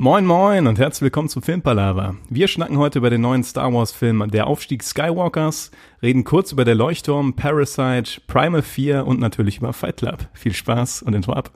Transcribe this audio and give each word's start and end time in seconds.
Moin 0.00 0.24
moin 0.24 0.68
und 0.68 0.78
herzlich 0.78 1.02
willkommen 1.02 1.28
zu 1.28 1.40
Filmpalava. 1.40 2.14
Wir 2.30 2.46
schnacken 2.46 2.78
heute 2.78 3.00
über 3.00 3.10
den 3.10 3.20
neuen 3.20 3.42
Star 3.42 3.74
Wars 3.74 3.90
Film 3.90 4.30
Der 4.30 4.46
Aufstieg 4.46 4.84
Skywalkers, 4.84 5.72
reden 6.00 6.22
kurz 6.22 6.52
über 6.52 6.64
der 6.64 6.76
Leuchtturm, 6.76 7.34
Parasite, 7.34 8.20
Primal 8.28 8.62
4 8.62 9.04
und 9.04 9.18
natürlich 9.18 9.58
über 9.58 9.72
Fight 9.72 9.96
Club. 9.96 10.28
Viel 10.34 10.54
Spaß 10.54 11.02
und 11.02 11.14
Intro 11.14 11.32
ab. 11.32 11.50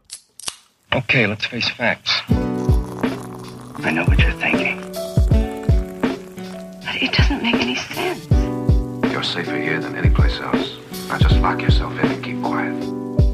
Okay, 0.90 1.26
let's 1.26 1.46
face 1.46 1.68
facts. 1.68 2.20
I 3.84 3.92
know 3.92 4.04
what 4.08 4.18
you're 4.18 4.36
thinking. 4.40 4.80
But 6.80 7.00
it 7.00 7.12
doesn't 7.12 7.44
make 7.44 7.62
any 7.62 7.76
sense. 7.76 8.26
You're 9.12 9.22
safer 9.22 9.56
here 9.56 9.80
than 9.80 9.94
any 9.94 10.10
place 10.10 10.40
else. 10.40 10.80
Now 11.08 11.18
just 11.18 11.40
lock 11.40 11.62
yourself 11.62 11.92
in 12.02 12.10
and 12.10 12.24
keep 12.24 12.42
quiet. 12.42 12.74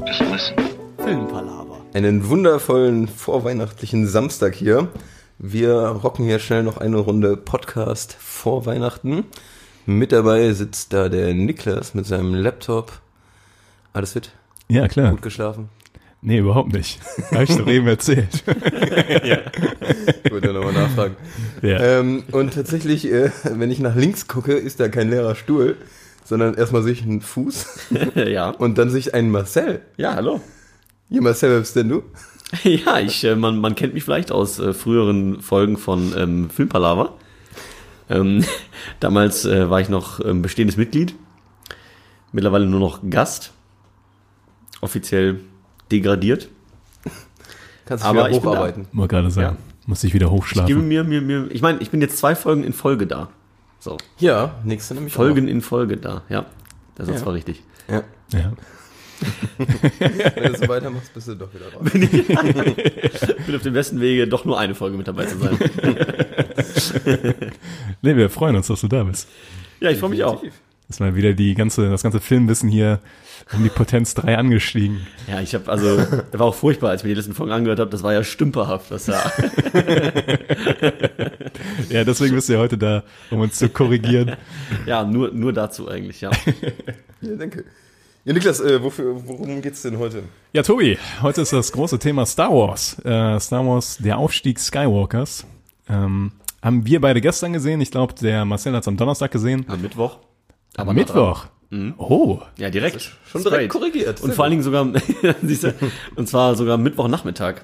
Just 0.05 0.21
listen. 0.21 0.55
Filmpalaver. 0.99 1.68
Einen 1.91 2.29
wundervollen 2.29 3.07
vorweihnachtlichen 3.07 4.05
Samstag 4.05 4.53
hier. 4.53 4.89
Wir 5.39 5.73
rocken 5.73 6.23
hier 6.25 6.37
schnell 6.37 6.61
noch 6.61 6.77
eine 6.77 6.97
Runde 6.97 7.35
Podcast 7.35 8.15
vor 8.19 8.67
Weihnachten. 8.67 9.25
Mit 9.87 10.11
dabei 10.11 10.53
sitzt 10.53 10.93
da 10.93 11.09
der 11.09 11.33
Niklas 11.33 11.95
mit 11.95 12.05
seinem 12.05 12.35
Laptop. 12.35 13.01
Alles 13.91 14.13
fit? 14.13 14.31
Ja, 14.67 14.87
klar. 14.87 15.09
Gut 15.09 15.23
geschlafen? 15.23 15.69
Nee, 16.21 16.37
überhaupt 16.37 16.73
nicht. 16.73 16.99
Habe 17.31 17.45
ich 17.45 17.57
doch 17.57 17.67
eben 17.67 17.87
erzählt. 17.87 18.43
Ich 20.23 20.31
wollte 20.31 20.53
nochmal 20.53 20.73
nachfragen. 20.73 21.15
Ja. 21.63 21.79
Ähm, 21.79 22.23
und 22.31 22.53
tatsächlich, 22.53 23.11
äh, 23.11 23.31
wenn 23.45 23.71
ich 23.71 23.79
nach 23.79 23.95
links 23.95 24.27
gucke, 24.27 24.53
ist 24.53 24.79
da 24.79 24.89
kein 24.89 25.09
leerer 25.09 25.33
Stuhl, 25.33 25.75
sondern 26.23 26.53
erstmal 26.53 26.83
sehe 26.83 26.93
ich 26.93 27.01
einen 27.01 27.21
Fuß 27.21 27.89
ja. 28.15 28.51
und 28.51 28.77
dann 28.77 28.91
sehe 28.91 28.99
ich 28.99 29.15
einen 29.15 29.31
Marcel. 29.31 29.81
Ja, 29.97 30.13
hallo. 30.13 30.39
Wer 31.09 31.21
bist 31.59 31.75
denn 31.75 31.89
du? 31.89 32.03
Ja, 32.63 32.99
ich, 32.99 33.23
äh, 33.25 33.35
man, 33.35 33.59
man 33.61 33.75
kennt 33.75 33.93
mich 33.93 34.03
vielleicht 34.03 34.31
aus 34.31 34.57
äh, 34.57 34.73
früheren 34.73 35.39
Folgen 35.39 35.77
von 35.77 36.13
ähm, 36.17 36.49
Filmpalaver. 36.49 37.13
Ähm, 38.09 38.43
damals 38.99 39.45
äh, 39.45 39.69
war 39.69 39.81
ich 39.81 39.89
noch 39.89 40.19
ähm, 40.25 40.41
bestehendes 40.41 40.75
Mitglied. 40.75 41.13
Mittlerweile 42.31 42.65
nur 42.65 42.79
noch 42.79 43.01
Gast. 43.07 43.53
Offiziell 44.81 45.41
degradiert. 45.91 46.49
Kannst 47.85 48.03
Aber 48.03 48.27
wieder 48.29 48.37
hocharbeiten. 48.41 48.87
Wollte 48.93 49.15
gerade 49.15 49.29
sagen. 49.29 49.57
Muss 49.85 50.03
ich 50.03 50.13
wieder 50.15 50.25
Ich 50.27 50.31
gebe 50.31 50.37
hochschlafen. 50.41 50.87
mir, 50.87 51.03
mir, 51.03 51.21
mir, 51.21 51.47
ich 51.51 51.61
meine, 51.61 51.79
ich 51.79 51.91
bin 51.91 52.01
jetzt 52.01 52.17
zwei 52.17 52.35
Folgen 52.35 52.63
in 52.63 52.73
Folge 52.73 53.05
da. 53.05 53.29
So, 53.79 53.97
Ja, 54.17 54.55
nächste 54.63 54.95
nämlich 54.95 55.13
auch. 55.13 55.17
Folgen 55.17 55.47
in 55.47 55.61
Folge 55.61 55.97
da, 55.97 56.23
ja. 56.29 56.45
Das 56.95 57.07
ist 57.07 57.15
Ja. 57.15 57.21
zwar 57.21 57.33
richtig. 57.33 57.61
Ja. 57.87 58.03
Ja. 58.33 58.53
Wenn 60.35 60.53
du 60.53 60.57
so 60.57 60.67
weitermachst, 60.67 61.13
bist 61.13 61.27
du 61.27 61.35
doch 61.35 61.49
wieder 61.53 61.71
raus. 61.73 61.87
Ich 61.93 63.45
bin 63.45 63.55
auf 63.55 63.61
dem 63.63 63.73
besten 63.73 63.99
Wege, 64.01 64.27
doch 64.27 64.45
nur 64.45 64.59
eine 64.59 64.75
Folge 64.75 64.97
mit 64.97 65.07
dabei 65.07 65.25
zu 65.25 65.37
sein. 65.37 65.57
Nee, 68.01 68.15
wir 68.15 68.29
freuen 68.29 68.55
uns, 68.55 68.67
dass 68.67 68.79
du 68.81 68.87
da 68.87 69.03
bist. 69.03 69.27
ja, 69.81 69.89
ich 69.89 69.97
freue 69.99 70.11
mich 70.11 70.23
auch. 70.23 70.41
Ist 70.87 70.99
mal 71.01 71.15
wieder 71.15 71.33
die 71.33 71.53
ganze, 71.53 71.89
das 71.89 72.01
ganze 72.01 72.19
Filmwissen 72.21 72.69
hier 72.69 72.99
um 73.53 73.61
die 73.63 73.69
Potenz 73.69 74.13
3 74.15 74.37
angestiegen. 74.37 75.05
Ja, 75.27 75.41
ich 75.41 75.53
habe 75.53 75.69
also, 75.69 75.97
das 75.97 76.39
war 76.39 76.47
auch 76.47 76.55
furchtbar, 76.55 76.91
als 76.91 77.01
ich 77.01 77.05
mir 77.05 77.09
die 77.09 77.15
letzten 77.15 77.33
Folgen 77.33 77.51
angehört 77.51 77.79
habe. 77.79 77.89
Das 77.91 78.03
war 78.03 78.13
ja 78.13 78.23
stümperhaft. 78.23 78.89
Das 78.91 79.07
ja, 79.07 79.21
Ja, 81.89 82.03
deswegen 82.03 82.35
bist 82.35 82.49
du 82.49 82.53
ja 82.53 82.59
heute 82.59 82.77
da, 82.77 83.03
um 83.31 83.39
uns 83.41 83.57
zu 83.57 83.69
korrigieren. 83.69 84.35
ja 84.85 85.03
nur, 85.03 85.31
nur 85.31 85.53
dazu 85.53 85.87
eigentlich, 85.89 86.21
ja. 86.21 86.31
Ja, 87.21 87.35
danke. 87.37 87.65
Ja, 88.25 88.33
Niklas, 88.33 88.59
äh, 88.59 88.83
wofür, 88.83 89.15
worum 89.27 89.61
geht's 89.61 89.81
denn 89.81 89.97
heute? 89.97 90.23
Ja, 90.53 90.61
Tobi, 90.61 90.97
heute 91.21 91.41
ist 91.41 91.53
das 91.53 91.71
große 91.71 91.99
Thema 91.99 92.25
Star 92.25 92.51
Wars. 92.51 92.97
Äh, 93.05 93.39
Star 93.39 93.65
Wars, 93.65 93.97
der 93.97 94.17
Aufstieg 94.17 94.59
Skywalkers. 94.59 95.45
Ähm, 95.87 96.33
haben 96.61 96.85
wir 96.85 96.99
beide 97.01 97.21
gestern 97.21 97.53
gesehen. 97.53 97.79
Ich 97.81 97.91
glaube, 97.91 98.13
der 98.15 98.43
Marcel 98.45 98.73
hat 98.73 98.81
es 98.81 98.87
am 98.87 98.97
Donnerstag 98.97 99.31
gesehen. 99.31 99.65
Am 99.69 99.81
Mittwoch. 99.81 100.17
Am 100.75 100.93
Mittwoch. 100.93 101.45
Oh, 101.97 102.39
Ja, 102.57 102.69
direkt. 102.69 103.01
Schon 103.25 103.43
direkt 103.43 103.47
Straight. 103.47 103.69
korrigiert. 103.69 104.21
Und 104.21 104.33
vor 104.33 104.43
allen 104.43 104.51
Dingen 104.51 104.63
sogar, 104.63 104.87
siehst 105.43 105.63
du, 105.63 105.73
und 106.15 106.27
zwar 106.27 106.55
sogar 106.55 106.77
Mittwochnachmittag. 106.77 107.61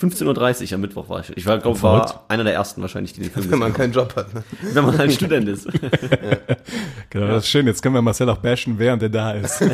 15.30 0.00 0.68
Uhr 0.68 0.72
am 0.74 0.80
Mittwoch 0.80 1.08
war 1.08 1.20
ich. 1.20 1.36
Ich 1.36 1.46
war, 1.46 1.58
glaube 1.58 1.82
war 1.82 2.24
einer 2.28 2.44
der 2.44 2.54
ersten 2.54 2.80
wahrscheinlich, 2.80 3.12
die 3.12 3.20
den 3.20 3.30
Film 3.30 3.50
Wenn 3.50 3.58
man 3.58 3.72
keinen 3.72 3.92
Job 3.92 4.16
hat. 4.16 4.32
Ne? 4.32 4.42
Wenn 4.72 4.84
man 4.84 4.96
halt 4.96 5.12
Student 5.12 5.48
ist. 5.48 5.66
genau, 7.10 7.26
das 7.26 7.44
ist 7.44 7.50
schön. 7.50 7.66
Jetzt 7.66 7.82
können 7.82 7.94
wir 7.94 8.02
Marcel 8.02 8.28
auch 8.30 8.38
bashen, 8.38 8.78
während 8.78 9.02
er 9.02 9.10
da 9.10 9.32
ist. 9.32 9.60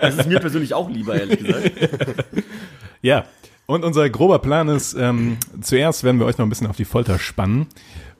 Das 0.00 0.16
ist 0.16 0.28
mir 0.28 0.40
persönlich 0.40 0.74
auch 0.74 0.88
lieber, 0.90 1.14
ehrlich 1.14 1.38
gesagt. 1.38 1.72
Ja, 3.02 3.24
und 3.64 3.82
unser 3.82 4.10
grober 4.10 4.40
Plan 4.40 4.68
ist, 4.68 4.92
ähm, 4.92 5.38
zuerst 5.62 6.04
werden 6.04 6.18
wir 6.18 6.26
euch 6.26 6.36
noch 6.36 6.44
ein 6.44 6.50
bisschen 6.50 6.66
auf 6.66 6.76
die 6.76 6.84
Folter 6.84 7.18
spannen 7.18 7.66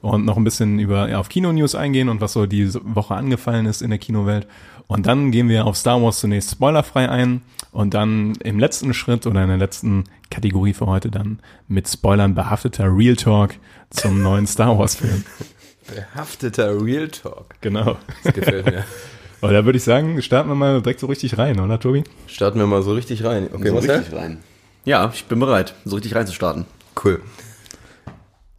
und 0.01 0.25
noch 0.25 0.37
ein 0.37 0.43
bisschen 0.43 0.79
über 0.79 1.07
ja, 1.07 1.19
auf 1.19 1.29
Kino-News 1.29 1.75
eingehen 1.75 2.09
und 2.09 2.19
was 2.19 2.33
so 2.33 2.47
die 2.47 2.73
Woche 2.73 3.13
angefallen 3.13 3.67
ist 3.67 3.83
in 3.83 3.91
der 3.91 3.99
Kinowelt. 3.99 4.47
Und 4.87 5.05
dann 5.05 5.31
gehen 5.31 5.49
wir 5.49 5.65
auf 5.65 5.77
Star 5.77 6.01
Wars 6.01 6.19
zunächst 6.19 6.51
spoilerfrei 6.51 7.09
ein 7.09 7.41
und 7.71 7.93
dann 7.93 8.33
im 8.43 8.59
letzten 8.59 8.93
Schritt 8.93 9.25
oder 9.25 9.41
in 9.43 9.49
der 9.49 9.57
letzten 9.57 10.05
Kategorie 10.29 10.73
für 10.73 10.87
heute 10.87 11.09
dann 11.09 11.39
mit 11.67 11.87
Spoilern 11.87 12.35
behafteter 12.35 12.85
Real 12.85 13.15
Talk 13.15 13.55
zum 13.89 14.21
neuen 14.21 14.47
Star 14.47 14.77
Wars-Film. 14.77 15.23
Behafteter 15.95 16.81
Real 16.81 17.07
Talk. 17.07 17.55
Genau. 17.61 17.97
Das 18.23 18.33
gefällt 18.33 18.65
mir. 18.65 18.85
Aber 19.41 19.53
da 19.53 19.65
würde 19.65 19.77
ich 19.77 19.83
sagen, 19.83 20.21
starten 20.21 20.49
wir 20.49 20.55
mal 20.55 20.81
direkt 20.81 20.99
so 20.99 21.07
richtig 21.07 21.37
rein, 21.37 21.59
oder 21.59 21.79
Tobi? 21.79 22.03
Starten 22.27 22.59
wir 22.59 22.67
mal 22.67 22.83
so 22.83 22.93
richtig 22.93 23.23
rein. 23.23 23.49
Okay, 23.51 23.69
so 23.69 23.77
richtig 23.77 24.13
rein. 24.13 24.37
Ja, 24.85 25.11
ich 25.13 25.25
bin 25.25 25.39
bereit, 25.39 25.73
so 25.83 25.95
richtig 25.95 26.13
reinzustarten. 26.13 26.65
Cool. 27.03 27.21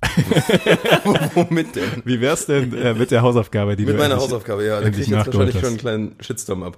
Womit 1.35 1.77
denn? 1.77 2.03
Wie 2.05 2.21
wär's 2.21 2.47
denn 2.47 2.75
äh, 2.75 2.95
mit 2.95 3.11
der 3.11 3.23
Hausaufgabe, 3.23 3.77
die 3.77 3.85
Mit 3.85 3.95
du 3.95 3.99
meiner 3.99 4.15
endlich- 4.15 4.29
Hausaufgabe, 4.31 4.65
ja. 4.67 4.81
Da 4.81 4.91
krieg 4.91 5.01
ich 5.01 5.09
jetzt 5.09 5.27
wahrscheinlich 5.27 5.55
schon 5.59 5.69
einen 5.69 5.79
kleinen 5.79 6.17
Shitstorm 6.21 6.63
ab. 6.63 6.77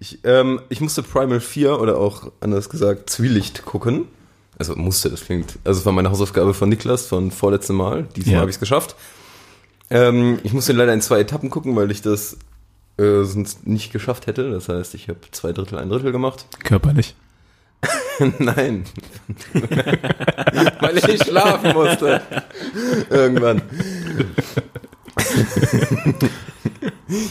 Ich, 0.00 0.18
ähm, 0.24 0.60
ich 0.68 0.80
musste 0.80 1.02
Primal 1.02 1.40
4 1.40 1.80
oder 1.80 1.98
auch 1.98 2.30
anders 2.40 2.68
gesagt 2.68 3.10
Zwielicht 3.10 3.64
gucken. 3.64 4.06
Also 4.58 4.74
musste, 4.74 5.10
das 5.10 5.24
klingt. 5.24 5.58
Also 5.64 5.80
es 5.80 5.86
war 5.86 5.92
meine 5.92 6.10
Hausaufgabe 6.10 6.54
von 6.54 6.68
Niklas 6.68 7.06
von 7.06 7.30
vorletztem 7.30 7.76
Mal. 7.76 8.06
Diesmal 8.16 8.34
Ja. 8.34 8.40
habe 8.40 8.50
ich 8.50 8.56
es 8.56 8.60
geschafft. 8.60 8.96
Ähm, 9.90 10.38
ich 10.42 10.52
musste 10.52 10.72
leider 10.72 10.92
in 10.94 11.00
zwei 11.02 11.20
Etappen 11.20 11.50
gucken, 11.50 11.76
weil 11.76 11.90
ich 11.90 12.00
das 12.02 12.38
äh, 12.98 13.22
sonst 13.24 13.66
nicht 13.66 13.92
geschafft 13.92 14.26
hätte. 14.26 14.50
Das 14.50 14.68
heißt, 14.68 14.94
ich 14.94 15.08
habe 15.08 15.20
zwei 15.30 15.52
Drittel, 15.52 15.78
ein 15.78 15.90
Drittel 15.90 16.10
gemacht. 16.10 16.46
Körperlich. 16.64 17.14
Nein. 18.38 18.84
Weil 20.80 20.98
ich 20.98 21.22
schlafen 21.22 21.72
musste. 21.74 22.22
Irgendwann. 23.10 23.62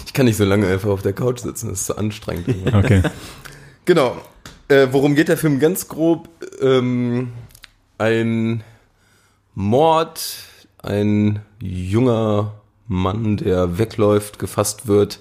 ich 0.06 0.14
kann 0.14 0.26
nicht 0.26 0.38
so 0.38 0.46
lange 0.46 0.68
einfach 0.68 0.90
auf 0.90 1.02
der 1.02 1.14
Couch 1.14 1.40
sitzen, 1.40 1.70
das 1.70 1.80
ist 1.80 1.86
zu 1.88 1.98
anstrengend. 1.98 2.74
Okay. 2.74 3.02
Genau. 3.86 4.18
Äh, 4.68 4.88
worum 4.92 5.16
geht 5.16 5.28
der 5.28 5.38
Film 5.38 5.60
ganz 5.60 5.88
grob? 5.88 6.28
Ähm, 6.62 7.34
ein 7.98 8.64
Mord, 9.54 10.22
ein 10.82 11.42
junger 11.62 12.54
Mann, 12.88 13.38
der 13.38 13.78
wegläuft, 13.78 14.40
gefasst 14.40 14.88
wird. 14.88 15.20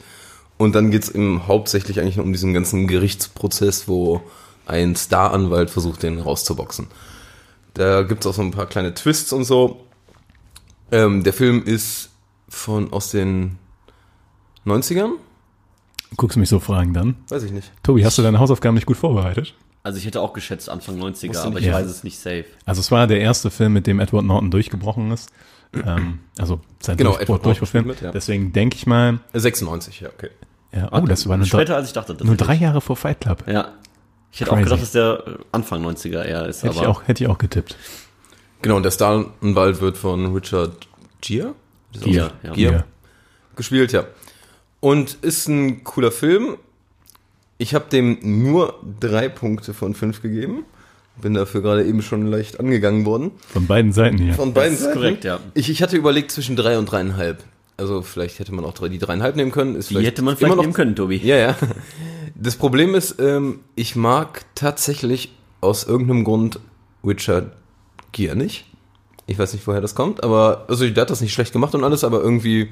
Und 0.56 0.74
dann 0.74 0.90
geht's 0.90 1.08
im 1.08 1.46
hauptsächlich 1.46 2.00
eigentlich 2.00 2.18
um 2.18 2.32
diesen 2.32 2.54
ganzen 2.54 2.86
Gerichtsprozess, 2.86 3.88
wo 3.88 4.22
ein 4.66 4.96
Staranwalt 4.96 5.70
versucht, 5.70 6.02
den 6.02 6.20
rauszuboxen. 6.20 6.86
Da 7.74 8.02
gibt's 8.02 8.26
auch 8.26 8.34
so 8.34 8.42
ein 8.42 8.50
paar 8.52 8.66
kleine 8.66 8.94
Twists 8.94 9.32
und 9.32 9.44
so. 9.44 9.84
Ähm, 10.92 11.24
der 11.24 11.32
Film 11.32 11.62
ist 11.64 12.10
von 12.48 12.92
aus 12.92 13.10
den 13.10 13.58
90ern? 14.66 15.12
Guckst 16.16 16.36
du 16.36 16.40
mich 16.40 16.48
so 16.48 16.60
fragen 16.60 16.94
dann? 16.94 17.16
Weiß 17.28 17.42
ich 17.42 17.50
nicht. 17.50 17.72
Tobi, 17.82 18.04
hast 18.04 18.16
du 18.18 18.22
deine 18.22 18.38
Hausaufgaben 18.38 18.74
nicht 18.76 18.86
gut 18.86 18.96
vorbereitet? 18.96 19.54
Also 19.82 19.98
ich 19.98 20.06
hätte 20.06 20.20
auch 20.20 20.32
geschätzt 20.32 20.68
Anfang 20.70 20.96
90er, 20.98 21.26
Musst 21.28 21.44
du 21.44 21.48
aber 21.48 21.58
ich 21.58 21.66
Ja. 21.66 21.74
weiß 21.74 21.86
es 21.86 22.04
nicht 22.04 22.18
safe. 22.18 22.44
Also 22.64 22.80
es 22.80 22.90
war 22.90 23.06
der 23.06 23.20
erste 23.20 23.50
Film, 23.50 23.72
mit 23.72 23.86
dem 23.86 24.00
Edward 24.00 24.24
Norton 24.24 24.50
durchgebrochen 24.50 25.10
ist. 25.10 25.30
Ähm, 25.74 26.20
also 26.38 26.60
sein 26.80 26.96
Genau, 26.96 27.16
Durchbruchfilm. 27.16 27.92
ja. 28.00 28.12
Deswegen 28.12 28.52
denke 28.52 28.76
ich 28.76 28.86
mal, 28.86 29.18
Äh, 29.32 29.40
96, 29.40 30.00
ja, 30.00 30.08
okay. 30.10 30.30
ja, 30.72 30.88
oh, 30.92 31.00
das 31.00 31.28
war 31.28 31.36
nur, 31.36 31.46
Später 31.46 31.64
drei, 31.64 31.74
als 31.74 31.88
ich 31.88 31.92
dachte. 31.94 32.16
nur 32.24 32.36
drei 32.36 32.54
Jahre 32.54 32.80
vor 32.80 32.96
Fight 32.96 33.20
Club. 33.20 33.42
Ja. 33.48 33.72
Ich 34.34 34.40
hätte 34.40 34.50
Crazy. 34.50 34.60
auch 34.62 34.64
gedacht, 34.64 34.82
dass 34.82 34.92
der 34.92 35.22
äh, 35.26 35.30
Anfang 35.52 35.86
90er 35.86 36.22
eher 36.24 36.46
ist, 36.46 36.64
Hätte 36.64 36.74
ich, 36.74 36.80
auch, 36.86 37.06
hätte 37.06 37.22
ich 37.24 37.30
auch 37.30 37.38
getippt. 37.38 37.76
Genau, 38.62 38.76
und 38.76 38.82
der 38.82 38.90
Staranwalt 38.90 39.80
wird 39.80 39.96
von 39.96 40.34
Richard 40.34 40.88
Gere? 41.20 41.54
Gere, 41.92 42.32
ja. 42.42 42.52
Gere 42.52 42.72
Ja. 42.74 42.84
gespielt, 43.56 43.92
ja. 43.92 44.04
Und 44.80 45.14
ist 45.22 45.46
ein 45.48 45.84
cooler 45.84 46.10
Film. 46.10 46.56
Ich 47.58 47.74
habe 47.74 47.84
dem 47.90 48.18
nur 48.22 48.80
drei 49.00 49.28
Punkte 49.28 49.72
von 49.72 49.94
fünf 49.94 50.20
gegeben. 50.20 50.64
Bin 51.22 51.34
dafür 51.34 51.62
gerade 51.62 51.84
eben 51.84 52.02
schon 52.02 52.26
leicht 52.26 52.58
angegangen 52.58 53.04
worden. 53.06 53.30
Von 53.52 53.68
beiden 53.68 53.92
Seiten 53.92 54.18
hier. 54.18 54.34
Von 54.34 54.52
beiden 54.52 54.74
ist 54.74 54.80
Seiten. 54.82 54.94
korrekt, 54.94 55.24
ja. 55.24 55.38
Ich, 55.54 55.70
ich 55.70 55.80
hatte 55.80 55.96
überlegt 55.96 56.32
zwischen 56.32 56.56
drei 56.56 56.76
und 56.76 56.86
dreieinhalb. 56.90 57.44
Also 57.76 58.02
vielleicht 58.02 58.40
hätte 58.40 58.52
man 58.52 58.64
auch 58.64 58.74
drei, 58.74 58.88
die 58.88 58.98
dreieinhalb 58.98 59.36
nehmen 59.36 59.52
können. 59.52 59.76
Ist 59.76 59.90
die 59.90 59.98
hätte 60.04 60.22
man 60.22 60.36
vielleicht 60.36 60.56
nehmen 60.56 60.72
können, 60.72 60.96
Tobi. 60.96 61.16
Ja, 61.18 61.36
ja. 61.36 61.56
Das 62.34 62.56
Problem 62.56 62.94
ist, 62.94 63.20
ähm, 63.20 63.60
ich 63.76 63.96
mag 63.96 64.44
tatsächlich 64.54 65.32
aus 65.60 65.84
irgendeinem 65.84 66.24
Grund 66.24 66.60
Richard 67.04 67.52
Gere 68.12 68.36
nicht. 68.36 68.66
Ich 69.26 69.38
weiß 69.38 69.52
nicht, 69.54 69.66
woher 69.66 69.80
das 69.80 69.94
kommt, 69.94 70.22
aber 70.22 70.66
also 70.68 70.88
der 70.88 71.02
hat 71.02 71.10
das 71.10 71.20
nicht 71.20 71.32
schlecht 71.32 71.52
gemacht 71.52 71.74
und 71.74 71.84
alles, 71.84 72.04
aber 72.04 72.20
irgendwie 72.20 72.68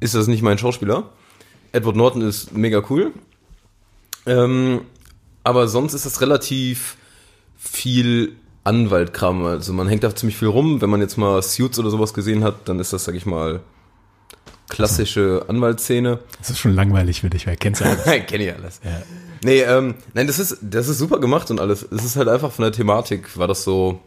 ist 0.00 0.14
das 0.14 0.26
nicht 0.26 0.42
mein 0.42 0.58
Schauspieler. 0.58 1.10
Edward 1.72 1.96
Norton 1.96 2.22
ist 2.22 2.52
mega 2.52 2.82
cool. 2.90 3.12
Ähm, 4.26 4.82
aber 5.44 5.68
sonst 5.68 5.94
ist 5.94 6.04
das 6.04 6.20
relativ 6.20 6.96
viel 7.56 8.36
Anwaltkram. 8.64 9.44
Also 9.46 9.72
man 9.72 9.88
hängt 9.88 10.02
da 10.02 10.14
ziemlich 10.14 10.36
viel 10.36 10.48
rum. 10.48 10.80
Wenn 10.80 10.90
man 10.90 11.00
jetzt 11.00 11.16
mal 11.16 11.42
Suits 11.42 11.78
oder 11.78 11.90
sowas 11.90 12.12
gesehen 12.12 12.44
hat, 12.44 12.68
dann 12.68 12.78
ist 12.78 12.92
das, 12.92 13.04
sag 13.04 13.14
ich 13.14 13.24
mal, 13.24 13.60
klassische 14.70 15.44
Anwaltsszene. 15.48 16.20
Das 16.38 16.48
ist 16.48 16.58
schon 16.58 16.74
langweilig 16.74 17.20
für 17.20 17.28
dich, 17.28 17.46
weil 17.46 17.56
kennst 17.56 17.82
du 17.82 17.84
alles. 17.84 18.04
Kenn 18.26 18.40
ich 18.40 18.54
alles. 18.54 18.80
Nee, 19.44 19.60
ähm, 19.60 19.94
nein, 20.14 20.26
das 20.26 20.38
ist, 20.38 20.58
das 20.62 20.88
ist 20.88 20.98
super 20.98 21.18
gemacht 21.18 21.50
und 21.50 21.60
alles. 21.60 21.82
Es 21.90 22.04
ist 22.04 22.16
halt 22.16 22.28
einfach 22.28 22.52
von 22.52 22.62
der 22.62 22.72
Thematik, 22.72 23.36
war 23.36 23.48
das 23.48 23.64
so. 23.64 24.00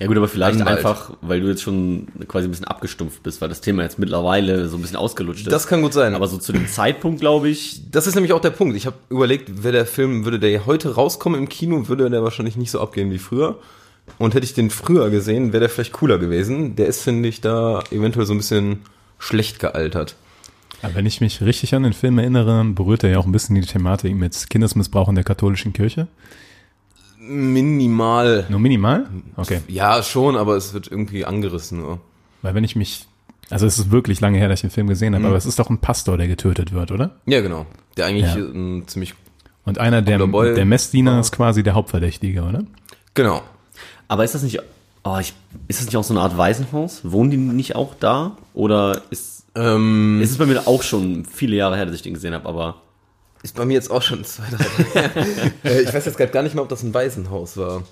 Ja 0.00 0.08
gut, 0.08 0.16
aber 0.16 0.26
vielleicht 0.26 0.60
Anwalt. 0.60 0.78
einfach, 0.78 1.12
weil 1.20 1.40
du 1.40 1.48
jetzt 1.48 1.62
schon 1.62 2.08
quasi 2.26 2.48
ein 2.48 2.50
bisschen 2.50 2.66
abgestumpft 2.66 3.22
bist, 3.22 3.40
weil 3.40 3.48
das 3.48 3.60
Thema 3.60 3.84
jetzt 3.84 3.98
mittlerweile 3.98 4.68
so 4.68 4.76
ein 4.76 4.80
bisschen 4.82 4.96
ausgelutscht 4.96 5.46
ist. 5.46 5.52
Das 5.52 5.68
kann 5.68 5.82
gut 5.82 5.92
sein. 5.92 6.14
aber 6.16 6.26
so 6.26 6.36
zu 6.36 6.52
dem 6.52 6.66
Zeitpunkt, 6.66 7.20
glaube 7.20 7.48
ich, 7.48 7.80
Das 7.92 8.08
ist 8.08 8.16
nämlich 8.16 8.32
auch 8.32 8.40
der 8.40 8.50
Punkt. 8.50 8.76
Ich 8.76 8.86
habe 8.86 8.96
überlegt, 9.08 9.62
wäre 9.62 9.72
der 9.72 9.86
Film, 9.86 10.24
würde 10.24 10.40
der 10.40 10.66
heute 10.66 10.96
rauskommen 10.96 11.38
im 11.38 11.48
Kino, 11.48 11.86
würde 11.88 12.10
der 12.10 12.24
wahrscheinlich 12.24 12.56
nicht 12.56 12.72
so 12.72 12.80
abgehen 12.80 13.12
wie 13.12 13.18
früher. 13.18 13.58
Und 14.18 14.34
hätte 14.34 14.44
ich 14.44 14.52
den 14.52 14.68
früher 14.70 15.10
gesehen, 15.10 15.52
wäre 15.52 15.60
der 15.60 15.68
vielleicht 15.68 15.92
cooler 15.92 16.18
gewesen. 16.18 16.74
Der 16.76 16.86
ist, 16.86 17.00
finde 17.00 17.28
ich, 17.28 17.40
da 17.40 17.82
eventuell 17.90 18.26
so 18.26 18.34
ein 18.34 18.38
bisschen 18.38 18.80
schlecht 19.24 19.58
gealtert. 19.58 20.16
Aber 20.82 20.96
wenn 20.96 21.06
ich 21.06 21.20
mich 21.20 21.40
richtig 21.40 21.74
an 21.74 21.82
den 21.82 21.94
Film 21.94 22.18
erinnere, 22.18 22.62
berührt 22.64 23.04
er 23.04 23.10
ja 23.10 23.18
auch 23.18 23.24
ein 23.26 23.32
bisschen 23.32 23.54
die 23.54 23.62
Thematik 23.62 24.14
mit 24.14 24.50
Kindesmissbrauch 24.50 25.08
in 25.08 25.14
der 25.14 25.24
katholischen 25.24 25.72
Kirche. 25.72 26.08
Minimal. 27.18 28.44
Nur 28.50 28.60
minimal? 28.60 29.06
Okay. 29.36 29.60
Ja, 29.68 30.02
schon, 30.02 30.36
aber 30.36 30.56
es 30.56 30.74
wird 30.74 30.88
irgendwie 30.90 31.24
angerissen. 31.24 31.78
Nur. 31.78 32.00
Weil 32.42 32.54
wenn 32.54 32.64
ich 32.64 32.76
mich, 32.76 33.06
also 33.48 33.66
es 33.66 33.78
ist 33.78 33.90
wirklich 33.90 34.20
lange 34.20 34.36
her, 34.38 34.48
dass 34.48 34.58
ich 34.58 34.62
den 34.68 34.70
Film 34.70 34.88
gesehen 34.88 35.14
habe, 35.14 35.26
aber 35.26 35.36
es 35.36 35.46
ist 35.46 35.58
doch 35.58 35.70
ein 35.70 35.78
Pastor, 35.78 36.18
der 36.18 36.28
getötet 36.28 36.72
wird, 36.72 36.90
oder? 36.92 37.16
Ja, 37.24 37.40
genau. 37.40 37.64
Der 37.96 38.06
eigentlich 38.06 38.34
Ja. 38.34 38.42
ein 38.44 38.84
ziemlich. 38.86 39.14
Und 39.64 39.78
einer 39.78 40.02
der, 40.02 40.18
der 40.18 40.64
Messdiener 40.66 41.18
ist 41.20 41.32
quasi 41.32 41.62
der 41.62 41.74
Hauptverdächtige, 41.74 42.42
oder? 42.42 42.64
Genau. 43.14 43.42
aber 44.08 44.24
ist 44.24 44.34
das 44.34 44.42
nicht, 44.42 44.60
oh, 45.04 45.18
ich, 45.20 45.32
ist 45.68 45.80
das 45.80 45.86
nicht 45.86 45.96
auch 45.96 46.04
so 46.04 46.14
eine 46.14 46.22
Art 46.22 46.36
Waisenhaus? 46.36 47.00
Wohnen 47.04 47.30
die 47.30 47.36
nicht 47.36 47.76
auch 47.76 47.94
da? 48.00 48.36
Oder 48.54 49.02
ist, 49.10 49.44
Ähm, 49.54 50.20
ist 50.22 50.30
es 50.32 50.38
bei 50.38 50.46
mir 50.46 50.66
auch 50.66 50.82
schon 50.82 51.24
viele 51.24 51.56
Jahre 51.56 51.76
her, 51.76 51.86
dass 51.86 51.94
ich 51.94 52.02
den 52.02 52.14
gesehen 52.14 52.34
habe, 52.34 52.48
aber 52.48 52.82
Ist 53.42 53.54
bei 53.56 53.64
mir 53.64 53.74
jetzt 53.74 53.90
auch 53.90 54.02
schon 54.02 54.24
zwei, 54.24 54.44
drei 54.50 55.00
Jahre. 55.00 55.52
Äh, 55.64 55.82
Ich 55.82 55.94
weiß 55.94 56.04
jetzt 56.06 56.16
gerade 56.16 56.32
gar 56.32 56.42
nicht 56.42 56.54
mehr, 56.54 56.62
ob 56.62 56.68
das 56.68 56.82
ein 56.82 56.92
Waisenhaus 56.94 57.56
war. 57.56 57.82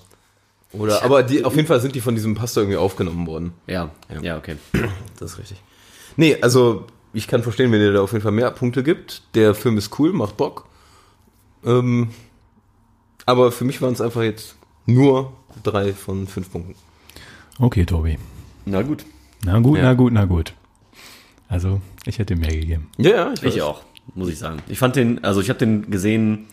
Oder, 0.73 1.03
aber 1.03 1.21
die, 1.21 1.45
auf 1.45 1.55
jeden 1.55 1.67
Fall 1.67 1.79
sind 1.81 1.93
die 1.95 2.01
von 2.01 2.15
diesem 2.15 2.33
Pastor 2.33 2.63
irgendwie 2.63 2.77
aufgenommen 2.79 3.27
worden. 3.27 3.53
ja, 3.67 3.91
ja, 4.21 4.37
okay. 4.37 4.55
Das 5.19 5.33
ist 5.33 5.37
richtig. 5.37 5.61
Nee, 6.17 6.37
also 6.41 6.85
ich 7.13 7.27
kann 7.27 7.43
verstehen, 7.43 7.71
wenn 7.71 7.79
ihr 7.79 7.93
da 7.93 8.01
auf 8.01 8.11
jeden 8.11 8.23
Fall 8.23 8.31
mehr 8.31 8.49
Punkte 8.49 8.81
gibt. 8.81 9.21
Der 9.35 9.53
Film 9.53 9.77
ist 9.77 9.97
cool, 9.99 10.11
macht 10.13 10.35
Bock. 10.35 10.65
Ähm, 11.63 12.09
aber 13.27 13.51
für 13.51 13.65
mich 13.65 13.81
waren 13.83 13.93
es 13.93 14.01
einfach 14.01 14.23
jetzt 14.23 14.55
nur 14.87 15.31
drei 15.61 15.93
von 15.93 16.27
fünf 16.27 16.51
Punkten. 16.51 16.73
Okay, 17.59 17.85
Tobi. 17.85 18.17
Na 18.65 18.81
gut. 18.81 19.05
Na 19.45 19.59
gut, 19.59 19.77
Ja. 19.77 19.83
na 19.83 19.93
gut, 19.93 20.13
na 20.13 20.25
gut. 20.25 20.53
Also, 21.49 21.81
ich 22.05 22.19
hätte 22.19 22.33
ihm 22.33 22.39
mehr 22.39 22.55
gegeben. 22.55 22.89
Ja, 22.97 23.09
ja, 23.11 23.33
ich. 23.33 23.43
Ich 23.43 23.61
auch, 23.61 23.81
muss 24.15 24.29
ich 24.29 24.39
sagen. 24.39 24.59
Ich 24.67 24.79
fand 24.79 24.95
den, 24.95 25.23
also 25.23 25.41
ich 25.41 25.49
habe 25.49 25.59
den 25.59 25.91
gesehen 25.91 26.47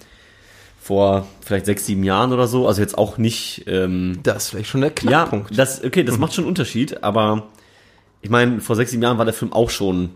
vor 0.81 1.27
vielleicht 1.41 1.67
sechs, 1.67 1.87
sieben 1.87 2.05
Jahren 2.05 2.33
oder 2.33 2.47
so, 2.49 2.67
also 2.67 2.81
jetzt 2.81 2.97
auch 2.99 3.17
nicht, 3.19 3.65
ähm, 3.67 4.19
Das 4.23 4.45
ist 4.45 4.51
vielleicht 4.51 4.69
schon 4.71 4.81
der 4.81 4.91
ja, 4.91 4.95
Knackpunkt. 4.95 5.57
das, 5.57 5.85
okay, 5.85 6.05
das 6.05 6.19
macht 6.19 6.35
schon 6.35 6.45
einen 6.45 6.49
Unterschied, 6.49 7.03
aber 7.05 7.49
ich 8.23 8.31
meine, 8.31 8.61
vor 8.61 8.77
sechs, 8.77 8.91
sieben 8.91 9.03
Jahren 9.03 9.19
war 9.19 9.25
der 9.27 9.35
Film 9.35 9.53
auch 9.53 9.71
schon 9.71 10.11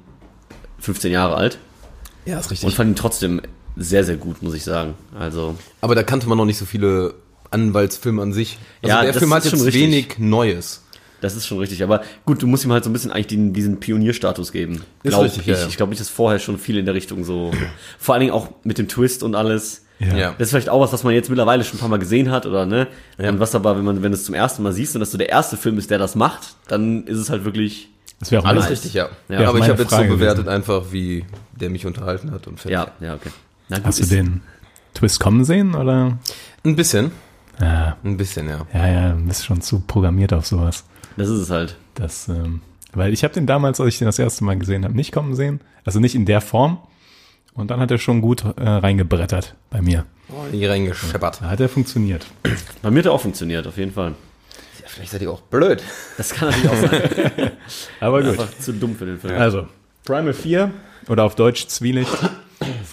15 0.80 1.12
Jahre 1.12 1.36
alt 1.36 1.58
ja, 2.26 2.38
ist 2.38 2.50
richtig. 2.50 2.66
und 2.66 2.74
fand 2.74 2.90
ihn 2.90 2.96
trotzdem 2.96 3.40
sehr, 3.76 4.04
sehr 4.04 4.16
gut, 4.16 4.42
muss 4.42 4.54
ich 4.54 4.64
sagen. 4.64 4.94
Also, 5.18 5.54
aber 5.80 5.94
da 5.94 6.02
kannte 6.02 6.28
man 6.28 6.38
noch 6.38 6.44
nicht 6.46 6.58
so 6.58 6.64
viele 6.64 7.14
Anwaltsfilme 7.54 8.20
an 8.20 8.32
sich. 8.32 8.58
Also 8.82 8.94
Ja, 8.94 9.02
der 9.02 9.12
das 9.12 9.18
Film 9.18 9.32
hat 9.32 9.44
jetzt 9.44 9.54
richtig. 9.54 9.74
wenig 9.74 10.18
Neues. 10.18 10.82
das 11.20 11.36
ist 11.36 11.46
schon 11.46 11.58
richtig. 11.58 11.82
Aber 11.82 12.02
gut, 12.26 12.42
du 12.42 12.46
musst 12.46 12.64
ihm 12.66 12.72
halt 12.72 12.84
so 12.84 12.90
ein 12.90 12.92
bisschen 12.92 13.10
eigentlich 13.10 13.28
den, 13.28 13.52
diesen 13.54 13.80
Pionierstatus 13.80 14.52
geben. 14.52 14.82
Ist 15.02 15.10
Glaub 15.12 15.22
richtig, 15.24 15.40
ich. 15.42 15.46
ja, 15.46 15.56
ja. 15.58 15.66
Ich 15.68 15.76
glaube 15.78 15.90
nicht, 15.90 16.00
dass 16.00 16.10
vorher 16.10 16.38
schon 16.38 16.58
viel 16.58 16.76
in 16.76 16.84
der 16.84 16.94
Richtung 16.94 17.24
so, 17.24 17.50
vor 17.98 18.14
allen 18.14 18.20
Dingen 18.20 18.32
auch 18.32 18.48
mit 18.64 18.76
dem 18.78 18.88
Twist 18.88 19.22
und 19.22 19.34
alles. 19.34 19.80
Ja. 20.00 20.32
Das 20.32 20.48
ist 20.48 20.50
vielleicht 20.50 20.68
auch 20.68 20.80
was, 20.80 20.92
was 20.92 21.04
man 21.04 21.14
jetzt 21.14 21.30
mittlerweile 21.30 21.62
schon 21.64 21.76
ein 21.76 21.80
paar 21.80 21.88
Mal 21.88 21.98
gesehen 22.00 22.30
hat, 22.30 22.44
oder 22.46 22.66
ne? 22.66 22.88
Ja. 23.16 23.30
Und 23.30 23.38
was 23.40 23.54
aber, 23.54 23.76
wenn 23.78 23.84
man, 23.84 24.02
wenn 24.02 24.10
du 24.10 24.18
es 24.18 24.24
zum 24.24 24.34
ersten 24.34 24.62
Mal 24.64 24.72
siehst 24.72 24.94
und 24.96 25.00
dass 25.00 25.12
du 25.12 25.16
der 25.18 25.28
erste 25.30 25.56
Film 25.56 25.78
ist, 25.78 25.88
der 25.90 25.98
das 25.98 26.14
macht, 26.16 26.56
dann 26.66 27.06
ist 27.06 27.16
es 27.18 27.30
halt 27.30 27.44
wirklich, 27.44 27.88
Das 28.18 28.30
wäre 28.32 28.42
auch 28.42 28.46
Alles 28.46 28.64
nice. 28.64 28.72
richtig, 28.72 28.94
ja. 28.94 29.08
Ja, 29.28 29.48
aber 29.48 29.58
ich 29.60 29.68
habe 29.68 29.80
jetzt 29.80 29.92
so 29.92 29.96
bewertet 29.98 30.44
gewesen. 30.44 30.48
einfach, 30.48 30.86
wie 30.90 31.24
der 31.58 31.70
mich 31.70 31.86
unterhalten 31.86 32.32
hat 32.32 32.46
und 32.48 32.58
fertig. 32.60 32.72
ja, 32.72 32.88
ja, 33.00 33.14
okay. 33.14 33.30
Na 33.68 33.76
gut, 33.78 33.86
Hast 33.86 34.00
du 34.00 34.06
den 34.06 34.42
Twist 34.94 35.20
kommen 35.20 35.44
sehen, 35.44 35.74
oder? 35.76 36.18
Ein 36.64 36.76
bisschen. 36.76 37.12
Ja, 37.60 37.96
Ein 38.04 38.16
bisschen, 38.16 38.48
ja. 38.48 38.66
ja, 38.72 38.88
ja, 38.88 39.12
du 39.12 39.24
bist 39.24 39.44
schon 39.44 39.60
zu 39.60 39.80
programmiert 39.80 40.32
auf 40.32 40.46
sowas. 40.46 40.84
Das 41.16 41.28
ist 41.28 41.40
es 41.40 41.50
halt. 41.50 41.76
Das, 41.94 42.28
ähm, 42.28 42.60
weil 42.92 43.12
ich 43.12 43.22
habe 43.24 43.34
den 43.34 43.46
damals, 43.46 43.80
als 43.80 43.88
ich 43.90 43.98
den 43.98 44.06
das 44.06 44.18
erste 44.18 44.44
Mal 44.44 44.58
gesehen 44.58 44.84
habe, 44.84 44.94
nicht 44.94 45.12
kommen 45.12 45.34
sehen. 45.34 45.60
Also 45.84 46.00
nicht 46.00 46.14
in 46.14 46.26
der 46.26 46.40
Form. 46.40 46.78
Und 47.54 47.70
dann 47.70 47.78
hat 47.78 47.90
er 47.90 47.98
schon 47.98 48.20
gut 48.20 48.44
äh, 48.44 48.68
reingebrettert 48.68 49.54
bei 49.70 49.80
mir. 49.80 50.06
Oh, 50.30 50.44
hier 50.50 50.70
reingescheppert. 50.70 51.40
Da 51.40 51.50
hat 51.50 51.60
er 51.60 51.68
funktioniert. 51.68 52.26
Bei 52.82 52.90
mir 52.90 52.98
hat 53.00 53.06
er 53.06 53.12
auch 53.12 53.20
funktioniert, 53.20 53.66
auf 53.66 53.76
jeden 53.76 53.92
Fall. 53.92 54.14
Ja, 54.80 54.86
vielleicht 54.88 55.12
seid 55.12 55.22
ihr 55.22 55.30
auch 55.30 55.42
blöd. 55.42 55.82
Das 56.16 56.30
kann 56.30 56.48
natürlich 56.48 56.70
auch 56.70 56.90
sein. 56.90 57.50
Aber 58.00 58.22
gut. 58.22 58.30
Einfach 58.30 58.58
zu 58.58 58.72
dumm 58.72 58.96
für 58.96 59.06
den 59.06 59.20
Film. 59.20 59.38
Also, 59.38 59.68
Primal 60.04 60.32
4 60.32 60.70
oder 61.08 61.24
auf 61.24 61.36
Deutsch 61.36 61.66
Zwielicht 61.68 62.10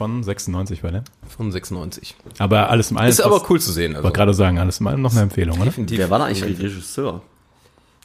von 0.01 0.23
96 0.23 0.83
war 0.83 0.89
der. 0.91 1.03
Von 1.27 1.51
96. 1.51 2.15
Aber 2.39 2.71
alles 2.71 2.89
im 2.89 2.97
allem. 2.97 3.09
Ist 3.09 3.19
aber 3.21 3.43
cool 3.51 3.61
zu 3.61 3.71
sehen. 3.71 3.91
Ich 3.91 3.97
Also. 3.97 4.03
wollte 4.05 4.17
gerade 4.17 4.33
sagen, 4.33 4.57
alles 4.57 4.79
im 4.79 4.87
allem 4.87 5.03
noch 5.03 5.11
eine 5.11 5.21
Empfehlung, 5.21 5.57
oder? 5.57 5.65
Definitiv. 5.65 5.99
Wer 5.99 6.09
war 6.09 6.17
da 6.17 6.25
eigentlich 6.25 6.43
Regisseur? 6.59 7.21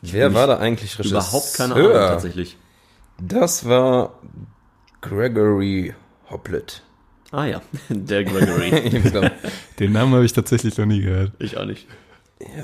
Wer 0.03 0.35
war 0.35 0.47
da 0.47 0.59
eigentlich 0.59 0.99
Regisseur? 0.99 1.21
Überhaupt 1.21 1.55
keine 1.55 1.75
Ahnung, 1.75 1.93
tatsächlich. 1.93 2.59
Das 3.19 3.67
war 3.67 4.13
Gregory 5.01 5.95
Hoplet. 6.31 6.83
Ah 7.33 7.47
ja, 7.47 7.63
der 7.89 8.25
Gregory. 8.25 8.71
Ich 9.03 9.77
Den 9.79 9.93
Namen 9.93 10.13
habe 10.13 10.27
ich 10.27 10.35
tatsächlich 10.35 10.77
noch 10.77 10.85
nie 10.85 11.01
gehört. 11.01 11.33
ich 11.39 11.57
auch 11.57 11.65
nicht. 11.65 11.87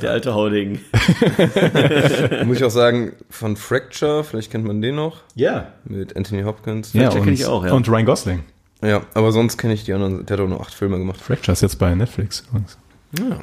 Der 0.03 0.11
alte 0.11 0.35
Hauding. 0.35 0.81
muss 2.45 2.59
ich 2.59 2.65
auch 2.65 2.71
sagen, 2.71 3.13
von 3.31 3.57
Fracture, 3.57 4.23
vielleicht 4.25 4.53
kennt 4.53 4.67
man 4.67 4.83
den 4.83 4.97
noch, 4.97 5.23
Ja. 5.35 5.73
mit 5.85 6.15
Anthony 6.15 6.43
Hopkins. 6.43 6.93
Ja, 6.93 7.09
und, 7.11 7.27
ich 7.29 7.47
auch, 7.47 7.65
ja. 7.65 7.73
und 7.73 7.89
Ryan 7.89 8.05
Gosling. 8.05 8.43
Ja, 8.83 9.03
aber 9.15 9.33
sonst 9.33 9.59
kenne 9.59 9.75
ich 9.75 9.85
die 9.85 9.93
anderen. 9.93 10.27
Der 10.27 10.37
hat 10.37 10.45
auch 10.45 10.49
nur 10.49 10.61
acht 10.61 10.75
Filme 10.75 10.99
gemacht. 10.99 11.21
Fracture 11.21 11.53
ist 11.53 11.61
jetzt 11.61 11.79
bei 11.79 11.95
Netflix 11.95 12.45
übrigens. 12.49 12.79
Ja. 13.19 13.41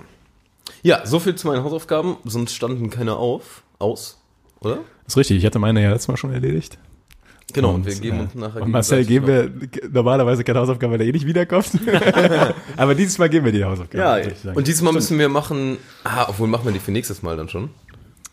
Ja, 0.81 1.05
so 1.05 1.19
viel 1.19 1.35
zu 1.35 1.47
meinen 1.47 1.63
Hausaufgaben. 1.63 2.17
Sonst 2.25 2.53
standen 2.53 2.89
keine 2.89 3.15
auf, 3.15 3.63
aus, 3.79 4.19
oder? 4.59 4.79
Ist 5.07 5.17
richtig, 5.17 5.37
ich 5.37 5.45
hatte 5.45 5.59
meine 5.59 5.81
ja 5.81 5.91
letztes 5.91 6.07
Mal 6.07 6.17
schon 6.17 6.33
erledigt. 6.33 6.77
Genau, 7.53 7.73
und, 7.73 7.85
wir 7.85 7.95
geben 7.95 8.19
äh, 8.19 8.21
uns 8.21 8.35
nachher 8.35 8.61
Und 8.61 8.71
Marcel 8.71 9.05
geben 9.05 9.25
wir 9.25 9.51
normalerweise 9.91 10.43
keine 10.43 10.59
Hausaufgabe, 10.59 10.93
weil 10.93 11.01
er 11.01 11.07
eh 11.07 11.11
nicht 11.11 11.25
wiederkommt. 11.25 11.71
Aber 12.77 12.93
dieses 12.93 13.17
Mal 13.17 13.29
geben 13.29 13.45
wir 13.45 13.51
die 13.51 13.63
Hausaufgabe. 13.63 14.33
Ja. 14.43 14.53
Und 14.53 14.67
dieses 14.67 14.81
Mal 14.83 14.93
müssen 14.93 15.17
wir 15.17 15.29
machen, 15.29 15.77
ah, 16.03 16.27
obwohl 16.29 16.47
machen 16.47 16.65
wir 16.65 16.71
die 16.71 16.79
für 16.79 16.91
nächstes 16.91 17.23
Mal 17.23 17.37
dann 17.37 17.49
schon. 17.49 17.71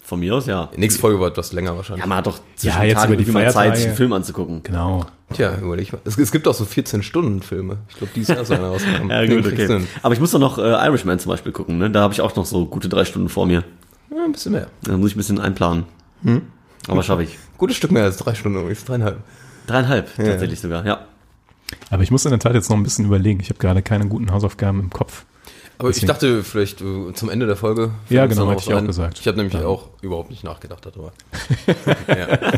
Von 0.07 0.21
mir 0.21 0.37
aus, 0.37 0.47
ja. 0.47 0.71
Nächste 0.77 1.01
Folge 1.01 1.19
war 1.19 1.27
etwas 1.27 1.53
länger 1.53 1.77
wahrscheinlich. 1.77 2.05
Ja, 2.05 2.07
man 2.09 2.19
hat 2.19 2.29
doch 2.29 2.39
zwischen 2.55 2.77
Ja, 2.77 2.85
jetzt 2.85 2.97
Tagen 2.99 3.15
über 3.15 3.23
die 3.25 3.33
Zeit, 3.53 3.77
sich 3.77 3.87
einen 3.89 3.97
Film 3.97 4.13
anzugucken. 4.13 4.63
genau. 4.63 5.05
Tja, 5.33 5.59
überleg 5.61 5.93
mal. 5.93 6.01
Es, 6.05 6.17
es 6.17 6.31
gibt 6.31 6.47
auch 6.47 6.55
so 6.55 6.63
14-Stunden-Filme. 6.63 7.79
Ich 7.89 7.97
glaube, 7.97 8.13
dieses 8.15 8.29
Jahr 8.29 8.43
ist 8.43 8.53
einer 8.53 8.69
rausgekommen. 8.69 9.11
Ja, 9.11 9.27
gut, 9.27 9.45
okay. 9.45 9.85
Aber 10.05 10.15
ich 10.15 10.21
muss 10.21 10.31
doch 10.31 10.39
noch 10.39 10.59
äh, 10.59 10.87
Irishman 10.87 11.19
zum 11.19 11.31
Beispiel 11.31 11.51
gucken, 11.51 11.79
ne? 11.79 11.91
Da 11.91 12.03
habe 12.03 12.15
ich 12.15 12.21
auch 12.21 12.37
noch 12.37 12.47
so 12.47 12.67
gute 12.67 12.89
drei 12.89 13.05
Stunden 13.05 13.29
vor 13.29 13.47
mir. 13.47 13.65
Ja, 14.15 14.25
ein 14.25 14.31
bisschen 14.31 14.53
mehr. 14.53 14.69
Da 14.85 14.97
muss 14.97 15.11
ich 15.11 15.17
ein 15.17 15.19
bisschen 15.19 15.41
einplanen. 15.41 15.87
Hm? 16.23 16.43
Aber 16.87 17.03
schaffe 17.03 17.25
ich. 17.25 17.37
Gutes 17.59 17.77
Stück 17.77 17.91
mehr 17.91 18.05
als 18.05 18.17
drei 18.19 18.35
Stunden, 18.37 18.61
übrigens 18.61 18.85
dreieinhalb. 18.85 19.19
Dreieinhalb 19.67 20.15
tatsächlich 20.15 20.61
sogar, 20.61 20.87
ja. 20.87 21.01
Aber 21.91 22.05
ich 22.05 22.13
muss 22.13 22.25
in 22.25 22.31
der 22.31 22.39
Tat 22.39 22.55
jetzt 22.55 22.71
noch 22.71 22.77
ein 22.77 22.85
bisschen 22.85 23.07
überlegen. 23.07 23.41
Ich 23.41 23.49
habe 23.49 23.59
gerade 23.59 23.83
keine 23.83 24.07
guten 24.07 24.31
Hausaufgaben 24.31 24.79
im 24.79 24.91
Kopf. 24.91 25.25
Aber 25.79 25.91
ich 25.91 25.97
Deswegen- 25.97 26.09
dachte 26.09 26.43
vielleicht 26.45 26.81
äh, 26.81 27.13
zum 27.15 27.29
Ende 27.29 27.47
der 27.47 27.57
Folge. 27.57 27.91
Ja, 28.09 28.27
genau, 28.27 28.51
hätte 28.51 28.63
ich 28.63 28.73
auch 28.73 28.79
ein. 28.79 28.87
gesagt. 28.87 29.19
Ich 29.21 29.27
habe 29.29 29.37
nämlich 29.37 29.55
Ja. 29.55 29.67
auch 29.67 29.89
überhaupt 30.01 30.31
nicht 30.31 30.43
nachgedacht 30.45 30.87
darüber. 30.87 31.13
ja. 32.09 32.53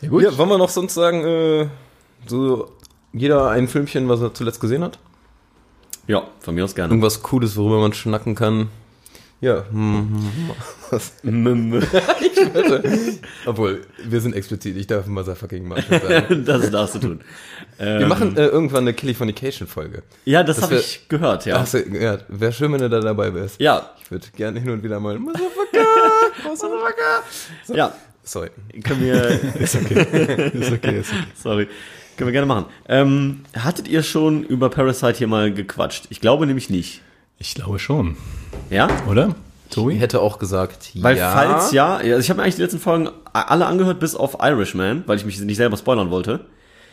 Ja, 0.00 0.08
gut. 0.08 0.22
ja, 0.22 0.36
wollen 0.38 0.48
wir 0.48 0.58
noch 0.58 0.68
sonst 0.68 0.94
sagen, 0.94 1.24
äh, 1.24 1.68
so 2.26 2.70
jeder 3.12 3.50
ein 3.50 3.68
Filmchen, 3.68 4.08
was 4.08 4.20
er 4.20 4.34
zuletzt 4.34 4.60
gesehen 4.60 4.82
hat? 4.82 4.98
Ja, 6.06 6.24
von 6.40 6.54
mir 6.54 6.64
aus 6.64 6.74
gerne. 6.74 6.92
Irgendwas 6.92 7.22
Cooles, 7.22 7.56
worüber 7.56 7.80
man 7.80 7.92
schnacken 7.92 8.34
kann. 8.34 8.68
Ja, 9.42 9.64
hm, 9.72 10.30
was? 10.90 11.12
Obwohl, 13.44 13.80
wir 14.04 14.20
sind 14.20 14.36
explizit, 14.36 14.76
ich 14.76 14.86
darf 14.86 15.06
Motherfucking 15.08 15.66
machen 15.66 15.84
sagen. 15.88 16.44
das 16.46 16.70
darfst 16.70 16.94
du 16.94 16.98
tun. 17.00 17.20
Wir 17.76 18.06
machen 18.06 18.36
äh, 18.36 18.46
irgendwann 18.46 18.84
eine 18.84 18.94
Californication-Folge. 18.94 20.04
Ja, 20.24 20.44
das, 20.44 20.56
Das 20.58 20.64
habe 20.66 20.76
ich 20.76 21.08
gehört, 21.08 21.44
ja. 21.46 21.56
Ach 21.56 21.66
so, 21.66 21.78
ja, 21.78 22.18
wäre 22.28 22.52
schön, 22.52 22.72
wenn 22.72 22.82
du 22.82 22.88
da 22.88 23.00
dabei 23.00 23.34
wärst. 23.34 23.60
Ja, 23.60 23.90
Ich 24.04 24.12
würde 24.12 24.28
gerne 24.36 24.60
hin 24.60 24.70
und 24.70 24.84
wieder 24.84 25.00
mal 25.00 25.18
Motherfucker 25.18 25.82
Ja, 27.74 27.92
Sorry. 28.22 28.50
können 28.84 29.00
wir, 29.00 29.56
Ist 29.60 29.74
okay. 29.74 30.50
Ist 30.54 30.70
okay. 30.72 31.00
Ist 31.00 31.10
okay. 31.10 31.24
sorry, 31.34 31.66
können 32.16 32.28
wir 32.28 32.32
gerne 32.32 32.46
machen. 32.46 32.66
Ähm, 32.88 33.40
hattet 33.58 33.88
ihr 33.88 34.04
schon 34.04 34.44
über 34.44 34.70
Parasite 34.70 35.18
hier 35.18 35.26
mal 35.26 35.52
gequatscht? 35.52 36.06
Ich 36.10 36.20
glaube 36.20 36.46
nämlich 36.46 36.70
nicht. 36.70 37.00
Ich 37.38 37.56
glaube 37.56 37.80
schon. 37.80 38.16
Ja? 38.70 38.88
Oder? 39.08 39.34
Ich 39.68 39.74
Tobi? 39.74 39.94
hätte 39.96 40.20
auch 40.20 40.38
gesagt, 40.38 40.90
Weil 40.96 41.16
ja. 41.16 41.32
falls 41.32 41.72
ja, 41.72 42.00
ja, 42.02 42.14
also 42.14 42.20
ich 42.20 42.28
habe 42.30 42.38
mir 42.38 42.42
eigentlich 42.44 42.56
die 42.56 42.62
letzten 42.62 42.78
Folgen 42.78 43.08
alle 43.32 43.66
angehört, 43.66 44.00
bis 44.00 44.14
auf 44.14 44.36
Irishman, 44.40 45.04
weil 45.06 45.16
ich 45.16 45.24
mich 45.24 45.40
nicht 45.40 45.56
selber 45.56 45.76
spoilern 45.76 46.10
wollte. 46.10 46.40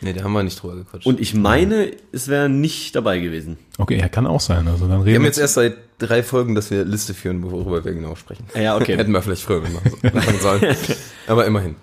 Nee, 0.02 0.14
da 0.14 0.24
haben 0.24 0.32
wir 0.32 0.42
nicht 0.42 0.62
drüber 0.62 0.76
gequatscht. 0.76 1.06
Und 1.06 1.20
ich 1.20 1.34
meine, 1.34 1.90
es 2.10 2.28
wäre 2.28 2.48
nicht 2.48 2.96
dabei 2.96 3.18
gewesen. 3.18 3.58
Okay, 3.76 3.98
er 3.98 4.08
kann 4.08 4.26
auch 4.26 4.40
sein. 4.40 4.66
Also 4.66 4.86
dann 4.86 5.02
reden 5.02 5.06
wir 5.06 5.14
haben 5.16 5.24
jetzt 5.24 5.38
erst 5.38 5.54
seit 5.54 5.76
drei 5.98 6.22
Folgen, 6.22 6.54
dass 6.54 6.70
wir 6.70 6.84
Liste 6.84 7.12
führen, 7.12 7.42
worüber 7.42 7.84
wir 7.84 7.92
genau 7.92 8.14
sprechen. 8.14 8.44
Ja, 8.58 8.76
okay. 8.76 8.96
Hätten 8.96 9.12
wir 9.12 9.20
vielleicht 9.20 9.42
früher 9.42 9.60
gemacht, 9.60 9.84
machen 10.14 10.40
sollen. 10.40 10.62
Aber 11.26 11.44
immerhin. 11.44 11.76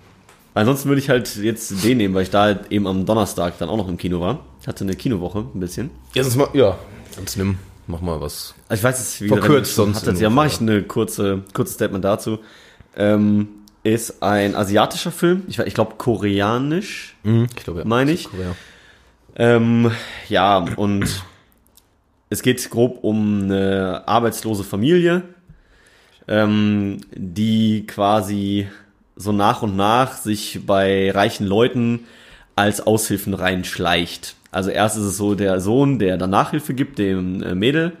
Ansonsten 0.54 0.88
würde 0.88 1.00
ich 1.00 1.08
halt 1.08 1.36
jetzt 1.36 1.84
den 1.84 1.98
nehmen, 1.98 2.14
weil 2.14 2.24
ich 2.24 2.30
da 2.30 2.42
halt 2.42 2.72
eben 2.72 2.88
am 2.88 3.06
Donnerstag 3.06 3.56
dann 3.58 3.68
auch 3.68 3.76
noch 3.76 3.88
im 3.88 3.96
Kino 3.96 4.20
war. 4.20 4.40
Hatte 4.66 4.82
eine 4.82 4.96
Kinowoche 4.96 5.46
ein 5.54 5.60
bisschen. 5.60 5.90
Ja, 6.14 6.24
sonst 6.24 6.36
mal, 6.36 6.48
ja. 6.54 6.76
Sonst 7.14 7.36
nimm, 7.36 7.58
mach 7.88 8.00
mal 8.00 8.20
was. 8.20 8.54
Ich 8.70 8.82
weiß 8.82 9.00
es, 9.00 9.20
wie 9.20 9.28
Verkürzt 9.28 9.74
sonst 9.74 10.02
hattet. 10.02 10.16
in 10.16 10.22
Ja, 10.22 10.30
mache 10.30 10.46
ich 10.46 10.60
eine 10.60 10.82
kurze, 10.82 11.42
kurzes 11.52 11.74
Statement 11.74 12.04
dazu. 12.04 12.38
Ähm, 12.96 13.48
ist 13.82 14.22
ein 14.22 14.54
asiatischer 14.54 15.10
Film. 15.10 15.42
Ich, 15.48 15.58
ich 15.58 15.74
glaube 15.74 15.94
koreanisch, 15.96 17.16
Ich 17.24 17.64
glaube, 17.64 17.80
ja. 17.80 17.84
meine 17.86 18.12
ich. 18.12 18.28
Ähm, 19.36 19.90
ja, 20.28 20.58
und 20.76 21.24
es 22.28 22.42
geht 22.42 22.68
grob 22.70 22.98
um 23.02 23.44
eine 23.44 24.02
arbeitslose 24.06 24.64
Familie, 24.64 25.22
ähm, 26.26 27.00
die 27.14 27.86
quasi 27.86 28.68
so 29.16 29.32
nach 29.32 29.62
und 29.62 29.76
nach 29.76 30.14
sich 30.14 30.60
bei 30.66 31.10
reichen 31.10 31.46
Leuten 31.46 32.00
als 32.58 32.84
Aushilfen 32.84 33.34
reinschleicht. 33.34 34.34
Also 34.50 34.70
erst 34.70 34.96
ist 34.96 35.04
es 35.04 35.16
so 35.16 35.36
der 35.36 35.60
Sohn, 35.60 36.00
der 36.00 36.16
dann 36.18 36.30
Nachhilfe 36.30 36.74
gibt, 36.74 36.98
dem 36.98 37.40
äh, 37.40 37.54
Mädel. 37.54 37.92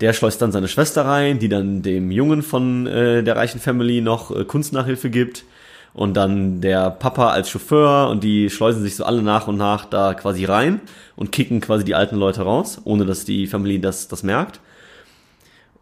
Der 0.00 0.12
schleust 0.12 0.42
dann 0.42 0.50
seine 0.50 0.66
Schwester 0.66 1.06
rein, 1.06 1.38
die 1.38 1.48
dann 1.48 1.82
dem 1.82 2.10
Jungen 2.10 2.42
von 2.42 2.88
äh, 2.88 3.22
der 3.22 3.36
reichen 3.36 3.60
Family 3.60 4.00
noch 4.00 4.34
äh, 4.34 4.44
Kunstnachhilfe 4.44 5.10
gibt. 5.10 5.44
Und 5.92 6.16
dann 6.16 6.60
der 6.60 6.90
Papa 6.90 7.28
als 7.28 7.50
Chauffeur 7.50 8.10
und 8.10 8.24
die 8.24 8.50
schleusen 8.50 8.82
sich 8.82 8.96
so 8.96 9.04
alle 9.04 9.22
nach 9.22 9.46
und 9.46 9.56
nach 9.58 9.84
da 9.84 10.14
quasi 10.14 10.44
rein 10.44 10.80
und 11.14 11.30
kicken 11.30 11.60
quasi 11.60 11.84
die 11.84 11.94
alten 11.94 12.16
Leute 12.16 12.42
raus, 12.42 12.80
ohne 12.82 13.06
dass 13.06 13.24
die 13.24 13.46
Family 13.46 13.80
das, 13.80 14.08
das 14.08 14.24
merkt. 14.24 14.58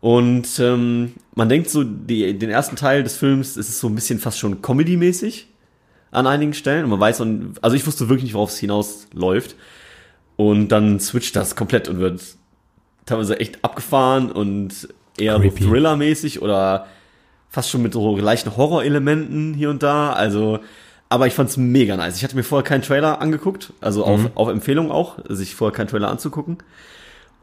Und 0.02 0.59
ähm, 0.59 1.14
man 1.35 1.49
denkt 1.49 1.71
so, 1.71 1.83
die, 1.83 2.38
den 2.38 2.50
ersten 2.50 2.76
Teil 2.76 3.04
des 3.04 3.16
Films 3.16 3.57
ist 3.57 3.71
es 3.71 3.81
so 3.81 3.88
ein 3.88 3.95
bisschen 3.95 4.19
fast 4.19 4.38
schon 4.38 4.61
Comedy-mäßig 4.61 5.47
an 6.12 6.26
einigen 6.26 6.54
Stellen. 6.54 6.85
Und 6.85 6.90
man 6.90 7.00
weiß, 7.00 7.21
und, 7.21 7.54
also 7.62 7.75
ich 7.75 7.87
wusste 7.87 8.09
wirklich 8.09 8.25
nicht, 8.25 8.35
worauf 8.35 8.50
es 8.50 8.59
hinausläuft. 8.59 9.57
Und 10.37 10.69
dann 10.69 11.00
switcht 11.00 11.35
das 11.35 11.57
komplett 11.57 11.88
und 11.88 11.99
wird 11.99 12.23
teilweise 13.04 13.40
echt 13.40 13.64
abgefahren 13.64 14.31
und 14.31 14.88
eher 15.19 15.42
so. 15.42 15.50
Thriller-mäßig 15.50 16.40
oder 16.40 16.87
fast 17.49 17.71
schon 17.71 17.83
mit 17.83 17.92
so 17.92 18.16
leichten 18.16 18.57
Horrorelementen 18.57 19.54
hier 19.54 19.71
und 19.71 19.83
da. 19.83 20.12
Also, 20.12 20.61
aber 21.09 21.26
ich 21.26 21.35
fand's 21.35 21.57
mega 21.57 21.97
nice. 21.97 22.16
Ich 22.16 22.25
hatte 22.25 22.37
mir 22.37 22.45
vorher 22.45 22.64
keinen 22.64 22.83
Trailer 22.83 23.21
angeguckt, 23.21 23.73
also 23.81 24.04
auf, 24.04 24.31
auf 24.35 24.49
Empfehlung 24.49 24.90
auch, 24.90 25.19
sich 25.28 25.54
vorher 25.54 25.76
keinen 25.76 25.88
Trailer 25.88 26.09
anzugucken. 26.09 26.59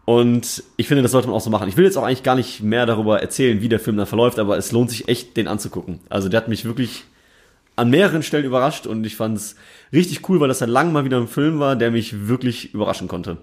Und 0.06 0.64
ich 0.76 0.88
finde, 0.88 1.04
das 1.04 1.12
sollte 1.12 1.28
man 1.28 1.38
auch 1.38 1.42
so 1.42 1.52
machen. 1.52 1.70
Ich 1.70 1.78
will 1.78 1.86
jetzt 1.86 1.96
auch 1.96 2.04
eigentlich 2.04 2.24
gar 2.24 2.34
nicht 2.34 2.64
mehr 2.64 2.88
darüber 2.88 3.22
erzählen, 3.22 3.62
wie 3.62 3.70
der 3.70 3.80
Film 3.80 3.96
dann 3.96 4.08
verläuft, 4.08 4.40
aber 4.40 4.58
es 4.58 4.72
lohnt 4.72 4.90
sich 4.90 5.08
echt, 5.08 5.38
den 5.38 5.48
anzugucken. 5.48 6.00
Also 6.10 6.30
der 6.30 6.42
hat 6.42 6.48
mich 6.48 6.66
wirklich 6.66 7.04
an 7.80 7.90
mehreren 7.90 8.24
Stellen 8.24 8.46
überrascht 8.46 8.86
und 8.86 9.06
ich 9.06 9.16
fand 9.16 9.38
es 9.38 9.56
richtig 9.92 10.28
cool, 10.30 10.40
weil 10.40 10.48
das 10.48 10.60
dann 10.60 10.70
lang 10.70 10.92
mal 10.92 11.06
wieder 11.06 11.18
ein 11.18 11.28
Film 11.28 11.60
war, 11.60 11.76
der 11.76 11.92
mich 11.92 12.28
wirklich 12.28 12.74
überraschen 12.74 13.08
konnte. 13.08 13.38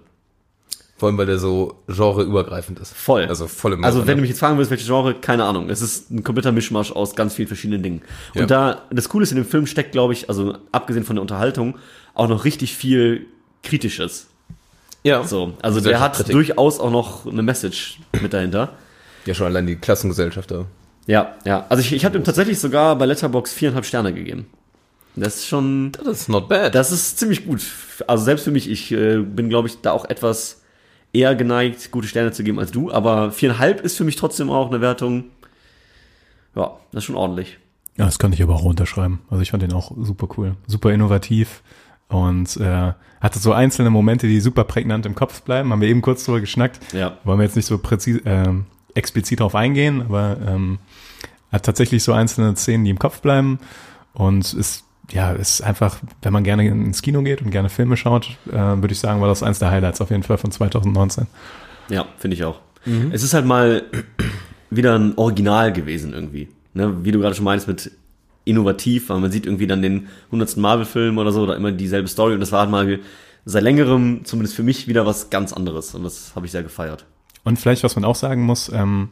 Vor 0.99 1.09
allem, 1.09 1.19
weil 1.19 1.26
der 1.26 1.38
so 1.38 1.83
genreübergreifend 1.88 2.78
ist. 2.78 2.95
Voll. 2.95 3.26
Also 3.26 3.47
voll 3.49 3.75
im 3.75 3.85
Also 3.85 4.07
wenn 4.07 4.16
du 4.16 4.23
mich 4.23 4.31
jetzt 4.31 4.38
fragen 4.38 4.57
würdest, 4.57 4.71
welche 4.71 4.87
Genre, 4.87 5.14
keine 5.14 5.45
Ahnung. 5.45 5.69
Es 5.69 5.83
ist 5.83 6.11
ein 6.11 6.25
kompletter 6.25 6.52
Mischmasch 6.52 6.90
aus 6.90 7.14
ganz 7.14 7.35
vielen 7.35 7.49
verschiedenen 7.49 7.83
Dingen. 7.83 8.02
Ja. 8.35 8.43
Und 8.43 8.50
da, 8.50 8.83
das 8.90 9.11
Coole 9.11 9.25
ist, 9.25 9.31
in 9.31 9.37
dem 9.37 9.45
Film 9.45 9.66
steckt, 9.66 9.93
glaube 9.93 10.14
ich, 10.14 10.31
also 10.31 10.57
abgesehen 10.73 11.05
von 11.05 11.16
der 11.16 11.21
Unterhaltung, 11.21 11.76
auch 12.14 12.28
noch 12.28 12.47
richtig 12.47 12.75
viel 12.75 13.26
Kritisches. 13.62 14.28
Ja. 15.02 15.23
So, 15.23 15.52
also 15.61 15.81
der 15.81 16.00
hat 16.00 16.12
Gesellschaftskritik. 16.12 16.33
durchaus 16.33 16.81
auch 16.81 16.90
noch 16.90 17.26
eine 17.26 17.43
Message 17.43 18.00
mit 18.23 18.33
dahinter. 18.33 18.73
Ja, 19.26 19.35
schon 19.35 19.47
allein 19.47 19.66
die 19.66 19.76
Klassengesellschaft 19.76 20.50
da. 20.50 20.64
Ja, 21.07 21.35
ja. 21.45 21.67
Also 21.69 21.81
ich, 21.83 21.93
ich 21.93 22.05
habe 22.05 22.19
ihm 22.19 22.25
tatsächlich 22.25 22.59
sogar 22.59 22.97
bei 22.97 23.07
Letterbox 23.07 23.53
viereinhalb 23.53 23.85
Sterne 23.85 24.13
gegeben. 24.13 24.47
Das 25.15 25.37
ist 25.37 25.47
schon, 25.47 25.93
Das 25.93 26.07
ist 26.23 26.29
not 26.29 26.49
bad. 26.49 26.75
das 26.75 26.93
ist 26.93 27.19
ziemlich 27.19 27.47
gut. 27.47 27.63
Also 28.07 28.25
selbst 28.25 28.45
für 28.45 28.51
mich, 28.51 28.69
ich 28.71 28.93
äh, 28.93 29.19
bin, 29.19 29.49
glaube 29.49 29.69
ich, 29.69 29.81
da 29.81 29.93
auch 29.93 30.05
etwas 30.05 30.63
eher 31.13 31.35
geneigt, 31.35 31.91
gute 31.91 32.07
Sterne 32.09 32.33
zu 32.33 32.45
geben 32.45 32.59
als 32.59 32.71
du. 32.71 32.93
Aber 32.93 33.31
viereinhalb 33.33 33.81
ist 33.81 33.97
für 33.97 34.05
mich 34.05 34.17
trotzdem 34.17 34.51
auch 34.51 34.69
eine 34.69 34.81
Wertung. 34.83 35.25
Ja, 36.55 36.73
das 36.93 36.99
ist 37.03 37.05
schon 37.05 37.17
ordentlich. 37.17 37.59
Ja, 37.97 38.05
das 38.05 38.19
könnte 38.19 38.35
ich 38.35 38.43
aber 38.43 38.55
auch 38.55 38.65
unterschreiben. 38.65 39.21
Also 39.31 39.43
ich 39.43 39.51
fand 39.51 39.63
den 39.63 39.73
auch 39.73 39.93
super 39.99 40.29
cool, 40.37 40.57
super 40.67 40.93
innovativ 40.93 41.63
und 42.09 42.57
äh, 42.59 42.93
hatte 43.21 43.39
so 43.39 43.53
einzelne 43.53 43.89
Momente, 43.89 44.27
die 44.27 44.41
super 44.41 44.65
prägnant 44.65 45.07
im 45.07 45.15
Kopf 45.15 45.43
bleiben. 45.43 45.73
Haben 45.73 45.81
wir 45.81 45.89
eben 45.89 46.03
kurz 46.03 46.25
drüber 46.25 46.41
geschnackt. 46.41 46.93
Ja. 46.93 47.17
Wollen 47.25 47.39
wir 47.39 47.45
jetzt 47.45 47.57
nicht 47.57 47.67
so 47.67 47.79
präzise, 47.79 48.21
ähm, 48.27 48.67
explizit 48.95 49.41
drauf 49.41 49.55
eingehen, 49.55 50.03
aber 50.03 50.37
ähm, 50.47 50.79
hat 51.53 51.65
tatsächlich 51.65 52.03
so 52.03 52.12
einzelne 52.12 52.55
Szenen, 52.57 52.85
die 52.85 52.91
im 52.91 52.99
Kopf 52.99 53.21
bleiben 53.21 53.59
und 54.12 54.53
ist 54.55 54.85
ja, 55.12 55.31
ist 55.33 55.61
einfach, 55.61 55.99
wenn 56.23 56.33
man 56.33 56.43
gerne 56.43 56.67
ins 56.67 57.00
Kino 57.00 57.23
geht 57.23 57.41
und 57.41 57.50
gerne 57.50 57.69
Filme 57.69 57.97
schaut, 57.97 58.37
äh, 58.50 58.55
würde 58.55 58.91
ich 58.91 58.99
sagen, 58.99 59.21
war 59.21 59.29
das 59.29 59.43
eins 59.43 59.61
der 59.61 59.71
Highlights 59.71 60.00
auf 60.00 60.11
jeden 60.11 60.25
Fall 60.25 60.37
von 60.37 60.50
2019. 60.50 61.29
Ja, 61.88 62.07
finde 62.19 62.35
ich 62.35 62.45
auch. 62.45 62.61
Es 63.12 63.23
ist 63.23 63.35
halt 63.35 63.47
mal 63.47 63.83
wieder 64.71 64.97
ein 64.97 65.15
Original 65.17 65.73
gewesen 65.73 66.12
irgendwie. 66.12 66.49
Ne? 66.75 67.05
Wie 67.05 67.11
du 67.11 67.19
gerade 67.19 67.35
schon 67.35 67.45
meinst 67.45 67.67
mit 67.67 67.91
innovativ, 68.45 69.09
weil 69.09 69.19
man 69.19 69.33
sieht 69.33 69.45
irgendwie 69.45 69.67
dann 69.67 69.83
den 69.83 70.09
100. 70.26 70.57
Marvel-Film 70.57 71.19
oder 71.19 71.33
so 71.33 71.43
oder 71.43 71.57
immer 71.57 71.73
dieselbe 71.73 72.07
Story 72.07 72.35
und 72.35 72.41
das 72.41 72.53
war 72.53 72.61
halt 72.61 72.71
mal 72.71 73.00
seit 73.45 73.62
längerem, 73.62 74.25
zumindest 74.25 74.55
für 74.55 74.62
mich, 74.62 74.87
wieder 74.87 75.05
was 75.05 75.31
ganz 75.31 75.53
anderes 75.53 75.95
und 75.95 76.05
das 76.05 76.35
habe 76.37 76.47
ich 76.47 76.53
sehr 76.53 76.62
gefeiert. 76.62 77.07
Und 77.43 77.59
vielleicht, 77.59 77.83
was 77.83 77.97
man 77.97 78.05
auch 78.05 78.15
sagen 78.15 78.43
muss, 78.43 78.71
ähm, 78.73 79.11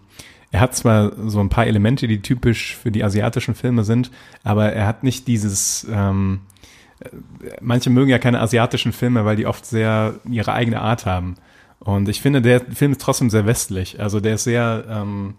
er 0.54 0.60
hat 0.60 0.76
zwar 0.76 1.10
so 1.28 1.40
ein 1.40 1.48
paar 1.48 1.66
Elemente, 1.66 2.06
die 2.06 2.22
typisch 2.22 2.76
für 2.76 2.92
die 2.92 3.02
asiatischen 3.02 3.56
Filme 3.56 3.82
sind, 3.82 4.12
aber 4.44 4.72
er 4.72 4.86
hat 4.86 5.02
nicht 5.02 5.26
dieses, 5.26 5.84
ähm, 5.90 6.42
äh, 7.00 7.08
manche 7.60 7.90
mögen 7.90 8.08
ja 8.08 8.20
keine 8.20 8.38
asiatischen 8.40 8.92
Filme, 8.92 9.24
weil 9.24 9.34
die 9.34 9.46
oft 9.46 9.66
sehr 9.66 10.14
ihre 10.30 10.52
eigene 10.52 10.80
Art 10.80 11.06
haben. 11.06 11.34
Und 11.80 12.08
ich 12.08 12.22
finde, 12.22 12.40
der 12.40 12.60
Film 12.60 12.92
ist 12.92 13.00
trotzdem 13.00 13.30
sehr 13.30 13.46
westlich. 13.46 13.98
Also 13.98 14.20
der 14.20 14.36
ist 14.36 14.44
sehr, 14.44 14.84
ähm, 14.88 15.34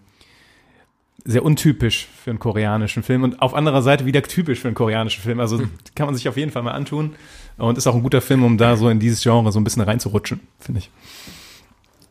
sehr 1.23 1.45
untypisch 1.45 2.09
für 2.21 2.31
einen 2.31 2.39
koreanischen 2.39 3.01
Film 3.01 3.23
und 3.23 3.41
auf 3.41 3.53
anderer 3.53 3.83
Seite 3.83 4.05
wieder 4.05 4.21
typisch 4.21 4.59
für 4.59 4.67
einen 4.67 4.75
koreanischen 4.75 5.23
Film. 5.23 5.39
Also 5.39 5.59
kann 5.95 6.07
man 6.07 6.15
sich 6.15 6.27
auf 6.27 6.35
jeden 6.35 6.51
Fall 6.51 6.63
mal 6.63 6.73
antun 6.73 7.15
und 7.55 7.77
ist 7.77 7.87
auch 7.87 7.95
ein 7.95 8.03
guter 8.03 8.19
Film, 8.19 8.43
um 8.43 8.57
da 8.57 8.75
so 8.75 8.89
in 8.89 8.99
dieses 8.99 9.23
Genre 9.23 9.49
so 9.53 9.61
ein 9.61 9.63
bisschen 9.63 9.81
reinzurutschen, 9.81 10.41
finde 10.59 10.79
ich. 10.79 10.89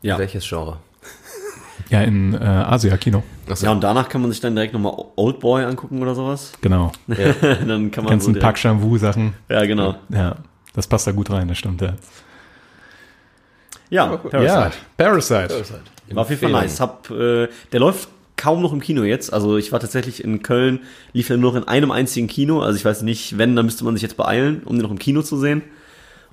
Ja. 0.01 0.17
Welches 0.17 0.49
Genre? 0.49 0.79
Ja, 1.89 2.01
in 2.01 2.33
äh, 2.33 2.37
Asia-Kino. 2.37 3.23
Achso. 3.49 3.65
Ja, 3.65 3.71
und 3.71 3.83
danach 3.83 4.09
kann 4.09 4.21
man 4.21 4.31
sich 4.31 4.39
dann 4.39 4.55
direkt 4.55 4.73
nochmal 4.73 4.93
Old 5.15 5.39
Boy 5.39 5.63
angucken 5.63 6.01
oder 6.01 6.15
sowas. 6.15 6.53
Genau. 6.61 6.91
dann 7.07 7.91
kann 7.91 7.91
Die 7.91 8.01
man 8.01 8.05
ganzen 8.07 8.33
so 8.33 8.39
Park 8.39 8.55
Chan-Woo-Sachen. 8.55 9.33
Ja, 9.49 9.65
genau. 9.65 9.95
Ja, 10.09 10.37
das 10.73 10.87
passt 10.87 11.05
da 11.07 11.11
gut 11.11 11.29
rein, 11.29 11.47
das 11.47 11.57
stimmt, 11.57 11.81
ja. 11.81 11.93
Ja, 13.89 14.19
Ja, 14.33 14.71
Parasite. 14.97 15.49
war 16.11 16.23
auf 16.23 16.29
jeden 16.29 16.41
Fall 16.41 16.51
nice. 16.51 16.79
Hab, 16.79 17.09
äh, 17.11 17.47
der 17.71 17.79
läuft 17.79 18.09
kaum 18.35 18.61
noch 18.61 18.73
im 18.73 18.81
Kino 18.81 19.03
jetzt. 19.03 19.31
Also 19.31 19.57
ich 19.57 19.71
war 19.71 19.79
tatsächlich 19.79 20.23
in 20.23 20.41
Köln, 20.41 20.79
lief 21.13 21.29
er 21.29 21.37
nur 21.37 21.51
noch 21.53 21.61
in 21.61 21.67
einem 21.67 21.91
einzigen 21.91 22.27
Kino. 22.27 22.61
Also 22.61 22.77
ich 22.77 22.83
weiß 22.85 23.03
nicht, 23.03 23.37
wenn, 23.37 23.55
dann 23.55 23.65
müsste 23.65 23.85
man 23.85 23.93
sich 23.95 24.01
jetzt 24.01 24.17
beeilen, 24.17 24.63
um 24.65 24.75
den 24.75 24.83
noch 24.83 24.91
im 24.91 24.99
Kino 24.99 25.21
zu 25.21 25.37
sehen. 25.37 25.61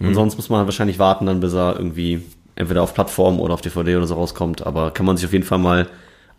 Und 0.00 0.14
sonst 0.14 0.34
muss 0.36 0.48
man 0.48 0.64
wahrscheinlich 0.64 0.98
warten, 0.98 1.26
dann 1.26 1.38
bis 1.38 1.52
er 1.54 1.76
irgendwie 1.76 2.22
entweder 2.56 2.82
auf 2.82 2.94
Plattform 2.94 3.40
oder 3.40 3.54
auf 3.54 3.60
DVD 3.60 3.96
oder 3.96 4.06
so 4.06 4.14
rauskommt. 4.14 4.66
Aber 4.66 4.90
kann 4.92 5.06
man 5.06 5.16
sich 5.16 5.26
auf 5.26 5.32
jeden 5.32 5.44
Fall 5.44 5.58
mal 5.58 5.88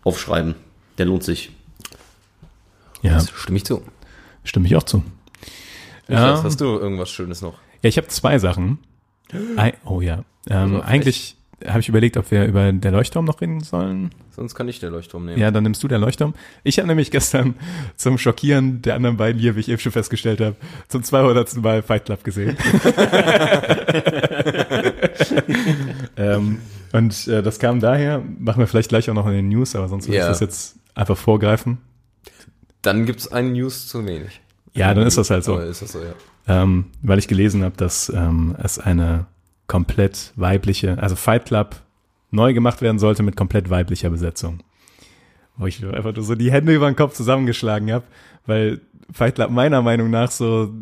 aufschreiben. 0.04 0.54
Der 0.98 1.06
lohnt 1.06 1.24
sich. 1.24 1.50
Ja, 3.02 3.14
Das 3.14 3.30
stimme 3.30 3.56
ich 3.58 3.64
zu. 3.64 3.82
stimme 4.44 4.66
ich 4.66 4.76
auch 4.76 4.82
zu. 4.84 5.02
Ja. 6.08 6.34
Ja, 6.36 6.42
Hast 6.42 6.60
du 6.60 6.64
irgendwas 6.78 7.10
Schönes 7.10 7.40
noch? 7.42 7.54
ja 7.82 7.88
ich 7.88 7.96
habe 7.96 8.08
zwei 8.08 8.38
Sachen. 8.38 8.78
Oh 9.84 10.00
ja. 10.00 10.24
Ähm, 10.48 10.76
Also, 10.76 10.80
eigentlich 10.82 11.36
habe 11.66 11.80
ich 11.80 11.88
überlegt, 11.88 12.16
ob 12.18 12.30
wir 12.30 12.44
über 12.44 12.70
der 12.72 12.90
Leuchtturm 12.92 13.24
noch 13.24 13.40
reden 13.40 13.60
sollen. 13.60 14.10
Sonst 14.30 14.54
kann 14.54 14.68
ich 14.68 14.80
der 14.80 14.90
Leuchtturm 14.90 15.24
nehmen. 15.24 15.38
Ja, 15.40 15.50
dann 15.50 15.62
nimmst 15.62 15.82
du 15.82 15.88
der 15.88 15.98
Leuchtturm. 15.98 16.34
Ich 16.62 16.78
habe 16.78 16.88
nämlich 16.88 17.10
gestern 17.10 17.54
zum 17.96 18.18
Schockieren 18.18 18.82
der 18.82 18.96
anderen 18.96 19.16
beiden 19.16 19.40
hier, 19.40 19.56
wie 19.56 19.60
ich 19.60 19.68
eben 19.70 19.78
schon 19.78 19.92
festgestellt 19.92 20.40
habe, 20.40 20.56
zum 20.88 21.02
200. 21.02 21.56
Mal 21.56 21.82
Fight 21.82 22.04
Club 22.04 22.22
gesehen. 22.24 22.56
ähm, 26.16 26.58
und 26.92 27.26
äh, 27.28 27.42
das 27.42 27.58
kam 27.58 27.80
daher, 27.80 28.22
machen 28.38 28.60
wir 28.60 28.66
vielleicht 28.66 28.88
gleich 28.88 29.08
auch 29.10 29.14
noch 29.14 29.26
in 29.26 29.32
den 29.32 29.48
News, 29.48 29.74
aber 29.74 29.88
sonst 29.88 30.06
würde 30.06 30.18
Ja. 30.18 30.22
ich 30.24 30.28
das 30.28 30.40
jetzt 30.40 30.76
einfach 30.94 31.16
vorgreifen. 31.16 31.78
Dann 32.82 33.06
gibt's 33.06 33.30
ein 33.30 33.52
News 33.52 33.88
zu 33.88 34.06
wenig. 34.06 34.40
Ja, 34.74 34.92
dann 34.92 35.06
ist 35.06 35.16
das 35.18 35.30
halt 35.30 35.44
so. 35.44 35.56
Das 35.58 35.78
so, 35.80 36.00
ja. 36.00 36.14
ähm, 36.62 36.86
weil 37.02 37.18
ich 37.18 37.28
gelesen 37.28 37.62
habe, 37.62 37.76
dass 37.76 38.10
ähm, 38.14 38.56
es 38.62 38.78
eine 38.78 39.26
komplett 39.66 40.32
weibliche, 40.36 40.98
also 40.98 41.16
Fight 41.16 41.46
Club 41.46 41.76
neu 42.30 42.52
gemacht 42.52 42.82
werden 42.82 42.98
sollte 42.98 43.22
mit 43.22 43.36
komplett 43.36 43.70
weiblicher 43.70 44.10
Besetzung. 44.10 44.60
Wo 45.56 45.66
ich 45.66 45.84
einfach 45.84 46.14
nur 46.14 46.24
so 46.24 46.34
die 46.34 46.50
Hände 46.50 46.74
über 46.74 46.90
den 46.90 46.96
Kopf 46.96 47.14
zusammengeschlagen 47.14 47.92
habe, 47.92 48.04
weil 48.46 48.80
Fight 49.12 49.36
Club 49.36 49.50
meiner 49.50 49.80
Meinung 49.82 50.10
nach 50.10 50.30
so 50.30 50.72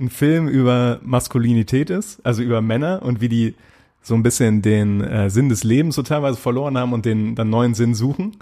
ein 0.00 0.08
Film 0.10 0.48
über 0.48 0.98
Maskulinität 1.02 1.90
ist, 1.90 2.24
also 2.24 2.42
über 2.42 2.62
Männer 2.62 3.02
und 3.02 3.20
wie 3.20 3.28
die 3.28 3.54
so 4.02 4.14
ein 4.14 4.22
bisschen 4.22 4.62
den 4.62 5.00
äh, 5.00 5.30
Sinn 5.30 5.48
des 5.48 5.64
Lebens 5.64 5.94
so 5.94 6.02
teilweise 6.02 6.36
verloren 6.36 6.76
haben 6.76 6.92
und 6.92 7.06
den 7.06 7.34
dann 7.34 7.50
neuen 7.50 7.74
Sinn 7.74 7.94
suchen 7.94 8.36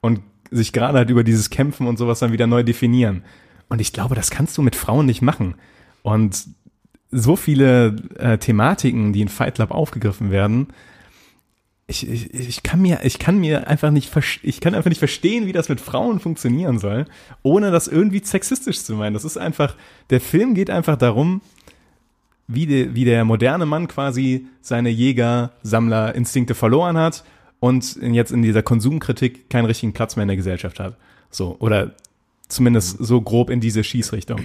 und 0.00 0.20
sich 0.50 0.72
gerade 0.72 0.98
halt 0.98 1.10
über 1.10 1.24
dieses 1.24 1.50
Kämpfen 1.50 1.86
und 1.86 1.98
sowas 1.98 2.18
dann 2.18 2.32
wieder 2.32 2.46
neu 2.46 2.62
definieren. 2.62 3.24
Und 3.68 3.80
ich 3.80 3.92
glaube, 3.92 4.14
das 4.14 4.30
kannst 4.30 4.56
du 4.56 4.62
mit 4.62 4.76
Frauen 4.76 5.06
nicht 5.06 5.22
machen. 5.22 5.54
Und 6.02 6.46
so 7.10 7.36
viele 7.36 7.96
äh, 8.18 8.38
Thematiken, 8.38 9.12
die 9.12 9.22
in 9.22 9.28
Fight 9.28 9.56
Club 9.56 9.70
aufgegriffen 9.70 10.30
werden, 10.30 10.68
ich, 11.90 12.06
ich, 12.06 12.34
ich 12.34 12.62
kann 12.62 12.82
mir, 12.82 13.00
ich 13.02 13.18
kann 13.18 13.38
mir 13.38 13.66
einfach 13.66 13.90
nicht, 13.90 14.12
ich 14.42 14.60
kann 14.60 14.74
einfach 14.74 14.90
nicht 14.90 14.98
verstehen, 14.98 15.46
wie 15.46 15.52
das 15.52 15.70
mit 15.70 15.80
Frauen 15.80 16.20
funktionieren 16.20 16.78
soll, 16.78 17.06
ohne 17.42 17.70
das 17.70 17.88
irgendwie 17.88 18.22
sexistisch 18.22 18.82
zu 18.84 18.94
meinen. 18.94 19.14
Das 19.14 19.24
ist 19.24 19.38
einfach, 19.38 19.74
der 20.10 20.20
Film 20.20 20.54
geht 20.54 20.68
einfach 20.68 20.96
darum, 20.96 21.40
wie, 22.48 22.66
de, 22.66 22.94
wie 22.94 23.04
der 23.04 23.24
moderne 23.24 23.66
Mann 23.66 23.86
quasi 23.86 24.46
seine 24.60 24.88
Jäger-Sammler-Instinkte 24.88 26.54
verloren 26.54 26.96
hat 26.96 27.24
und 27.60 27.96
jetzt 28.02 28.32
in 28.32 28.42
dieser 28.42 28.62
Konsumkritik 28.62 29.50
keinen 29.50 29.66
richtigen 29.66 29.92
Platz 29.92 30.16
mehr 30.16 30.22
in 30.22 30.28
der 30.28 30.36
Gesellschaft 30.36 30.80
hat. 30.80 30.96
So, 31.30 31.56
oder 31.60 31.92
zumindest 32.48 32.98
so 32.98 33.20
grob 33.20 33.50
in 33.50 33.60
diese 33.60 33.84
Schießrichtung. 33.84 34.40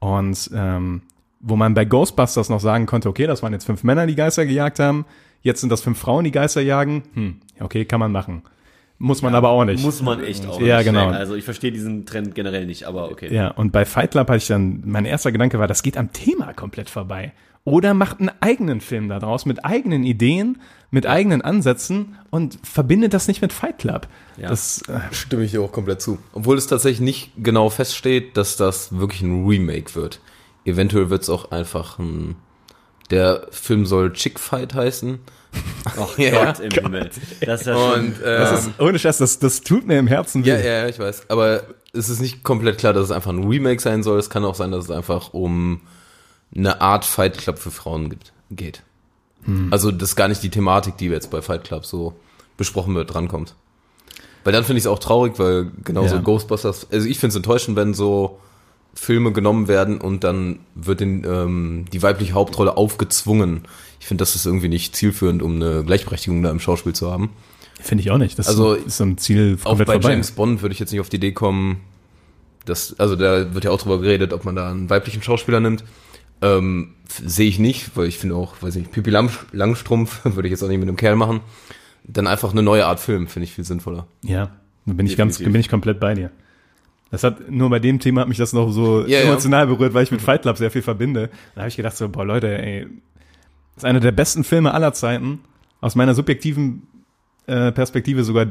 Und 0.00 0.50
ähm, 0.52 1.02
wo 1.40 1.56
man 1.56 1.74
bei 1.74 1.84
Ghostbusters 1.84 2.48
noch 2.48 2.60
sagen 2.60 2.86
konnte, 2.86 3.08
okay, 3.08 3.26
das 3.26 3.42
waren 3.42 3.52
jetzt 3.52 3.64
fünf 3.64 3.84
Männer, 3.84 4.06
die 4.06 4.16
Geister 4.16 4.46
gejagt 4.46 4.80
haben, 4.80 5.04
jetzt 5.42 5.60
sind 5.60 5.70
das 5.70 5.82
fünf 5.82 5.98
Frauen, 5.98 6.24
die 6.24 6.30
Geister 6.32 6.60
jagen, 6.60 7.04
hm, 7.14 7.36
okay, 7.60 7.84
kann 7.84 8.00
man 8.00 8.12
machen. 8.12 8.42
Muss 8.98 9.22
man 9.22 9.34
aber 9.34 9.50
auch 9.50 9.64
nicht. 9.64 9.82
Muss 9.82 10.02
man 10.02 10.22
echt 10.22 10.46
auch. 10.46 10.60
Ja, 10.60 10.78
nicht. 10.78 10.86
genau. 10.86 11.08
Also 11.08 11.34
ich 11.34 11.44
verstehe 11.44 11.72
diesen 11.72 12.06
Trend 12.06 12.34
generell 12.34 12.64
nicht, 12.66 12.84
aber 12.84 13.10
okay. 13.10 13.32
Ja, 13.34 13.48
und 13.48 13.72
bei 13.72 13.84
Fight 13.84 14.12
Club 14.12 14.28
hatte 14.28 14.38
ich 14.38 14.46
dann, 14.46 14.82
mein 14.84 15.04
erster 15.04 15.32
Gedanke 15.32 15.58
war, 15.58 15.66
das 15.66 15.82
geht 15.82 15.96
am 15.96 16.12
Thema 16.12 16.52
komplett 16.52 16.88
vorbei. 16.88 17.32
Oder 17.64 17.94
macht 17.94 18.20
einen 18.20 18.30
eigenen 18.40 18.80
Film 18.82 19.08
daraus 19.08 19.46
mit 19.46 19.64
eigenen 19.64 20.04
Ideen, 20.04 20.60
mit 20.90 21.06
eigenen 21.06 21.40
Ansätzen 21.40 22.16
und 22.30 22.58
verbindet 22.62 23.14
das 23.14 23.26
nicht 23.26 23.40
mit 23.40 23.54
Fight 23.54 23.78
Club. 23.78 24.06
Ja. 24.36 24.50
Das, 24.50 24.82
äh, 24.82 25.00
Stimme 25.12 25.44
ich 25.44 25.52
dir 25.52 25.62
auch 25.62 25.72
komplett 25.72 26.02
zu. 26.02 26.18
Obwohl 26.32 26.58
es 26.58 26.66
tatsächlich 26.66 27.00
nicht 27.00 27.32
genau 27.38 27.70
feststeht, 27.70 28.36
dass 28.36 28.56
das 28.56 28.96
wirklich 28.96 29.22
ein 29.22 29.46
Remake 29.46 29.94
wird. 29.94 30.20
Eventuell 30.66 31.08
wird 31.08 31.22
es 31.22 31.30
auch 31.30 31.50
einfach 31.50 31.98
ein. 31.98 32.36
Der 33.10 33.46
Film 33.50 33.86
soll 33.86 34.12
Chick 34.12 34.38
Fight 34.38 34.74
heißen. 34.74 35.18
Ach 35.84 36.18
Ja. 36.18 36.44
Gott 36.46 36.60
im 36.60 36.70
Himmel. 36.70 37.10
Das 37.40 37.60
ist 37.60 37.66
ja 37.66 37.74
schon. 37.74 38.00
Und 38.06 38.22
äh, 38.22 38.38
das 38.38 38.66
ist, 38.66 38.80
ohne 38.80 38.98
Scheiß, 38.98 39.18
das, 39.18 39.38
das 39.38 39.60
tut 39.60 39.86
mir 39.86 39.98
im 39.98 40.06
Herzen 40.06 40.44
weh. 40.44 40.50
ja, 40.50 40.58
ja, 40.58 40.86
ich 40.88 40.98
weiß. 40.98 41.28
Aber 41.28 41.62
es 41.92 42.08
ist 42.08 42.20
nicht 42.20 42.42
komplett 42.42 42.78
klar, 42.78 42.92
dass 42.92 43.04
es 43.04 43.10
einfach 43.10 43.30
ein 43.30 43.44
Remake 43.46 43.80
sein 43.80 44.02
soll. 44.02 44.18
Es 44.18 44.30
kann 44.30 44.44
auch 44.44 44.54
sein, 44.54 44.70
dass 44.72 44.84
es 44.84 44.90
einfach 44.90 45.32
um 45.34 45.80
eine 46.56 46.80
Art 46.80 47.04
Fight 47.04 47.36
Club 47.38 47.58
für 47.58 47.70
Frauen 47.70 48.08
gibt, 48.10 48.32
geht. 48.50 48.82
Also 49.70 49.90
das 49.90 50.10
ist 50.10 50.16
gar 50.16 50.28
nicht 50.28 50.42
die 50.42 50.48
Thematik, 50.48 50.96
die 50.96 51.06
jetzt 51.06 51.30
bei 51.30 51.42
Fight 51.42 51.64
Club 51.64 51.84
so 51.84 52.14
besprochen 52.56 52.94
wird, 52.94 53.12
drankommt. 53.12 53.54
Weil 54.42 54.54
dann 54.54 54.64
finde 54.64 54.78
ich 54.78 54.84
es 54.84 54.86
auch 54.86 54.98
traurig, 54.98 55.34
weil 55.38 55.70
genauso 55.84 56.14
Ja. 56.14 56.20
Ghostbusters, 56.22 56.86
also 56.90 57.06
ich 57.06 57.18
finde 57.18 57.32
es 57.32 57.36
enttäuschend, 57.36 57.76
wenn 57.76 57.92
so 57.92 58.38
Filme 58.94 59.32
genommen 59.32 59.68
werden 59.68 60.00
und 60.00 60.24
dann 60.24 60.60
wird 60.74 61.00
den, 61.00 61.24
ähm, 61.24 61.84
die 61.92 62.02
weibliche 62.02 62.32
Hauptrolle 62.32 62.76
aufgezwungen. 62.76 63.62
Ich 64.00 64.06
finde, 64.06 64.22
das 64.22 64.34
ist 64.34 64.46
irgendwie 64.46 64.68
nicht 64.68 64.94
zielführend, 64.94 65.42
um 65.42 65.56
eine 65.56 65.82
Gleichberechtigung 65.84 66.42
da 66.42 66.50
im 66.50 66.60
Schauspiel 66.60 66.92
zu 66.94 67.10
haben. 67.10 67.30
Finde 67.80 68.02
ich 68.02 68.10
auch 68.10 68.18
nicht. 68.18 68.38
Das 68.38 68.48
Also, 68.48 68.74
ist 68.74 68.96
so 68.98 69.04
ein 69.04 69.18
Ziel 69.18 69.58
Auch 69.62 69.70
komplett 69.70 69.86
bei 69.88 69.92
vorbei. 69.94 70.10
James 70.12 70.30
Bond 70.30 70.62
würde 70.62 70.72
ich 70.72 70.78
jetzt 70.78 70.92
nicht 70.92 71.00
auf 71.00 71.08
die 71.08 71.16
Idee 71.16 71.32
kommen, 71.32 71.80
dass, 72.64 72.98
also 72.98 73.16
da 73.16 73.52
wird 73.54 73.64
ja 73.64 73.70
auch 73.70 73.80
drüber 73.80 74.00
geredet, 74.00 74.32
ob 74.32 74.44
man 74.44 74.56
da 74.56 74.70
einen 74.70 74.88
weiblichen 74.90 75.22
Schauspieler 75.22 75.60
nimmt. 75.60 75.84
Ähm, 76.40 76.94
Sehe 77.08 77.48
ich 77.48 77.58
nicht, 77.58 77.96
weil 77.96 78.06
ich 78.06 78.18
finde 78.18 78.36
auch, 78.36 78.54
weiß 78.62 78.76
nicht, 78.76 78.90
Pippi 78.90 79.10
Lang 79.10 79.30
Langstrumpf 79.52 80.24
würde 80.24 80.48
ich 80.48 80.52
jetzt 80.52 80.62
auch 80.62 80.68
nicht 80.68 80.78
mit 80.78 80.88
einem 80.88 80.96
Kerl 80.96 81.16
machen. 81.16 81.40
Dann 82.06 82.26
einfach 82.26 82.52
eine 82.52 82.62
neue 82.62 82.86
Art 82.86 83.00
Film, 83.00 83.26
finde 83.28 83.44
ich 83.44 83.52
viel 83.52 83.64
sinnvoller. 83.64 84.06
Ja, 84.22 84.50
da 84.86 84.92
bin 84.92 85.06
ich 85.06 85.16
ganz, 85.16 85.34
Definitiv. 85.34 85.52
bin 85.52 85.60
ich 85.60 85.68
komplett 85.68 86.00
bei 86.00 86.14
dir. 86.14 86.30
Das 87.14 87.22
hat, 87.24 87.50
nur 87.50 87.70
bei 87.70 87.78
dem 87.78 88.00
Thema 88.00 88.22
hat 88.22 88.28
mich 88.28 88.38
das 88.38 88.52
noch 88.52 88.70
so 88.72 89.02
Ja, 89.06 89.20
ja. 89.20 89.24
emotional 89.24 89.66
berührt, 89.68 89.94
weil 89.94 90.02
ich 90.02 90.10
mit 90.10 90.20
Fight 90.20 90.42
Club 90.42 90.58
sehr 90.58 90.70
viel 90.70 90.82
verbinde. 90.82 91.30
Da 91.54 91.60
habe 91.62 91.68
ich 91.68 91.76
gedacht 91.76 91.96
so, 91.96 92.08
boah 92.08 92.24
Leute, 92.24 92.58
ey, 92.58 92.82
das 93.74 93.78
ist 93.78 93.84
einer 93.84 94.00
der 94.00 94.12
besten 94.12 94.42
Filme 94.44 94.74
aller 94.74 94.92
Zeiten. 94.92 95.40
Aus 95.80 95.94
meiner 95.94 96.14
subjektiven 96.14 96.82
äh, 97.46 97.70
Perspektive 97.72 98.24
sogar 98.24 98.46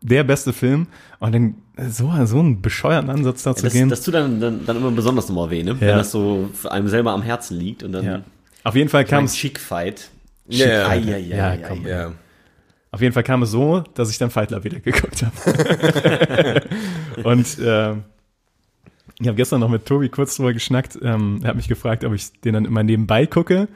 der 0.00 0.24
beste 0.24 0.52
Film. 0.52 0.86
Und 1.18 1.34
dann 1.34 1.54
so, 1.88 2.10
so 2.24 2.38
einen 2.38 2.62
bescheuerten 2.62 3.10
Ansatz 3.10 3.42
da 3.42 3.54
zu 3.54 3.64
das, 3.64 3.72
gehen. 3.72 3.88
das 3.88 4.02
tut 4.02 4.14
dann, 4.14 4.40
dann, 4.40 4.64
dann 4.64 4.76
immer 4.76 4.90
besonders 4.92 5.28
nochmal 5.28 5.50
weh, 5.50 5.62
ne? 5.62 5.80
Wenn 5.80 5.88
Ja. 5.88 5.96
das 5.98 6.10
so 6.12 6.48
für 6.54 6.70
einem 6.72 6.88
selber 6.88 7.12
am 7.12 7.22
Herzen 7.22 7.58
liegt 7.58 7.82
und 7.82 7.92
dann 7.92 8.04
ja. 8.04 8.22
Auf 8.64 8.74
jeden 8.74 8.88
Fall 8.88 9.04
kam 9.04 9.24
es, 9.24 9.34
Chick 9.34 9.60
Fight. 9.60 10.10
Ja, 10.48 10.66
ja. 10.66 10.88
Ai, 10.88 10.98
Ja, 10.98 11.48
ai, 11.50 11.58
komm. 11.58 11.86
Ja. 11.86 12.12
Auf 12.96 13.02
jeden 13.02 13.12
Fall 13.12 13.24
kam 13.24 13.42
es 13.42 13.50
so, 13.50 13.84
dass 13.92 14.08
ich 14.08 14.16
dann 14.16 14.30
Fight 14.30 14.48
Club 14.48 14.64
wieder 14.64 14.80
geguckt 14.80 15.22
habe. 15.22 16.62
und 17.24 17.58
äh, 17.58 17.92
ich 19.20 19.26
habe 19.26 19.36
gestern 19.36 19.60
noch 19.60 19.68
mit 19.68 19.84
Tobi 19.84 20.08
kurz 20.08 20.34
drüber 20.34 20.54
geschnackt. 20.54 20.98
Ähm, 21.02 21.40
er 21.42 21.50
hat 21.50 21.56
mich 21.56 21.68
gefragt, 21.68 22.06
ob 22.06 22.14
ich 22.14 22.32
den 22.40 22.54
dann 22.54 22.64
immer 22.64 22.82
nebenbei 22.82 23.26
gucke 23.26 23.68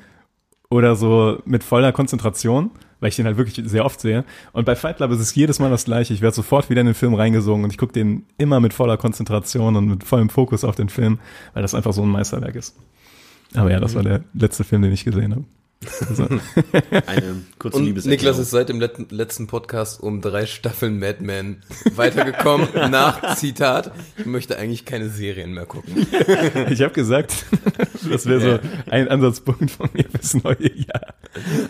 oder 0.71 0.97
so 0.97 1.39
mit 1.45 1.63
voller 1.63 1.93
Konzentration, 1.93 2.71
weil 3.01 3.11
ich 3.11 3.17
den 3.17 3.27
halt 3.27 3.37
wirklich 3.37 3.61
sehr 3.69 3.85
oft 3.85 4.01
sehe. 4.01 4.25
Und 4.53 4.65
bei 4.65 4.75
Fight 4.75 4.97
Club 4.97 5.11
ist 5.11 5.21
es 5.21 5.35
jedes 5.35 5.59
Mal 5.59 5.69
das 5.69 5.85
gleiche. 5.85 6.15
Ich 6.15 6.23
werde 6.23 6.35
sofort 6.35 6.71
wieder 6.71 6.81
in 6.81 6.87
den 6.87 6.95
Film 6.95 7.13
reingesogen 7.13 7.63
und 7.63 7.71
ich 7.71 7.77
gucke 7.77 7.93
den 7.93 8.25
immer 8.39 8.59
mit 8.59 8.73
voller 8.73 8.97
Konzentration 8.97 9.77
und 9.77 9.87
mit 9.87 10.03
vollem 10.03 10.31
Fokus 10.31 10.65
auf 10.65 10.77
den 10.77 10.89
Film, 10.89 11.19
weil 11.53 11.61
das 11.61 11.75
einfach 11.75 11.93
so 11.93 12.01
ein 12.05 12.09
Meisterwerk 12.09 12.55
ist. 12.55 12.75
Aber 13.55 13.71
ja, 13.71 13.81
das 13.81 13.95
war 13.95 14.03
der 14.03 14.23
letzte 14.33 14.65
Film, 14.65 14.81
den 14.81 14.95
ich 14.95 15.05
gesehen 15.05 15.33
habe. 15.33 15.45
Also, 16.11 16.27
Eine 17.07 17.37
kurze 17.59 17.79
Und. 17.79 18.05
Niklas 18.05 18.38
ist 18.38 18.51
seit 18.51 18.69
dem 18.69 18.81
letzten, 18.81 19.07
letzten 19.09 19.47
Podcast 19.47 20.03
um 20.03 20.21
drei 20.21 20.45
Staffeln 20.45 20.99
Mad 20.99 21.23
Men 21.23 21.62
weitergekommen 21.95 22.69
nach 22.90 23.37
Zitat, 23.37 23.90
ich 24.19 24.27
möchte 24.27 24.59
eigentlich 24.59 24.85
keine 24.85 25.09
Serien 25.09 25.55
mehr 25.55 25.64
gucken. 25.64 26.07
ich 26.69 26.83
habe 26.83 26.93
gesagt, 26.93 27.47
das 28.11 28.27
wäre 28.27 28.40
so 28.40 28.59
ein 28.90 29.09
Ansatzpunkt 29.09 29.71
von 29.71 29.88
mir 29.95 30.05
fürs 30.05 30.35
neue 30.35 30.71
Jahr. 30.71 31.14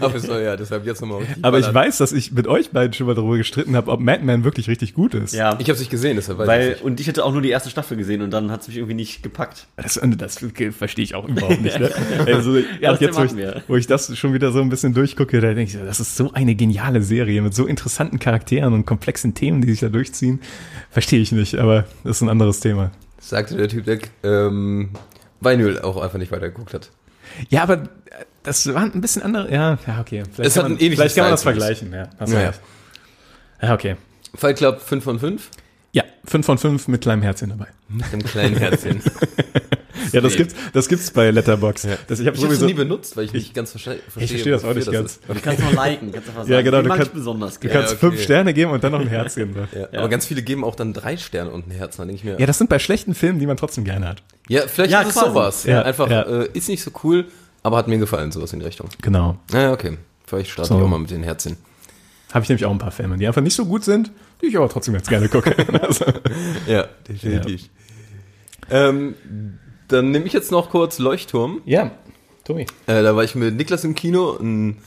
Aber 0.01 0.19
so, 0.19 0.37
ja, 0.37 0.57
deshalb 0.57 0.87
jetzt 0.87 1.01
nochmal. 1.03 1.23
Aber 1.43 1.61
ich 1.61 1.73
weiß, 1.73 1.99
dass 1.99 2.11
ich 2.11 2.33
mit 2.33 2.49
euch 2.49 2.71
beiden 2.71 2.95
schon 2.95 3.07
mal 3.07 3.15
darüber 3.15 3.37
gestritten 3.37 3.77
habe, 3.77 3.93
ob 3.93 4.01
Mad 4.01 4.25
Men 4.25 4.43
wirklich 4.43 4.67
richtig 4.67 4.93
gut 4.93 5.15
ist. 5.15 5.35
Ja, 5.35 5.57
Ich 5.61 5.67
habe 5.67 5.75
es 5.75 5.79
nicht 5.81 5.91
gesehen, 5.91 6.17
deshalb 6.17 6.39
weiß 6.39 6.49
weil, 6.49 6.73
ich 6.73 6.83
und 6.83 6.99
ich 6.99 7.07
hätte 7.07 7.25
auch 7.25 7.33
nur 7.33 7.43
die 7.43 7.51
erste 7.51 7.71
Staffel 7.71 7.97
gesehen 7.97 8.23
und 8.23 8.31
dann 8.33 8.51
hat 8.51 8.63
es 8.63 8.69
mich 8.69 8.79
irgendwie 8.79 8.95
nicht 8.95 9.23
gepackt. 9.23 9.69
Das, 9.77 10.01
das 10.17 10.45
verstehe 10.77 11.05
ich 11.05 11.15
auch 11.15 11.29
überhaupt 11.29 11.61
nicht. 11.61 11.79
Ne? 11.79 11.91
Also, 12.27 12.57
Ja, 12.81 12.95
jetzt, 12.95 13.17
wo 13.17 13.23
ich, 13.23 13.33
wo 13.69 13.77
ich 13.77 13.87
das 13.87 14.00
schon 14.17 14.33
wieder 14.33 14.53
so 14.53 14.61
ein 14.61 14.69
bisschen 14.69 14.95
durchgucke, 14.95 15.41
da 15.41 15.55
denke 15.55 15.63
ich, 15.79 15.85
das 15.85 16.01
ist 16.01 16.17
so 16.17 16.33
eine 16.33 16.55
geniale 16.55 17.03
Serie 17.03 17.43
mit 17.43 17.55
so 17.55 17.67
interessanten 17.67 18.19
Charakteren 18.19 18.73
und 18.75 18.87
komplexen 18.87 19.35
Themen, 19.35 19.61
die 19.61 19.71
sich 19.71 19.81
da 19.81 19.89
durchziehen. 19.89 20.41
Verstehe 20.91 21.21
ich 21.21 21.33
nicht, 21.33 21.57
aber 21.57 21.85
das 22.05 22.17
ist 22.17 22.23
ein 22.23 22.29
anderes 22.29 22.61
Thema. 22.61 22.91
Sagte 23.19 23.57
der 23.57 23.69
Typ, 23.69 23.85
der 23.85 23.99
ähm, 24.23 24.91
Weinöl 25.41 25.81
auch 25.81 26.01
einfach 26.01 26.19
nicht 26.19 26.33
weitergeguckt 26.33 26.75
hat. 26.75 26.91
Ja, 27.49 27.63
aber 27.63 27.75
äh, 27.75 27.87
das 28.43 28.67
war 28.73 28.83
ein 28.83 29.01
bisschen 29.01 29.23
andere. 29.23 29.53
Ja, 29.53 29.79
ja, 29.87 30.01
okay. 30.01 30.23
Vielleicht 30.33 30.49
Es 30.49 30.55
kann 30.55 30.65
hat 30.65 30.71
man, 30.71 30.79
vielleicht 30.79 31.15
kann 31.15 31.25
man 31.25 31.31
das 31.33 31.43
vergleichen. 31.43 31.93
Ja, 31.93 32.09
hast 32.19 32.33
ja, 32.33 33.75
okay. 33.75 33.97
Fight 34.35 34.57
Club 34.57 34.81
5 34.81 35.05
von 35.05 35.19
5 35.19 35.51
Ja, 35.93 36.05
5 36.25 36.47
von 36.47 36.59
5 36.59 36.89
mit 36.89 37.03
kleinem 37.03 37.23
Herzchen 37.23 37.51
dabei. 37.51 37.67
mit 37.89 38.13
einem 38.13 38.23
kleinen 38.23 38.57
Herzchen. 38.57 39.03
Ja, 40.13 40.21
das 40.21 40.37
gibt's, 40.37 40.55
das 40.73 40.89
gibt's 40.89 41.11
bei 41.11 41.31
Letterbox. 41.31 41.87
Das, 42.09 42.21
ich 42.21 42.27
habe 42.27 42.37
es 42.37 42.43
sowieso, 42.43 42.67
nie 42.67 42.75
benutzt, 42.75 43.17
weil 43.17 43.25
ich 43.25 43.33
nicht 43.33 43.55
ganz 43.55 43.71
verste 43.73 43.97
verstehe. 44.09 44.25
ich 44.25 44.31
verstehe 44.31 44.53
das 44.53 44.65
auch 44.65 44.75
nicht 44.75 44.91
ganz. 44.91 45.21
Du 45.27 45.35
kannst 45.41 45.61
noch 45.65 45.73
liken, 45.73 46.13
kannst 46.13 46.29
einfach 46.29 46.43
sagen, 46.43 46.53
Ja, 46.53 46.63
genau, 46.63 46.83
du 46.83 46.89
kannst- 46.89 47.15
besonders 47.15 47.55
du 47.55 47.61
gerne. 47.61 47.75
kannst 47.81 47.93
okay. 47.95 48.01
fünf 48.01 48.23
Sterne 48.23 48.55
geben 48.55 48.71
und 48.73 48.83
dann 48.85 48.93
noch 48.93 49.01
ein 49.01 49.09
Herzchen. 49.09 49.55
drauf. 49.55 49.69
Ja, 49.75 49.99
Aber 49.99 50.09
ganz 50.09 50.27
viele 50.27 50.43
geben 50.43 50.65
auch 50.65 50.75
dann 50.75 50.93
drei 50.93 51.17
Sterne 51.17 51.51
und 51.51 51.67
ein 51.69 51.71
Herz. 51.73 51.97
Dann 51.97 52.09
denke 52.09 52.19
ich 52.21 52.25
mir, 52.25 52.39
Ja, 52.41 52.47
das 52.47 52.59
sind 52.59 52.69
bei 52.71 52.79
schlechten 52.79 53.15
Filmen, 53.15 53.39
die 53.39 53.47
man 53.47 53.57
trotzdem 53.57 53.85
gerne 53.85 54.09
hat. 54.09 54.23
ja, 54.49 54.63
vielleicht 54.67 54.93
Ja, 54.93 55.03
ist 55.03 55.15
es 55.17 55.21
sowas. 55.23 55.65
Ja, 55.65 55.83
Einfach, 55.83 56.11
ja. 56.11 56.23
Äh, 56.23 56.49
ist 56.55 56.69
nicht 56.69 56.83
so 56.83 56.91
cool, 57.05 57.27
aber 57.63 57.77
hat 57.77 57.89
mir 57.89 57.99
gefallen, 57.99 58.33
sowas 58.33 58.53
in 58.53 58.61
die 58.61 58.67
Richtung. 58.67 58.89
Genau. 59.03 59.37
Naja, 59.53 59.73
okay. 59.73 59.99
Vielleicht 60.27 60.51
starte 60.51 60.69
So. 60.69 60.79
ich 60.79 60.85
auch 60.85 60.89
mal 60.89 60.99
mit 60.99 61.11
den 61.11 61.23
Herzchen. 61.23 61.57
Habe 62.33 62.45
ich 62.45 62.49
nämlich 62.49 62.65
auch 62.65 62.71
ein 62.71 62.79
paar 62.79 62.93
Filme, 62.93 63.17
die 63.17 63.27
einfach 63.27 63.43
nicht 63.43 63.57
so 63.57 63.65
gut 63.67 63.83
sind, 63.85 64.13
die 64.41 64.47
ich 64.47 64.57
aber 64.57 64.69
trotzdem 64.69 64.95
jetzt 64.95 65.09
gerne 65.09 65.29
gucke. 65.29 65.53
also, 65.83 66.05
Ja, 66.69 66.87
definitiv. 67.09 67.69
Ähm, 68.71 69.15
dann 69.93 70.11
nehme 70.11 70.27
ich 70.27 70.33
jetzt 70.33 70.51
noch 70.51 70.71
kurz 70.71 70.99
Leuchtturm. 70.99 71.63
ja, 71.65 71.91
Tobi. 72.45 72.67
Äh, 72.87 73.03
da 73.03 73.15
war 73.15 73.25
ich 73.25 73.35
mit 73.35 73.57
Niklas 73.57 73.85
im 73.85 73.95
Kino, 73.95 74.37
ein 74.41 74.79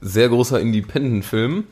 sehr 0.00 0.28
großer 0.28 0.60
Independent-Film. 0.60 1.64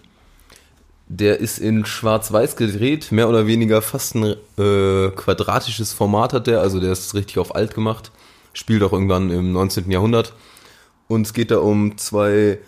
Der 1.09 1.38
ist 1.40 1.59
in 1.59 1.87
Schwarz-Weiß 1.87 2.57
gedreht, 2.57 3.12
mehr 3.12 3.29
oder 3.29 3.47
weniger 3.47 3.81
fast 3.81 4.14
ein 4.14 4.25
äh, 4.59 5.11
quadratisches 5.11 5.94
Format 5.94 6.35
hat 6.35 6.47
der, 6.47 6.61
also 6.61 6.81
der 6.81 6.92
ist 6.92 7.14
richtig 7.14 7.38
auf 7.38 7.55
alt 7.55 7.75
gemacht. 7.75 8.12
Spielt 8.53 8.83
auch 8.83 8.92
irgendwann 8.92 9.31
im 9.31 9.53
19. 9.53 9.90
Jahrhundert. 9.90 10.35
Und 11.07 11.27
es 11.27 11.33
geht 11.33 11.51
da 11.51 11.59
um 11.59 11.97
zwei 11.97 12.59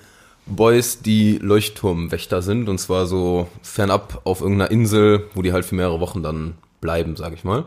Boys, 0.46 1.00
die 1.00 1.38
Leuchtturmwächter 1.38 2.40
sind, 2.40 2.68
und 2.68 2.78
zwar 2.78 3.06
so 3.06 3.48
fernab 3.62 4.22
auf 4.24 4.40
irgendeiner 4.40 4.70
Insel, 4.70 5.28
wo 5.34 5.42
die 5.42 5.52
halt 5.52 5.66
für 5.66 5.74
mehrere 5.74 6.00
Wochen 6.00 6.22
dann 6.22 6.54
bleiben, 6.80 7.16
sag 7.16 7.34
ich 7.34 7.44
mal. 7.44 7.66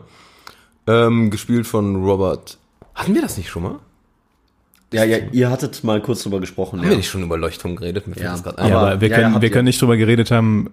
Ähm, 0.86 1.30
gespielt 1.30 1.66
von 1.66 2.04
Robert. 2.04 2.58
Hatten 2.94 3.14
wir 3.14 3.22
das 3.22 3.36
nicht 3.38 3.48
schon 3.48 3.62
mal? 3.62 3.78
Ja, 4.92 5.02
ja, 5.04 5.18
ihr 5.32 5.50
hattet 5.50 5.82
mal 5.82 6.00
kurz 6.00 6.22
drüber 6.22 6.38
gesprochen. 6.40 6.78
Haben 6.78 6.84
ja. 6.84 6.90
wir 6.90 6.96
nicht 6.98 7.08
schon 7.08 7.22
über 7.22 7.36
Leuchtturm 7.36 7.74
geredet? 7.74 8.06
Mir 8.06 8.16
Ja. 8.16 8.36
grad 8.36 8.58
Ja. 8.58 8.64
Aber- 8.64 8.78
aber 8.92 9.00
wir 9.00 9.10
können, 9.10 9.42
wir 9.42 9.50
können 9.50 9.64
nicht 9.64 9.80
drüber 9.80 9.96
geredet 9.96 10.30
haben, 10.30 10.70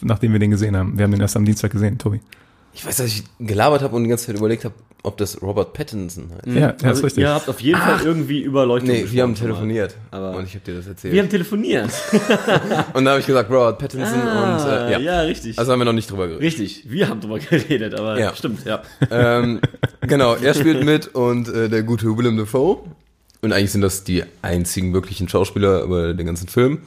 nachdem 0.00 0.32
wir 0.32 0.38
den 0.38 0.50
gesehen 0.52 0.76
haben. 0.76 0.96
Wir 0.96 1.04
haben 1.04 1.10
den 1.12 1.20
erst 1.20 1.36
am 1.36 1.44
Dienstag 1.44 1.70
gesehen, 1.72 1.98
Tobi. 1.98 2.20
Ich 2.74 2.86
weiß, 2.86 2.96
dass 2.96 3.06
ich 3.06 3.24
gelabert 3.38 3.82
habe 3.82 3.94
und 3.96 4.04
die 4.04 4.08
ganze 4.08 4.26
Zeit 4.26 4.36
überlegt 4.38 4.64
habe, 4.64 4.74
ob 5.02 5.16
das 5.18 5.42
Robert 5.42 5.72
Pattinson 5.74 6.30
heißt. 6.30 6.56
Ja, 6.56 6.68
also 6.82 7.00
ist 7.00 7.04
richtig. 7.04 7.22
Ihr 7.24 7.30
habt 7.34 7.48
auf 7.48 7.60
jeden 7.60 7.78
Fall 7.80 8.00
irgendwie 8.02 8.40
über 8.40 8.64
Leuchtturm 8.64 8.94
Nee, 8.96 9.04
wir 9.10 9.22
haben 9.24 9.34
telefoniert. 9.34 9.96
Aber- 10.10 10.36
und 10.36 10.44
ich 10.46 10.54
habe 10.54 10.64
dir 10.64 10.76
das 10.76 10.86
erzählt. 10.86 11.12
Wir 11.12 11.22
haben 11.22 11.28
telefoniert. 11.28 11.90
und 12.94 13.04
da 13.04 13.10
habe 13.10 13.20
ich 13.20 13.26
gesagt, 13.26 13.50
Robert 13.50 13.78
Pattinson 13.78 14.20
Ah, 14.20 14.54
und 14.56 14.70
äh, 14.70 14.92
ja. 14.92 14.98
ja, 15.00 15.20
richtig. 15.22 15.58
Also 15.58 15.72
haben 15.72 15.80
wir 15.80 15.84
noch 15.84 15.92
nicht 15.92 16.10
drüber 16.10 16.28
geredet. 16.28 16.42
richtig, 16.44 16.84
wir 16.88 17.08
haben 17.08 17.20
drüber 17.20 17.38
geredet, 17.40 17.94
aber 17.94 18.18
Ja. 18.18 18.34
stimmt, 18.34 18.64
ja. 18.64 18.82
ähm, 19.10 19.60
genau, 20.00 20.34
er 20.36 20.54
spielt 20.54 20.84
mit 20.84 21.08
und 21.14 21.48
äh, 21.48 21.68
der 21.68 21.82
gute 21.82 22.16
Willem 22.16 22.36
Dafoe. 22.36 22.78
Und 23.42 23.52
eigentlich 23.52 23.72
sind 23.72 23.80
das 23.82 24.04
die 24.04 24.22
einzigen 24.40 24.94
wirklichen 24.94 25.28
Schauspieler 25.28 25.82
über 25.82 26.14
den 26.14 26.26
ganzen 26.26 26.46
Film. 26.46 26.82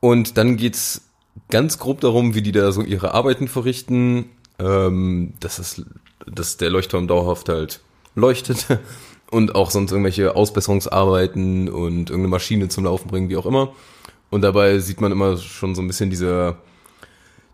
Und 0.00 0.36
dann 0.38 0.56
geht's 0.56 1.02
ganz 1.50 1.78
grob 1.78 2.00
darum, 2.00 2.34
wie 2.36 2.42
die 2.42 2.52
da 2.52 2.70
so 2.70 2.82
ihre 2.82 3.14
Arbeiten 3.14 3.48
verrichten. 3.48 4.26
Ähm, 4.58 5.34
dass, 5.40 5.58
es, 5.58 5.82
dass 6.26 6.56
der 6.56 6.70
Leuchtturm 6.70 7.08
dauerhaft 7.08 7.48
halt 7.48 7.80
leuchtet. 8.14 8.66
Und 9.30 9.56
auch 9.56 9.70
sonst 9.70 9.90
irgendwelche 9.90 10.36
Ausbesserungsarbeiten 10.36 11.68
und 11.68 12.10
irgendeine 12.10 12.28
Maschine 12.28 12.68
zum 12.68 12.84
Laufen 12.84 13.08
bringen, 13.08 13.30
wie 13.30 13.36
auch 13.36 13.46
immer. 13.46 13.72
Und 14.30 14.42
dabei 14.42 14.78
sieht 14.78 15.00
man 15.00 15.10
immer 15.10 15.38
schon 15.38 15.74
so 15.74 15.82
ein 15.82 15.88
bisschen 15.88 16.08
diese 16.08 16.56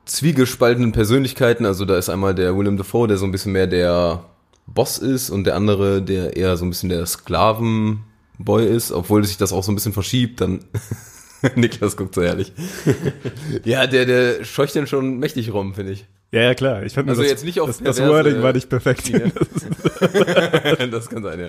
zwiegespaltenen 0.05 0.93
Persönlichkeiten. 0.93 1.65
Also 1.65 1.87
da 1.87 1.97
ist 1.97 2.11
einmal 2.11 2.35
der 2.35 2.57
Willem 2.57 2.77
Dafoe, 2.77 3.09
der 3.09 3.17
so 3.17 3.25
ein 3.25 3.33
bisschen 3.33 3.53
mehr 3.53 3.67
der 3.67 4.25
Boss 4.67 4.99
ist 4.99 5.31
und 5.31 5.45
der 5.45 5.57
andere, 5.57 6.03
der 6.03 6.37
eher 6.37 6.57
so 6.57 6.65
ein 6.65 6.71
bisschen 6.71 6.89
der 6.89 7.07
Sklavenboy 7.07 8.67
ist, 8.67 8.93
obwohl 8.93 9.25
sich 9.25 9.37
das 9.37 9.53
auch 9.53 9.65
so 9.65 9.73
ein 9.73 9.75
bisschen 9.75 9.93
verschiebt, 9.93 10.41
dann 10.41 10.65
Niklas 11.55 11.97
guckt 11.97 12.15
so 12.15 12.21
ehrlich. 12.21 12.53
ja, 13.65 13.87
der, 13.87 14.07
der 14.07 14.45
scheucht 14.45 14.75
den 14.75 14.87
schon 14.87 15.19
mächtig 15.19 15.53
rum, 15.53 15.75
finde 15.75 15.93
ich. 15.93 16.07
Ja, 16.33 16.43
ja, 16.43 16.55
klar. 16.55 16.85
Ich 16.85 16.95
fand 16.95 17.09
Also 17.09 17.23
das, 17.23 17.31
jetzt 17.31 17.45
nicht 17.45 17.61
auf 17.61 17.69
das, 17.69 17.79
das 17.79 18.01
Wording 18.01 18.43
war 18.43 18.53
nicht 18.53 18.69
perfekt. 18.69 19.07
Schiene. 19.07 19.33
das 20.91 21.09
kann 21.09 21.23
sein, 21.23 21.41
ja. 21.41 21.49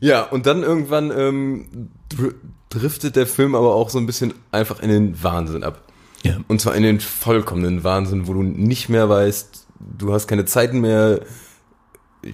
ja, 0.00 0.22
und 0.22 0.46
dann 0.46 0.62
irgendwann 0.62 1.10
ähm, 1.10 1.90
dr 2.08 2.32
driftet 2.68 3.16
der 3.16 3.26
Film 3.26 3.54
aber 3.54 3.74
auch 3.74 3.90
so 3.90 3.98
ein 3.98 4.06
bisschen 4.06 4.34
einfach 4.50 4.80
in 4.80 4.90
den 4.90 5.22
Wahnsinn 5.22 5.62
ab. 5.62 5.82
Ja. 6.24 6.36
Und 6.48 6.60
zwar 6.60 6.74
in 6.74 6.82
den 6.82 7.00
vollkommenen 7.00 7.84
Wahnsinn, 7.84 8.26
wo 8.26 8.34
du 8.34 8.42
nicht 8.42 8.88
mehr 8.88 9.08
weißt, 9.08 9.66
du 9.98 10.12
hast 10.12 10.26
keine 10.26 10.44
Zeiten 10.44 10.80
mehr. 10.80 11.20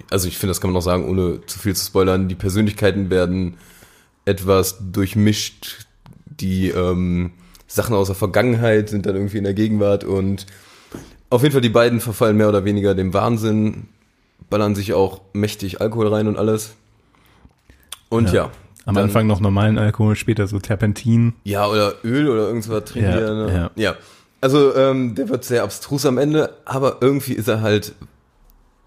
Also 0.09 0.27
ich 0.27 0.37
finde, 0.37 0.51
das 0.51 0.59
kann 0.59 0.71
man 0.71 0.75
noch 0.75 0.81
sagen, 0.81 1.07
ohne 1.07 1.45
zu 1.45 1.59
viel 1.59 1.75
zu 1.75 1.85
spoilern. 1.85 2.27
Die 2.27 2.35
Persönlichkeiten 2.35 3.09
werden 3.09 3.57
etwas 4.25 4.79
durchmischt. 4.91 5.85
Die 6.25 6.69
ähm, 6.69 7.31
Sachen 7.73 7.95
aus 7.95 8.07
der 8.07 8.15
Vergangenheit 8.15 8.89
sind 8.89 9.05
dann 9.07 9.15
irgendwie 9.15 9.39
in 9.39 9.43
der 9.45 9.55
Gegenwart 9.55 10.03
und 10.03 10.45
auf 11.31 11.41
jeden 11.41 11.53
Fall 11.53 11.61
die 11.61 11.69
beiden 11.69 11.99
verfallen 12.01 12.37
mehr 12.37 12.47
oder 12.49 12.65
weniger 12.65 12.93
dem 12.93 13.13
Wahnsinn, 13.15 13.87
ballern 14.51 14.75
sich 14.75 14.93
auch 14.93 15.21
mächtig 15.33 15.81
Alkohol 15.81 16.07
rein 16.09 16.27
und 16.27 16.37
alles. 16.37 16.75
Und 18.09 18.31
ja. 18.31 18.51
Am 18.85 18.93
dann- 18.95 19.05
Anfang 19.05 19.25
noch 19.27 19.39
normalen 19.39 19.77
Alkohol, 19.79 20.15
später 20.15 20.45
so 20.45 20.59
Terpentin. 20.59 21.33
Ja, 21.45 21.65
oder 21.67 21.95
Öl 22.03 22.29
oder 22.29 22.47
irgendwas 22.47 22.83
trinken 22.85 23.09
Ja, 23.09 23.19
ja, 23.19 23.33
ne? 23.33 23.53
ja. 23.75 23.83
ja. 23.91 23.95
Also, 24.41 24.75
ähm, 24.75 25.15
der 25.15 25.29
wird 25.29 25.43
sehr 25.45 25.63
abstrus 25.63 26.05
am 26.05 26.17
Ende, 26.17 26.53
aber 26.65 26.97
irgendwie 26.99 27.33
ist 27.33 27.47
er 27.47 27.61
halt 27.61 27.93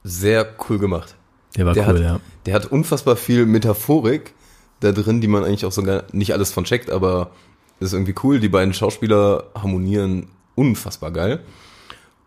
sehr 0.05 0.47
cool 0.69 0.79
gemacht. 0.79 1.15
Der 1.57 1.65
war 1.67 1.73
Der 1.75 1.89
cool, 1.89 1.95
hat, 1.95 2.03
ja. 2.03 2.21
Der 2.45 2.55
hat 2.55 2.67
unfassbar 2.71 3.17
viel 3.17 3.47
Metaphorik 3.47 4.35
da 4.81 4.93
drin, 4.93 5.21
die 5.23 5.29
man 5.29 5.43
eigentlich 5.45 5.65
auch 5.65 5.73
sogar 5.73 6.05
nicht 6.13 6.33
alles 6.35 6.53
von 6.53 6.65
checkt, 6.65 6.91
aber 6.91 7.31
ist 7.81 7.93
irgendwie 7.93 8.15
cool. 8.23 8.41
Die 8.41 8.49
beiden 8.49 8.73
Schauspieler 8.75 9.45
harmonieren 9.55 10.29
unfassbar 10.55 11.11
geil. 11.11 11.41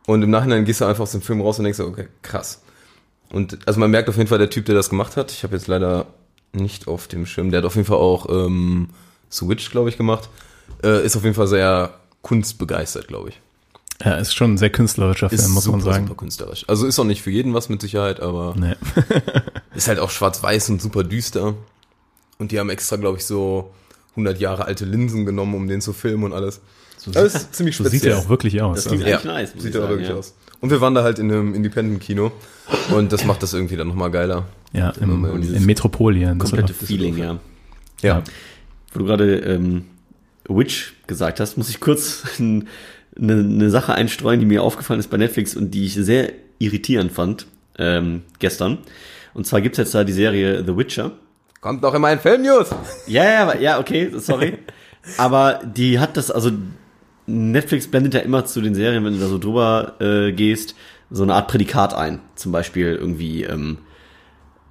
Und 0.07 0.21
im 0.23 0.29
Nachhinein 0.29 0.65
gehst 0.65 0.81
du 0.81 0.85
einfach 0.85 1.03
aus 1.03 1.11
dem 1.11 1.21
Film 1.21 1.41
raus 1.41 1.59
und 1.59 1.65
denkst, 1.65 1.79
okay, 1.79 2.07
krass. 2.21 2.61
Und 3.31 3.59
also 3.67 3.79
man 3.79 3.91
merkt 3.91 4.09
auf 4.09 4.17
jeden 4.17 4.27
Fall, 4.27 4.39
der 4.39 4.49
Typ, 4.49 4.65
der 4.65 4.75
das 4.75 4.89
gemacht 4.89 5.17
hat, 5.17 5.31
ich 5.31 5.43
habe 5.43 5.55
jetzt 5.55 5.67
leider 5.67 6.07
nicht 6.51 6.87
auf 6.87 7.07
dem 7.07 7.25
Schirm, 7.27 7.51
der 7.51 7.59
hat 7.59 7.65
auf 7.65 7.75
jeden 7.75 7.85
Fall 7.87 7.97
auch 7.97 8.27
ähm, 8.29 8.89
Switch, 9.31 9.69
glaube 9.69 9.89
ich, 9.89 9.97
gemacht, 9.97 10.29
äh, 10.83 11.05
ist 11.05 11.15
auf 11.15 11.23
jeden 11.23 11.35
Fall 11.35 11.45
sehr 11.47 11.93
kunstbegeistert, 12.23 13.07
glaube 13.07 13.29
ich. 13.29 13.41
Ja, 14.03 14.15
ist 14.15 14.33
schon 14.33 14.53
ein 14.53 14.57
sehr 14.57 14.69
künstlerischer 14.71 15.29
Film, 15.29 15.39
Ist 15.41 15.49
muss 15.49 15.67
man 15.67 15.81
super, 15.81 15.93
sagen. 15.93 16.07
super 16.07 16.17
künstlerisch. 16.17 16.65
Also 16.67 16.87
ist 16.87 16.97
auch 16.97 17.03
nicht 17.03 17.21
für 17.21 17.31
jeden 17.31 17.53
was 17.53 17.69
mit 17.69 17.81
Sicherheit, 17.81 18.19
aber 18.19 18.55
Nee. 18.57 18.75
ist 19.75 19.87
halt 19.89 19.99
auch 19.99 20.09
schwarz-weiß 20.09 20.69
und 20.69 20.81
super 20.81 21.03
düster. 21.03 21.53
Und 22.39 22.51
die 22.51 22.59
haben 22.59 22.69
extra, 22.69 22.95
glaube 22.95 23.17
ich, 23.17 23.25
so 23.25 23.71
100 24.19 24.39
Jahre 24.39 24.65
alte 24.65 24.85
Linsen 24.85 25.25
genommen, 25.25 25.55
um 25.55 25.67
den 25.67 25.81
zu 25.81 25.93
filmen 25.93 26.23
und 26.23 26.33
alles. 26.33 26.61
So 26.97 27.11
das 27.11 27.33
ist 27.33 27.55
ziemlich 27.55 27.77
So 27.77 27.85
sieht 27.85 28.03
er 28.05 28.17
auch 28.17 28.29
wirklich 28.29 28.61
aus. 28.61 28.83
Das 28.83 28.87
klingt 28.87 29.05
Also, 29.05 29.29
eigentlich 29.29 29.53
nice, 29.53 29.53
sieht 29.57 29.75
er 29.75 29.85
auch 29.85 29.89
wirklich 29.89 30.09
ja. 30.09 30.15
aus. 30.15 30.35
Und 30.59 30.69
wir 30.69 30.81
waren 30.81 30.93
da 30.93 31.03
halt 31.03 31.19
in 31.19 31.31
einem 31.31 31.55
Independent-Kino 31.55 32.31
und 32.93 33.13
das 33.13 33.25
macht 33.25 33.41
das 33.41 33.53
irgendwie 33.53 33.77
dann 33.77 33.87
nochmal 33.87 34.11
geiler. 34.11 34.47
ja, 34.73 34.89
im, 34.99 35.25
im 35.25 35.65
Metropolien. 35.65 36.37
Das 36.37 36.49
Komplette 36.49 36.73
Feeling, 36.73 37.17
ja. 37.17 37.39
Ja. 38.01 38.23
Wo 38.91 38.99
du 38.99 39.05
gerade 39.05 39.37
ähm, 39.37 39.85
Witch 40.47 40.95
gesagt 41.07 41.39
hast, 41.39 41.57
muss 41.57 41.69
ich 41.69 41.79
kurz 41.79 42.23
eine 42.39 42.65
ne 43.17 43.69
Sache 43.69 43.93
einstreuen, 43.93 44.39
die 44.39 44.45
mir 44.45 44.63
aufgefallen 44.63 44.99
ist 44.99 45.09
bei 45.09 45.17
Netflix 45.17 45.55
und 45.55 45.71
die 45.71 45.85
ich 45.85 45.93
sehr 45.93 46.33
irritierend 46.57 47.11
fand 47.11 47.47
ähm, 47.77 48.23
gestern. 48.39 48.79
Und 49.33 49.47
zwar 49.47 49.61
gibt's 49.61 49.77
jetzt 49.77 49.95
da 49.95 50.03
die 50.03 50.13
Serie 50.13 50.63
The 50.65 50.75
Witcher. 50.75 51.11
Kommt 51.61 51.81
noch 51.81 51.93
in 51.93 52.01
meinen 52.01 52.19
Film-News. 52.19 52.69
Ja, 53.07 53.23
ja, 53.23 53.55
ja, 53.55 53.79
okay, 53.79 54.11
sorry. 54.15 54.59
Aber 55.17 55.59
die 55.63 55.99
hat 55.99 56.15
das, 56.15 56.31
also 56.31 56.51
Netflix 57.25 57.87
blendet 57.87 58.13
ja 58.13 58.21
immer 58.21 58.45
zu 58.45 58.61
den 58.61 58.75
Serien, 58.75 59.03
wenn 59.03 59.13
du 59.13 59.19
da 59.19 59.27
so 59.27 59.37
drüber 59.37 59.95
äh, 59.99 60.31
gehst, 60.31 60.75
so 61.11 61.23
eine 61.23 61.33
Art 61.33 61.47
Prädikat 61.49 61.93
ein. 61.93 62.21
Zum 62.35 62.51
Beispiel 62.51 62.95
irgendwie, 62.95 63.43
ähm, 63.43 63.79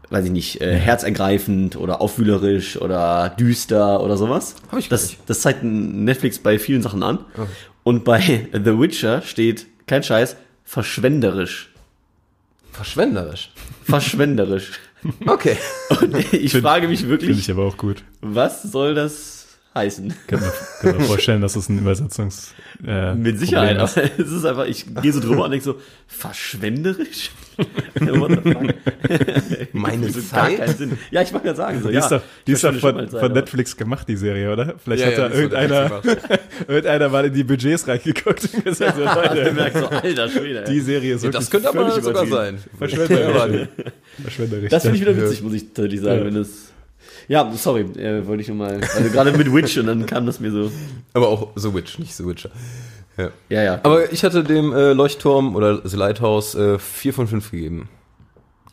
weiß 0.08 0.24
ich 0.24 0.30
nicht, 0.30 0.60
äh, 0.60 0.74
herzergreifend 0.76 1.76
oder 1.76 2.00
aufwühlerisch 2.00 2.80
oder 2.80 3.30
düster 3.38 4.02
oder 4.02 4.16
sowas. 4.16 4.56
Hab 4.70 4.78
ich 4.78 4.88
das, 4.88 5.16
das 5.26 5.40
zeigt 5.40 5.62
Netflix 5.62 6.38
bei 6.38 6.58
vielen 6.58 6.82
Sachen 6.82 7.02
an. 7.02 7.18
Und 7.82 8.04
bei 8.04 8.20
The 8.52 8.78
Witcher 8.78 9.22
steht, 9.22 9.66
kein 9.86 10.02
Scheiß, 10.02 10.36
verschwenderisch. 10.64 11.72
Verschwenderisch. 12.72 13.50
Verschwenderisch. 13.84 14.72
Okay. 15.26 15.56
Und 16.00 16.32
ich 16.32 16.52
frage 16.52 16.88
mich 16.88 17.00
Finde 17.00 17.12
wirklich, 17.12 17.38
ich 17.38 17.50
aber 17.50 17.64
auch 17.64 17.76
gut. 17.76 18.02
was 18.20 18.62
soll 18.62 18.94
das 18.94 19.37
heißen? 19.78 20.12
Kann 20.26 20.40
mir, 20.40 20.52
kann 20.82 20.96
mir 20.98 21.04
vorstellen, 21.04 21.40
dass 21.40 21.56
es 21.56 21.68
ein 21.68 21.78
Übersetzungs. 21.78 22.52
Äh, 22.86 23.14
Mit 23.14 23.38
Sicherheit, 23.38 23.78
aber 23.78 23.90
es 24.18 24.30
ist 24.30 24.44
einfach, 24.44 24.66
ich 24.66 24.84
gehe 25.02 25.12
so 25.12 25.20
drüber 25.20 25.44
und 25.46 25.50
denke 25.50 25.64
so, 25.64 25.76
verschwenderisch? 26.06 27.30
Meine 29.72 30.10
so 30.10 30.20
gar 30.20 30.46
Zeit? 30.46 30.58
keinen 30.58 30.76
Sinn. 30.76 30.98
Ja, 31.10 31.22
ich 31.22 31.32
wollte 31.32 31.46
gerade 31.46 31.56
sagen, 31.56 31.82
so, 31.82 31.88
Die 31.88 31.94
ja. 31.94 32.00
ist 32.00 32.10
doch, 32.12 32.22
die 32.46 32.52
ist 32.52 32.62
doch 32.64 32.74
von, 32.76 33.08
von 33.08 33.32
Netflix 33.32 33.76
gemacht, 33.76 34.08
die 34.08 34.16
Serie, 34.16 34.52
oder? 34.52 34.74
Vielleicht 34.82 35.02
Ja, 35.02 35.08
hat 35.08 35.18
ja, 35.18 35.28
da 35.28 35.34
irgendeiner, 35.34 36.02
irgendeiner 36.68 37.08
mal 37.08 37.24
in 37.26 37.34
die 37.34 37.44
Budgets 37.44 37.86
reingeguckt 37.88 38.48
und 38.54 38.64
gesagt, 38.64 38.96
so, 38.96 39.02
Leute, 39.04 39.44
gemerkt, 39.44 39.76
so, 39.76 39.86
alter 39.86 40.28
Schwede. 40.28 40.64
die 40.68 40.80
Serie 40.80 41.14
ist 41.14 41.22
Ja, 41.24 41.32
wirklich 41.32 41.48
das 41.48 41.50
könnte 41.50 41.68
aber 41.68 42.00
sogar 42.00 42.26
sein. 42.26 42.58
verschwenderisch. 42.78 43.68
verschwenderisch. 44.22 44.70
das 44.70 44.82
finde 44.82 44.96
ich 44.98 45.04
ja. 45.04 45.08
wieder 45.10 45.22
witzig, 45.24 45.42
muss 45.42 45.52
ich 45.54 45.64
tatsächlich 45.68 46.00
sagen, 46.00 46.18
Ja. 46.20 46.26
wenn 46.26 46.34
das. 46.34 46.67
Ja, 47.28 47.50
sorry, 47.54 47.82
äh, 47.82 48.26
wollte 48.26 48.40
ich 48.42 48.48
nur 48.48 48.56
mal. 48.56 48.80
Also 48.96 49.10
gerade 49.10 49.32
mit 49.36 49.52
Witch 49.52 49.76
und 49.78 49.86
dann 49.86 50.06
kam 50.06 50.24
das 50.26 50.40
mir 50.40 50.50
so. 50.50 50.70
Aber 51.14 51.28
auch 51.28 51.48
The 51.56 51.72
Witch, 51.74 51.98
nicht 51.98 52.14
The 52.14 52.26
Witcher. 52.26 52.50
Ja. 53.18 53.28
Ja, 53.48 53.62
ja. 53.62 53.80
Aber 53.82 54.10
ich 54.12 54.24
hatte 54.24 54.42
dem 54.44 54.72
äh, 54.72 54.92
Leuchtturm 54.92 55.54
oder 55.56 55.86
The 55.86 55.96
Lighthouse 55.96 56.54
äh, 56.54 56.78
4 56.78 57.12
von 57.12 57.26
5 57.26 57.50
gegeben. 57.50 57.88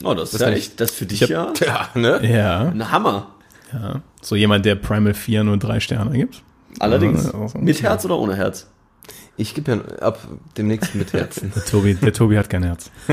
oh, 0.03 0.13
das, 0.13 0.33
ist 0.33 0.39
kann 0.39 0.51
ja 0.51 0.55
echt, 0.57 0.79
das 0.79 0.91
für 0.91 1.05
dich 1.05 1.21
hab- 1.23 1.29
ja 1.29 1.51
Ja, 1.65 1.89
ne? 1.95 2.19
Ja, 2.31 2.59
ein 2.69 2.91
Hammer. 2.91 3.27
ja. 3.73 4.01
So 4.21 4.35
jemand, 4.35 4.65
der 4.65 4.75
Primal 4.75 5.13
4 5.13 5.43
nur 5.43 5.57
drei 5.57 5.79
Sterne 5.79 6.11
gibt. 6.17 6.41
Allerdings. 6.79 7.25
Ja, 7.31 7.59
Mit 7.59 7.81
Herz 7.81 8.05
oder 8.05 8.17
ohne 8.17 8.35
Herz? 8.35 8.67
Ich 9.37 9.53
gebe 9.53 9.71
ja 9.71 9.81
ab 9.99 10.25
demnächst 10.57 10.95
mit 10.95 11.11
Herzen. 11.11 11.51
Der 11.53 11.65
Tobi, 11.65 11.95
der 11.95 12.13
Tobi 12.13 12.37
hat 12.37 12.49
kein 12.49 12.63
Herz. 12.63 12.89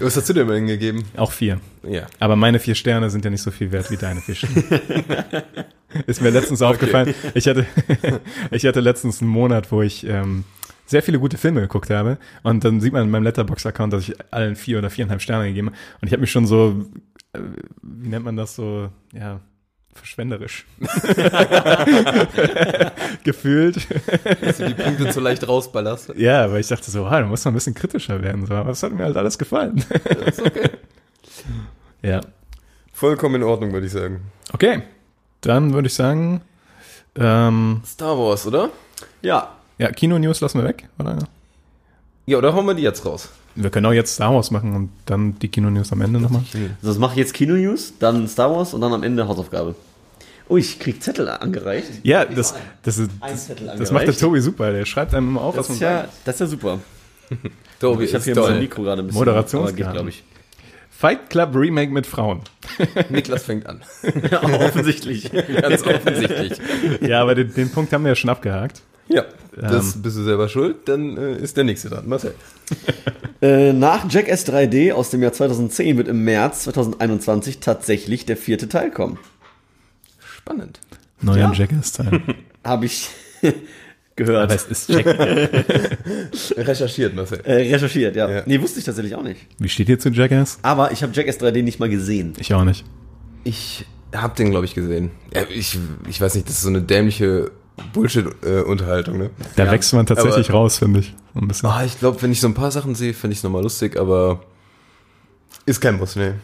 Was 0.00 0.16
hast 0.16 0.28
du 0.28 0.32
denn 0.32 0.48
mal 0.48 0.56
hingegeben? 0.56 1.04
Auch 1.16 1.30
vier. 1.30 1.60
Ja. 1.84 2.06
Aber 2.18 2.34
meine 2.34 2.58
vier 2.58 2.74
Sterne 2.74 3.08
sind 3.08 3.24
ja 3.24 3.30
nicht 3.30 3.42
so 3.42 3.52
viel 3.52 3.70
wert 3.70 3.88
wie 3.90 3.96
deine 3.96 4.20
vier 4.20 4.34
Sterne. 4.34 4.64
Ist 6.06 6.20
mir 6.20 6.30
letztens 6.30 6.60
aufgefallen. 6.60 7.14
Ich 7.34 7.46
hatte, 7.46 7.66
ich 8.50 8.66
hatte 8.66 8.80
letztens 8.80 9.22
einen 9.22 9.30
Monat, 9.30 9.70
wo 9.70 9.82
ich 9.82 10.04
ähm, 10.04 10.44
sehr 10.86 11.02
viele 11.02 11.20
gute 11.20 11.38
Filme 11.38 11.60
geguckt 11.60 11.90
habe. 11.90 12.18
Und 12.42 12.64
dann 12.64 12.80
sieht 12.80 12.92
man 12.92 13.04
in 13.04 13.10
meinem 13.10 13.22
Letterbox-Account, 13.22 13.92
dass 13.92 14.08
ich 14.08 14.14
allen 14.32 14.56
vier 14.56 14.78
oder 14.78 14.90
viereinhalb 14.90 15.22
Sterne 15.22 15.46
gegeben 15.46 15.68
habe. 15.68 15.76
Und 16.00 16.08
ich 16.08 16.12
habe 16.12 16.20
mich 16.20 16.32
schon 16.32 16.46
so, 16.46 16.84
äh, 17.32 17.38
wie 17.82 18.08
nennt 18.08 18.24
man 18.24 18.36
das 18.36 18.56
so, 18.56 18.90
ja, 19.12 19.40
verschwenderisch 19.96 20.66
gefühlt. 23.24 23.76
Dass 24.40 24.58
du 24.58 24.68
die 24.68 24.74
Punkte 24.74 25.10
zu 25.10 25.20
leicht 25.20 25.46
rausballerst. 25.46 26.12
Ja, 26.16 26.50
weil 26.50 26.60
ich 26.60 26.68
dachte 26.68 26.90
so, 26.90 27.04
ah, 27.06 27.20
da 27.20 27.26
muss 27.26 27.44
man 27.44 27.52
ein 27.52 27.56
bisschen 27.56 27.74
kritischer 27.74 28.22
werden. 28.22 28.46
So. 28.46 28.54
Aber 28.54 28.70
es 28.70 28.82
hat 28.82 28.92
mir 28.92 29.04
halt 29.04 29.16
alles 29.16 29.38
gefallen. 29.38 29.84
ist 30.26 30.40
okay. 30.40 30.70
Ja. 32.02 32.20
Vollkommen 32.92 33.36
in 33.36 33.42
Ordnung, 33.42 33.72
würde 33.72 33.86
ich 33.86 33.92
sagen. 33.92 34.20
Okay. 34.52 34.82
Dann 35.40 35.74
würde 35.74 35.88
ich 35.88 35.94
sagen, 35.94 36.40
ähm, 37.14 37.82
Star 37.84 38.18
Wars, 38.18 38.46
oder? 38.46 38.70
Ja. 39.22 39.54
ja, 39.78 39.90
Kino-News 39.90 40.40
lassen 40.40 40.60
wir 40.60 40.68
weg, 40.68 40.88
oder? 40.98 41.18
Ja, 42.26 42.38
oder 42.38 42.54
hauen 42.54 42.66
wir 42.66 42.74
die 42.74 42.82
jetzt 42.82 43.04
raus? 43.04 43.28
Wir 43.54 43.70
können 43.70 43.86
auch 43.86 43.92
jetzt 43.92 44.14
Star 44.14 44.34
Wars 44.34 44.50
machen 44.50 44.74
und 44.74 44.90
dann 45.06 45.38
die 45.38 45.48
Kino-News 45.48 45.92
am 45.92 46.02
Ende 46.02 46.20
nochmal. 46.20 46.42
Also 46.52 46.68
das 46.82 46.98
mache 46.98 47.12
ich 47.12 47.18
jetzt 47.18 47.34
Kino-News, 47.34 47.94
dann 47.98 48.28
Star 48.28 48.54
Wars 48.54 48.74
und 48.74 48.80
dann 48.82 48.92
am 48.92 49.02
Ende 49.02 49.26
Hausaufgabe. 49.26 49.74
Oh, 50.48 50.56
ich 50.56 50.78
krieg 50.78 51.02
Zettel 51.02 51.28
angereicht. 51.28 51.88
Ja, 52.02 52.24
das, 52.24 52.54
das, 52.82 52.98
ist, 52.98 53.10
Ein 53.20 53.32
das, 53.32 53.46
Zettel 53.46 53.72
das 53.76 53.90
macht 53.90 54.06
der. 54.06 54.16
Tobi 54.16 54.40
super. 54.40 54.70
Der 54.72 54.84
schreibt 54.84 55.14
einem 55.14 55.28
immer 55.28 55.40
auf, 55.40 55.56
Das 55.56 55.68
was 55.68 55.74
ist 55.76 55.82
man 55.82 55.90
ja, 55.90 56.00
sagt. 56.02 56.12
das 56.24 56.34
ist 56.36 56.40
ja 56.40 56.46
super. 56.46 56.80
Tobi, 57.80 58.04
Ich 58.04 58.10
habe 58.14 58.18
ist 58.18 58.24
hier 58.24 58.34
mein. 58.36 58.58
Mikro 58.60 58.82
gerade 58.82 59.02
ein 59.02 59.06
bisschen. 59.08 59.76
Geht, 59.76 59.92
glaube 59.92 60.08
ich. 60.10 60.22
Fight 60.90 61.28
Club 61.28 61.54
Remake 61.54 61.92
mit 61.92 62.06
Frauen. 62.06 62.40
Niklas 63.10 63.42
fängt 63.42 63.66
an. 63.66 63.82
Ja, 64.30 64.42
offensichtlich. 64.42 65.30
Ganz 65.30 65.82
offensichtlich. 65.82 66.58
Ja, 67.02 67.20
aber 67.20 67.34
den, 67.34 67.52
den 67.52 67.70
Punkt 67.70 67.92
haben 67.92 68.04
wir 68.04 68.10
ja 68.10 68.16
schon 68.16 68.30
abgehakt. 68.30 68.82
Ja, 69.08 69.24
das 69.54 70.00
bist 70.02 70.16
du 70.16 70.22
selber 70.22 70.48
schuld, 70.48 70.76
dann 70.86 71.16
äh, 71.16 71.36
ist 71.36 71.56
der 71.56 71.64
nächste 71.64 71.90
dran. 71.90 72.08
Marcel. 72.08 72.34
Äh, 73.40 73.72
nach 73.72 74.10
Jackass 74.10 74.46
3D 74.46 74.92
aus 74.92 75.10
dem 75.10 75.22
Jahr 75.22 75.32
2010 75.32 75.96
wird 75.98 76.08
im 76.08 76.24
März 76.24 76.64
2021 76.64 77.60
tatsächlich 77.60 78.26
der 78.26 78.36
vierte 78.36 78.68
Teil 78.68 78.90
kommen. 78.90 79.18
Spannend. 80.46 80.78
Neuer 81.22 81.38
Ja. 81.38 81.52
Jackass-Teil. 81.52 82.22
Habe 82.64 82.86
ich 82.86 83.08
gehört. 84.16 84.44
Aber 84.44 84.54
es 84.54 84.64
ist 84.66 84.88
Jack. 84.88 85.04
Recherchiert, 86.56 87.14
Marcel. 87.16 87.40
Äh, 87.44 87.72
recherchiert, 87.74 88.14
ja. 88.16 88.30
Ja. 88.30 88.42
Nee, 88.46 88.60
wusste 88.60 88.78
ich 88.78 88.84
tatsächlich 88.84 89.14
auch 89.16 89.22
nicht. 89.24 89.40
Wie 89.58 89.68
steht 89.68 89.88
ihr 89.88 89.98
zu 89.98 90.10
Jackass? 90.10 90.58
Aber 90.62 90.92
ich 90.92 91.02
habe 91.02 91.12
Jackass 91.12 91.40
3D 91.40 91.62
nicht 91.62 91.80
mal 91.80 91.88
gesehen. 91.88 92.34
Ich 92.38 92.54
auch 92.54 92.64
nicht. 92.64 92.84
Ich 93.44 93.84
hab 94.14 94.36
den, 94.36 94.50
glaube 94.50 94.66
ich, 94.66 94.74
gesehen. 94.74 95.10
Ja, 95.34 95.42
ich, 95.52 95.76
ich 96.08 96.20
weiß 96.20 96.34
nicht, 96.36 96.48
das 96.48 96.56
ist 96.56 96.62
so 96.62 96.68
eine 96.68 96.82
dämliche 96.82 97.50
Bullshit-Unterhaltung, 97.92 99.18
ne? 99.18 99.30
Da 99.56 99.64
Ja, 99.64 99.72
wächst 99.72 99.92
man 99.94 100.06
tatsächlich 100.06 100.48
aber- 100.50 100.58
raus, 100.60 100.78
finde 100.78 101.00
ich. 101.00 101.14
So 101.34 101.40
ein 101.40 101.48
bisschen. 101.48 101.68
Ah, 101.68 101.84
ich 101.84 101.98
glaube, 101.98 102.22
wenn 102.22 102.30
ich 102.32 102.40
so 102.40 102.46
ein 102.46 102.54
paar 102.54 102.70
Sachen 102.70 102.94
sehe, 102.94 103.12
finde 103.14 103.32
ich 103.32 103.40
es 103.40 103.42
nochmal 103.44 103.62
lustig, 103.62 103.98
aber 103.98 104.42
ist 105.66 105.80
kein 105.80 105.96
Muss, 105.98 106.14
ne? 106.16 106.34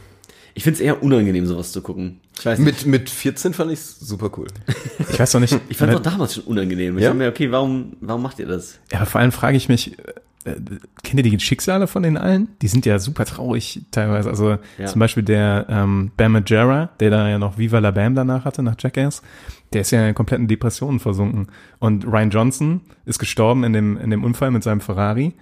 Ich 0.54 0.64
finde 0.64 0.74
es 0.76 0.80
eher 0.80 1.02
unangenehm, 1.02 1.46
sowas 1.46 1.72
zu 1.72 1.80
gucken. 1.82 2.20
Ich 2.38 2.44
weiß 2.44 2.58
nicht. 2.58 2.84
Mit, 2.84 3.00
mit 3.00 3.10
14 3.10 3.54
fand 3.54 3.72
ich 3.72 3.80
super 3.80 4.30
cool. 4.36 4.48
Ich 5.10 5.18
weiß 5.18 5.34
noch 5.34 5.40
nicht. 5.40 5.58
Ich 5.68 5.76
fand 5.76 5.90
es 5.92 5.98
auch 5.98 6.02
damals 6.02 6.34
schon 6.34 6.44
unangenehm. 6.44 6.96
Ich 6.98 7.02
Ja? 7.04 7.08
dachte 7.10 7.18
mir, 7.18 7.28
okay, 7.28 7.50
warum, 7.50 7.96
warum 8.00 8.22
macht 8.22 8.38
ihr 8.38 8.46
das? 8.46 8.78
Ja, 8.90 8.98
aber 8.98 9.06
vor 9.06 9.20
allem 9.20 9.32
frage 9.32 9.56
ich 9.56 9.68
mich, 9.68 9.96
äh, 10.44 10.54
kennt 11.02 11.24
ihr 11.24 11.30
die 11.30 11.40
Schicksale 11.40 11.86
von 11.86 12.02
den 12.02 12.16
allen? 12.18 12.48
Die 12.60 12.68
sind 12.68 12.84
ja 12.84 12.98
super 12.98 13.24
traurig 13.24 13.80
teilweise. 13.92 14.28
Also 14.28 14.58
Ja. 14.78 14.86
zum 14.86 14.98
Beispiel 14.98 15.22
der 15.22 15.66
ähm, 15.70 16.10
Bam 16.16 16.32
Majera, 16.32 16.90
der 17.00 17.10
da 17.10 17.28
ja 17.28 17.38
noch 17.38 17.56
Viva 17.58 17.78
la 17.78 17.90
Bam 17.90 18.14
danach 18.14 18.44
hatte, 18.44 18.62
nach 18.62 18.76
Jackass, 18.78 19.22
der 19.72 19.80
ist 19.82 19.90
ja 19.90 20.06
in 20.06 20.14
kompletten 20.14 20.48
Depressionen 20.48 21.00
versunken. 21.00 21.46
Und 21.78 22.06
Ryan 22.06 22.30
Johnson 22.30 22.80
ist 23.06 23.18
gestorben 23.18 23.64
in 23.64 23.72
dem, 23.72 23.96
in 23.96 24.10
dem 24.10 24.22
Unfall 24.24 24.50
mit 24.50 24.62
seinem 24.62 24.80
Ferrari. 24.82 25.32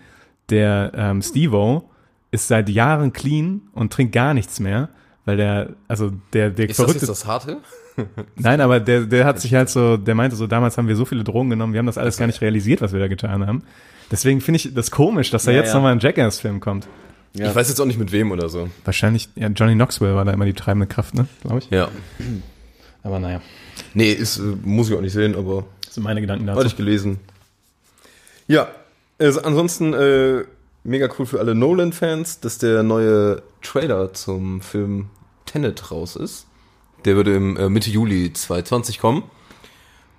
Der 0.50 0.92
ähm, 0.94 1.22
Steve-O 1.22 1.89
ist 2.30 2.48
seit 2.48 2.68
Jahren 2.68 3.12
clean 3.12 3.62
und 3.72 3.92
trinkt 3.92 4.12
gar 4.12 4.34
nichts 4.34 4.60
mehr, 4.60 4.88
weil 5.24 5.36
der, 5.36 5.70
also 5.88 6.12
der, 6.32 6.50
der 6.50 6.68
Ist 6.70 6.76
verrückte 6.76 7.00
jetzt 7.00 7.08
das 7.08 7.26
Harte? 7.26 7.58
Nein, 8.36 8.60
aber 8.60 8.80
der, 8.80 9.02
der 9.02 9.24
hat 9.24 9.40
sich 9.40 9.54
halt 9.54 9.68
so, 9.68 9.96
der 9.96 10.14
meinte 10.14 10.36
so, 10.36 10.46
damals 10.46 10.78
haben 10.78 10.88
wir 10.88 10.96
so 10.96 11.04
viele 11.04 11.24
Drogen 11.24 11.50
genommen, 11.50 11.72
wir 11.72 11.78
haben 11.78 11.86
das 11.86 11.98
alles 11.98 12.16
gar 12.16 12.26
nicht 12.26 12.40
realisiert, 12.40 12.80
was 12.80 12.92
wir 12.92 13.00
da 13.00 13.08
getan 13.08 13.46
haben. 13.46 13.62
Deswegen 14.10 14.40
finde 14.40 14.56
ich 14.56 14.74
das 14.74 14.90
komisch, 14.90 15.30
dass 15.30 15.44
da 15.44 15.50
Ja, 15.52 15.58
jetzt 15.58 15.68
ja. 15.68 15.74
nochmal 15.74 15.92
ein 15.92 15.98
Jackass-Film 16.00 16.60
kommt. 16.60 16.88
Ja. 17.34 17.48
Ich 17.50 17.54
weiß 17.54 17.68
jetzt 17.68 17.80
auch 17.80 17.84
nicht 17.86 17.98
mit 17.98 18.10
wem 18.10 18.32
oder 18.32 18.48
so. 18.48 18.68
Wahrscheinlich, 18.84 19.28
ja, 19.36 19.48
Johnny 19.48 19.74
Knoxville 19.74 20.14
war 20.16 20.24
da 20.24 20.32
immer 20.32 20.46
die 20.46 20.52
treibende 20.54 20.86
Kraft, 20.88 21.14
ne, 21.14 21.26
glaube 21.42 21.58
ich. 21.60 21.70
Ja. 21.70 21.88
Aber 23.02 23.18
naja, 23.18 23.40
Nee, 23.94 24.12
ist, 24.12 24.38
äh, 24.38 24.42
muss 24.64 24.88
ich 24.90 24.96
auch 24.96 25.00
nicht 25.00 25.12
sehen, 25.12 25.34
aber 25.36 25.64
das 25.84 25.94
sind 25.94 26.02
meine 26.04 26.20
Gedanken 26.20 26.48
hatte 26.48 26.56
dazu. 26.58 26.68
ich 26.68 26.76
gelesen. 26.76 27.18
Ja, 28.46 28.68
also 29.18 29.42
ansonsten 29.42 29.92
äh, 29.94 30.44
mega 30.84 31.08
cool 31.18 31.26
für 31.26 31.40
alle 31.40 31.54
Nolan-Fans, 31.54 32.40
dass 32.40 32.58
der 32.58 32.82
neue 32.82 33.42
Trailer 33.62 34.12
zum 34.12 34.60
Film 34.60 35.10
Tenet 35.46 35.90
raus 35.90 36.16
ist. 36.16 36.46
Der 37.04 37.16
würde 37.16 37.34
im 37.34 37.56
äh, 37.56 37.68
Mitte 37.68 37.90
Juli 37.90 38.32
2020 38.32 38.98
kommen. 38.98 39.24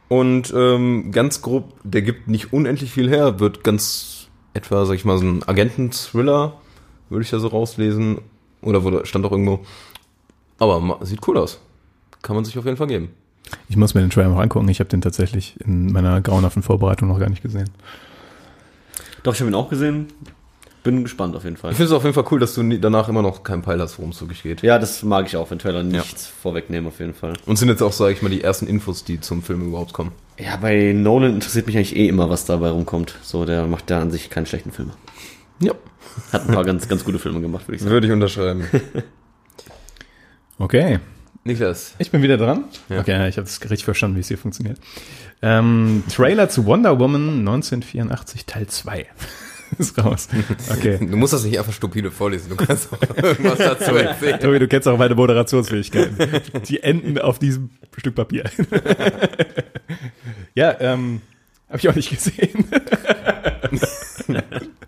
Und 0.07 0.53
ähm, 0.55 1.11
ganz 1.11 1.41
grob, 1.41 1.73
der 1.83 2.01
gibt 2.01 2.27
nicht 2.27 2.51
unendlich 2.51 2.91
viel 2.91 3.09
her, 3.09 3.39
wird 3.39 3.63
ganz 3.63 4.27
etwa, 4.53 4.85
sag 4.85 4.95
ich 4.95 5.05
mal, 5.05 5.17
so 5.17 5.25
ein 5.25 5.47
Agenten-Thriller, 5.47 6.59
würde 7.09 7.23
ich 7.23 7.31
ja 7.31 7.39
so 7.39 7.47
rauslesen. 7.47 8.19
Oder 8.61 8.83
wurde, 8.83 9.05
stand 9.05 9.25
auch 9.25 9.31
irgendwo. 9.31 9.61
Aber 10.59 10.99
sieht 11.03 11.25
cool 11.27 11.37
aus. 11.37 11.59
Kann 12.21 12.35
man 12.35 12.45
sich 12.45 12.57
auf 12.57 12.65
jeden 12.65 12.77
Fall 12.77 12.87
geben. 12.87 13.09
Ich 13.69 13.77
muss 13.77 13.93
mir 13.93 14.01
den 14.01 14.09
Trailer 14.09 14.29
noch 14.29 14.39
angucken, 14.39 14.67
ich 14.69 14.79
habe 14.79 14.89
den 14.89 15.01
tatsächlich 15.01 15.55
in 15.61 15.91
meiner 15.91 16.21
grauenhaften 16.21 16.61
Vorbereitung 16.61 17.07
noch 17.07 17.19
gar 17.19 17.29
nicht 17.29 17.41
gesehen. 17.41 17.69
Doch, 19.23 19.33
ich 19.33 19.39
habe 19.39 19.49
ihn 19.49 19.55
auch 19.55 19.69
gesehen. 19.69 20.07
Bin 20.83 21.03
gespannt 21.03 21.35
auf 21.35 21.43
jeden 21.43 21.57
Fall. 21.57 21.71
Ich 21.71 21.77
finde 21.77 21.91
es 21.91 21.95
auf 21.95 22.03
jeden 22.03 22.15
Fall 22.15 22.25
cool, 22.31 22.39
dass 22.39 22.55
du 22.55 22.63
danach 22.79 23.07
immer 23.07 23.21
noch 23.21 23.43
keinen 23.43 23.61
Peil 23.61 23.79
hast, 23.79 23.99
worum 23.99 24.11
es 24.11 24.21
wirklich 24.21 24.41
geht. 24.41 24.63
Ja, 24.63 24.79
das 24.79 25.03
mag 25.03 25.27
ich 25.27 25.37
auch, 25.37 25.51
wenn 25.51 25.59
Trailer 25.59 25.83
nichts 25.83 26.25
vorwegnehmen 26.25 26.87
auf 26.87 26.99
jeden 26.99 27.13
Fall. 27.13 27.33
Und 27.45 27.57
sind 27.57 27.69
jetzt 27.69 27.83
auch, 27.83 27.91
sage 27.91 28.13
ich 28.13 28.23
mal, 28.23 28.29
die 28.29 28.43
ersten 28.43 28.65
Infos, 28.65 29.03
die 29.03 29.19
zum 29.19 29.43
Film 29.43 29.67
überhaupt 29.67 29.93
kommen. 29.93 30.11
Ja, 30.39 30.57
bei 30.57 30.91
Nolan 30.93 31.35
interessiert 31.35 31.67
mich 31.67 31.75
eigentlich 31.75 31.95
eh 31.95 32.07
immer, 32.07 32.31
was 32.31 32.45
dabei 32.45 32.69
rumkommt. 32.69 33.15
So, 33.21 33.45
der 33.45 33.67
macht 33.67 33.91
ja 33.91 34.01
an 34.01 34.09
sich 34.09 34.31
keine 34.31 34.47
schlechten 34.47 34.71
Filme. 34.71 34.93
Ja. 35.59 35.73
Hat 36.33 36.47
ein 36.47 36.53
paar 36.55 36.65
ganz, 36.65 36.87
ganz 36.87 37.05
gute 37.05 37.19
Filme 37.19 37.41
gemacht, 37.41 37.67
würde 37.67 37.75
ich 37.75 37.81
sagen. 37.81 37.91
Würde 37.93 38.07
ich 38.07 38.13
unterschreiben. 38.13 38.65
Okay, 40.57 40.99
Niklas. 41.43 41.95
ich 41.97 42.11
bin 42.11 42.21
wieder 42.21 42.37
dran. 42.37 42.65
Ja. 42.87 42.99
Okay, 42.99 43.13
ja, 43.13 43.27
ich 43.27 43.37
habe 43.37 43.47
es 43.47 43.59
richtig 43.63 43.83
verstanden, 43.83 44.15
wie 44.15 44.19
es 44.19 44.27
hier 44.27 44.37
funktioniert. 44.37 44.77
Ähm, 45.41 46.03
Trailer 46.07 46.49
zu 46.49 46.67
Wonder 46.67 46.99
Woman 46.99 47.39
1984 47.39 48.45
Teil 48.45 48.67
2 48.67 49.07
ist 49.77 49.97
raus. 50.03 50.27
Okay. 50.69 50.97
Du 50.99 51.17
musst 51.17 51.33
das 51.33 51.43
nicht 51.43 51.57
einfach 51.57 51.73
stupide 51.73 52.11
vorlesen, 52.11 52.49
du 52.49 52.55
kannst 52.55 52.89
auch 52.91 53.23
irgendwas 53.23 53.57
dazu 53.57 53.95
erzählen. 53.95 54.39
Tobi, 54.39 54.59
du 54.59 54.67
kennst 54.67 54.87
auch 54.87 54.97
meine 54.97 55.15
Moderationsfähigkeiten. 55.15 56.17
Die 56.67 56.83
enden 56.83 57.17
auf 57.17 57.39
diesem 57.39 57.69
Stück 57.97 58.15
Papier. 58.15 58.43
ja, 60.55 60.75
ähm, 60.79 61.21
habe 61.69 61.77
ich 61.77 61.89
auch 61.89 61.95
nicht 61.95 62.09
gesehen. 62.09 62.65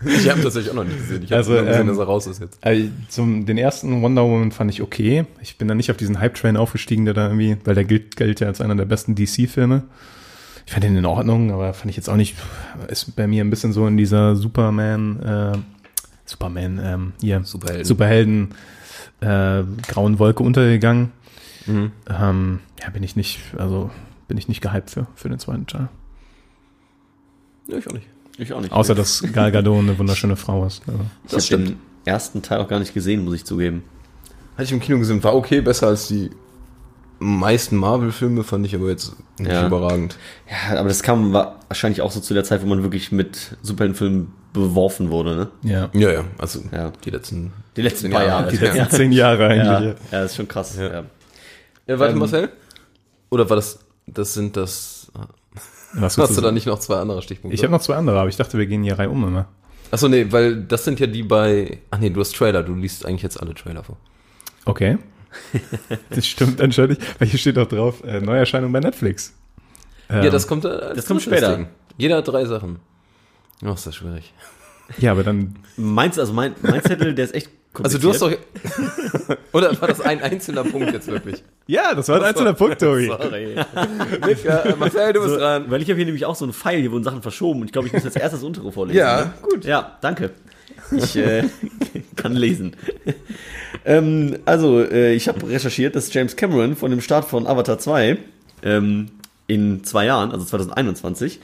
Ich 0.05 0.29
habe 0.29 0.41
tatsächlich 0.41 0.71
auch 0.71 0.75
noch 0.75 0.83
nicht 0.83 0.97
gesehen. 0.97 1.23
Ich 1.23 1.31
habe 1.31 1.37
Also, 1.37 1.53
nur 1.53 1.63
gesehen, 1.63 1.81
ähm, 1.81 1.87
dass 1.87 1.97
er 1.97 2.03
raus 2.05 2.27
ist 2.27 2.41
jetzt. 2.41 2.57
Also, 2.61 2.87
zum, 3.09 3.45
den 3.45 3.57
ersten 3.57 4.01
Wonder 4.01 4.23
Woman 4.23 4.51
fand 4.51 4.71
ich 4.71 4.81
okay. 4.81 5.25
Ich 5.41 5.57
bin 5.57 5.67
da 5.67 5.75
nicht 5.75 5.91
auf 5.91 5.97
diesen 5.97 6.19
Hype-Train 6.19 6.57
aufgestiegen, 6.57 7.05
der 7.05 7.13
da 7.13 7.27
irgendwie, 7.27 7.57
weil 7.63 7.75
der 7.75 7.85
gilt, 7.85 8.15
gilt 8.17 8.39
ja 8.41 8.47
als 8.47 8.59
einer 8.61 8.75
der 8.75 8.85
besten 8.85 9.15
DC-Filme. 9.15 9.83
Ich 10.65 10.71
fand 10.71 10.83
den 10.83 10.95
in 10.95 11.05
Ordnung, 11.05 11.51
aber 11.51 11.73
fand 11.73 11.89
ich 11.89 11.97
jetzt 11.97 12.09
auch 12.09 12.15
nicht, 12.15 12.35
ist 12.87 13.15
bei 13.15 13.27
mir 13.27 13.43
ein 13.43 13.49
bisschen 13.49 13.73
so 13.73 13.85
in 13.87 13.97
dieser 13.97 14.35
Superman, 14.35 15.21
äh, 15.21 15.57
Superman, 16.25 16.79
ähm, 16.81 17.13
hier, 17.19 17.43
Superhelden. 17.43 17.85
Superhelden, 17.85 18.55
äh, 19.21 19.63
grauen 19.87 20.19
Wolke 20.19 20.43
untergegangen. 20.43 21.11
Mhm. 21.65 21.91
Ähm, 22.09 22.59
ja, 22.81 22.89
bin 22.89 23.03
ich 23.03 23.15
nicht, 23.15 23.39
also 23.57 23.89
bin 24.27 24.37
ich 24.37 24.47
nicht 24.47 24.61
gehypt 24.61 24.89
für, 24.89 25.07
für 25.15 25.29
den 25.29 25.39
zweiten 25.39 25.67
Teil. 25.67 25.89
Ja, 27.67 27.77
ich 27.77 27.87
auch 27.87 27.93
nicht. 27.93 28.07
Ich 28.37 28.53
auch 28.53 28.61
nicht. 28.61 28.71
Außer, 28.71 28.95
dass 28.95 29.23
Gal 29.31 29.51
Gadot 29.51 29.79
eine 29.79 29.97
wunderschöne 29.97 30.35
Frau 30.35 30.65
ist. 30.65 30.81
Also. 30.87 31.37
ich 31.37 31.53
habe 31.53 31.63
den 31.63 31.79
ersten 32.05 32.41
Teil 32.41 32.59
auch 32.59 32.67
gar 32.67 32.79
nicht 32.79 32.93
gesehen, 32.93 33.23
muss 33.23 33.35
ich 33.35 33.45
zugeben. 33.45 33.83
Hatte 34.53 34.63
ich 34.63 34.71
im 34.71 34.79
Kino 34.79 34.97
gesehen, 34.99 35.23
war 35.23 35.35
okay, 35.35 35.61
besser 35.61 35.87
als 35.87 36.07
die 36.07 36.31
meisten 37.19 37.77
Marvel-Filme, 37.77 38.43
fand 38.43 38.65
ich 38.65 38.75
aber 38.75 38.89
jetzt 38.89 39.13
nicht 39.39 39.51
Ja. 39.51 39.67
überragend. 39.67 40.17
Ja, 40.69 40.79
aber 40.79 40.89
das 40.89 41.03
kam 41.03 41.33
wa- 41.33 41.55
wahrscheinlich 41.67 42.01
auch 42.01 42.11
so 42.11 42.19
zu 42.19 42.33
der 42.33 42.43
Zeit, 42.43 42.61
wo 42.63 42.67
man 42.67 42.83
wirklich 42.83 43.11
mit 43.11 43.57
Superheldenfilmen 43.61 44.31
beworfen 44.53 45.09
wurde, 45.09 45.35
ne? 45.35 45.47
Ja. 45.63 45.89
Ja, 45.93 46.11
ja, 46.11 46.23
also 46.37 46.59
Ja. 46.71 46.91
die 47.05 47.09
letzten... 47.09 47.53
Die 47.75 47.81
letzten 47.81 48.01
Zehn 48.07 48.11
paar 48.11 48.25
Jahre. 48.25 48.43
Jahre. 48.43 48.51
Die 48.51 48.57
letzten 48.57 48.95
zehn 48.95 49.11
Jahre 49.11 49.55
ja, 49.55 49.77
eigentlich. 49.77 49.95
ja, 50.11 50.21
das 50.21 50.31
ist 50.31 50.37
schon 50.37 50.47
krass. 50.47 50.75
Ja. 50.77 50.83
Ja. 50.91 51.03
Ja, 51.87 51.99
warte, 51.99 52.13
Ähm, 52.13 52.19
Marcel? 52.19 52.49
Oder 53.29 53.49
war 53.49 53.55
das... 53.55 53.79
Das 54.05 54.33
sind 54.33 54.55
das... 54.57 55.11
Was 55.93 56.17
Hast 56.17 56.37
du 56.37 56.41
da 56.41 56.51
nicht 56.51 56.67
noch 56.67 56.79
zwei 56.79 56.97
andere 56.97 57.21
Stichpunkte? 57.21 57.55
Ich 57.55 57.63
habe 57.63 57.71
noch 57.71 57.81
zwei 57.81 57.95
andere, 57.95 58.19
aber 58.19 58.29
ich 58.29 58.35
dachte, 58.37 58.57
wir 58.57 58.65
gehen 58.65 58.83
hier 58.83 58.97
Reihe 58.99 59.09
um 59.09 59.23
immer. 59.27 59.47
Achso, 59.91 60.07
nee, 60.07 60.25
weil 60.29 60.63
das 60.63 60.85
sind 60.85 60.99
ja 60.99 61.05
die 61.05 61.21
bei. 61.21 61.77
Ach 61.91 61.99
nee, 61.99 62.09
du 62.09 62.19
hast 62.19 62.35
Trailer, 62.35 62.63
du 62.63 62.73
liest 62.73 63.05
eigentlich 63.05 63.21
jetzt 63.21 63.39
alle 63.39 63.53
Trailer 63.53 63.83
vor. 63.83 63.97
Okay. 64.65 64.97
Das 66.09 66.25
stimmt 66.27 66.61
anscheinend, 66.61 66.99
weil 67.19 67.27
hier 67.27 67.39
steht 67.39 67.57
doch 67.57 67.67
drauf, 67.67 68.03
äh, 68.03 68.19
Neuerscheinung 68.19 68.71
bei 68.71 68.79
Netflix. 68.79 69.33
ja, 70.09 70.29
das 70.29 70.47
kommt, 70.47 70.65
äh, 70.65 70.69
als 70.69 71.05
kommt 71.05 71.21
später. 71.21 71.55
Ding. 71.55 71.67
Jeder 71.97 72.17
hat 72.17 72.27
drei 72.27 72.45
Sachen. 72.45 72.79
Oh, 73.65 73.71
ist 73.71 73.85
das 73.87 73.95
schwierig. 73.95 74.33
Ja, 74.97 75.11
aber 75.11 75.23
dann, 75.23 75.55
Meins, 75.77 76.19
also 76.19 76.33
mein, 76.33 76.55
mein 76.61 76.83
Zettel, 76.83 77.13
der 77.15 77.25
ist 77.25 77.33
echt 77.33 77.49
Also 77.83 77.97
du 77.97 78.09
hast 78.09 78.21
doch. 78.21 78.31
Oder 79.53 79.79
war 79.81 79.87
das 79.87 80.01
ein 80.01 80.21
einzelner 80.21 80.63
Punkt 80.63 80.93
jetzt 80.93 81.07
wirklich? 81.07 81.43
ja, 81.67 81.95
das 81.95 82.07
war 82.09 82.17
ein 82.17 82.23
einzelner 82.23 82.53
Punkt, 82.53 82.79
Tobi. 82.79 83.07
Sorry. 83.07 83.55
Nick, 84.25 84.45
äh, 84.45 84.75
Marcel, 84.77 85.13
du 85.13 85.21
bist 85.21 85.33
So, 85.33 85.39
dran. 85.39 85.65
weil 85.69 85.81
ich 85.81 85.89
habe 85.89 85.97
hier 85.97 86.05
nämlich 86.05 86.25
auch 86.25 86.35
so 86.35 86.45
einen 86.45 86.53
Pfeil, 86.53 86.81
hier 86.81 86.91
wurden 86.91 87.03
Sachen 87.03 87.21
verschoben 87.21 87.61
und 87.61 87.67
ich 87.67 87.71
glaube, 87.71 87.87
ich 87.87 87.93
muss 87.93 88.03
jetzt 88.03 88.17
erst 88.17 88.35
das 88.35 88.43
untere 88.43 88.71
vorlesen. 88.71 88.99
Ja, 88.99 89.25
ne? 89.25 89.33
gut. 89.41 89.65
Ja, 89.65 89.97
danke. 90.01 90.31
Ich 90.97 91.15
äh, 91.15 91.43
kann 92.15 92.33
lesen. 92.33 92.75
ähm, 93.85 94.37
also, 94.45 94.81
äh, 94.81 95.13
ich 95.13 95.27
habe 95.27 95.49
recherchiert, 95.49 95.95
dass 95.95 96.13
James 96.13 96.35
Cameron 96.35 96.75
von 96.75 96.91
dem 96.91 97.01
Start 97.01 97.25
von 97.25 97.47
Avatar 97.47 97.79
2 97.79 98.17
ähm, 98.63 99.09
in 99.47 99.83
zwei 99.83 100.05
Jahren, 100.05 100.31
also 100.31 100.45
2021, 100.45 101.39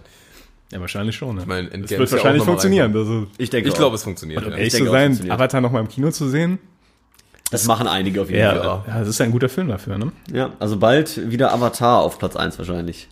Ja, 0.70 0.80
wahrscheinlich 0.80 1.16
schon, 1.16 1.36
ne? 1.36 1.42
Ich 1.42 1.46
meine, 1.48 1.70
Endgame 1.70 1.82
Das 1.86 1.90
wird 1.98 2.10
ja 2.10 2.16
wahrscheinlich 2.16 2.40
noch 2.40 2.46
funktionieren. 2.46 2.94
Also, 2.96 3.26
Ich 3.38 3.48
denke 3.50 3.68
Ich 3.70 3.74
glaube, 3.74 3.96
es 3.96 4.02
funktioniert. 4.04 4.44
um 4.44 4.50
Ja. 4.52 4.56
ehrlich 4.58 4.72
denke 4.72 4.86
zu 4.86 4.90
auch, 4.90 4.94
sein, 4.94 5.06
funktioniert. 5.12 5.34
Avatar 5.38 5.60
nochmal 5.62 5.80
im 5.82 5.88
Kino 5.88 6.10
zu 6.10 6.28
sehen, 6.28 6.58
Das 7.50 7.64
machen 7.66 7.86
einige 7.86 8.20
auf 8.22 8.28
jeden 8.28 8.40
ja, 8.42 8.54
Fall. 8.54 8.82
ja, 8.86 8.98
das 9.00 9.08
ist 9.08 9.20
ein 9.22 9.30
guter 9.30 9.48
Film 9.48 9.68
dafür, 9.68 9.96
ne? 9.98 10.12
Ja, 10.32 10.50
also 10.58 10.76
bald 10.78 11.30
wieder 11.30 11.52
Avatar 11.52 12.00
auf 12.02 12.18
Platz 12.18 12.36
1 12.36 12.58
wahrscheinlich. 12.58 13.08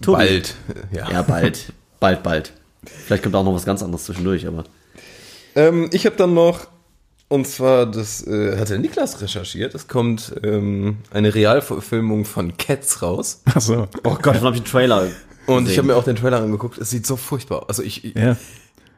Tobi. 0.00 0.16
Bald. 0.18 0.54
Ja. 0.92 1.10
Ja, 1.10 1.22
bald. 1.22 1.72
bald, 2.00 2.22
bald. 2.22 2.52
Vielleicht 2.84 3.22
kommt 3.24 3.34
auch 3.34 3.44
noch 3.44 3.54
was 3.54 3.64
ganz 3.64 3.82
anderes 3.82 4.04
zwischendurch, 4.04 4.46
aber. 4.46 4.64
Ähm, 5.58 5.90
ich 5.92 6.06
habe 6.06 6.14
dann 6.16 6.34
noch, 6.34 6.68
und 7.26 7.46
zwar, 7.48 7.84
das 7.86 8.24
äh, 8.26 8.56
hat 8.58 8.68
der 8.70 8.78
Niklas 8.78 9.20
recherchiert, 9.20 9.74
es 9.74 9.88
kommt 9.88 10.34
ähm, 10.44 10.98
eine 11.10 11.34
Realverfilmung 11.34 12.24
von 12.24 12.56
Cats 12.56 13.02
raus. 13.02 13.42
Achso. 13.44 13.88
Oh 14.04 14.14
Gott, 14.14 14.26
davon 14.36 14.42
habe 14.46 14.56
ich 14.56 14.62
einen 14.62 14.70
Trailer. 14.70 15.08
Und 15.46 15.68
ich 15.68 15.76
habe 15.78 15.88
mir 15.88 15.96
auch 15.96 16.04
den 16.04 16.14
Trailer 16.14 16.40
angeguckt, 16.40 16.78
es 16.78 16.90
sieht 16.90 17.06
so 17.06 17.16
furchtbar 17.16 17.62
aus. 17.62 17.68
Also 17.70 17.82
ich, 17.82 18.04
ich 18.04 18.14
Ja. 18.14 18.36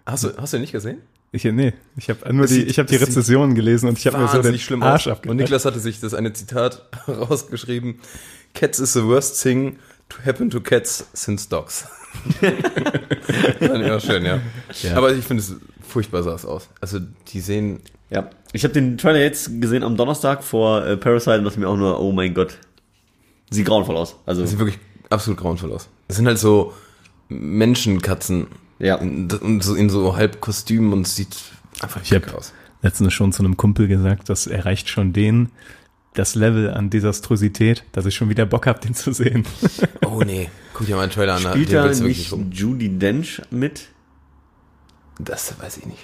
hast, 0.04 0.24
du, 0.24 0.36
hast 0.36 0.52
du 0.52 0.58
den 0.58 0.62
nicht 0.62 0.72
gesehen? 0.72 0.98
Ich, 1.32 1.44
nee, 1.44 1.72
ich 1.96 2.10
habe 2.10 2.34
nur 2.34 2.46
die, 2.46 2.64
ich 2.64 2.78
habe 2.78 2.88
die 2.88 2.96
Rezensionen 2.96 3.54
gelesen 3.54 3.88
und 3.88 3.96
ich 3.96 4.06
habe 4.06 4.18
mir 4.18 4.28
so 4.28 4.42
den 4.42 4.58
schlimm 4.58 4.82
Arsch 4.82 5.06
abgekriegt. 5.06 5.30
Und 5.30 5.36
Niklas 5.36 5.64
hatte 5.64 5.78
sich 5.80 6.00
das 6.00 6.12
eine 6.12 6.32
Zitat 6.32 6.88
rausgeschrieben. 7.08 8.00
Cats 8.52 8.80
is 8.80 8.92
the 8.92 9.04
worst 9.04 9.40
thing 9.40 9.78
to 10.08 10.18
happen 10.26 10.50
to 10.50 10.60
cats 10.60 11.06
since 11.14 11.48
dogs. 11.48 11.86
Fand 13.60 13.84
ich 13.84 13.90
auch 13.90 14.00
schön, 14.00 14.24
ja. 14.24 14.40
Ja. 14.82 14.96
Aber 14.96 15.12
ich 15.14 15.24
finde 15.24 15.42
es 15.42 15.54
furchtbar 15.86 16.22
sah 16.22 16.34
es 16.34 16.44
aus. 16.44 16.68
Also 16.80 16.98
die 17.28 17.40
sehen, 17.40 17.80
Ja, 18.10 18.30
ich 18.52 18.64
habe 18.64 18.74
den 18.74 18.98
Trailer 18.98 19.20
jetzt 19.20 19.60
gesehen 19.60 19.82
am 19.82 19.96
Donnerstag 19.96 20.42
vor 20.44 20.84
äh, 20.86 20.96
Parasite 20.96 21.38
und 21.38 21.44
dachte 21.44 21.60
mir 21.60 21.68
auch 21.68 21.76
nur, 21.76 22.00
oh 22.00 22.12
mein 22.12 22.34
Gott. 22.34 22.58
Sieht 23.50 23.66
grauenvoll 23.66 23.96
aus. 23.96 24.16
Also, 24.26 24.42
das 24.42 24.50
sieht 24.50 24.58
wirklich 24.60 24.78
absolut 25.08 25.38
grauenvoll 25.40 25.72
aus. 25.72 25.88
Das 26.06 26.16
sind 26.16 26.26
halt 26.26 26.38
so 26.38 26.72
Menschenkatzen. 27.28 28.46
Ja. 28.78 28.94
Und 28.96 29.62
so 29.62 29.74
in 29.74 29.90
so 29.90 30.14
halb 30.16 30.40
Kostümen 30.40 30.92
und 30.92 31.06
es 31.06 31.16
sieht 31.16 31.36
einfach 31.82 32.00
Ich 32.02 32.12
hab- 32.12 32.32
aus. 32.34 32.52
letztens 32.82 33.12
schon 33.12 33.32
zu 33.32 33.42
einem 33.42 33.56
Kumpel 33.56 33.88
gesagt, 33.88 34.28
das 34.28 34.46
erreicht 34.46 34.88
schon 34.88 35.12
den, 35.12 35.50
das 36.14 36.34
Level 36.36 36.70
an 36.70 36.90
Desastrosität, 36.90 37.84
dass 37.92 38.06
ich 38.06 38.14
schon 38.14 38.28
wieder 38.28 38.46
Bock 38.46 38.66
hab, 38.66 38.80
den 38.80 38.94
zu 38.94 39.12
sehen. 39.12 39.44
Oh 40.06 40.22
nee, 40.24 40.48
guck 40.80 40.86
dir 40.86 40.96
mal 40.96 41.02
einen 41.02 41.12
Trailer 41.12 41.34
an. 41.34 41.42
spielt 41.42 41.70
da 41.74 41.86
nicht. 41.92 42.34
Judy 42.52 42.88
Dench 42.98 43.42
mit? 43.50 43.88
Das 45.18 45.52
weiß 45.60 45.76
ich 45.76 45.84
nicht. 45.84 45.98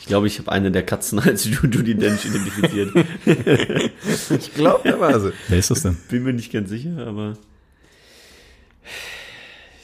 Ich 0.00 0.06
glaube, 0.06 0.26
ich 0.28 0.38
habe 0.38 0.50
eine 0.50 0.70
der 0.72 0.82
Katzen 0.82 1.18
als 1.18 1.44
Ju- 1.46 1.66
Judy 1.70 1.94
Dench 1.94 2.24
identifiziert. 2.24 2.90
Ich 4.30 4.54
glaube, 4.54 4.80
der 4.84 4.98
war 4.98 5.20
sie. 5.20 5.32
Wer 5.48 5.58
ist 5.58 5.70
das 5.70 5.82
denn? 5.82 5.96
Bin 6.08 6.22
mir 6.22 6.32
nicht 6.32 6.50
ganz 6.50 6.70
sicher, 6.70 7.06
aber 7.06 7.34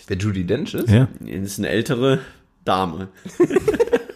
Wer 0.07 0.17
Judy 0.17 0.45
Dench 0.45 0.73
ist? 0.73 0.89
Ja. 0.89 1.07
es 1.27 1.53
ist 1.53 1.59
eine 1.59 1.69
ältere 1.69 2.21
Dame. 2.65 3.09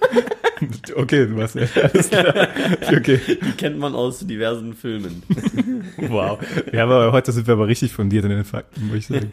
Okay, 0.96 1.27
du 1.27 1.40
hast 1.40 1.55
ja. 1.55 1.62
Alles 1.92 2.11
klar. 2.11 2.48
Okay. 2.96 3.20
Die 3.27 3.53
kennt 3.53 3.79
man 3.79 3.94
aus 3.94 4.20
diversen 4.20 4.75
Filmen. 4.75 5.22
Wow. 5.96 6.38
Ja, 6.72 6.85
aber 6.85 7.12
heute 7.12 7.33
sind 7.33 7.46
wir 7.46 7.55
aber 7.55 7.66
richtig 7.68 7.92
fundiert 7.92 8.25
in 8.25 8.31
den 8.31 8.44
Fakten, 8.44 8.87
muss 8.88 8.96
ich 8.96 9.07
sagen. 9.07 9.31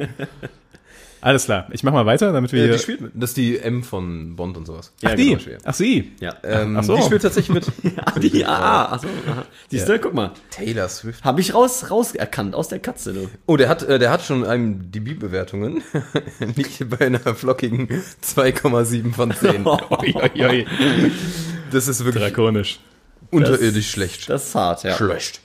Alles 1.21 1.45
klar. 1.45 1.67
Ich 1.71 1.83
mach 1.83 1.91
mal 1.91 2.05
weiter, 2.05 2.31
damit 2.31 2.51
wir 2.53 2.59
Ja, 2.59 2.65
hier. 2.67 2.73
die 2.77 2.79
spielt 2.81 3.01
mit. 3.01 3.11
Das 3.15 3.31
ist 3.31 3.37
die 3.37 3.59
M 3.59 3.83
von 3.83 4.35
Bond 4.35 4.55
und 4.57 4.65
sowas. 4.65 4.93
Ach, 5.03 5.09
Ja, 5.09 5.15
die. 5.15 5.35
genau. 5.35 5.57
Ach, 5.65 5.73
sie. 5.73 6.13
Ja. 6.19 6.33
Ähm, 6.43 6.77
Ach 6.77 6.83
so. 6.83 6.95
Die 6.95 7.01
spielt 7.03 7.21
tatsächlich 7.21 7.53
mit. 7.53 7.65
Ach, 8.05 8.17
die, 8.19 8.45
ah, 8.45 8.57
ah, 8.57 8.93
achso, 8.93 9.07
aha. 9.27 9.43
Siehst 9.69 9.89
du, 9.89 9.99
guck 9.99 10.13
mal. 10.13 10.31
Taylor 10.49 10.87
Swift. 10.87 11.23
Habe 11.23 11.41
ich 11.41 11.53
raus, 11.53 11.91
raus 11.91 12.15
erkannt 12.15 12.55
aus 12.55 12.67
der 12.69 12.79
Katze, 12.79 13.13
du. 13.13 13.29
Oh, 13.47 13.57
der 13.57 13.67
hat, 13.69 13.83
äh, 13.83 13.99
der 13.99 14.11
hat 14.11 14.21
schon 14.23 14.45
einem 14.45 14.91
DB-Bewertungen. 14.91 15.81
Liegt 16.55 16.89
bei 16.97 17.05
einer 17.07 17.19
flockigen 17.19 17.87
2,7 18.23 19.13
von 19.13 19.31
10. 19.33 19.65
Oi, 19.67 19.79
oi, 19.89 20.45
oi. 20.45 20.65
Das 21.71 21.87
ist 21.87 22.03
wirklich 22.05 22.23
Drakonisch. 22.23 22.79
unterirdisch 23.31 23.91
schlecht. 23.91 24.29
Das 24.29 24.47
ist 24.47 24.55
hart, 24.55 24.83
ja. 24.83 24.95
Schlecht. 24.95 25.41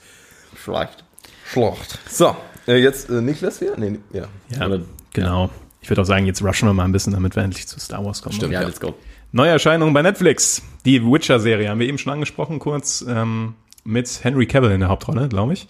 Schlecht. 0.63 1.05
Schlecht. 1.53 1.99
So, 2.09 2.37
äh, 2.67 2.77
jetzt 2.77 3.11
äh, 3.11 3.21
Niklas 3.21 3.59
hier? 3.59 3.75
Nee, 3.77 3.99
ja. 4.13 4.25
Ja, 4.59 4.79
genau. 5.13 5.51
Ich 5.85 5.91
würde 5.91 6.01
auch 6.01 6.07
sagen, 6.07 6.25
jetzt 6.25 6.43
rushen 6.43 6.67
wir 6.67 6.73
mal 6.73 6.85
ein 6.85 6.93
bisschen, 6.93 7.13
damit 7.13 7.37
wir 7.37 7.43
endlich 7.43 7.67
zu 7.67 7.79
Star 7.79 8.03
Wars 8.05 8.23
kommen. 8.23 8.35
Stimmt. 8.35 8.55
Ja, 8.55 8.63
Ja. 8.63 8.67
let's 8.67 8.81
go. 8.81 8.95
Neuerscheinung 9.33 9.93
bei 9.93 10.01
Netflix. 10.01 10.63
Die 10.87 11.05
Witcher-Serie 11.05 11.69
haben 11.69 11.79
wir 11.79 11.87
eben 11.87 11.99
schon 11.99 12.13
angesprochen, 12.13 12.59
kurz 12.59 13.05
ähm, 13.07 13.53
mit 13.85 14.21
Henry 14.25 14.47
Cavill 14.47 14.71
in 14.71 14.81
der 14.81 14.89
Hauptrolle, 14.89 15.29
glaube 15.29 15.53
ich. 15.53 15.65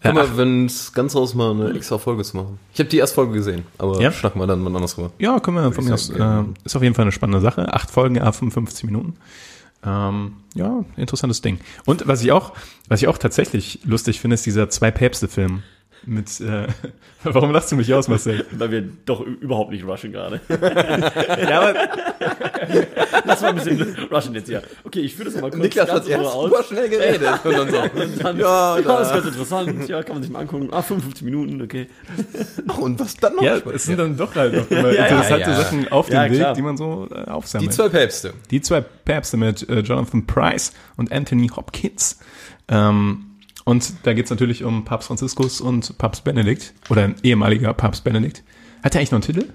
Äh, 0.00 0.08
Guck 0.08 0.14
mal, 0.14 0.36
wenn 0.38 0.64
es 0.64 0.94
ganz 0.94 1.14
raus 1.14 1.34
mal 1.34 1.50
eine 1.50 1.76
extra 1.76 1.98
Folge 1.98 2.22
zu 2.24 2.38
machen. 2.38 2.58
Ich 2.72 2.80
habe 2.80 2.88
die 2.88 2.96
erste 2.96 3.16
Folge 3.16 3.34
gesehen, 3.34 3.66
aber 3.76 4.00
Ja? 4.00 4.10
schnacken 4.10 4.40
wir 4.40 4.46
dann 4.46 4.60
mal 4.60 4.74
anders 4.74 4.96
rüber. 4.96 5.10
Ja, 5.18 5.38
können 5.38 5.58
wir 5.58 5.70
von 5.72 5.84
mir 5.84 5.92
aus. 5.92 6.08
Äh, 6.08 6.44
ist 6.64 6.74
auf 6.74 6.82
jeden 6.82 6.94
Fall 6.94 7.02
eine 7.02 7.12
spannende 7.12 7.42
Sache. 7.42 7.74
Acht 7.74 7.90
Folgen, 7.90 8.14
ja, 8.14 8.32
55 8.32 8.84
Minuten. 8.84 9.16
Ähm, 9.84 10.32
ja, 10.54 10.82
interessantes 10.96 11.42
Ding. 11.42 11.60
Und 11.84 12.08
was 12.08 12.22
ich 12.22 12.32
auch, 12.32 12.52
was 12.88 13.02
ich 13.02 13.08
auch 13.08 13.18
tatsächlich 13.18 13.80
lustig 13.84 14.18
finde, 14.20 14.34
ist 14.34 14.46
dieser 14.46 14.70
Zwei-Päpste-Film. 14.70 15.62
Mit, 16.06 16.40
äh, 16.40 16.66
warum 17.24 17.50
lachst 17.52 17.70
du 17.72 17.76
mich 17.76 17.92
aus, 17.92 18.08
Marcel? 18.08 18.46
Weil 18.52 18.70
wir 18.70 18.82
doch 19.04 19.20
überhaupt 19.20 19.70
nicht 19.72 19.84
rushen 19.86 20.12
gerade. 20.12 20.40
ja, 20.48 21.60
aber, 21.60 21.74
Lass 23.24 23.40
mal 23.42 23.48
ein 23.48 23.54
bisschen 23.56 23.96
rushen 24.10 24.34
jetzt 24.34 24.46
hier. 24.48 24.62
Okay, 24.84 25.00
ich 25.00 25.14
führe 25.14 25.30
das 25.30 25.40
mal 25.40 25.50
kurz 25.50 25.62
Niklas 25.62 25.88
ganz 25.88 26.00
hat 26.04 26.08
erst 26.08 26.24
aus. 26.26 26.44
super 26.50 26.62
schnell 26.64 26.88
geredet. 26.88 27.28
Und 27.44 27.52
dann 27.52 27.70
so, 27.70 27.78
Und 28.00 28.24
dann, 28.24 28.38
Ja, 28.38 28.76
ja, 28.76 28.82
da. 28.82 28.98
das 28.98 29.08
ist 29.08 29.14
ganz 29.14 29.26
interessant. 29.26 29.88
Ja, 29.88 30.02
kann 30.02 30.16
man 30.16 30.22
sich 30.22 30.32
mal 30.32 30.40
angucken. 30.40 30.68
Ah, 30.72 30.82
55 30.82 31.24
Minuten, 31.24 31.60
okay. 31.62 31.88
ach, 32.68 32.78
und 32.78 32.98
was 33.00 33.16
dann 33.16 33.36
noch? 33.36 33.42
ja, 33.42 33.56
es 33.56 33.84
sind 33.84 33.98
dann 33.98 34.16
doch 34.16 34.34
halt 34.34 34.54
noch 34.54 34.70
immer 34.70 34.92
Ja, 34.92 35.06
interessante 35.06 35.50
ja. 35.50 35.56
Sachen 35.56 35.88
auf 35.92 36.06
dem 36.06 36.14
Ja, 36.14 36.30
Weg, 36.30 36.54
die 36.54 36.62
man 36.62 36.76
so 36.76 37.08
äh, 37.12 37.24
aufsammelt. 37.30 37.70
die 37.70 37.74
zwei 37.76 37.88
Päpste. 37.88 38.32
Die 38.50 38.60
zwei 38.60 38.80
Päpste 38.80 39.36
mit 39.36 39.68
äh, 39.68 39.80
Jonathan 39.80 40.26
Price 40.26 40.72
und 40.96 41.12
Anthony 41.12 41.48
Hopkins. 41.48 42.18
Ähm, 42.68 43.24
und 43.68 43.92
da 44.04 44.14
geht's 44.14 44.30
natürlich 44.30 44.64
um 44.64 44.86
Papst 44.86 45.08
Franziskus 45.08 45.60
und 45.60 45.98
Papst 45.98 46.24
Benedikt. 46.24 46.72
Oder 46.88 47.02
ein 47.02 47.16
ehemaliger 47.22 47.74
Papst 47.74 48.02
Benedikt. 48.02 48.42
Hat 48.82 48.94
er 48.94 49.00
eigentlich 49.00 49.10
noch 49.10 49.16
einen 49.16 49.24
Titel? 49.24 49.46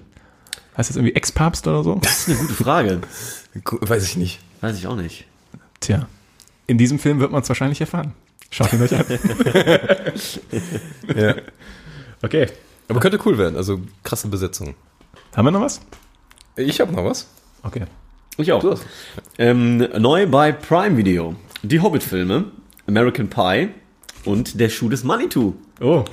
Heißt 0.76 0.88
das 0.88 0.94
irgendwie 0.94 1.16
Ex-Papst 1.16 1.66
oder 1.66 1.82
so? 1.82 1.96
Das 1.96 2.20
ist 2.20 2.28
eine 2.28 2.38
gute 2.38 2.54
Frage. 2.54 3.00
Weiß 3.80 4.04
ich 4.04 4.14
nicht. 4.14 4.38
Weiß 4.60 4.78
ich 4.78 4.86
auch 4.86 4.94
nicht. 4.94 5.24
Tja, 5.80 6.06
in 6.68 6.78
diesem 6.78 7.00
Film 7.00 7.18
wird 7.18 7.32
man 7.32 7.42
es 7.42 7.48
wahrscheinlich 7.48 7.80
erfahren. 7.80 8.12
Schaut 8.50 8.72
ihn 8.72 8.82
euch 8.82 8.94
an. 8.94 9.04
Ja. 11.16 11.34
Okay. 12.22 12.46
Aber 12.86 13.00
könnte 13.00 13.18
cool 13.26 13.36
werden, 13.36 13.56
also 13.56 13.80
krasse 14.04 14.28
Besetzung. 14.28 14.76
Haben 15.34 15.48
wir 15.48 15.50
noch 15.50 15.62
was? 15.62 15.80
Ich 16.54 16.80
habe 16.80 16.92
noch 16.92 17.04
was. 17.04 17.26
Okay. 17.64 17.86
Ich 18.36 18.52
auch. 18.52 18.60
Du 18.60 18.70
hast. 18.70 18.86
Ähm, 19.38 19.78
neu 19.98 20.28
bei 20.28 20.52
Prime 20.52 20.96
Video. 20.96 21.34
Die 21.64 21.80
Hobbit-Filme, 21.80 22.44
American 22.86 23.28
Pie 23.28 23.70
und 24.24 24.58
Der 24.60 24.68
Schuh 24.68 24.88
des 24.88 25.04
Manitou. 25.04 25.54
Oh, 25.80 26.04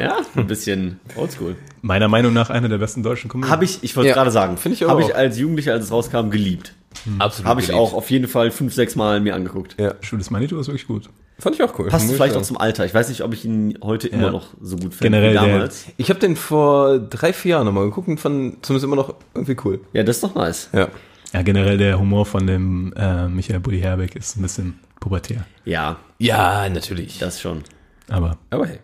Ja, 0.00 0.18
ein 0.36 0.46
bisschen 0.46 0.98
oldschool. 1.16 1.56
meiner 1.82 2.08
Meinung 2.08 2.32
nach 2.32 2.50
eine 2.50 2.68
der 2.68 2.78
besten 2.78 3.02
deutschen 3.02 3.28
Komödien. 3.28 3.50
Habe 3.52 3.64
ich, 3.64 3.78
ich 3.82 3.96
wollte 3.96 4.08
Ja, 4.08 4.14
gerade 4.14 4.30
sagen, 4.30 4.56
finde 4.56 4.74
ich 4.76 4.82
habe 4.82 5.02
auch. 5.04 5.08
ich 5.08 5.14
als 5.14 5.38
Jugendlicher, 5.38 5.72
als 5.72 5.84
es 5.86 5.92
rauskam, 5.92 6.30
geliebt. 6.30 6.74
Absolut. 7.18 7.48
Habe 7.48 7.60
ich 7.60 7.68
geliebt. 7.68 7.82
auch 7.82 7.92
auf 7.94 8.10
jeden 8.10 8.26
Fall 8.28 8.50
fünf, 8.50 8.74
sechs 8.74 8.96
Mal 8.96 9.20
mir 9.20 9.34
angeguckt. 9.34 9.76
Ja, 9.78 9.94
Schuh 10.00 10.16
des 10.16 10.30
Manitou 10.30 10.58
ist 10.58 10.66
wirklich 10.66 10.86
gut. 10.86 11.08
fand 11.38 11.54
ich 11.56 11.62
auch 11.62 11.78
cool. 11.78 11.88
Passt 11.88 12.10
vielleicht 12.10 12.36
auch 12.36 12.42
zum 12.42 12.58
Alter. 12.58 12.84
Ich 12.84 12.92
weiß 12.92 13.08
nicht, 13.08 13.22
ob 13.22 13.32
ich 13.32 13.44
ihn 13.44 13.78
heute 13.82 14.08
immer 14.08 14.30
noch 14.30 14.48
so 14.60 14.76
gut 14.76 14.92
finde 14.94 15.04
Generell 15.18 15.30
wie 15.30 15.38
der- 15.46 15.52
damals. 15.54 15.84
Ich 15.96 16.10
habe 16.10 16.20
den 16.20 16.36
vor 16.36 16.98
drei, 16.98 17.32
vier 17.32 17.52
Jahren 17.52 17.64
nochmal 17.66 17.84
geguckt 17.84 18.08
und 18.08 18.18
fand 18.20 18.64
zumindest 18.66 18.84
immer 18.84 18.96
noch 18.96 19.14
irgendwie 19.34 19.56
cool. 19.64 19.80
Ja, 19.92 20.02
das 20.02 20.16
ist 20.16 20.24
doch 20.24 20.34
nice. 20.34 20.68
Ja. 20.74 20.88
Ja, 21.32 21.42
generell 21.42 21.78
der 21.78 21.98
Humor 21.98 22.26
von 22.26 22.44
dem 22.46 22.92
äh, 22.96 23.28
Michael 23.28 23.60
Bulli 23.60 23.78
Herbeck 23.80 24.16
ist 24.16 24.36
ein 24.36 24.42
bisschen 24.42 24.80
pubertär. 25.00 25.44
Ja, 25.64 25.98
Ja, 26.18 26.68
natürlich. 26.68 27.18
das 27.18 27.40
schon. 27.40 27.64
Aber 28.08 28.38
Aber 28.50 28.66
hey. 28.66 28.78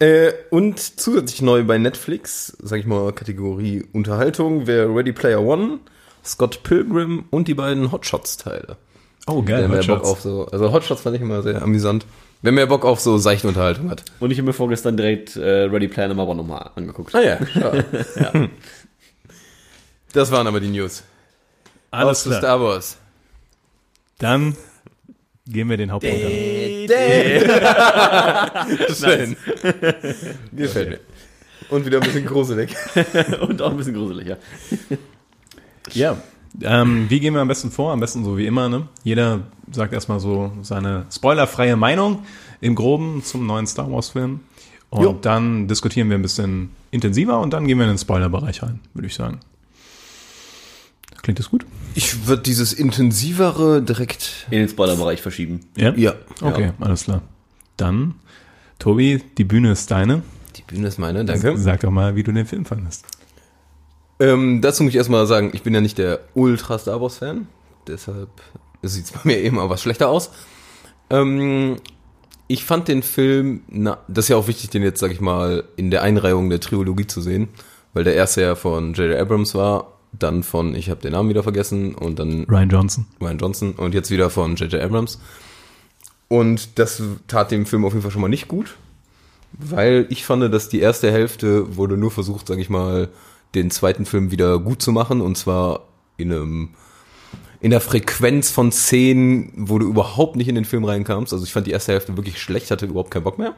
Äh, 0.00 0.32
und 0.50 0.78
zusätzlich 0.78 1.42
neu 1.42 1.64
bei 1.64 1.76
Netflix, 1.76 2.56
sag 2.62 2.78
ich 2.78 2.86
mal, 2.86 3.12
Kategorie 3.12 3.84
Unterhaltung, 3.92 4.66
wäre 4.68 4.94
Ready 4.94 5.12
Player 5.12 5.42
One, 5.42 5.80
Scott 6.24 6.62
Pilgrim 6.62 7.24
und 7.30 7.48
die 7.48 7.54
beiden 7.54 7.90
Hotshots-Teile. 7.90 8.76
Oh, 9.26 9.42
Wer 9.44 9.58
geil. 9.58 9.68
mehr 9.68 9.78
Hotshots. 9.78 10.02
Bock 10.02 10.04
auf 10.10 10.20
so, 10.20 10.46
also 10.46 10.72
Hotshots 10.72 11.00
fand 11.02 11.16
ich 11.16 11.22
immer 11.22 11.42
sehr 11.42 11.60
amüsant. 11.62 12.06
Wer 12.42 12.52
mehr 12.52 12.66
Bock 12.68 12.84
auf 12.84 13.00
so 13.00 13.18
seichte 13.18 13.48
Unterhaltung 13.48 13.90
hat. 13.90 14.04
Und 14.20 14.30
ich 14.30 14.38
habe 14.38 14.46
mir 14.46 14.52
vorgestern 14.52 14.96
direkt 14.96 15.34
äh, 15.34 15.64
Ready 15.64 15.88
Player 15.88 16.06
Number 16.08 16.28
One 16.28 16.36
nochmal 16.36 16.70
angeguckt. 16.76 17.12
Ah 17.16 17.20
ja, 17.20 17.38
ja. 18.16 18.48
Das 20.12 20.30
waren 20.30 20.46
aber 20.46 20.60
die 20.60 20.68
News. 20.68 21.02
Alles 21.90 22.18
Aus 22.20 22.24
klar. 22.24 22.38
Star 22.38 22.60
Wars. 22.60 22.98
Dann 24.18 24.56
gehen 25.48 25.68
wir 25.68 25.76
den 25.76 25.90
Hauptpunkt 25.90 26.24
an. 26.24 26.30
Schön. 28.94 29.36
Gefällt 30.52 30.90
mir. 30.90 31.00
Und 31.70 31.84
wieder 31.84 31.98
ein 31.98 32.04
bisschen 32.04 32.26
gruselig. 32.26 32.74
Und 33.40 33.60
auch 33.60 33.70
ein 33.70 33.76
bisschen 33.76 33.94
gruselig, 33.94 34.28
ja. 34.28 34.36
Ja. 35.92 36.16
Ähm, 36.62 37.06
wie 37.08 37.20
gehen 37.20 37.34
wir 37.34 37.40
am 37.40 37.48
besten 37.48 37.70
vor? 37.70 37.92
Am 37.92 38.00
besten 38.00 38.24
so 38.24 38.38
wie 38.38 38.46
immer, 38.46 38.68
ne? 38.68 38.88
Jeder 39.04 39.40
sagt 39.70 39.92
erstmal 39.92 40.18
so 40.18 40.52
seine 40.62 41.06
spoilerfreie 41.12 41.76
Meinung 41.76 42.24
im 42.60 42.74
Groben 42.74 43.22
zum 43.22 43.46
neuen 43.46 43.66
Star 43.66 43.90
Wars 43.92 44.10
Film. 44.10 44.40
Und 44.90 45.02
Jo. 45.02 45.18
dann 45.20 45.68
diskutieren 45.68 46.08
wir 46.08 46.16
ein 46.16 46.22
bisschen 46.22 46.70
intensiver 46.90 47.38
und 47.40 47.52
dann 47.52 47.66
gehen 47.66 47.78
wir 47.78 47.84
in 47.84 47.92
den 47.92 47.98
Spoilerbereich 47.98 48.62
rein, 48.62 48.80
würde 48.94 49.06
ich 49.06 49.14
sagen. 49.14 49.40
Klingt 51.22 51.38
das 51.38 51.50
gut? 51.50 51.66
Ich 51.94 52.26
würde 52.26 52.42
dieses 52.42 52.72
intensivere 52.72 53.82
direkt. 53.82 54.46
In 54.50 54.60
den 54.60 54.68
Spoilerbereich 54.68 55.20
verschieben. 55.20 55.60
Ja? 55.76 55.94
Ja. 55.94 56.14
Okay, 56.40 56.72
alles 56.80 57.04
klar. 57.04 57.22
Dann, 57.76 58.14
Tobi, 58.78 59.22
die 59.36 59.44
Bühne 59.44 59.72
ist 59.72 59.90
deine. 59.90 60.22
Die 60.56 60.62
Bühne 60.62 60.88
ist 60.88 60.98
meine, 60.98 61.24
danke. 61.24 61.56
Sag 61.56 61.80
doch 61.80 61.90
mal, 61.90 62.16
wie 62.16 62.22
du 62.22 62.32
den 62.32 62.46
Film 62.46 62.64
fandest. 62.64 63.04
Ähm, 64.20 64.60
dazu 64.60 64.82
muss 64.82 64.90
ich 64.90 64.96
erstmal 64.96 65.26
sagen, 65.26 65.50
ich 65.52 65.62
bin 65.62 65.74
ja 65.74 65.80
nicht 65.80 65.98
der 65.98 66.20
Ultra 66.34 66.78
Star 66.78 67.00
Wars 67.00 67.18
Fan. 67.18 67.46
Deshalb 67.86 68.30
sieht 68.82 69.04
es 69.04 69.12
bei 69.12 69.20
mir 69.24 69.38
eben 69.38 69.58
auch 69.58 69.70
was 69.70 69.82
schlechter 69.82 70.08
aus. 70.08 70.30
Ähm, 71.10 71.76
ich 72.48 72.64
fand 72.64 72.88
den 72.88 73.02
Film, 73.02 73.62
na, 73.68 73.98
das 74.08 74.24
ist 74.24 74.28
ja 74.30 74.36
auch 74.36 74.48
wichtig, 74.48 74.70
den 74.70 74.82
jetzt, 74.82 75.00
sag 75.00 75.12
ich 75.12 75.20
mal, 75.20 75.64
in 75.76 75.90
der 75.90 76.02
Einreihung 76.02 76.50
der 76.50 76.60
Trilogie 76.60 77.06
zu 77.06 77.20
sehen. 77.20 77.48
Weil 77.92 78.04
der 78.04 78.14
erste 78.14 78.42
ja 78.42 78.54
von 78.54 78.94
J.J. 78.94 79.18
Abrams 79.18 79.54
war, 79.54 79.97
dann 80.12 80.42
von, 80.42 80.74
ich 80.74 80.90
habe 80.90 81.00
den 81.00 81.12
Namen 81.12 81.28
wieder 81.28 81.42
vergessen, 81.42 81.94
und 81.94 82.18
dann 82.18 82.44
Ryan 82.44 82.70
Johnson. 82.70 83.06
Ryan 83.20 83.38
Johnson 83.38 83.72
und 83.72 83.94
jetzt 83.94 84.10
wieder 84.10 84.30
von 84.30 84.56
J.J. 84.56 84.80
Abrams. 84.80 85.20
Und 86.28 86.78
das 86.78 87.02
tat 87.26 87.50
dem 87.50 87.66
Film 87.66 87.84
auf 87.84 87.92
jeden 87.92 88.02
Fall 88.02 88.10
schon 88.10 88.20
mal 88.20 88.28
nicht 88.28 88.48
gut, 88.48 88.76
weil 89.52 90.06
ich 90.10 90.24
fand, 90.24 90.52
dass 90.52 90.68
die 90.68 90.80
erste 90.80 91.10
Hälfte 91.10 91.76
wurde 91.76 91.96
nur 91.96 92.10
versucht, 92.10 92.46
sag 92.46 92.58
ich 92.58 92.68
mal, 92.68 93.08
den 93.54 93.70
zweiten 93.70 94.04
Film 94.04 94.30
wieder 94.30 94.58
gut 94.58 94.82
zu 94.82 94.92
machen 94.92 95.20
und 95.20 95.36
zwar 95.36 95.84
in 96.18 96.32
einem 96.32 96.68
in 97.60 97.70
der 97.70 97.80
Frequenz 97.80 98.50
von 98.50 98.70
Szenen, 98.70 99.52
wo 99.56 99.78
du 99.78 99.88
überhaupt 99.88 100.36
nicht 100.36 100.48
in 100.48 100.54
den 100.54 100.64
Film 100.64 100.84
reinkamst. 100.84 101.32
Also 101.32 101.44
ich 101.44 101.52
fand 101.52 101.66
die 101.66 101.72
erste 101.72 101.92
Hälfte 101.92 102.16
wirklich 102.16 102.40
schlecht, 102.40 102.70
hatte 102.70 102.86
überhaupt 102.86 103.10
keinen 103.10 103.24
Bock 103.24 103.38
mehr. 103.38 103.54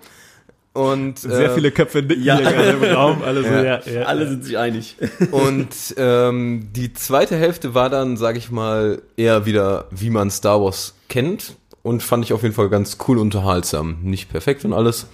Und 0.72 1.18
Sehr 1.18 1.50
äh, 1.50 1.54
viele 1.54 1.72
Köpfe 1.72 2.00
nicken 2.00 2.22
ja. 2.22 2.36
hier 2.36 2.52
gerade 2.52 2.70
im 2.70 2.96
Raum. 2.96 3.22
Alle 3.22 3.42
so, 3.42 3.48
ja, 3.48 3.80
ja, 3.80 4.02
Alle 4.02 4.28
sind 4.28 4.44
sich 4.44 4.56
einig. 4.56 4.96
Und 5.32 5.68
ähm, 5.96 6.68
die 6.72 6.92
zweite 6.92 7.36
Hälfte 7.36 7.74
war 7.74 7.90
dann, 7.90 8.16
sage 8.16 8.38
ich 8.38 8.50
mal, 8.50 9.02
eher 9.16 9.46
wieder, 9.46 9.86
wie 9.90 10.10
man 10.10 10.30
Star 10.30 10.62
Wars 10.62 10.94
kennt. 11.08 11.56
Und 11.82 12.02
fand 12.02 12.24
ich 12.24 12.32
auf 12.32 12.42
jeden 12.42 12.54
Fall 12.54 12.68
ganz 12.68 12.98
cool 13.08 13.18
unterhaltsam. 13.18 13.98
Nicht 14.02 14.30
perfekt 14.30 14.64
und 14.64 14.72
alles, 14.72 15.06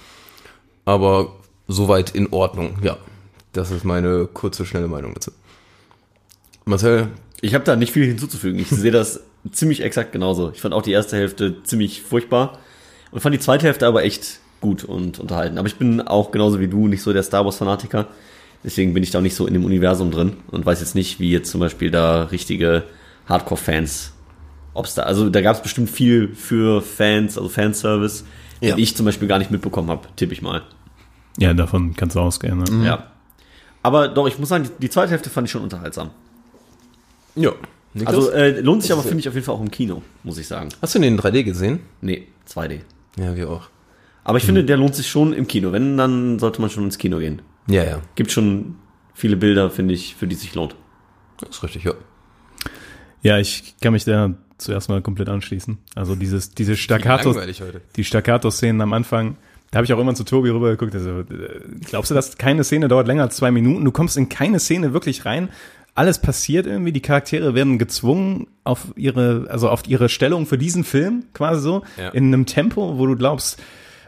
aber 0.84 1.36
soweit 1.68 2.10
in 2.10 2.32
Ordnung. 2.32 2.78
Ja, 2.82 2.96
das 3.52 3.70
ist 3.70 3.84
meine 3.84 4.26
kurze, 4.26 4.66
schnelle 4.66 4.88
Meinung 4.88 5.14
dazu. 5.14 5.30
Marcel, 6.64 7.08
Ich 7.40 7.54
habe 7.54 7.64
da 7.64 7.76
nicht 7.76 7.92
viel 7.92 8.04
hinzuzufügen. 8.04 8.58
Ich 8.58 8.68
sehe 8.68 8.90
das 8.90 9.20
ziemlich 9.52 9.80
exakt 9.80 10.10
genauso. 10.10 10.50
Ich 10.50 10.60
fand 10.60 10.74
auch 10.74 10.82
die 10.82 10.90
erste 10.90 11.16
Hälfte 11.16 11.62
ziemlich 11.62 12.02
furchtbar 12.02 12.58
und 13.12 13.20
fand 13.20 13.34
die 13.34 13.40
zweite 13.40 13.66
Hälfte 13.66 13.86
aber 13.86 14.02
echt 14.02 14.40
gut 14.60 14.84
und 14.84 15.18
unterhalten. 15.18 15.58
Aber 15.58 15.66
ich 15.68 15.76
bin 15.76 16.00
auch 16.00 16.30
genauso 16.30 16.60
wie 16.60 16.68
du 16.68 16.88
nicht 16.88 17.02
so 17.02 17.12
der 17.12 17.22
Star 17.22 17.44
Wars-Fanatiker. 17.44 18.06
Deswegen 18.64 18.94
bin 18.94 19.02
ich 19.02 19.10
da 19.10 19.18
auch 19.18 19.22
nicht 19.22 19.34
so 19.36 19.46
in 19.46 19.52
dem 19.54 19.64
Universum 19.64 20.10
drin 20.10 20.38
und 20.50 20.66
weiß 20.66 20.80
jetzt 20.80 20.94
nicht, 20.94 21.20
wie 21.20 21.30
jetzt 21.30 21.50
zum 21.50 21.60
Beispiel 21.60 21.90
da 21.90 22.24
richtige 22.24 22.84
Hardcore-Fans, 23.28 24.12
ob's 24.74 24.94
da, 24.94 25.02
also 25.02 25.30
da 25.30 25.40
gab 25.40 25.56
es 25.56 25.62
bestimmt 25.62 25.90
viel 25.90 26.34
für 26.34 26.82
Fans, 26.82 27.36
also 27.36 27.48
Fanservice, 27.48 28.24
Ja. 28.60 28.74
den 28.74 28.82
ich 28.82 28.96
zum 28.96 29.06
Beispiel 29.06 29.28
gar 29.28 29.38
nicht 29.38 29.50
mitbekommen 29.50 29.90
habe, 29.90 30.08
tippe 30.16 30.32
ich 30.32 30.42
mal. 30.42 30.62
Ja, 31.38 31.52
davon 31.54 31.94
kannst 31.94 32.16
du 32.16 32.20
ausgehen. 32.20 32.58
Ne? 32.58 32.86
Ja. 32.86 33.10
Aber 33.82 34.08
doch, 34.08 34.26
ich 34.26 34.38
muss 34.38 34.48
sagen, 34.48 34.64
die, 34.64 34.70
die 34.80 34.90
zweite 34.90 35.10
Hälfte 35.12 35.30
fand 35.30 35.46
ich 35.46 35.52
schon 35.52 35.62
unterhaltsam. 35.62 36.10
ja. 37.34 37.52
Niklas? 37.94 38.14
Also 38.14 38.30
äh, 38.32 38.60
lohnt 38.60 38.82
sich 38.82 38.92
aber, 38.92 39.02
finde 39.02 39.20
ich, 39.20 39.28
auf 39.28 39.32
jeden 39.34 39.46
Fall 39.46 39.54
auch 39.54 39.60
im 39.62 39.70
Kino, 39.70 40.02
muss 40.22 40.36
ich 40.36 40.46
sagen. 40.46 40.68
hast 40.82 40.94
du 40.94 40.98
den 40.98 41.14
in 41.14 41.20
3D 41.20 41.44
gesehen? 41.44 41.80
Nee, 42.02 42.26
2D. 42.46 42.80
Ja, 43.18 43.34
wir 43.34 43.48
auch. 43.48 43.68
Aber 44.26 44.38
ich 44.38 44.44
finde, 44.44 44.64
der 44.64 44.76
lohnt 44.76 44.94
sich 44.96 45.08
schon 45.08 45.32
im 45.32 45.46
Kino. 45.46 45.70
Wenn, 45.72 45.96
dann 45.96 46.38
sollte 46.40 46.60
man 46.60 46.68
schon 46.68 46.84
ins 46.84 46.98
Kino 46.98 47.18
gehen. 47.18 47.42
Ja, 47.68 47.84
ja, 47.84 48.00
Gibt 48.16 48.32
schon 48.32 48.74
viele 49.14 49.36
Bilder, 49.36 49.70
finde 49.70 49.94
ich, 49.94 50.16
für 50.16 50.26
die 50.26 50.34
es 50.34 50.40
sich 50.42 50.54
lohnt. 50.54 50.74
das 51.38 51.50
ist 51.50 51.62
richtig, 51.62 51.84
ja. 51.84 51.92
Ja, 53.22 53.38
ich 53.38 53.74
kann 53.80 53.92
mich 53.92 54.04
da 54.04 54.34
zuerst 54.58 54.88
mal 54.88 55.00
komplett 55.00 55.28
anschließen. 55.28 55.78
Also 55.94 56.14
dieses, 56.16 56.50
diese 56.50 56.76
Staccato, 56.76 57.34
die 57.96 58.04
Staccato-Szenen 58.04 58.80
am 58.80 58.92
Anfang, 58.92 59.36
da 59.70 59.78
habe 59.78 59.84
ich 59.84 59.92
auch 59.92 59.98
immer 59.98 60.14
zu 60.14 60.24
Tobi 60.24 60.50
rübergeguckt. 60.50 60.94
Also, 60.94 61.20
äh, 61.20 61.24
glaubst 61.84 62.10
du, 62.10 62.14
dass 62.14 62.36
keine 62.38 62.64
Szene 62.64 62.88
dauert 62.88 63.06
länger 63.06 63.22
als 63.24 63.36
zwei 63.36 63.50
Minuten? 63.50 63.84
Du 63.84 63.90
kommst 63.92 64.16
in 64.16 64.28
keine 64.28 64.58
Szene 64.60 64.92
wirklich 64.92 65.24
rein. 65.24 65.48
Alles 65.94 66.20
passiert 66.20 66.66
irgendwie. 66.66 66.92
Die 66.92 67.00
Charaktere 67.00 67.54
werden 67.54 67.78
gezwungen 67.78 68.46
auf 68.64 68.88
ihre, 68.96 69.46
also 69.50 69.68
auf 69.68 69.86
ihre 69.88 70.08
Stellung 70.08 70.46
für 70.46 70.58
diesen 70.58 70.84
Film, 70.84 71.24
quasi 71.32 71.62
so, 71.62 71.82
Ja. 71.96 72.10
in 72.10 72.26
einem 72.32 72.46
Tempo, 72.46 72.98
wo 72.98 73.06
du 73.06 73.16
glaubst, 73.16 73.60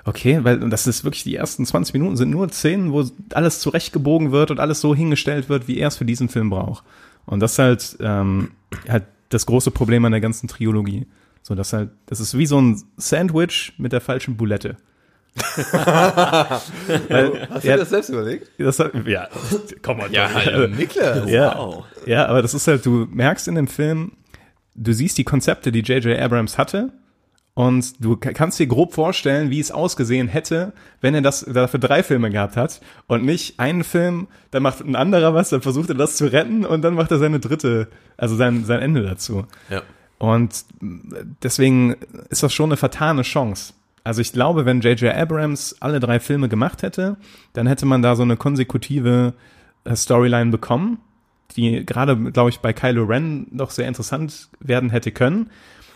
okay, 0.08 0.40
weil 0.42 0.58
das 0.70 0.86
ist 0.86 1.04
wirklich 1.04 1.22
die 1.24 1.36
ersten 1.36 1.64
20 1.66 1.92
Minuten 1.94 2.16
sind 2.16 2.30
nur 2.30 2.48
Szenen, 2.50 2.92
wo 2.92 3.04
alles 3.34 3.60
zurechtgebogen 3.60 4.32
wird 4.32 4.50
und 4.50 4.60
alles 4.60 4.80
so 4.80 4.94
hingestellt 4.94 5.48
wird, 5.48 5.68
wie 5.68 5.78
er 5.78 5.88
es 5.88 5.96
für 5.96 6.04
diesen 6.04 6.28
Film 6.28 6.50
braucht. 6.50 6.84
Und 7.26 7.40
das 7.40 7.52
ist 7.52 7.58
halt, 7.58 7.96
ähm, 8.00 8.52
halt 8.88 9.04
das 9.28 9.44
große 9.46 9.70
Problem 9.70 10.04
an 10.04 10.12
der 10.12 10.20
ganzen 10.20 10.48
Trilogie. 10.48 11.06
So, 11.42 11.54
das 11.54 11.72
halt, 11.72 11.90
das 12.06 12.20
ist 12.20 12.36
wie 12.36 12.46
so 12.46 12.60
ein 12.60 12.82
Sandwich 12.96 13.74
mit 13.78 13.92
der 13.92 14.00
falschen 14.00 14.36
Boulette. 14.36 14.76
Hast 15.72 16.70
Ja. 17.64 17.74
du 17.74 17.78
das 17.78 17.90
selbst 17.90 18.08
überlegt? 18.08 18.50
Das, 18.58 18.78
ja, 19.06 19.28
komm 19.82 19.98
mal. 19.98 20.10
Ja, 20.12 20.28
Tom. 20.28 20.72
Niklas. 20.72 21.28
Ja, 21.30 21.56
Wow. 21.58 21.84
ja, 22.06 22.26
aber 22.26 22.42
das 22.42 22.54
ist 22.54 22.66
halt, 22.66 22.84
du 22.86 23.06
merkst 23.10 23.48
in 23.48 23.54
dem 23.54 23.68
Film, 23.68 24.12
du 24.74 24.92
siehst 24.92 25.18
die 25.18 25.24
Konzepte, 25.24 25.72
die 25.72 25.80
J.J. 25.80 26.18
Abrams 26.18 26.58
hatte 26.58 26.92
und 27.58 28.04
du 28.04 28.16
ka- 28.16 28.32
kannst 28.32 28.60
dir 28.60 28.68
grob 28.68 28.94
vorstellen, 28.94 29.50
wie 29.50 29.58
es 29.58 29.72
ausgesehen 29.72 30.28
hätte, 30.28 30.72
wenn 31.00 31.16
er 31.16 31.22
das 31.22 31.40
dafür 31.44 31.80
drei 31.80 32.04
Filme 32.04 32.30
gehabt 32.30 32.56
hat 32.56 32.80
und 33.08 33.24
nicht 33.24 33.58
einen 33.58 33.82
Film, 33.82 34.28
dann 34.52 34.62
macht 34.62 34.80
ein 34.80 34.94
anderer 34.94 35.34
was, 35.34 35.48
dann 35.50 35.60
versucht 35.60 35.88
er 35.88 35.96
das 35.96 36.14
zu 36.14 36.30
retten 36.30 36.64
und 36.64 36.82
dann 36.82 36.94
macht 36.94 37.10
er 37.10 37.18
seine 37.18 37.40
dritte, 37.40 37.88
also 38.16 38.36
sein, 38.36 38.64
sein 38.64 38.78
Ende 38.78 39.02
dazu. 39.02 39.44
Ja. 39.70 39.82
Und 40.18 40.66
deswegen 41.42 41.96
ist 42.30 42.44
das 42.44 42.52
schon 42.54 42.70
eine 42.70 42.76
vertane 42.76 43.22
Chance. 43.22 43.72
Also 44.04 44.20
ich 44.20 44.32
glaube, 44.32 44.64
wenn 44.64 44.80
J.J. 44.80 45.12
Abrams 45.12 45.74
alle 45.80 45.98
drei 45.98 46.20
Filme 46.20 46.48
gemacht 46.48 46.82
hätte, 46.82 47.16
dann 47.54 47.66
hätte 47.66 47.86
man 47.86 48.02
da 48.02 48.14
so 48.14 48.22
eine 48.22 48.36
konsekutive 48.36 49.34
äh, 49.82 49.96
Storyline 49.96 50.52
bekommen, 50.52 50.98
die 51.56 51.84
gerade, 51.84 52.16
glaube 52.30 52.50
ich, 52.50 52.60
bei 52.60 52.72
Kylo 52.72 53.02
Ren 53.02 53.48
doch 53.50 53.70
sehr 53.70 53.88
interessant 53.88 54.48
werden 54.60 54.90
hätte 54.90 55.10
können. 55.10 55.50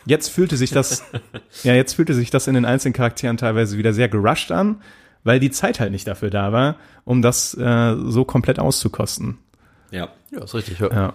Jetzt 0.04 0.28
fühlte 0.28 0.56
sich 0.56 0.70
das, 0.70 1.04
ja, 1.62 1.74
jetzt 1.74 1.94
fühlte 1.94 2.14
sich 2.14 2.30
das 2.30 2.46
in 2.46 2.54
den 2.54 2.64
einzelnen 2.64 2.94
Charakteren 2.94 3.36
teilweise 3.36 3.78
wieder 3.78 3.92
sehr 3.92 4.08
gerusht 4.08 4.50
an, 4.50 4.82
weil 5.24 5.40
die 5.40 5.50
Zeit 5.50 5.80
halt 5.80 5.92
nicht 5.92 6.06
dafür 6.06 6.30
da 6.30 6.52
war, 6.52 6.76
um 7.04 7.22
das 7.22 7.54
äh, 7.54 7.94
so 8.06 8.24
komplett 8.24 8.58
auszukosten. 8.58 9.38
Ja. 9.90 10.08
Ja, 10.30 10.44
ist 10.44 10.54
richtig. 10.54 10.80
Ja. 10.80 10.90
Ja. 10.90 11.14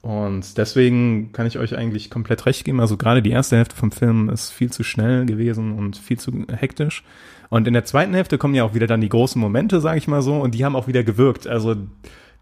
Und 0.00 0.56
deswegen 0.58 1.32
kann 1.32 1.46
ich 1.46 1.58
euch 1.58 1.76
eigentlich 1.76 2.10
komplett 2.10 2.46
recht 2.46 2.64
geben. 2.64 2.80
Also 2.80 2.96
gerade 2.96 3.20
die 3.20 3.30
erste 3.30 3.56
Hälfte 3.56 3.76
vom 3.76 3.90
Film 3.90 4.28
ist 4.30 4.50
viel 4.50 4.70
zu 4.70 4.84
schnell 4.84 5.26
gewesen 5.26 5.76
und 5.76 5.96
viel 5.96 6.18
zu 6.18 6.46
hektisch. 6.48 7.04
Und 7.50 7.66
in 7.66 7.74
der 7.74 7.84
zweiten 7.84 8.14
Hälfte 8.14 8.38
kommen 8.38 8.54
ja 8.54 8.64
auch 8.64 8.74
wieder 8.74 8.86
dann 8.86 9.00
die 9.00 9.08
großen 9.08 9.40
Momente, 9.40 9.80
sage 9.80 9.98
ich 9.98 10.08
mal 10.08 10.22
so, 10.22 10.36
und 10.36 10.54
die 10.54 10.64
haben 10.64 10.76
auch 10.76 10.86
wieder 10.86 11.02
gewirkt. 11.02 11.46
Also 11.46 11.76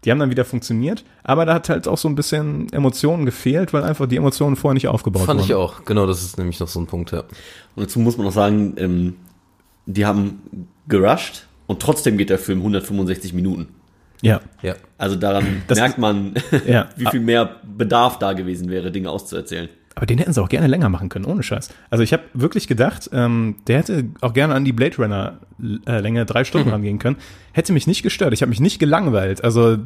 die 0.05 0.11
haben 0.11 0.19
dann 0.19 0.29
wieder 0.29 0.45
funktioniert, 0.45 1.03
aber 1.23 1.45
da 1.45 1.53
hat 1.55 1.69
halt 1.69 1.87
auch 1.87 1.97
so 1.97 2.07
ein 2.07 2.15
bisschen 2.15 2.71
Emotionen 2.71 3.25
gefehlt, 3.25 3.73
weil 3.73 3.83
einfach 3.83 4.07
die 4.07 4.15
Emotionen 4.17 4.55
vorher 4.55 4.73
nicht 4.75 4.87
aufgebaut 4.87 5.25
Fand 5.25 5.39
wurden. 5.39 5.49
ich 5.49 5.55
auch. 5.55 5.83
Genau, 5.85 6.05
das 6.05 6.21
ist 6.23 6.37
nämlich 6.37 6.59
noch 6.59 6.67
so 6.67 6.79
ein 6.79 6.85
Punkt, 6.85 7.11
ja. 7.11 7.21
Und 7.75 7.83
dazu 7.83 7.99
muss 7.99 8.15
man 8.17 8.25
noch 8.27 8.33
sagen, 8.33 8.75
ähm, 8.77 9.15
die 9.85 10.05
haben 10.05 10.67
gerusht 10.87 11.47
und 11.65 11.81
trotzdem 11.81 12.17
geht 12.17 12.29
der 12.29 12.39
Film 12.39 12.59
165 12.59 13.33
Minuten. 13.33 13.67
Ja, 14.21 14.41
Ja. 14.63 14.75
Also 14.97 15.15
daran 15.15 15.61
Das- 15.67 15.77
merkt 15.79 15.97
man, 15.97 16.33
Ja. 16.67 16.89
wie 16.95 17.05
viel 17.07 17.19
mehr 17.19 17.57
Bedarf 17.63 18.17
da 18.19 18.33
gewesen 18.33 18.69
wäre, 18.69 18.91
Dinge 18.91 19.09
auszuerzählen. 19.11 19.69
Aber 19.97 20.05
den 20.05 20.19
hätten 20.19 20.31
sie 20.31 20.39
auch 20.41 20.47
gerne 20.49 20.67
länger 20.67 20.89
machen 20.89 21.09
können, 21.09 21.25
ohne 21.25 21.41
Scheiß. 21.41 21.69
Also 21.89 22.03
ich 22.03 22.13
habe 22.13 22.21
wirklich 22.35 22.67
gedacht, 22.67 23.09
ähm, 23.13 23.55
der 23.65 23.79
hätte 23.79 24.05
auch 24.21 24.31
gerne 24.33 24.53
an 24.53 24.63
die 24.63 24.71
Blade 24.71 24.95
Runner 24.97 25.39
äh, 25.87 25.99
Länge 26.01 26.23
drei 26.27 26.43
Stunden 26.43 26.69
rangehen 26.69 26.99
können. 26.99 27.15
Hätte 27.51 27.73
mich 27.73 27.87
nicht 27.87 28.03
gestört. 28.03 28.31
Ich 28.33 28.43
habe 28.43 28.49
mich 28.51 28.59
nicht 28.59 28.77
gelangweilt. 28.77 29.43
Also 29.43 29.77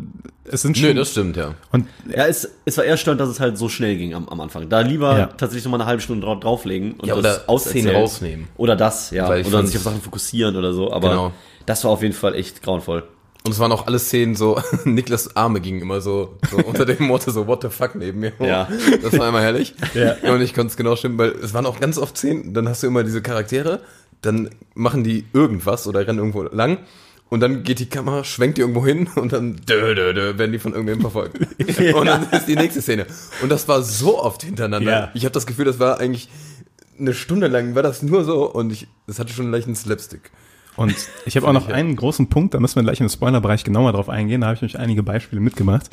es 0.44 0.64
sind 0.64 0.78
schon 0.78 0.90
Nö, 0.90 0.96
das 0.96 1.12
stimmt, 1.12 1.38
ja. 1.38 1.56
und 1.72 1.88
Ja, 2.14 2.28
es, 2.28 2.50
es 2.66 2.78
war 2.78 2.84
eher 2.84 2.98
störend, 2.98 3.22
dass 3.22 3.30
es 3.30 3.40
halt 3.40 3.58
so 3.58 3.70
schnell 3.70 3.96
ging 3.98 4.14
am, 4.14 4.28
am 4.28 4.42
Anfang. 4.42 4.68
Da 4.68 4.82
lieber 4.82 5.18
Ja. 5.18 5.26
tatsächlich 5.28 5.64
noch 5.64 5.72
mal 5.72 5.78
eine 5.78 5.86
halbe 5.86 6.02
Stunde 6.02 6.26
drauf, 6.26 6.42
drauflegen 6.42 6.96
und 6.96 7.08
Ja, 7.08 7.16
das 7.16 7.38
oder 7.38 7.44
auserzählen. 7.50 7.86
Szenen 7.86 8.02
rausnehmen. 8.02 8.48
Oder 8.58 8.76
das, 8.76 9.12
ja. 9.12 9.26
Oder 9.30 9.66
sich 9.66 9.78
auf 9.78 9.84
Sachen 9.84 10.02
fokussieren 10.02 10.58
oder 10.58 10.74
so. 10.74 10.92
Aber 10.92 11.10
Genau. 11.10 11.32
das 11.66 11.86
war 11.86 11.92
auf 11.92 12.02
jeden 12.02 12.14
Fall 12.14 12.36
echt 12.36 12.62
grauenvoll. 12.62 13.04
Und 13.44 13.52
es 13.52 13.60
waren 13.60 13.72
auch 13.72 13.88
alle 13.88 13.98
Szenen 13.98 14.36
so, 14.36 14.62
Niklas 14.86 15.36
Arme 15.36 15.62
gingen 15.62 15.82
immer 15.82 16.02
so, 16.02 16.38
so 16.50 16.58
unter 16.66 16.86
dem 16.86 17.06
Motto 17.06 17.32
so, 17.32 17.48
what 17.48 17.62
the 17.64 17.70
fuck 17.70 17.96
neben 17.96 18.20
mir. 18.20 18.34
hoch. 18.40 18.46
Ja. 18.46 18.68
Das 19.02 19.18
war 19.18 19.30
immer 19.30 19.42
herrlich. 19.42 19.74
Ja. 19.94 20.16
Und 20.32 20.42
ich 20.42 20.54
konnte 20.54 20.72
es 20.72 20.78
genau 20.78 20.96
stimmen, 20.96 21.18
weil 21.18 21.32
es 21.32 21.54
waren 21.54 21.66
auch 21.66 21.80
ganz 21.80 21.98
oft 21.98 22.18
Szenen, 22.18 22.54
dann 22.54 22.70
hast 22.70 22.84
du 22.84 22.88
immer 22.88 23.04
diese 23.04 23.22
Charaktere, 23.22 23.82
dann 24.22 24.50
machen 24.76 25.04
die 25.04 25.26
irgendwas 25.34 25.88
oder 25.88 26.06
rennen 26.06 26.20
irgendwo 26.20 26.44
lang 26.44 26.80
und 27.30 27.40
dann 27.40 27.64
geht 27.64 27.80
die 27.80 27.88
Kamera, 27.88 28.24
schwenkt 28.26 28.58
die 28.58 28.62
irgendwo 28.62 28.86
hin 28.86 29.10
und 29.16 29.32
dann 29.32 29.56
dö, 29.56 29.96
dö, 29.96 30.14
dö, 30.14 30.38
werden 30.38 30.52
die 30.52 30.60
von 30.60 30.74
irgendwem 30.74 31.00
verfolgt. 31.00 31.40
Und 31.96 32.06
dann 32.06 32.30
ist 32.30 32.46
die 32.46 32.58
nächste 32.58 32.82
Szene. 32.82 33.06
Und 33.42 33.50
das 33.50 33.70
war 33.70 33.84
so 33.84 34.22
oft 34.22 34.44
hintereinander. 34.44 34.92
Ja. 34.92 35.12
Ich 35.14 35.24
habe 35.24 35.32
das 35.32 35.46
Gefühl, 35.46 35.64
das 35.64 35.80
war 35.80 36.02
eigentlich 36.02 36.28
eine 37.00 37.14
Stunde 37.14 37.48
lang 37.48 37.74
war 37.74 37.84
das 37.84 38.04
nur 38.04 38.24
so 38.24 38.52
und 38.52 38.72
ich, 38.72 38.88
das 39.08 39.18
hatte 39.18 39.34
schon 39.34 39.46
einen 39.46 39.54
leichten 39.54 39.76
Slapstick. 39.76 40.30
Und 40.76 40.96
ich 41.26 41.36
habe 41.36 41.48
auch 41.48 41.54
noch 41.54 41.70
einen 41.70 41.96
großen 41.96 42.28
Punkt, 42.28 42.54
da 42.54 42.60
müssen 42.60 42.78
wir 42.78 42.84
gleich 42.84 43.02
im 43.02 43.10
Spoilerbereich 43.10 43.64
genauer 43.64 43.92
drauf 43.92 44.10
eingehen, 44.10 44.42
da 44.42 44.48
habe 44.48 44.56
ich 44.56 44.62
nämlich 44.62 44.80
einige 44.80 45.04
Beispiele 45.04 45.42
mitgemacht. 45.42 45.90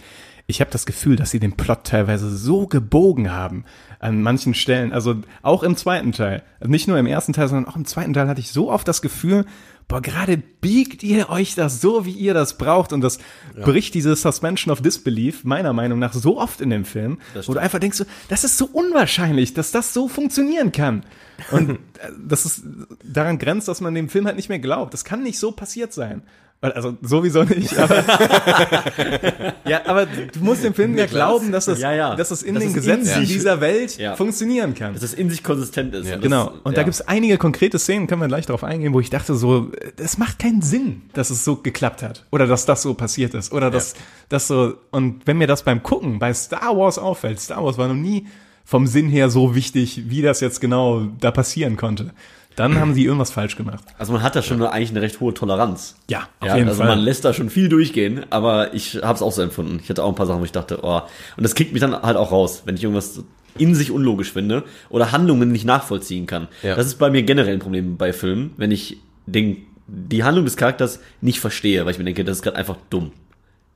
Ich 0.47 0.61
habe 0.61 0.71
das 0.71 0.87
Gefühl, 0.87 1.17
dass 1.17 1.31
sie 1.31 1.41
den 1.41 1.57
Plot 1.57 1.85
teilweise 1.85 2.35
so 2.35 2.67
gebogen 2.67 3.33
haben 3.33 3.65
an 3.99 4.23
manchen 4.23 4.55
Stellen, 4.55 4.93
also 4.93 5.17
auch 5.43 5.63
im 5.63 5.77
zweiten 5.77 6.13
Teil. 6.13 6.43
Also 6.59 6.71
nicht 6.71 6.89
nur 6.89 6.99
im 6.99 7.07
ersten 7.07 7.35
Teil, 7.35 7.49
sondern 7.49 7.71
auch 7.71 7.77
im 7.77 7.85
zweiten 7.85 8.15
Teil 8.15 8.29
hatte 8.29 8.41
ich 8.41 8.51
so 8.51 8.71
oft 8.71 8.89
das 8.89 9.03
Gefühl, 9.03 9.45
boah, 9.89 10.03
gerade 10.03 10.37
biegt 10.37 11.03
ihr 11.03 11.31
euch 11.31 11.55
das 11.55 11.81
so, 11.81 12.05
wie 12.05 12.13
ihr 12.13 12.35
das 12.35 12.59
braucht 12.59 12.93
und 12.93 13.01
das 13.01 13.19
bricht 13.57 13.95
diese 13.95 14.15
Suspension 14.15 14.71
of 14.71 14.83
Disbelief 14.83 15.45
meiner 15.45 15.73
Meinung 15.73 15.99
nach 15.99 16.13
so 16.13 16.39
oft 16.39 16.61
in 16.61 16.71
dem 16.71 16.85
Film, 16.85 17.19
wo 17.47 17.55
du 17.55 17.59
einfach 17.59 17.79
denkst, 17.79 18.05
das 18.29 18.45
ist 18.45 18.59
so 18.59 18.67
unwahrscheinlich, 18.67 19.55
dass 19.55 19.73
das 19.73 19.95
so 19.95 20.07
funktionieren 20.07 20.73
kann. 20.73 21.05
Und 21.51 21.71
äh, 21.99 22.13
das 22.23 22.45
ist 22.45 22.63
daran 23.03 23.39
grenzt, 23.39 23.67
dass 23.69 23.81
man 23.81 23.95
dem 23.95 24.11
Film 24.11 24.27
halt 24.27 24.37
nicht 24.37 24.51
mehr 24.51 24.59
glaubt. 24.59 24.93
Das 24.93 25.05
kann 25.05 25.23
nicht 25.23 25.39
so 25.39 25.53
passiert 25.53 25.93
sein. 25.93 26.23
Also 26.61 26.97
sowieso 27.03 27.45
nicht. 27.45 27.77
Aber 27.79 28.03
ja, 29.69 29.81
aber 29.87 30.07
du 30.07 30.41
musst 30.41 30.65
dem 30.65 30.75
Film 30.75 30.97
ja 30.99 31.07
glauben, 31.07 31.53
dass 31.53 31.67
das, 31.67 31.79
Ja, 31.81 31.93
ja. 31.93 32.17
dass 32.17 32.31
das 32.31 32.43
in 32.43 32.55
Dass 32.55 32.63
den 32.65 32.71
es 32.71 32.77
in 32.77 32.81
Gesetzen 32.83 33.21
sich- 33.21 33.29
dieser 33.29 33.61
Welt 33.61 33.97
Ja. 33.99 34.17
funktionieren 34.17 34.75
kann. 34.75 34.95
Dass 34.95 35.03
es 35.05 35.15
in 35.15 35.31
sich 35.31 35.45
konsistent 35.45 35.95
ist. 35.95 36.07
Und 36.07 36.15
das- 36.15 36.21
Genau. 36.23 36.53
Und 36.65 36.77
da 36.77 36.81
ja. 36.81 36.85
gibt's 36.85 37.01
einige 37.03 37.39
konkrete 37.39 37.79
Szenen, 37.79 38.09
können 38.09 38.21
wir 38.23 38.29
gleich 38.29 38.47
darauf 38.47 38.65
eingehen, 38.65 38.93
wo 38.93 39.01
ich 39.01 39.09
dachte 39.11 39.35
so, 39.37 39.71
es 39.99 40.19
macht 40.19 40.41
keinen 40.41 40.63
Sinn, 40.63 41.03
dass 41.13 41.31
es 41.31 41.45
so 41.45 41.57
geklappt 41.57 42.03
hat. 42.03 42.25
Oder 42.33 42.47
dass 42.49 42.67
das 42.67 42.83
so 42.83 42.95
passiert 42.95 43.35
ist. 43.35 43.53
Oder 43.53 43.71
dass 43.71 43.95
das 44.29 44.49
so, 44.49 44.75
und 44.91 45.27
wenn 45.27 45.39
mir 45.39 45.47
das 45.47 45.63
beim 45.63 45.83
Gucken 45.85 46.19
bei 46.19 46.35
Star 46.35 46.77
Wars 46.77 46.99
auffällt, 46.99 47.39
Star 47.41 47.63
Wars 47.65 47.79
war 47.79 47.87
noch 47.89 47.95
nie 47.95 48.27
vom 48.65 48.87
Sinn 48.87 49.09
her 49.09 49.31
so 49.31 49.55
wichtig, 49.55 50.03
wie 50.11 50.23
das 50.23 50.41
jetzt 50.41 50.61
genau 50.61 51.07
da 51.21 51.31
passieren 51.31 51.77
konnte. 51.77 52.11
Dann 52.59 52.79
haben 52.81 52.95
sie 52.95 53.05
irgendwas 53.05 53.31
falsch 53.31 53.57
gemacht. 53.57 53.85
Also 53.99 54.13
man 54.13 54.23
hat 54.23 54.35
da 54.37 54.43
schon 54.43 54.63
eigentlich 54.63 54.91
eine 54.91 55.01
recht 55.03 55.21
hohe 55.21 55.33
Toleranz. 55.35 55.97
Ja, 56.11 56.29
auf 56.41 56.49
ja, 56.49 56.57
jeden 56.57 56.69
also 56.69 56.81
Fall. 56.81 56.89
man 56.89 56.99
lässt 56.99 57.25
da 57.25 57.33
schon 57.33 57.51
viel 57.51 57.69
durchgehen, 57.69 58.25
aber 58.31 58.75
ich 58.75 58.97
habe 59.03 59.15
es 59.15 59.23
auch 59.23 59.33
so 59.33 59.43
empfunden. 59.43 59.79
Ich 59.83 59.89
hatte 59.89 60.03
auch 60.03 60.09
ein 60.09 60.15
paar 60.15 60.27
Sachen, 60.27 60.41
wo 60.41 60.45
ich 60.45 60.53
dachte, 60.53 60.81
oh, 60.83 61.01
und 61.37 61.43
das 61.43 61.55
kickt 61.55 61.73
mich 61.73 61.81
dann 61.81 61.95
halt 62.03 62.17
auch 62.17 62.33
raus, 62.33 62.63
wenn 62.65 62.75
ich 62.77 62.83
irgendwas 62.83 63.23
in 63.57 63.75
sich 63.75 63.91
unlogisch 63.91 64.33
finde 64.33 64.65
oder 64.89 65.13
Handlungen 65.13 65.51
nicht 65.51 65.65
nachvollziehen 65.65 66.27
kann. 66.27 66.49
Ja. 66.63 66.75
Das 66.77 66.87
ist 66.87 66.97
bei 66.99 67.11
mir 67.11 67.23
generell 67.23 67.55
ein 67.55 67.59
Problem 67.61 67.97
bei 67.97 68.13
Filmen, 68.13 68.53
wenn 68.57 68.71
ich 68.71 68.99
den, 69.27 69.59
die 69.87 70.25
Handlung 70.25 70.45
des 70.45 70.57
Charakters 70.57 71.01
nicht 71.21 71.41
verstehe, 71.41 71.85
weil 71.85 71.93
ich 71.93 71.99
mir 71.99 72.05
denke, 72.05 72.25
das 72.25 72.39
ist 72.39 72.43
gerade 72.43 72.57
einfach 72.57 72.77
dumm. 72.91 73.13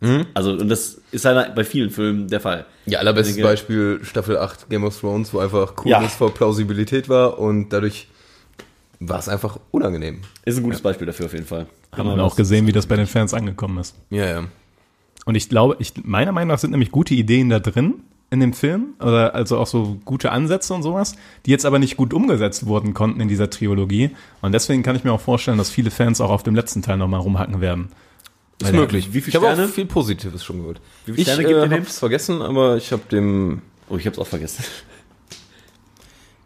Mhm. 0.01 0.27
Also, 0.35 0.51
und 0.53 0.69
das 0.69 1.01
ist 1.13 1.25
halt 1.25 1.55
bei 1.55 1.63
vielen 1.65 1.91
Filmen 1.91 2.27
der 2.29 2.41
Fall. 2.41 2.67
Ja, 2.87 2.99
allerbestes 2.99 3.37
Denke- 3.37 3.49
Beispiel 3.49 4.01
Staffel 4.03 4.37
8 4.37 4.69
Game 4.69 4.83
of 4.85 4.99
Thrones, 4.99 5.33
wo 5.33 5.39
einfach 5.39 5.77
Coolness 5.77 6.03
Ja. 6.03 6.09
vor 6.19 6.35
Plausibilität 6.35 7.09
war 7.09 7.39
und 7.39 7.69
dadurch 7.69 8.09
war 9.09 9.19
es 9.19 9.29
einfach 9.29 9.59
unangenehm. 9.71 10.21
Ist 10.45 10.57
ein 10.59 10.63
gutes 10.63 10.81
Beispiel 10.81 11.07
dafür 11.07 11.27
auf 11.27 11.33
jeden 11.33 11.47
Fall. 11.47 11.67
Haben 11.93 12.17
wir 12.17 12.23
auch 12.25 12.37
gesehen, 12.37 12.67
wie 12.67 12.73
das 12.73 12.87
bei 12.87 12.97
den 12.97 13.07
Fans 13.07 13.35
angekommen 13.35 13.79
ist. 13.79 13.95
Ja, 14.11 14.27
ja. 14.27 14.45
Und 15.25 15.35
ich 15.35 15.49
glaube, 15.49 15.77
ich, 15.79 15.93
meiner 16.05 16.33
Meinung 16.33 16.49
nach 16.49 16.59
sind 16.59 16.71
nämlich 16.71 16.91
gute 16.91 17.15
Ideen 17.15 17.49
da 17.49 17.59
drin 17.61 17.95
in 18.31 18.41
dem 18.41 18.55
Film, 18.55 18.95
oder 18.99 19.35
also 19.35 19.59
auch 19.59 19.67
so 19.67 19.99
gute 20.07 20.33
Ansätze 20.33 20.73
und 20.73 20.83
sowas, 20.83 21.17
die 21.45 21.51
jetzt 21.51 21.67
aber 21.67 21.79
nicht 21.79 21.97
gut 21.99 22.15
umgesetzt 22.15 22.65
wurden 22.67 22.95
konnten 22.95 23.21
in 23.21 23.29
dieser 23.29 23.51
Trilogie. 23.51 24.11
Und 24.41 24.53
deswegen 24.53 24.83
kann 24.83 24.97
ich 24.97 25.05
mir 25.05 25.13
auch 25.13 25.21
vorstellen, 25.21 25.59
dass 25.59 25.71
viele 25.71 25.91
Fans 25.91 26.21
auch 26.21 26.31
auf 26.31 26.43
dem 26.43 26.55
letzten 26.55 26.81
Teil 26.81 26.97
nochmal 26.97 27.21
rumhacken 27.21 27.61
werden. 27.61 27.89
Ist 28.61 28.73
Weil 28.73 28.81
möglich. 28.81 29.09
wie 29.13 29.21
viele 29.21 29.29
ich 29.29 29.35
habe 29.37 29.47
Sterne? 29.47 29.65
auch 29.69 29.75
viel 29.75 29.85
Positives 29.87 30.43
schon 30.45 30.61
gehört. 30.61 30.81
Wie 31.05 31.13
viele 31.13 31.23
ich 31.23 31.29
Sterne 31.29 31.43
gibt 31.43 31.55
ihr 31.61 31.63
äh, 31.65 31.69
dem? 31.69 31.81
hab's 31.85 31.99
vergessen, 31.99 32.41
aber 32.43 32.77
ich 32.79 32.91
habe 32.93 33.03
dem 33.11 33.61
Oh, 33.91 33.97
ich 33.99 34.07
hab's 34.07 34.19
auch 34.19 34.27
vergessen. 34.27 34.65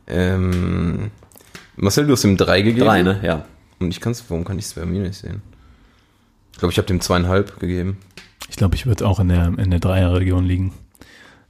ähm, 0.08 1.10
Marcel, 1.76 2.06
du 2.06 2.12
hast 2.12 2.24
ihm 2.24 2.36
drei 2.36 2.62
gegeben. 2.62 2.86
Drei, 2.86 3.02
ne? 3.02 3.20
Ja. 3.22 3.44
Und 3.78 3.90
ich 3.90 4.00
kann's, 4.00 4.24
warum 4.28 4.44
kann 4.44 4.58
ich 4.58 4.66
es 4.66 4.74
bei 4.74 4.86
mir 4.86 5.02
nicht 5.02 5.18
sehen? 5.18 5.42
Ich 6.52 6.58
glaube, 6.58 6.72
ich 6.72 6.78
habe 6.78 6.86
dem 6.86 7.00
zweieinhalb 7.00 7.60
gegeben. 7.60 7.98
Ich 8.48 8.56
glaube, 8.56 8.74
ich 8.76 8.86
würde 8.86 9.06
auch 9.06 9.20
in 9.20 9.28
der, 9.28 9.52
in 9.58 9.70
der 9.70 9.80
Dreierregion 9.80 10.44
liegen. 10.44 10.72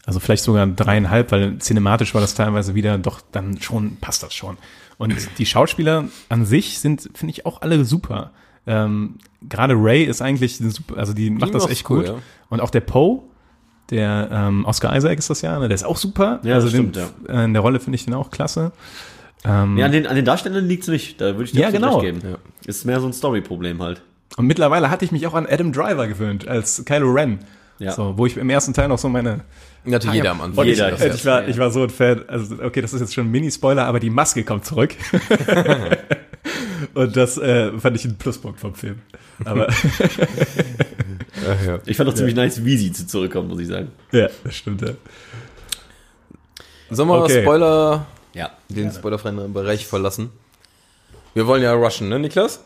Also 0.05 0.21
vielleicht 0.21 0.45
sogar 0.45 0.67
dreieinhalb, 0.67 1.33
weil 1.33 1.59
cinematisch 1.59 2.15
war 2.15 2.21
das 2.21 2.35
teilweise 2.35 2.75
wieder, 2.75 2.99
doch 2.99 3.21
dann 3.33 3.61
schon, 3.61 3.97
passt 3.97 4.23
das 4.23 4.35
schon. 4.35 4.57
Und 4.99 5.15
die 5.39 5.47
Schauspieler 5.47 6.05
an 6.29 6.47
sich 6.47 6.79
sind, 6.79 7.11
finde 7.15 7.33
ich, 7.33 7.45
auch 7.45 7.63
alle 7.63 7.85
super. 7.85 8.31
Ähm, 8.67 9.17
Gerade 9.49 9.75
Ray 9.75 10.05
ist 10.05 10.23
eigentlich 10.23 10.59
super, 10.59 10.97
also 10.97 11.13
die 11.13 11.31
macht 11.31 11.55
das 11.55 11.63
macht's 11.63 11.73
echt 11.73 11.91
cool, 11.91 11.99
gut. 11.99 12.07
ja. 12.09 12.15
Und 12.49 12.61
auch 12.61 12.71
der 12.71 12.81
Poe, 12.81 13.23
der 13.91 14.29
ähm, 14.33 14.65
Oscar 14.65 14.97
Isaac 14.97 15.19
ist 15.19 15.31
das 15.31 15.43
ja, 15.43 15.59
ne? 15.59 15.69
der 15.69 15.75
ist 15.75 15.85
auch 15.85 15.97
super. 15.97 16.41
Ja, 16.43 16.55
also 16.55 16.67
das 16.67 16.75
stimmt, 16.75 16.97
den, 16.97 17.29
äh, 17.29 17.45
in 17.45 17.53
der 17.53 17.63
Rolle 17.63 17.79
finde 17.79 17.97
ich 17.97 18.05
den 18.05 18.15
auch 18.15 18.31
klasse. 18.31 18.73
Ähm, 19.45 19.77
Ja, 19.77 19.87
an 19.87 19.93
den, 19.93 20.07
an 20.07 20.17
den 20.17 20.25
Darstellern 20.25 20.67
liegt's 20.67 20.89
nicht. 20.89 21.21
Da 21.21 21.27
würde 21.35 21.45
ich 21.45 21.53
dir 21.53 21.61
Ja, 21.61 21.71
genau. 21.71 21.99
recht 21.99 22.21
geben. 22.21 22.37
Ist 22.67 22.85
mehr 22.85 23.01
so 23.01 23.07
ein 23.07 23.13
Story-Problem 23.13 23.83
halt. 23.83 24.03
Und 24.37 24.47
mittlerweile 24.47 24.91
hatte 24.91 25.05
ich 25.05 25.13
mich 25.13 25.27
auch 25.27 25.35
an 25.35 25.47
Adam 25.49 25.73
Driver 25.73 26.07
gewöhnt, 26.09 26.47
als 26.49 26.85
Kylo 26.85 27.11
Ren. 27.13 27.39
Ja. 27.79 27.93
So, 27.93 28.15
wo 28.17 28.27
ich 28.27 28.37
im 28.37 28.49
ersten 28.51 28.73
Teil 28.75 28.89
noch 28.89 28.99
so 28.99 29.09
meine 29.09 29.41
Hatte 29.91 30.09
jeder 30.11 30.31
am 30.33 30.41
Anfang. 30.41 30.65
Jeder. 30.67 30.93
ich, 30.95 31.15
ich, 31.15 31.25
war, 31.27 31.47
ich 31.47 31.59
war 31.59 31.71
so 31.71 31.83
ein 31.85 31.91
Fan, 31.91 32.23
also 32.27 32.57
okay, 32.63 32.81
das 32.81 32.93
ist 32.95 33.01
jetzt 33.01 33.15
schon 33.15 33.27
ein 33.27 33.31
Mini-Spoiler, 33.31 33.85
aber 33.85 34.01
die 34.01 34.11
Maske 34.11 34.43
kommt 34.45 34.65
zurück. 34.65 34.95
Und 36.95 37.17
das 37.17 37.37
äh, 37.39 37.73
fand 37.79 37.97
ich 37.97 38.05
ein 38.05 38.17
Pluspunkt 38.17 38.59
vom 38.61 38.75
Film. 38.75 39.01
Aber 39.45 39.67
Ach, 39.69 41.67
ja. 41.67 41.79
Ich 41.85 41.97
fand 41.97 42.09
auch 42.09 42.15
ziemlich 42.15 42.35
nice, 42.35 42.65
wie 42.65 42.77
sie 42.77 42.93
zu 42.93 43.07
zurückkommen, 43.07 43.49
muss 43.49 43.61
ich 43.61 43.69
sagen. 43.69 43.89
ja, 44.13 44.29
das 44.45 44.57
stimmt. 44.57 44.83
Ja. 44.83 44.91
Sollen 46.91 47.09
wir 47.09 47.23
Okay. 47.23 47.43
Spoiler, 47.43 48.07
Ja. 48.37 48.51
den 48.69 48.93
spoilerfreien 48.93 49.53
Bereich 49.53 49.87
verlassen? 49.87 50.31
Wir 51.35 51.47
wollen 51.47 51.63
ja 51.63 51.73
rushen, 51.73 52.09
ne, 52.09 52.19
Niklas? 52.19 52.61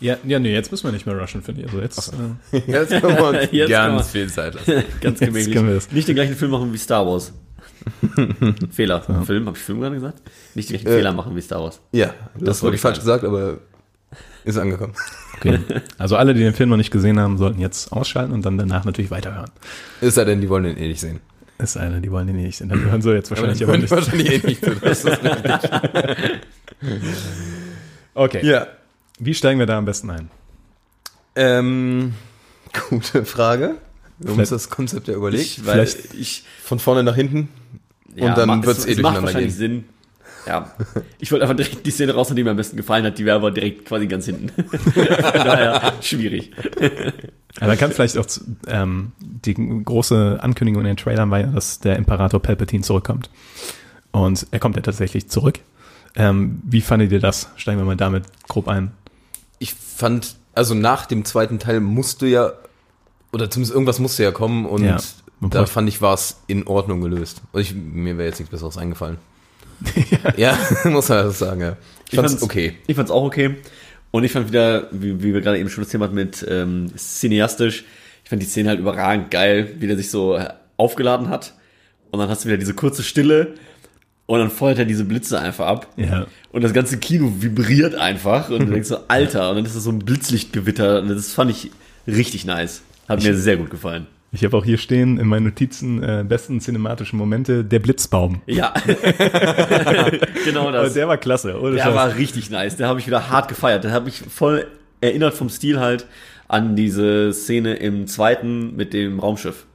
Ja, 0.00 0.16
ja, 0.24 0.38
nee, 0.38 0.52
jetzt 0.52 0.70
müssen 0.70 0.84
wir 0.84 0.92
nicht 0.92 1.04
mehr 1.04 1.18
rushen, 1.18 1.42
finde 1.42 1.60
ich. 1.62 1.66
Also 1.68 1.80
jetzt, 1.80 2.12
äh, 2.52 2.58
Jetzt 2.66 2.90
können 2.90 3.16
wir 3.16 3.28
uns 3.28 3.38
Jetzt 3.52 3.70
ganz 3.70 4.08
viel 4.10 4.30
Zeit 4.30 4.54
lassen. 4.54 4.82
Ganz 5.00 5.20
gemächlich. 5.20 5.92
Nicht 5.92 6.08
den 6.08 6.14
gleichen 6.14 6.34
Film 6.36 6.50
machen 6.50 6.72
wie 6.72 6.78
Star 6.78 7.06
Wars. 7.06 7.32
Fehler. 8.70 9.02
Film, 9.24 9.46
habe 9.46 9.56
ich 9.56 9.62
Film 9.62 9.80
gerade 9.80 9.94
gesagt? 9.94 10.22
Nicht 10.54 10.70
den 10.70 10.74
gleichen 10.76 10.88
Äh, 10.88 10.96
Fehler 10.96 11.12
machen 11.12 11.36
wie 11.36 11.40
Star 11.42 11.62
Wars. 11.62 11.80
Ja, 11.92 12.14
das, 12.38 12.62
wurde 12.62 12.76
ich 12.76 12.80
falsch 12.80 12.98
gesagt, 12.98 13.24
aber 13.24 13.58
ist 14.44 14.56
angekommen. 14.56 14.94
okay. 15.36 15.58
Also 15.98 16.16
alle, 16.16 16.32
die 16.32 16.40
den 16.40 16.54
Film 16.54 16.70
noch 16.70 16.76
nicht 16.78 16.90
gesehen 16.90 17.20
haben, 17.20 17.36
sollten 17.36 17.60
jetzt 17.60 17.92
ausschalten 17.92 18.32
und 18.32 18.44
dann 18.44 18.56
danach 18.56 18.84
natürlich 18.86 19.10
weiterhören. 19.10 19.50
Es 20.00 20.14
sei 20.14 20.24
denn, 20.24 20.40
die 20.40 20.48
wollen 20.48 20.64
den 20.64 20.76
eh 20.78 20.88
nicht 20.88 21.00
sehen. 21.00 21.20
Es 21.62 21.74
sei 21.74 21.88
denn, 21.88 22.00
die 22.02 22.10
wollen 22.10 22.26
den 22.26 22.36
nicht 22.36 22.56
sehen. 22.56 22.68
Dann 22.70 22.82
hören 22.84 23.02
sie 23.02 23.12
jetzt 23.12 23.30
wahrscheinlich 23.30 23.62
Aber 23.62 23.72
aber, 23.72 23.82
nicht. 23.82 23.90
wahrscheinlich 23.90 24.32
eh 24.44 24.46
nicht 24.46 24.64
zu. 24.64 24.74
Das 24.76 25.04
ist. 25.04 25.18
Okay. 28.14 28.44
ja. 28.44 28.66
Wie 29.18 29.34
steigen 29.34 29.58
wir 29.58 29.66
da 29.66 29.78
am 29.78 29.84
besten 29.84 30.10
ein? 30.10 30.30
Ähm, 31.36 32.14
gute 32.88 33.24
Frage. 33.24 33.76
Wir 34.18 34.32
haben 34.32 34.38
uns 34.40 34.48
das 34.50 34.68
Konzept 34.68 35.08
ja 35.08 35.14
überlegt. 35.14 35.44
Ich, 35.44 35.66
weil 35.66 35.86
vielleicht- 35.86 36.14
ich, 36.14 36.44
Von 36.64 36.78
vorne 36.78 37.02
nach 37.02 37.14
hinten. 37.14 37.48
ja, 38.14 38.28
Und 38.30 38.38
dann 38.38 38.64
wird's 38.66 38.80
es, 38.80 38.86
eh 38.86 38.94
durcheinander 38.94 39.22
wahrscheinlich 39.22 39.54
Sinn. 39.54 39.84
Ja. 40.46 40.74
Ich 41.18 41.30
wollte 41.30 41.44
einfach 41.44 41.56
direkt 41.56 41.84
die 41.84 41.90
Szene 41.90 42.14
raus, 42.14 42.28
die 42.28 42.42
mir 42.42 42.50
am 42.50 42.56
besten 42.56 42.76
gefallen 42.76 43.04
hat. 43.04 43.18
Die 43.18 43.24
wäre 43.24 43.36
aber 43.36 43.50
direkt 43.50 43.86
quasi 43.86 44.06
ganz 44.06 44.26
hinten. 44.26 44.50
Von 44.62 45.04
daher 45.32 45.92
schwierig. 46.00 46.52
Aber 47.56 47.66
man 47.66 47.78
kann 47.78 47.92
vielleicht 47.92 48.16
auch, 48.16 48.26
ähm, 48.66 49.12
die 49.20 49.54
große 49.54 50.38
Ankündigung 50.40 50.82
in 50.82 50.88
den 50.88 50.96
Trailern 50.96 51.30
war 51.30 51.40
ja, 51.40 51.46
dass 51.46 51.80
der 51.80 51.96
Imperator 51.96 52.40
Palpatine 52.40 52.82
zurückkommt. 52.82 53.30
Und 54.12 54.46
er 54.50 54.58
kommt 54.58 54.76
ja 54.76 54.82
tatsächlich 54.82 55.28
zurück. 55.28 55.60
Ähm, 56.16 56.60
wie 56.64 56.80
fandet 56.80 57.12
ihr 57.12 57.20
das? 57.20 57.50
Steigen 57.56 57.78
wir 57.78 57.84
mal 57.84 57.96
damit 57.96 58.24
grob 58.48 58.68
ein. 58.68 58.92
Ich 59.58 59.74
fand, 59.74 60.36
also 60.54 60.74
nach 60.74 61.06
dem 61.06 61.24
zweiten 61.24 61.58
Teil 61.58 61.80
musste 61.80 62.26
ja, 62.26 62.52
oder 63.32 63.50
zumindest 63.50 63.74
irgendwas 63.74 63.98
musste 63.98 64.22
ja 64.22 64.32
kommen 64.32 64.66
und 64.66 64.84
Ja. 64.84 64.98
Da 65.42 65.64
fand 65.64 65.88
ich, 65.88 66.02
war 66.02 66.12
es 66.12 66.36
in 66.48 66.66
Ordnung 66.66 67.00
gelöst. 67.00 67.40
Und 67.52 67.62
ich, 67.62 67.74
mir 67.74 68.18
wäre 68.18 68.28
jetzt 68.28 68.40
nichts 68.40 68.50
Besseres 68.50 68.76
eingefallen. 68.76 69.16
ja, 70.36 70.58
muss 70.84 71.08
man 71.08 71.24
das 71.24 71.38
sagen, 71.38 71.60
ja. 71.60 71.76
Ich 72.10 72.16
fand's 72.16 72.32
fand's- 72.32 72.42
okay. 72.42 72.74
Ich 72.86 72.96
fand's 72.96 73.10
auch 73.10 73.24
okay. 73.24 73.56
Und 74.10 74.24
ich 74.24 74.32
fand 74.32 74.48
wieder, 74.48 74.88
wie, 74.90 75.22
wie 75.22 75.32
wir 75.34 75.40
gerade 75.40 75.58
eben 75.58 75.70
schon 75.70 75.84
das 75.84 75.90
Thema 75.90 76.06
hatten 76.06 76.16
mit 76.16 76.44
ähm, 76.48 76.90
cineastisch, 76.96 77.84
ich 78.24 78.28
fand 78.30 78.42
die 78.42 78.46
Szene 78.46 78.70
halt 78.70 78.80
überragend 78.80 79.30
geil, 79.30 79.74
wie 79.78 79.86
der 79.86 79.96
sich 79.96 80.10
so 80.10 80.36
äh, 80.36 80.48
aufgeladen 80.76 81.28
hat. 81.28 81.54
Und 82.10 82.18
dann 82.18 82.28
hast 82.28 82.44
du 82.44 82.48
wieder 82.48 82.58
diese 82.58 82.74
kurze 82.74 83.02
Stille 83.04 83.54
und 84.26 84.38
dann 84.40 84.50
feuert 84.50 84.78
er 84.78 84.84
diese 84.84 85.04
Blitze 85.04 85.40
einfach 85.40 85.66
ab. 85.66 85.88
Ja. 85.96 86.26
Und 86.50 86.62
das 86.62 86.72
ganze 86.72 86.98
Kino 86.98 87.32
vibriert 87.38 87.94
einfach 87.94 88.50
und 88.50 88.60
du 88.60 88.66
denkst 88.72 88.88
so, 88.88 88.98
Alter, 89.08 89.50
und 89.50 89.56
dann 89.56 89.64
ist 89.64 89.76
das 89.76 89.84
so 89.84 89.90
ein 89.90 90.00
Blitzlichtgewitter 90.00 91.02
und 91.02 91.08
das 91.08 91.32
fand 91.32 91.50
ich 91.52 91.70
richtig 92.08 92.44
nice. 92.44 92.82
Hat 93.08 93.22
mir 93.22 93.36
sehr 93.36 93.56
gut 93.56 93.70
gefallen. 93.70 94.06
Ich 94.32 94.44
habe 94.44 94.56
auch 94.56 94.64
hier 94.64 94.78
stehen 94.78 95.18
in 95.18 95.26
meinen 95.26 95.44
Notizen 95.44 96.02
äh, 96.02 96.24
besten 96.26 96.60
cinematischen 96.60 97.18
Momente 97.18 97.64
der 97.64 97.80
Blitzbaum. 97.80 98.42
Ja. 98.46 98.72
genau 100.44 100.68
Aber 100.68 100.72
das. 100.84 100.94
der 100.94 101.08
war 101.08 101.16
klasse, 101.16 101.58
oder? 101.58 101.74
Der 101.74 101.94
war 101.94 102.14
richtig 102.14 102.48
nice. 102.48 102.76
Der 102.76 102.86
habe 102.86 103.00
ich 103.00 103.06
wieder 103.08 103.28
hart 103.28 103.48
gefeiert. 103.48 103.82
Der 103.82 103.90
habe 103.90 104.08
ich 104.08 104.18
voll 104.18 104.68
erinnert 105.00 105.34
vom 105.34 105.48
Stil 105.48 105.80
halt 105.80 106.06
an 106.46 106.76
diese 106.76 107.32
Szene 107.32 107.74
im 107.74 108.06
zweiten 108.06 108.76
mit 108.76 108.92
dem 108.92 109.18
Raumschiff. 109.18 109.66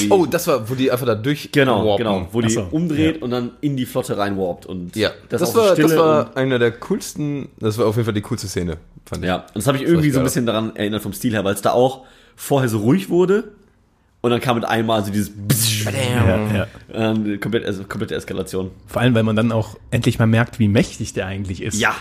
Die, 0.00 0.10
Oh, 0.10 0.24
das 0.24 0.46
war, 0.46 0.68
wo 0.70 0.74
die 0.74 0.90
einfach 0.90 1.06
da 1.06 1.14
durch 1.14 1.52
genau, 1.52 1.86
warpen. 1.86 2.04
genau, 2.04 2.28
wo 2.32 2.40
die 2.40 2.48
so, 2.48 2.66
umdreht 2.70 3.16
ja. 3.16 3.22
und 3.22 3.30
dann 3.30 3.50
in 3.60 3.76
die 3.76 3.84
Flotte 3.84 4.16
reinwarpt 4.16 4.64
und 4.64 4.96
Ja, 4.96 5.10
das, 5.28 5.42
auch 5.42 5.46
so 5.48 5.58
war, 5.58 5.74
das 5.76 5.96
war 5.96 6.36
einer 6.36 6.58
der 6.58 6.72
coolsten, 6.72 7.50
das 7.58 7.76
war 7.76 7.86
auf 7.86 7.96
jeden 7.96 8.06
Fall 8.06 8.14
die 8.14 8.22
coolste 8.22 8.48
Szene, 8.48 8.78
fand 9.04 9.24
ich. 9.24 9.28
ja, 9.28 9.36
und 9.40 9.56
das 9.56 9.66
habe 9.66 9.76
ich 9.76 9.84
irgendwie 9.84 10.06
echt 10.06 10.14
so 10.14 10.20
ein 10.20 10.24
bisschen 10.24 10.46
daran 10.46 10.74
erinnert 10.74 11.02
vom 11.02 11.12
Stil 11.12 11.32
her, 11.34 11.44
weil 11.44 11.52
es 11.52 11.60
da 11.60 11.72
auch 11.72 12.06
vorher 12.38 12.68
so 12.68 12.78
ruhig 12.78 13.10
wurde 13.10 13.52
und 14.20 14.30
dann 14.30 14.40
kam 14.40 14.56
mit 14.56 14.64
einmal 14.64 15.04
so 15.04 15.10
dieses 15.10 15.32
ja, 15.84 16.54
ja. 16.54 16.66
ähm, 16.92 17.40
komplett, 17.40 17.64
also 17.64 17.84
komplette 17.84 18.14
Eskalation. 18.14 18.70
Vor 18.86 19.02
allem, 19.02 19.14
weil 19.14 19.24
man 19.24 19.36
dann 19.36 19.52
auch 19.52 19.76
endlich 19.90 20.18
mal 20.18 20.26
merkt, 20.26 20.58
wie 20.58 20.68
mächtig 20.68 21.12
der 21.12 21.26
eigentlich 21.26 21.62
ist. 21.62 21.78
Ja, 21.78 21.94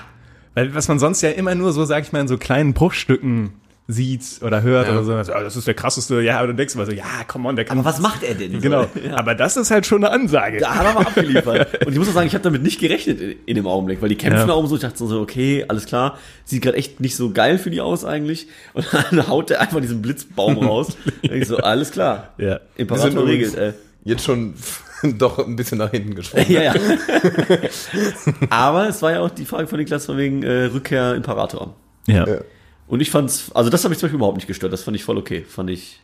Weil 0.53 0.73
was 0.75 0.87
man 0.87 0.99
sonst 0.99 1.21
ja 1.21 1.29
immer 1.29 1.55
nur 1.55 1.73
so, 1.73 1.85
sag 1.85 2.03
ich 2.03 2.11
mal, 2.11 2.21
in 2.21 2.27
so 2.27 2.37
kleinen 2.37 2.73
Bruchstücken 2.73 3.53
sieht 3.89 4.21
oder 4.41 4.61
hört 4.63 4.87
Ja. 4.87 4.93
oder 4.93 5.03
so. 5.05 5.13
Also, 5.13 5.33
ah, 5.33 5.41
das 5.43 5.55
ist 5.55 5.65
der 5.65 5.73
krasseste. 5.73 6.21
Ja, 6.21 6.39
aber 6.39 6.47
dann 6.47 6.57
denkst 6.57 6.73
du 6.73 6.79
mal 6.79 6.85
so, 6.85 6.91
ja, 6.91 7.05
come 7.27 7.47
on, 7.47 7.55
der 7.55 7.63
kann. 7.63 7.77
aber 7.79 7.87
was 7.87 7.99
macht 7.99 8.21
er 8.23 8.35
denn? 8.35 8.59
Genau. 8.61 8.85
Ja. 9.03 9.15
Aber 9.15 9.33
das 9.33 9.55
ist 9.55 9.71
halt 9.71 9.85
schon 9.85 10.03
eine 10.03 10.13
Ansage. 10.13 10.59
Da 10.59 10.75
hat 10.75 10.85
er 10.85 10.93
mal 10.93 11.05
abgeliefert. 11.07 11.81
Und 11.85 11.93
ich 11.93 11.97
muss 11.99 12.09
auch 12.09 12.13
sagen, 12.13 12.27
ich 12.27 12.33
habe 12.33 12.43
damit 12.43 12.63
nicht 12.63 12.79
gerechnet 12.81 13.21
in, 13.21 13.35
in 13.45 13.55
dem 13.55 13.65
Augenblick, 13.67 14.01
weil 14.01 14.09
die 14.09 14.17
kämpfen 14.17 14.49
Ja. 14.49 14.53
oben 14.55 14.67
so. 14.67 14.75
Ich 14.75 14.81
dachte 14.81 14.97
so, 14.97 15.21
okay, 15.21 15.63
alles 15.69 15.85
klar. 15.85 16.17
Sieht 16.43 16.63
gerade 16.63 16.75
echt 16.77 16.99
nicht 16.99 17.15
so 17.15 17.31
geil 17.31 17.57
für 17.57 17.69
die 17.69 17.79
aus 17.79 18.03
eigentlich. 18.03 18.47
Und 18.73 18.85
dann 18.91 19.27
haut 19.29 19.49
der 19.51 19.61
einfach 19.61 19.79
diesen 19.79 20.01
Blitzbaum 20.01 20.57
raus. 20.57 20.97
Und 21.23 21.31
ich 21.33 21.47
so, 21.47 21.57
alles 21.57 21.91
klar. 21.91 22.33
Ja. 22.37 22.59
Imperator 22.75 23.25
regelt, 23.25 23.55
äh. 23.55 23.73
Jetzt 24.03 24.23
schon 24.25 24.53
doch 25.03 25.37
ein 25.39 25.55
bisschen 25.55 25.77
nach 25.77 25.91
hinten 25.91 26.15
gesprungen. 26.15 26.49
Ja, 26.51 26.61
ja. 26.63 26.73
Aber 28.49 28.89
es 28.89 29.01
war 29.01 29.11
ja 29.11 29.19
auch 29.21 29.29
die 29.29 29.45
Frage 29.45 29.67
von 29.67 29.79
Niklas 29.79 30.05
von 30.05 30.17
wegen 30.17 30.43
äh, 30.43 30.65
Rückkehr 30.65 31.15
Imperator. 31.15 31.75
Ja. 32.07 32.27
Ja. 32.27 32.37
Und 32.87 33.01
ich 33.01 33.11
fand's, 33.11 33.51
also 33.53 33.69
das 33.69 33.83
habe 33.83 33.93
ich 33.93 33.99
zum 33.99 34.07
Beispiel 34.07 34.17
überhaupt 34.17 34.37
nicht 34.37 34.47
gestört. 34.47 34.71
Das 34.73 34.83
fand 34.83 34.95
ich 34.95 35.03
voll 35.03 35.17
okay. 35.17 35.43
Fand 35.47 35.69
ich. 35.69 36.01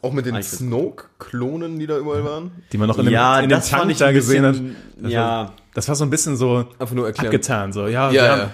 Auch 0.00 0.12
mit 0.12 0.26
den 0.26 0.40
Snoke-Klonen, 0.42 1.78
die 1.78 1.86
da 1.86 1.98
überall 1.98 2.24
waren. 2.24 2.50
Die 2.72 2.78
man 2.78 2.86
noch 2.88 2.98
in 2.98 3.06
dem, 3.06 3.12
ja, 3.12 3.40
in 3.40 3.48
dem 3.48 3.60
Tank 3.60 3.90
ich 3.90 3.98
da 3.98 4.12
gesehen 4.12 4.44
hat. 4.44 4.52
bisschen, 4.52 4.76
Das 5.02 5.12
Ja. 5.12 5.20
War, 5.20 5.52
das 5.74 5.88
war 5.88 5.96
so 5.96 6.04
ein 6.04 6.10
bisschen 6.10 6.36
so 6.36 6.66
Einfach 6.78 6.94
nur 6.94 7.06
erklären. 7.06 7.26
abgetan. 7.26 7.72
So, 7.72 7.86
ja, 7.88 8.10
Ja, 8.10 8.36
ja. 8.38 8.50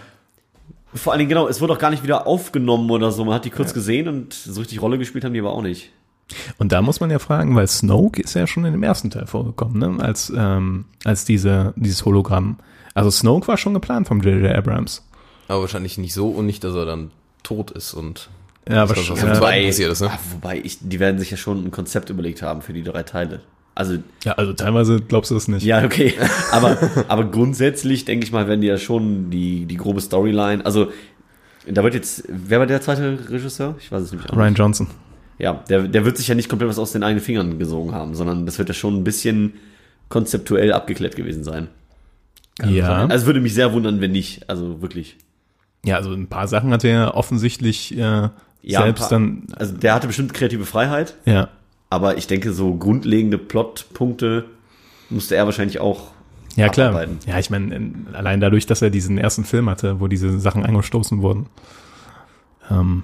Vor 0.94 1.12
allen 1.12 1.18
Dingen, 1.18 1.28
genau, 1.28 1.48
es 1.48 1.60
wurde 1.60 1.72
auch 1.72 1.78
gar 1.78 1.90
nicht 1.90 2.02
wieder 2.04 2.26
aufgenommen 2.26 2.90
oder 2.90 3.10
so. 3.10 3.24
Man 3.24 3.34
hat 3.34 3.44
die 3.44 3.50
kurz 3.50 3.74
gesehen 3.74 4.06
und 4.08 4.32
so 4.32 4.60
richtig 4.60 4.80
Rolle 4.80 4.96
gespielt 4.96 5.24
haben 5.24 5.34
die 5.34 5.40
aber 5.40 5.52
auch 5.52 5.62
nicht. 5.62 5.90
Und 6.56 6.72
da 6.72 6.80
muss 6.82 7.00
man 7.00 7.10
ja 7.10 7.18
fragen, 7.18 7.54
weil 7.56 7.66
Snoke 7.66 8.22
ist 8.22 8.34
ja 8.34 8.46
schon 8.46 8.64
in 8.64 8.72
dem 8.72 8.82
ersten 8.82 9.10
Teil 9.10 9.26
vorgekommen, 9.26 9.78
ne? 9.78 10.02
Als, 10.02 10.32
ähm, 10.34 10.86
als 11.04 11.24
diese, 11.24 11.74
dieses 11.76 12.04
Hologramm. 12.04 12.58
Also 12.94 13.10
Snoke 13.10 13.48
war 13.48 13.56
schon 13.58 13.74
geplant 13.74 14.06
vom 14.08 14.20
J.J. 14.22 14.54
Abrams. 14.56 15.04
Aber 15.48 15.62
wahrscheinlich 15.62 15.98
nicht 15.98 16.14
so 16.14 16.28
und 16.28 16.46
nicht, 16.46 16.62
dass 16.64 16.74
er 16.74 16.86
dann 16.86 17.10
tot 17.44 17.70
ist 17.70 17.94
und 17.94 18.28
Ja, 18.68 18.88
war 18.88 18.96
schon, 18.96 19.16
ja, 19.16 19.34
so 19.36 19.40
weit. 19.40 19.66
passiert 19.66 19.92
ist, 19.92 20.00
ne? 20.00 20.10
ah, 20.10 20.18
wobei 20.32 20.60
ich, 20.62 20.78
die 20.80 20.98
werden 20.98 21.20
sich 21.20 21.30
ja 21.30 21.36
schon 21.36 21.64
ein 21.64 21.70
Konzept 21.70 22.10
überlegt 22.10 22.42
haben 22.42 22.60
für 22.62 22.72
die 22.72 22.82
drei 22.82 23.04
Teile. 23.04 23.40
Also, 23.76 23.98
ja, 24.24 24.32
also 24.32 24.52
teilweise 24.52 25.00
glaubst 25.00 25.30
du 25.30 25.34
das 25.34 25.46
nicht. 25.48 25.64
ja, 25.64 25.84
okay. 25.84 26.14
Aber, 26.52 26.76
aber 27.08 27.24
grundsätzlich, 27.24 28.04
denke 28.04 28.24
ich 28.26 28.32
mal, 28.32 28.48
werden 28.48 28.60
die 28.60 28.66
ja 28.68 28.78
schon 28.78 29.30
die, 29.30 29.66
die 29.66 29.76
grobe 29.76 30.00
Storyline, 30.00 30.64
also, 30.66 30.90
da 31.66 31.82
wird 31.82 31.94
jetzt, 31.94 32.24
wer 32.28 32.58
war 32.58 32.66
der 32.66 32.80
zweite 32.82 33.18
Regisseur? 33.30 33.74
Ich 33.80 33.90
weiß 33.90 34.02
es 34.02 34.12
nämlich 34.12 34.28
auch 34.30 34.36
Ryan 34.36 34.48
nicht. 34.50 34.58
Johnson. 34.58 34.86
Ja, 35.38 35.64
der, 35.68 35.82
der 35.88 36.04
wird 36.04 36.16
sich 36.16 36.28
ja 36.28 36.34
nicht 36.34 36.48
komplett 36.48 36.68
was 36.70 36.78
aus 36.78 36.92
den 36.92 37.02
eigenen 37.02 37.24
Fingern 37.24 37.58
gesogen 37.58 37.92
haben, 37.92 38.14
sondern 38.14 38.46
das 38.46 38.58
wird 38.58 38.68
ja 38.68 38.74
schon 38.74 38.94
ein 38.96 39.02
bisschen 39.04 39.54
konzeptuell 40.08 40.72
abgeklärt 40.72 41.16
gewesen 41.16 41.42
sein. 41.42 41.68
Ja. 42.64 43.06
Also 43.06 43.26
würde 43.26 43.40
mich 43.40 43.54
sehr 43.54 43.72
wundern, 43.72 44.00
wenn 44.00 44.12
nicht. 44.12 44.48
Also 44.48 44.80
wirklich. 44.80 45.16
Ja, 45.84 45.96
also 45.96 46.12
ein 46.12 46.26
paar 46.28 46.48
Sachen 46.48 46.72
hat 46.72 46.82
er 46.84 47.14
offensichtlich 47.14 47.96
äh, 47.96 48.28
Ja, 48.62 48.82
selbst 48.82 49.00
paar- 49.02 49.10
dann, 49.10 49.42
Also 49.56 49.76
der 49.76 49.94
hatte 49.94 50.06
bestimmt 50.06 50.32
kreative 50.34 50.64
Freiheit, 50.64 51.14
ja. 51.24 51.48
aber 51.90 52.16
ich 52.16 52.26
denke, 52.26 52.52
so 52.52 52.74
grundlegende 52.74 53.38
Plotpunkte 53.38 54.46
musste 55.10 55.36
er 55.36 55.44
wahrscheinlich 55.46 55.80
auch. 55.80 56.12
Ja, 56.56 56.68
klar. 56.68 56.88
abarbeiten. 56.90 57.18
Ja, 57.26 57.38
ich 57.38 57.50
meine, 57.50 57.74
in- 57.74 58.06
allein 58.12 58.40
dadurch, 58.40 58.64
dass 58.66 58.80
er 58.80 58.90
diesen 58.90 59.18
ersten 59.18 59.44
Film 59.44 59.68
hatte, 59.68 60.00
wo 60.00 60.06
diese 60.08 60.38
Sachen 60.38 60.64
angestoßen 60.64 61.20
wurden. 61.20 61.46
Ähm, 62.70 63.02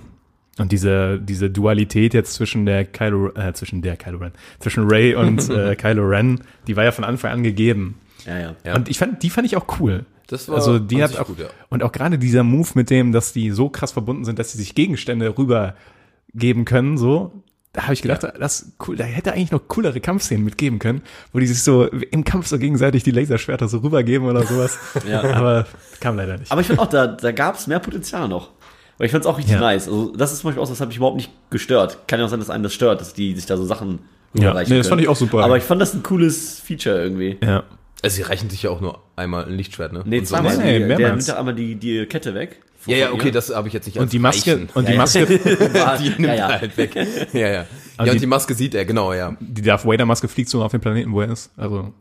und 0.58 0.72
diese, 0.72 1.18
diese 1.20 1.50
Dualität 1.50 2.12
jetzt 2.14 2.34
zwischen 2.34 2.66
der 2.66 2.84
Kylo, 2.84 3.28
äh, 3.34 3.52
zwischen 3.54 3.82
der 3.82 3.96
Kylo 3.96 4.18
Ren, 4.18 4.32
zwischen 4.58 4.88
Ray 4.90 5.14
und 5.14 5.48
äh, 5.50 5.74
Kylo 5.76 6.06
Ren, 6.06 6.40
die 6.66 6.76
war 6.76 6.84
ja 6.84 6.92
von 6.92 7.04
Anfang 7.04 7.32
an 7.32 7.42
gegeben. 7.42 7.98
Ja, 8.26 8.38
ja. 8.38 8.54
Ja. 8.64 8.74
Und 8.76 8.88
ich 8.88 8.98
fand, 8.98 9.22
die 9.22 9.30
fand 9.30 9.46
ich 9.46 9.56
auch 9.56 9.80
cool. 9.80 10.04
Das 10.30 10.48
war 10.48 10.56
also 10.56 10.78
die 10.78 11.02
hat 11.02 11.18
auch, 11.18 11.26
gut, 11.26 11.40
ja. 11.40 11.46
und 11.70 11.82
auch 11.82 11.90
gerade 11.90 12.16
dieser 12.18 12.44
Move 12.44 12.68
mit 12.74 12.88
dem, 12.88 13.10
dass 13.12 13.32
die 13.32 13.50
so 13.50 13.68
krass 13.68 13.90
verbunden 13.92 14.24
sind, 14.24 14.38
dass 14.38 14.52
sie 14.52 14.58
sich 14.58 14.74
Gegenstände 14.76 15.36
rübergeben 15.36 16.64
können, 16.64 16.96
so, 16.96 17.32
da 17.72 17.82
habe 17.82 17.94
ich 17.94 18.02
gedacht, 18.02 18.22
das 18.38 18.62
ist 18.62 18.72
cool, 18.86 18.96
da 18.96 19.04
hätte 19.04 19.32
eigentlich 19.32 19.50
noch 19.50 19.66
coolere 19.68 20.00
Kampfszenen 20.00 20.44
mitgeben 20.44 20.78
können, 20.78 21.02
wo 21.32 21.38
die 21.40 21.46
sich 21.46 21.62
so 21.62 21.86
im 21.86 22.24
Kampf 22.24 22.46
so 22.46 22.58
gegenseitig 22.58 23.02
die 23.02 23.10
Laserschwerter 23.10 23.68
so 23.68 23.78
rübergeben 23.78 24.26
oder 24.28 24.44
sowas. 24.44 24.78
Ja. 25.08 25.22
Aber 25.34 25.66
kam 26.00 26.16
leider 26.16 26.36
nicht. 26.36 26.50
Aber 26.52 26.60
ich 26.60 26.66
finde 26.66 26.82
auch, 26.82 26.88
da, 26.88 27.06
da 27.08 27.32
gab 27.32 27.56
es 27.56 27.66
mehr 27.66 27.78
Potenzial 27.80 28.28
noch. 28.28 28.50
Weil 28.98 29.06
ich 29.06 29.12
fand 29.12 29.24
es 29.24 29.30
auch 29.30 29.38
richtig 29.38 29.54
Ja. 29.54 29.60
nice. 29.60 29.88
Also 29.88 30.14
das 30.16 30.32
ist 30.32 30.40
zum 30.40 30.48
Beispiel 30.48 30.60
auch, 30.60 30.64
was 30.64 30.70
das 30.70 30.80
hat 30.80 30.88
mich 30.88 30.96
überhaupt 30.98 31.16
nicht 31.16 31.30
gestört. 31.50 32.06
Kann 32.06 32.20
ja 32.20 32.26
auch 32.26 32.30
sein, 32.30 32.38
dass 32.38 32.50
einen 32.50 32.62
das 32.62 32.74
stört, 32.74 33.00
dass 33.00 33.14
die 33.14 33.34
sich 33.34 33.46
da 33.46 33.56
so 33.56 33.64
Sachen 33.64 34.00
Ja, 34.34 34.52
nee, 34.54 34.76
das 34.78 34.88
fand 34.88 35.00
ich 35.00 35.08
auch 35.08 35.16
super. 35.16 35.42
Aber 35.42 35.56
ich 35.56 35.64
fand 35.64 35.80
das 35.80 35.94
ein 35.94 36.02
cooles 36.02 36.60
Feature 36.60 37.02
irgendwie. 37.02 37.38
ja. 37.42 37.64
Also 38.02 38.16
sie 38.16 38.22
reichen 38.22 38.48
sich 38.50 38.62
ja 38.62 38.70
auch 38.70 38.80
nur 38.80 39.00
einmal 39.16 39.44
ein 39.44 39.52
Lichtschwert, 39.56 39.92
ne? 39.92 40.02
Nee, 40.06 40.20
Und 40.20 40.28
so 40.28 40.34
zweimal. 40.34 40.56
Nee, 40.58 40.78
Die, 40.80 40.86
der 40.88 41.10
nimmt 41.10 41.28
da 41.28 41.38
einmal 41.38 41.54
die, 41.54 41.74
die 41.74 42.06
Kette 42.06 42.34
weg. 42.34 42.60
Ja, 42.86 42.96
ja, 42.96 43.12
okay, 43.12 43.26
ihr. 43.26 43.32
das 43.32 43.54
habe 43.54 43.68
ich 43.68 43.74
jetzt 43.74 43.84
nicht 43.86 43.98
als 43.98 44.04
Und 44.04 44.12
die 44.14 44.18
Maske, 44.18 44.52
Reichen. 44.52 44.70
und 44.72 44.88
die 44.88 44.94
Maske, 44.96 45.26
die 46.00 46.08
nimmt 46.08 46.20
ja, 46.20 46.28
er 46.28 46.36
ja. 46.36 46.48
halt 46.60 46.76
weg. 46.78 46.94
Ja, 46.94 47.48
ja. 47.48 47.66
Aber 47.98 48.06
ja, 48.06 48.12
die- 48.12 48.16
und 48.16 48.20
die 48.22 48.26
Maske 48.26 48.54
sieht 48.54 48.74
er, 48.74 48.86
genau, 48.86 49.12
ja. 49.12 49.36
die 49.38 49.60
Darth 49.60 49.84
Vader 49.84 50.06
Maske 50.06 50.28
fliegt 50.28 50.48
so 50.48 50.62
auf 50.64 50.70
den 50.70 50.80
Planeten, 50.80 51.12
wo 51.12 51.20
er 51.20 51.30
ist. 51.30 51.50
Also, 51.58 51.92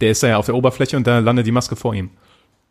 der 0.00 0.12
ist 0.12 0.22
da 0.22 0.28
ja 0.28 0.36
auf 0.36 0.46
der 0.46 0.54
Oberfläche 0.54 0.96
und 0.96 1.06
da 1.08 1.18
landet 1.18 1.44
die 1.46 1.50
Maske 1.52 1.74
vor 1.74 1.92
ihm. 1.94 2.10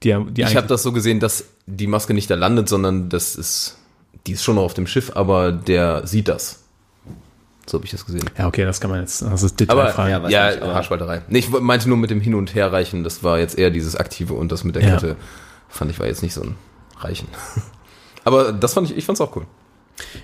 Die, 0.04 0.16
die 0.30 0.44
Ich 0.44 0.56
habe 0.56 0.68
das 0.68 0.82
so 0.82 0.94
gesehen, 0.94 1.20
dass 1.20 1.44
die 1.66 1.88
Maske 1.88 2.14
nicht 2.14 2.30
da 2.30 2.36
landet, 2.36 2.70
sondern 2.70 3.10
das 3.10 3.36
ist, 3.36 3.78
die 4.26 4.32
ist 4.32 4.44
schon 4.46 4.56
noch 4.56 4.64
auf 4.64 4.74
dem 4.74 4.88
Schiff, 4.88 5.12
aber 5.14 5.52
der 5.52 6.08
sieht 6.08 6.30
das. 6.30 6.64
So 7.70 7.78
habe 7.78 7.86
ich 7.86 7.92
das 7.92 8.04
gesehen. 8.06 8.26
ja, 8.36 8.48
okay, 8.48 8.66
das 8.66 8.82
kann 8.82 8.90
man 8.90 9.02
jetzt, 9.02 9.22
das 9.22 9.44
ist 9.44 9.62
Aber 9.70 9.84
Detailfrage. 9.84 10.10
ja, 10.12 10.24
weiß 10.24 10.32
ja, 10.32 10.50
nicht, 10.50 10.62
aber- 10.64 10.74
Haarspalterei. 10.74 11.22
Nee, 11.28 11.38
ich 11.40 11.50
meinte 11.50 11.88
nur 11.88 11.98
mit 11.98 12.10
dem 12.10 12.20
Hin- 12.20 12.34
und 12.34 12.56
Herreichen, 12.56 13.04
das 13.04 13.24
war 13.24 13.38
jetzt 13.38 13.58
eher 13.60 13.70
dieses 13.70 13.96
Aktive 13.96 14.34
und 14.34 14.52
das 14.52 14.64
mit 14.64 14.76
der 14.76 14.84
Ja. 14.84 14.90
Kette 14.96 15.16
fand 15.68 15.92
ich 15.92 16.00
war 16.00 16.08
jetzt 16.08 16.24
nicht 16.24 16.34
so 16.34 16.42
ein 16.42 16.56
Reichen. 17.00 17.28
Aber 18.24 18.52
das 18.52 18.74
fand 18.74 18.90
ich, 18.90 18.98
ich 18.98 19.06
fand's 19.06 19.22
auch 19.22 19.36
cool. 19.36 19.46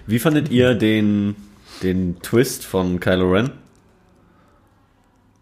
Wie 0.08 0.18
fandet 0.18 0.50
ihr 0.50 0.74
den, 0.74 1.36
den 1.84 2.20
Twist 2.22 2.66
von 2.66 3.00
Kylo 3.00 3.32
Ren? 3.32 3.52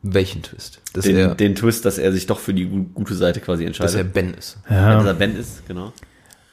Welchen 0.01 0.43
Twist? 0.43 0.82
Dass, 0.91 1.06
Den, 1.06 1.16
er, 1.16 1.36
den 1.36 1.56
Twist, 1.56 1.86
dass 1.86 1.97
er 1.97 2.12
sich 2.12 2.26
doch 2.26 2.39
für 2.39 2.54
die 2.54 2.66
gu- 2.66 2.84
gute 2.93 3.16
Seite 3.16 3.39
quasi 3.39 3.66
dass 3.66 3.80
er 3.80 4.01
entscheidet. 4.01 4.14
Ben 4.14 4.34
ist. 4.34 4.58
Ja, 4.70 4.95
dass 4.95 5.04
ja. 5.04 5.10
er 5.12 5.14
Ben 5.14 5.36
ist, 5.38 5.66
genau. 5.66 5.93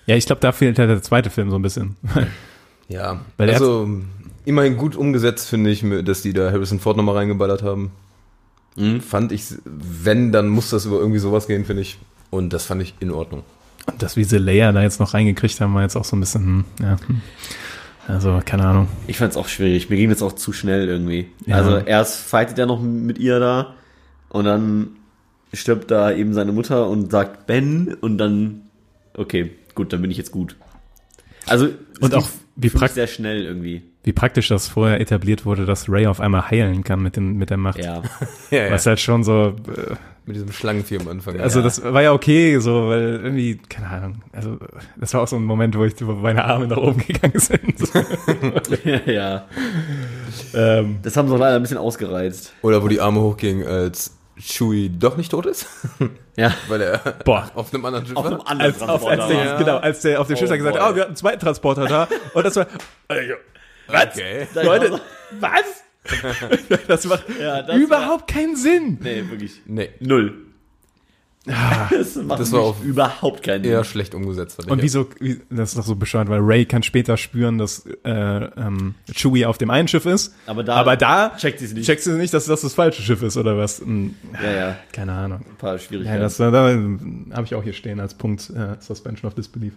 ja, 0.07 0.15
ich 0.15 0.27
glaube, 0.27 0.41
da 0.41 0.53
fehlt 0.53 0.79
halt 0.79 0.91
der 0.91 1.03
zweite 1.03 1.31
Film 1.31 1.51
so 1.51 1.57
ein 1.57 1.63
bisschen. 1.63 1.97
Ja, 2.89 3.21
Weil 3.37 3.49
er 3.49 3.55
also 3.57 3.89
immerhin 4.45 4.77
gut 4.77 4.97
umgesetzt, 4.97 5.49
finde 5.49 5.71
ich, 5.71 5.85
dass 6.05 6.23
die 6.23 6.33
da 6.33 6.51
Harrison 6.51 6.81
Ford 6.81 6.97
nochmal 6.97 7.17
reingeballert 7.17 7.63
haben. 7.63 7.91
Mhm. 8.77 9.01
Fand 9.01 9.33
ich, 9.33 9.45
wenn, 9.65 10.33
dann 10.33 10.49
muss 10.49 10.71
das 10.71 10.87
über 10.87 10.99
irgendwie 10.99 11.19
sowas 11.19 11.47
gehen, 11.47 11.65
finde 11.65 11.83
ich. 11.83 11.99
Und 12.31 12.53
das 12.53 12.65
fand 12.65 12.81
ich 12.83 12.95
in 13.01 13.11
Ordnung. 13.11 13.43
Und 13.87 14.03
dass 14.03 14.17
wir 14.17 14.23
diese 14.23 14.39
Layer 14.39 14.73
da 14.73 14.83
jetzt 14.83 15.01
noch 15.01 15.15
reingekriegt 15.15 15.61
haben, 15.61 15.75
war 15.75 15.83
jetzt 15.83 15.97
auch 15.97 16.05
so 16.05 16.17
ein 16.17 16.21
bisschen, 16.21 16.45
hm, 16.45 16.65
ja. 16.81 16.97
hm. 17.07 17.21
Also, 18.07 18.41
keine 18.45 18.65
Ahnung. 18.67 18.89
Ich 19.07 19.19
fand 19.19 19.33
es 19.33 19.37
auch 19.37 19.47
schwierig. 19.49 19.89
Mir 19.91 19.97
ging 19.97 20.11
das 20.11 20.23
auch 20.23 20.33
zu 20.33 20.53
schnell 20.53 20.89
irgendwie. 20.89 21.29
Ja. 21.47 21.57
Also 21.57 21.77
erst 21.79 22.21
fightet 22.21 22.59
er 22.59 22.67
noch 22.67 22.81
mit 22.81 23.19
ihr 23.19 23.39
da 23.39 23.75
und 24.31 24.45
dann 24.47 24.89
stirbt 25.53 25.91
da 25.91 26.11
eben 26.13 26.33
seine 26.35 26.53
Mutter 26.53 26.89
und 26.89 27.11
sagt 27.11 27.47
Ben 27.47 27.95
und 28.01 28.19
dann, 28.19 28.63
okay, 29.15 29.51
gut, 29.75 29.93
dann 29.93 30.01
bin 30.03 30.11
ich 30.11 30.17
jetzt 30.17 30.33
gut. 30.33 30.57
Also 31.47 31.67
es 31.67 31.73
Und 32.01 32.15
auch, 32.15 32.29
wie 32.57 32.69
für 32.69 32.77
mich 32.77 32.81
prakt- 32.81 32.95
sehr 32.95 33.07
schnell 33.07 33.45
irgendwie. 33.45 33.83
Wie 34.03 34.13
praktisch 34.15 34.49
das 34.49 34.67
vorher 34.67 34.99
etabliert 35.01 35.45
wurde, 35.45 35.67
dass 35.67 35.89
Ray 35.91 36.07
auf 36.07 36.21
einmal 36.21 36.51
heilen 36.51 36.83
kann 36.85 37.03
mit, 37.03 37.17
dem, 37.17 37.35
mit 37.37 37.51
der 37.51 37.59
Macht. 37.59 37.79
Ja. 37.85 38.03
Ja, 38.51 38.71
Was 38.71 38.87
halt 38.87 38.99
schon 38.99 39.25
so, 39.25 39.49
äh, 39.77 39.95
Mit 40.25 40.37
diesem 40.37 40.51
Schlangenvieh 40.53 40.99
am 41.01 41.09
Anfang. 41.09 41.39
also 41.39 41.59
Ja. 41.59 41.65
das 41.65 41.83
war 41.85 42.01
ja 42.01 42.13
okay, 42.13 42.59
so, 42.61 42.89
weil 42.89 43.21
irgendwie, 43.23 43.57
keine 43.69 43.89
Ahnung, 43.89 44.23
also 44.33 44.57
das 44.97 45.13
war 45.13 45.21
auch 45.23 45.29
so 45.29 45.37
ein 45.37 45.45
Moment, 45.45 45.77
wo 45.77 45.85
ich 45.85 45.95
wo 46.01 46.13
meine 46.13 46.45
Arme 46.45 46.67
nach 46.67 46.79
oben 46.79 46.99
gegangen 47.07 47.39
sind. 47.39 47.79
ja. 49.07 49.45
ähm, 50.55 50.99
Das 51.03 51.17
haben 51.17 51.29
sie 51.29 51.37
leider 51.37 51.57
ein 51.57 51.63
bisschen 51.63 51.79
ausgereizt. 51.79 52.53
Oder 52.63 52.83
wo 52.83 52.89
die 52.89 53.01
Arme 53.01 53.21
hochgingen, 53.21 53.67
als 53.67 54.17
Chewie 54.39 54.89
doch 54.89 55.19
nicht 55.19 55.31
tot 55.31 55.45
ist, 55.45 55.67
Ja. 56.37 56.53
weil 56.69 56.81
er 56.81 56.99
boah. 57.27 57.51
auf 57.55 57.75
einem 57.75 57.85
anderen 57.85 58.07
Schiff 58.07 58.17
Auf 58.17 58.25
einem 58.25 58.39
war. 58.39 58.49
anderen 58.51 58.73
Als, 58.73 58.81
auf, 58.83 58.89
als, 58.89 59.19
Transporter 59.19 59.29
der, 59.45 59.51
war. 59.53 59.59
genau, 59.59 59.77
als 59.77 60.01
der 60.01 60.21
auf 60.21 60.27
dem 60.29 60.37
Oh 60.37 60.39
Schiff 60.39 60.51
hat 60.51 60.57
gesagt, 60.57 60.79
boy. 60.79 60.87
oh, 60.91 60.95
wir 60.95 61.01
hatten 61.03 61.11
einen 61.11 61.17
zweiten 61.17 61.41
Transporter 61.41 61.87
da. 61.87 62.09
Und 62.33 62.47
das 62.47 62.57
war, 62.57 62.67
äh, 63.09 63.35
was? 63.93 64.07
Okay. 64.17 64.47
Leute, 64.55 65.01
was? 65.39 65.63
Das 66.89 67.05
macht 67.05 67.25
Ja, 67.39 67.63
das 67.63 67.77
überhaupt 67.77 68.27
keinen 68.31 68.57
Sinn. 68.57 68.99
Nee, 69.03 69.23
wirklich. 69.29 69.61
Nee, 69.67 69.91
Null. 70.01 70.47
das 71.91 72.17
macht 72.17 72.39
Das 72.41 72.53
war 72.53 72.61
auch 72.61 72.83
überhaupt 72.83 73.43
keinen 73.43 73.65
eher 73.65 73.83
Sinn. 73.83 73.91
schlecht 73.93 74.15
umgesetzt. 74.15 74.57
fand 74.57 74.67
ich. 74.69 74.73
Und 74.73 74.83
wieso, 74.83 75.09
wie, 75.21 75.41
das 75.49 75.71
ist 75.71 75.79
doch 75.79 75.85
so 75.85 75.97
bescheuert, 75.97 76.29
weil 76.29 76.41
Ray 76.41 76.67
kann 76.67 76.83
später 76.83 77.17
spüren, 77.17 77.57
dass 77.59 77.87
äh, 78.05 78.11
ähm, 78.11 78.95
Chewie 79.15 79.47
auf 79.47 79.57
dem 79.57 79.71
einen 79.71 79.89
Schiff 79.89 80.05
ist. 80.07 80.35
Aber 80.47 80.63
da 80.65 80.75
aber 80.77 80.97
da 80.97 81.35
checkt 81.39 81.59
sie 81.61 81.65
es 81.67 81.73
nicht. 81.73 81.87
checkt 81.87 82.03
sie 82.03 82.13
nicht, 82.13 82.35
dass 82.35 82.45
das 82.45 82.61
das 82.61 82.75
falsche 82.75 83.01
Schiff 83.03 83.23
ist 83.23 83.37
oder 83.39 83.57
was. 83.57 83.81
Hm, 83.81 84.15
Ja, 84.43 84.51
ja. 84.53 84.77
Keine 84.93 85.13
Ahnung. 85.13 85.41
Ein 85.49 85.57
paar 85.57 85.73
Ja, 85.73 85.79
Schwierigkeiten. 85.79 86.21
das, 86.21 86.37
da, 86.37 86.51
da 86.51 86.67
habe 87.37 87.45
ich 87.47 87.55
auch 87.55 87.63
hier 87.63 87.73
stehen 87.73 88.01
als 88.01 88.15
Punkt 88.15 88.51
äh, 88.51 88.77
Suspension 88.81 89.27
of 89.29 89.35
Disbelief. 89.35 89.73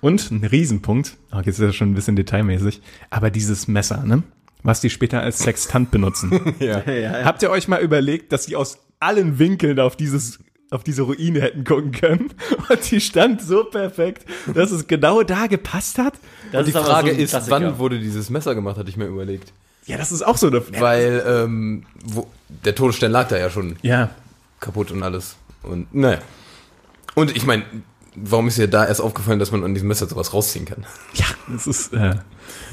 Und 0.00 0.30
ein 0.30 0.44
Riesenpunkt, 0.44 1.16
okay, 1.30 1.42
jetzt 1.46 1.58
ist 1.58 1.68
das 1.68 1.76
schon 1.76 1.90
ein 1.90 1.94
bisschen 1.94 2.16
detailmäßig, 2.16 2.80
aber 3.10 3.30
dieses 3.30 3.68
Messer, 3.68 4.04
ne? 4.04 4.22
Was 4.62 4.80
die 4.80 4.90
später 4.90 5.20
als 5.22 5.38
Sextant 5.38 5.90
benutzen. 5.90 6.54
ja. 6.58 6.82
ja, 6.84 6.92
ja. 6.92 7.24
Habt 7.24 7.42
ihr 7.42 7.50
euch 7.50 7.68
mal 7.68 7.80
überlegt, 7.80 8.32
dass 8.32 8.46
die 8.46 8.56
aus 8.56 8.78
allen 9.00 9.38
Winkeln 9.38 9.78
auf 9.78 9.96
dieses 9.96 10.40
auf 10.70 10.84
diese 10.84 11.02
Ruine 11.02 11.40
hätten 11.40 11.64
gucken 11.64 11.92
können 11.92 12.30
und 12.68 12.90
die 12.90 13.00
stand 13.00 13.40
so 13.40 13.64
perfekt, 13.64 14.26
dass 14.52 14.70
es 14.70 14.86
genau 14.86 15.22
da 15.22 15.46
gepasst 15.46 15.96
hat? 15.98 16.14
Das 16.52 16.60
Und 16.60 16.66
die 16.66 16.72
Frage 16.72 17.14
so 17.14 17.20
ist, 17.20 17.30
Klassiker. 17.30 17.56
wann 17.56 17.78
wurde 17.78 17.98
dieses 17.98 18.28
Messer 18.28 18.54
gemacht, 18.54 18.76
hatte 18.76 18.90
ich 18.90 18.96
mir 18.98 19.06
überlegt. 19.06 19.52
Ja, 19.86 19.96
das 19.96 20.12
ist 20.12 20.20
auch 20.20 20.36
so 20.36 20.48
eine 20.48 20.62
Weil 20.78 21.24
ähm, 21.26 21.86
wo, 22.04 22.26
der 22.48 22.74
Todesstern 22.74 23.10
lag 23.10 23.28
da 23.28 23.38
ja 23.38 23.48
schon 23.48 23.76
Ja, 23.80 24.10
kaputt 24.60 24.90
und 24.90 25.02
alles. 25.02 25.36
Und 25.62 25.94
naja. 25.94 26.18
Und 27.14 27.34
ich 27.34 27.46
meine, 27.46 27.64
warum 28.24 28.48
ist 28.48 28.58
dir 28.58 28.68
da 28.68 28.86
erst 28.86 29.00
aufgefallen, 29.00 29.38
dass 29.38 29.52
man 29.52 29.64
an 29.64 29.74
diesem 29.74 29.88
Messer 29.88 30.06
sowas 30.06 30.32
rausziehen 30.32 30.64
kann? 30.64 30.84
ja, 31.14 31.26
das 31.52 31.66
ist 31.66 31.92
äh, 31.92 32.14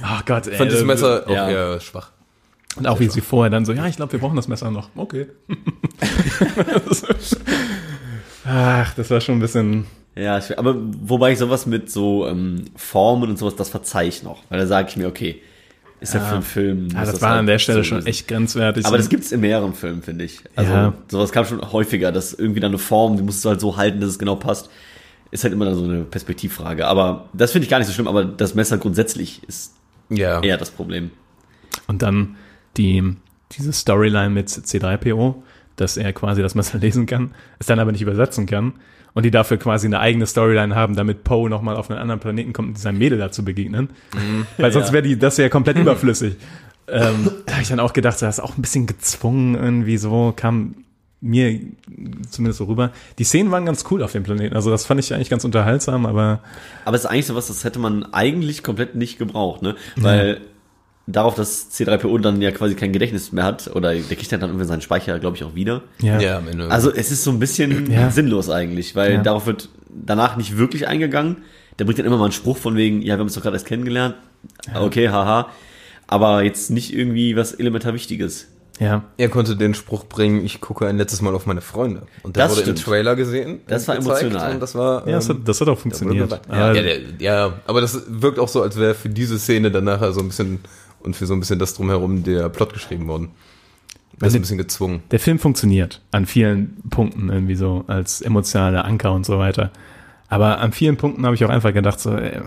oh 0.03 0.19
Gott, 0.25 0.47
ey, 0.47 0.53
Ich 0.53 0.57
fand 0.57 0.71
dieses 0.71 0.85
Messer 0.85 1.29
ja. 1.29 1.45
auch 1.45 1.49
eher 1.49 1.79
schwach. 1.79 2.11
Und 2.77 2.87
auch 2.87 2.99
wie 2.99 3.07
sie 3.09 3.21
vorher 3.21 3.49
dann 3.49 3.63
so, 3.65 3.71
ja, 3.71 3.87
ich 3.87 3.95
glaube, 3.95 4.11
wir 4.11 4.19
brauchen 4.19 4.35
das 4.35 4.49
Messer 4.49 4.69
noch. 4.69 4.89
Okay. 4.97 5.27
Ach, 8.45 8.93
das 8.93 9.09
war 9.09 9.21
schon 9.21 9.37
ein 9.37 9.39
bisschen. 9.39 9.85
Ja, 10.15 10.37
ich- 10.37 10.57
aber 10.57 10.75
wobei 10.77 11.31
ich 11.33 11.39
sowas 11.39 11.65
mit 11.65 11.91
so 11.91 12.27
ähm, 12.27 12.65
Formen 12.75 13.29
und 13.31 13.37
sowas, 13.39 13.55
das 13.55 13.69
verzeih 13.69 14.07
ich 14.07 14.23
noch. 14.23 14.43
Weil 14.49 14.59
da 14.59 14.67
sage 14.67 14.89
ich 14.89 14.97
mir, 14.97 15.07
okay, 15.07 15.41
ist 15.99 16.13
ja, 16.13 16.19
für 16.19 16.35
einen 16.35 16.43
Film. 16.43 16.87
Ja, 16.93 16.99
muss 16.99 17.11
das 17.11 17.21
war 17.21 17.31
halt 17.31 17.39
an 17.39 17.47
der 17.47 17.59
Stelle 17.59 17.79
so 17.79 17.83
schon 17.85 18.05
echt 18.05 18.27
grenzwertig. 18.27 18.85
Aber 18.85 18.97
das 18.97 19.09
gibt's 19.09 19.31
in 19.31 19.41
mehreren 19.41 19.73
Filmen, 19.73 20.03
finde 20.03 20.25
ich. 20.25 20.39
Also 20.55 20.71
Ja. 20.71 20.93
sowas 21.09 21.31
kam 21.31 21.45
schon 21.45 21.71
häufiger, 21.71 22.11
dass 22.11 22.33
irgendwie 22.33 22.59
dann 22.59 22.71
eine 22.71 22.77
Form, 22.77 23.17
die 23.17 23.23
musst 23.23 23.43
du 23.43 23.49
halt 23.49 23.59
so 23.59 23.77
halten, 23.77 23.99
dass 24.01 24.11
es 24.11 24.19
genau 24.19 24.35
passt. 24.35 24.69
Ist 25.31 25.43
halt 25.43 25.53
immer 25.53 25.65
dann 25.65 25.75
so 25.75 25.83
eine 25.83 26.03
Perspektivfrage. 26.03 26.87
Aber 26.87 27.25
das 27.33 27.51
finde 27.51 27.65
ich 27.65 27.69
gar 27.69 27.79
nicht 27.79 27.87
so 27.87 27.93
schlimm, 27.93 28.07
aber 28.07 28.23
das 28.25 28.55
Messer 28.55 28.77
grundsätzlich 28.77 29.41
ist 29.47 29.73
Ja. 30.09 30.41
eher 30.41 30.57
das 30.57 30.71
Problem. 30.71 31.11
Und 31.87 32.01
dann 32.01 32.35
die, 32.77 33.03
diese 33.51 33.73
Storyline 33.73 34.29
mit 34.29 34.49
C3PO, 34.49 35.35
dass 35.75 35.97
er 35.97 36.13
quasi 36.13 36.41
das 36.41 36.55
Messer 36.55 36.77
lesen 36.79 37.05
kann, 37.05 37.31
es 37.59 37.65
dann 37.67 37.79
aber 37.79 37.91
nicht 37.91 38.01
übersetzen 38.01 38.45
kann. 38.45 38.73
Und 39.13 39.23
die 39.23 39.31
dafür 39.31 39.55
quasi 39.57 39.87
eine 39.87 39.99
eigene 40.01 40.25
Storyline 40.27 40.75
haben, 40.75 40.95
damit 40.97 41.23
Poe 41.23 41.49
nochmal 41.49 41.77
auf 41.77 41.89
einen 41.89 41.99
anderen 41.99 42.19
Planeten 42.19 42.51
kommt 42.51 42.67
und 42.69 42.77
seinem 42.79 42.97
Mädel 42.97 43.17
dazu 43.17 43.45
begegnen. 43.45 43.89
Weil 44.57 44.73
sonst 44.73 44.87
Ja. 44.87 44.93
wäre 44.93 45.03
die, 45.03 45.17
das 45.17 45.37
wäre 45.37 45.49
komplett 45.49 45.77
überflüssig. 45.79 46.35
Ähm, 46.87 47.31
da 47.45 47.53
habe 47.53 47.61
ich 47.61 47.69
dann 47.69 47.79
auch 47.79 47.93
gedacht, 47.93 48.21
das 48.21 48.37
ist 48.37 48.43
auch 48.43 48.57
ein 48.57 48.61
bisschen 48.61 48.87
gezwungen 48.87 49.55
irgendwie 49.55 49.97
so, 49.97 50.33
kam 50.35 50.75
mir 51.21 51.59
zumindest 52.29 52.59
so 52.59 52.65
rüber. 52.65 52.91
Die 53.17 53.23
Szenen 53.23 53.49
waren 53.51 53.65
ganz 53.65 53.85
cool 53.89 54.03
auf 54.03 54.11
dem 54.11 54.23
Planeten. 54.23 54.55
Also 54.55 54.69
das 54.69 54.85
fand 54.85 54.99
ich 54.99 55.13
eigentlich 55.13 55.29
ganz 55.29 55.43
unterhaltsam, 55.43 56.05
aber 56.05 56.41
Aber 56.85 56.95
es 56.95 57.03
ist 57.03 57.09
eigentlich 57.09 57.25
sowas, 57.25 57.47
das 57.47 57.63
hätte 57.63 57.79
man 57.79 58.03
eigentlich 58.13 58.61
komplett 58.63 58.95
nicht 58.95 59.17
gebraucht, 59.17 59.61
ne? 59.61 59.75
Weil 59.95 60.41
darauf, 61.07 61.35
dass 61.35 61.71
C3PO 61.71 62.19
dann 62.19 62.41
ja 62.41 62.51
quasi 62.51 62.75
kein 62.75 62.91
Gedächtnis 62.91 63.31
mehr 63.31 63.43
hat, 63.43 63.67
oder 63.75 63.93
der 63.93 64.03
kriegt 64.17 64.31
ja 64.31 64.37
dann 64.37 64.49
irgendwie 64.49 64.65
seinen 64.67 64.81
Speicher, 64.81 65.17
glaube 65.19 65.37
ich, 65.37 65.43
auch 65.43 65.55
wieder. 65.55 65.81
ja. 66.01 66.19
Ja, 66.19 66.37
am 66.37 66.47
Ende. 66.47 66.69
Also 66.69 66.91
es 66.93 67.11
ist 67.11 67.23
so 67.23 67.31
ein 67.31 67.39
bisschen 67.39 67.89
Ja. 67.91 68.11
sinnlos 68.11 68.49
eigentlich, 68.49 68.95
weil 68.95 69.13
Ja. 69.13 69.21
darauf 69.21 69.45
wird 69.47 69.69
danach 69.89 70.35
nicht 70.37 70.57
wirklich 70.57 70.87
eingegangen. 70.87 71.37
Der 71.79 71.85
bringt 71.85 71.99
dann 71.99 72.05
immer 72.05 72.17
mal 72.17 72.25
einen 72.25 72.31
Spruch 72.33 72.57
von 72.57 72.75
wegen, 72.75 73.01
ja, 73.01 73.07
wir 73.07 73.13
haben 73.13 73.21
uns 73.21 73.33
doch 73.35 73.41
gerade 73.41 73.55
erst 73.55 73.65
kennengelernt. 73.67 74.15
Okay, 74.73 75.09
haha. 75.09 75.49
Aber 76.07 76.43
jetzt 76.43 76.69
nicht 76.71 76.93
irgendwie 76.93 77.35
was 77.35 77.53
elementar 77.53 77.93
Wichtiges. 77.93 78.47
Ja. 78.79 79.03
er 79.17 79.29
konnte 79.29 79.55
den 79.55 79.73
Spruch 79.73 80.05
bringen, 80.05 80.43
ich 80.45 80.61
gucke 80.61 80.87
ein 80.87 80.97
letztes 80.97 81.21
Mal 81.21 81.33
auf 81.33 81.45
meine 81.45 81.61
Freunde. 81.61 82.03
Und 82.23 82.35
der 82.35 82.43
Das 82.43 82.51
wurde 82.53 82.63
stimmt. 82.63 82.79
im 82.79 82.85
Trailer 82.85 83.15
gesehen. 83.15 83.59
Das 83.67 83.87
war 83.87 83.95
emotional. 83.95 84.53
Und 84.53 84.59
das 84.59 84.75
war, 84.75 85.07
Ja, 85.07 85.15
das 85.15 85.29
hat, 85.29 85.37
ähm, 85.37 85.43
das 85.45 85.61
hat 85.61 85.67
auch 85.67 85.77
wurde 85.77 85.79
funktioniert. 85.79 86.39
Ja, 86.49 86.73
ja, 86.73 86.81
der, 86.81 86.99
ja, 87.19 87.53
aber 87.67 87.81
das 87.81 88.03
wirkt 88.07 88.39
auch 88.39 88.49
so, 88.49 88.61
als 88.61 88.77
wäre 88.77 88.93
für 88.95 89.09
diese 89.09 89.39
Szene 89.39 89.71
dann 89.71 89.85
nachher 89.85 90.11
so 90.13 90.21
ein 90.21 90.27
bisschen 90.27 90.59
und 90.99 91.15
für 91.15 91.25
so 91.25 91.33
ein 91.33 91.39
bisschen 91.39 91.59
das 91.59 91.73
drumherum 91.75 92.23
der 92.23 92.49
Plot 92.49 92.73
geschrieben 92.73 93.07
worden. 93.07 93.29
Das 94.17 94.29
ist 94.29 94.35
ein 94.35 94.41
bisschen 94.41 94.57
gezwungen. 94.57 95.03
der 95.11 95.19
Film 95.19 95.39
funktioniert 95.39 96.01
an 96.11 96.25
vielen 96.25 96.77
Punkten 96.89 97.29
irgendwie 97.29 97.55
so 97.55 97.83
als 97.87 98.21
emotionaler 98.21 98.85
Anker 98.85 99.11
und 99.11 99.25
so 99.25 99.37
weiter. 99.37 99.71
Aber 100.29 100.59
an 100.59 100.71
vielen 100.71 100.97
Punkten 100.97 101.25
habe 101.25 101.35
ich 101.35 101.43
auch 101.45 101.49
einfach 101.49 101.73
gedacht, 101.73 101.99
so, 101.99 102.11
und, 102.15 102.41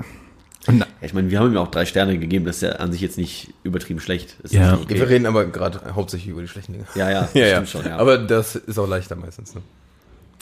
Ja, 0.67 0.87
ich 1.01 1.15
meine, 1.15 1.31
wir 1.31 1.39
haben 1.41 1.51
ihm 1.53 1.57
auch 1.57 1.71
drei 1.71 1.87
Sterne 1.87 2.19
gegeben, 2.19 2.45
das 2.45 2.57
ist 2.57 2.63
ja 2.63 2.71
an 2.73 2.93
sich 2.93 3.01
jetzt 3.01 3.17
nicht 3.17 3.55
übertrieben 3.63 4.01
schlecht. 4.01 4.37
Das 4.43 4.51
ist 4.51 4.57
Ja. 4.59 4.77
schon 4.77 4.89
Wir 4.89 5.09
reden 5.09 5.25
aber 5.27 5.47
gerade 5.47 5.95
hauptsächlich 5.95 6.29
über 6.31 6.43
die 6.43 6.49
schlechten 6.49 6.73
Dinge. 6.73 6.85
Ja, 6.95 7.11
ja, 7.11 7.21
das 7.23 7.35
Ja, 7.35 7.47
ja. 7.47 7.55
stimmt 7.65 7.69
schon, 7.69 7.85
ja. 7.87 7.97
Aber 7.97 8.19
das 8.19 8.57
ist 8.57 8.79
auch 8.79 8.89
leichter 8.89 9.17
meistens. 9.17 9.55
Ne? 9.55 9.63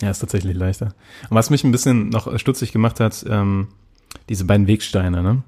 ja, 0.02 0.10
ist 0.10 0.18
tatsächlich 0.18 0.56
leichter. 0.56 0.94
Und 1.30 1.36
was 1.36 1.50
mich 1.50 1.62
ein 1.64 1.70
bisschen 1.72 2.08
noch 2.08 2.38
stutzig 2.38 2.72
gemacht 2.72 2.98
hat, 3.00 3.24
ähm, 3.28 3.68
diese 4.28 4.44
beiden 4.44 4.66
Wegsteine, 4.66 5.22
ne? 5.22 5.42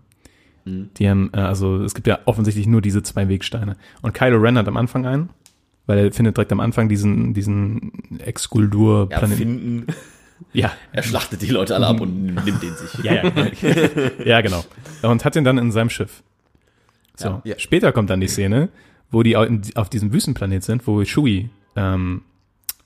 Die 0.99 1.09
haben, 1.09 1.31
äh, 1.33 1.39
also 1.39 1.83
es 1.83 1.95
gibt 1.95 2.07
ja 2.07 2.19
offensichtlich 2.27 2.67
nur 2.67 2.83
diese 2.83 3.03
zwei 3.03 3.27
Wegsteine. 3.31 3.77
Und 4.03 4.13
Kylo 4.13 4.37
Ren 4.39 4.59
hat 4.59 4.69
am 4.69 4.77
Anfang 4.77 5.07
einen, 5.07 5.31
weil 5.87 5.99
er 5.99 6.13
findet 6.13 6.37
direkt 6.37 6.53
am 6.53 6.61
Anfang 6.61 6.91
diesen, 6.91 7.33
diesen 7.33 7.93
Exkuldur 8.19 9.09
Ja. 9.11 9.19
Ja, 10.53 10.73
Er 10.93 11.03
schlachtet 11.03 11.43
die 11.43 11.51
Leute 11.51 11.75
alle 11.75 11.87
ab 11.87 12.01
und 12.01 12.25
nimmt 12.45 12.63
den 12.63 12.75
sich. 12.75 12.95
ja, 13.05 13.15
ja, 13.15 13.51
ja, 14.25 14.41
genau. 14.41 14.65
Und 15.03 15.25
hat 15.25 15.35
den 15.35 15.45
dann 15.45 15.59
in 15.59 15.71
seinem 15.73 15.91
Schiff. 15.91 16.23
So, 17.17 17.29
Ja. 17.29 17.41
Ja. 17.45 17.59
später 17.59 17.93
kommt 17.93 18.11
dann 18.11 18.21
die 18.21 18.29
Szene, 18.29 18.69
wo 19.11 19.23
die 19.23 19.37
auf 19.37 19.89
diesem 19.91 20.13
Wüstenplanet 20.13 20.63
sind, 20.63 20.87
wo 20.87 21.05
Shui 21.05 21.51
ähm, 21.77 22.23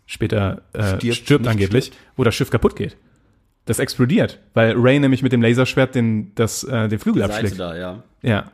später 0.06 0.62
äh, 0.72 0.96
Stirbt, 0.98 1.16
stirbt, 1.16 1.46
angeblich, 1.46 1.92
wo 2.16 2.24
das 2.24 2.34
Schiff 2.34 2.50
kaputt 2.50 2.76
geht. 2.76 2.96
Das 3.64 3.78
explodiert, 3.78 4.40
weil 4.54 4.74
Ray 4.76 4.98
nämlich 4.98 5.22
mit 5.22 5.32
dem 5.32 5.40
Laserschwert 5.42 5.94
den, 5.94 6.34
das, 6.34 6.64
äh, 6.64 6.88
den 6.88 6.98
Flügel 6.98 7.22
Seite 7.22 7.34
abschlägt. 7.34 7.60
da, 7.60 7.76
ja. 7.76 8.02
Ja. 8.22 8.50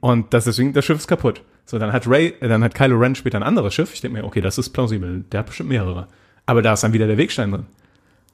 Und 0.00 0.34
das 0.34 0.44
deswegen, 0.44 0.72
das 0.72 0.84
Schiff 0.84 0.98
ist 0.98 1.06
kaputt. 1.06 1.42
So, 1.64 1.78
dann 1.78 1.92
hat 1.92 2.08
Ray, 2.08 2.34
äh, 2.40 2.48
dann 2.48 2.64
hat 2.64 2.74
Kylo 2.74 2.98
Ren 2.98 3.14
später 3.14 3.38
ein 3.38 3.44
anderes 3.44 3.72
Schiff. 3.72 3.94
Ich 3.94 4.00
denke 4.00 4.18
mir, 4.18 4.24
okay, 4.24 4.40
das 4.40 4.58
ist 4.58 4.70
plausibel. 4.70 5.24
Der 5.30 5.40
hat 5.40 5.46
bestimmt 5.46 5.68
mehrere. 5.68 6.08
Aber 6.44 6.60
da 6.62 6.72
ist 6.72 6.82
dann 6.82 6.92
wieder 6.92 7.06
der 7.06 7.16
Wegstein 7.18 7.52
drin. 7.52 7.66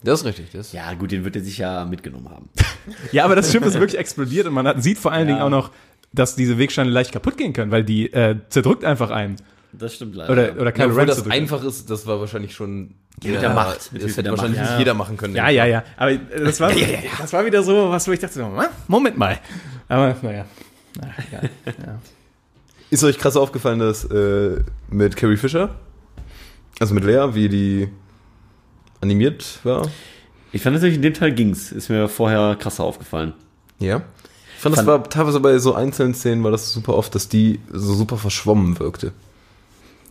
Das 0.03 0.21
ist 0.21 0.27
richtig. 0.27 0.51
Das 0.53 0.73
Ja, 0.73 0.93
gut, 0.95 1.11
den 1.11 1.25
wird 1.25 1.37
er 1.37 1.43
sich 1.43 1.59
ja 1.59 1.85
mitgenommen 1.85 2.29
haben. 2.31 2.49
Ja, 3.13 3.25
aber 3.27 3.37
das 3.37 3.53
Schiff 3.53 3.63
ist 3.67 3.75
wirklich 3.75 3.99
explodiert 3.99 4.47
und 4.47 4.55
man 4.55 4.67
hat, 4.67 4.83
sieht 4.83 4.97
vor 4.99 5.13
allen 5.13 5.27
Dingen 5.27 5.41
auch 5.41 5.51
noch, 5.51 5.71
dass 6.13 6.37
diese 6.37 6.57
Wegsteine 6.57 6.89
leicht 6.91 7.13
kaputt 7.13 7.37
gehen 7.37 7.53
können, 7.53 7.71
weil 7.71 7.85
die 7.85 8.11
äh, 8.13 8.37
zerdrückt 8.49 8.83
einfach 8.85 9.11
einen. 9.11 9.37
Das 9.73 9.95
stimmt 9.95 10.15
leider. 10.17 10.33
Oder, 10.33 10.53
oder 10.55 10.65
Ja, 10.67 10.71
Kylo 10.71 10.87
obwohl 10.87 11.01
Ren 11.01 11.09
das 11.09 11.31
einfach 11.31 11.63
ist, 11.65 11.91
das 11.91 12.07
war 12.07 12.19
wahrscheinlich 12.21 12.55
schon 12.55 12.95
mit 13.23 13.43
der 13.43 13.51
Macht. 13.51 13.91
Das 13.93 14.17
hätte 14.17 14.31
wahrscheinlich 14.31 14.59
Macht. 14.61 14.71
nicht 14.71 14.79
jeder 14.79 14.95
machen 14.95 15.19
können. 15.19 15.37
Ja, 15.37 15.51
ja, 15.51 15.67
ja. 15.67 15.85
Aber 15.99 16.13
äh, 16.13 16.19
das 16.45 16.59
war, 16.61 16.73
das 17.19 17.33
war 17.35 17.45
wieder 17.45 17.63
so, 17.63 17.91
was 17.91 18.09
wo 18.09 18.13
ich 18.13 18.21
dachte, 18.21 18.35
so, 18.35 18.45
"Hä? 18.47 18.67
Moment 18.87 19.19
mal. 19.19 19.39
Aber 19.89 20.17
naja. 20.23 20.47
Na, 20.99 21.09
egal. 21.29 21.51
Ist 22.91 23.05
euch 23.05 23.19
krass 23.19 23.37
aufgefallen, 23.37 23.81
dass 23.81 24.05
äh, 24.05 24.63
mit 24.89 25.15
Carrie 25.17 25.37
Fisher, 25.37 25.75
also 26.81 26.95
mit 26.95 27.05
Lea, 27.05 27.27
wie 27.35 27.49
die 27.51 27.89
animiert 29.01 29.61
war? 29.65 29.89
Ich 30.53 30.63
fand 30.63 30.75
natürlich 30.75 30.97
in 30.97 31.03
dem 31.03 31.15
Teil 31.15 31.33
ging's. 31.33 31.73
Ist 31.73 31.89
mir 31.91 32.09
vorher 32.09 32.57
krasser 32.59 32.85
aufgefallen. 32.85 33.35
Ja. 33.79 34.03
Ich 34.57 34.63
fand, 34.63 34.77
das 34.77 34.85
Fand- 34.85 34.89
war 35.03 35.09
teilweise 35.09 35.41
bei 35.41 35.59
so 35.59 35.75
einzelnen 35.75 36.15
Szenen 36.15 36.43
war 36.43 36.51
das 36.51 36.73
super 36.73 36.95
oft, 36.95 37.15
dass 37.15 37.29
die 37.29 37.61
so 37.73 37.95
super 37.95 38.17
verschwommen 38.17 38.79
wirkte. 38.81 39.13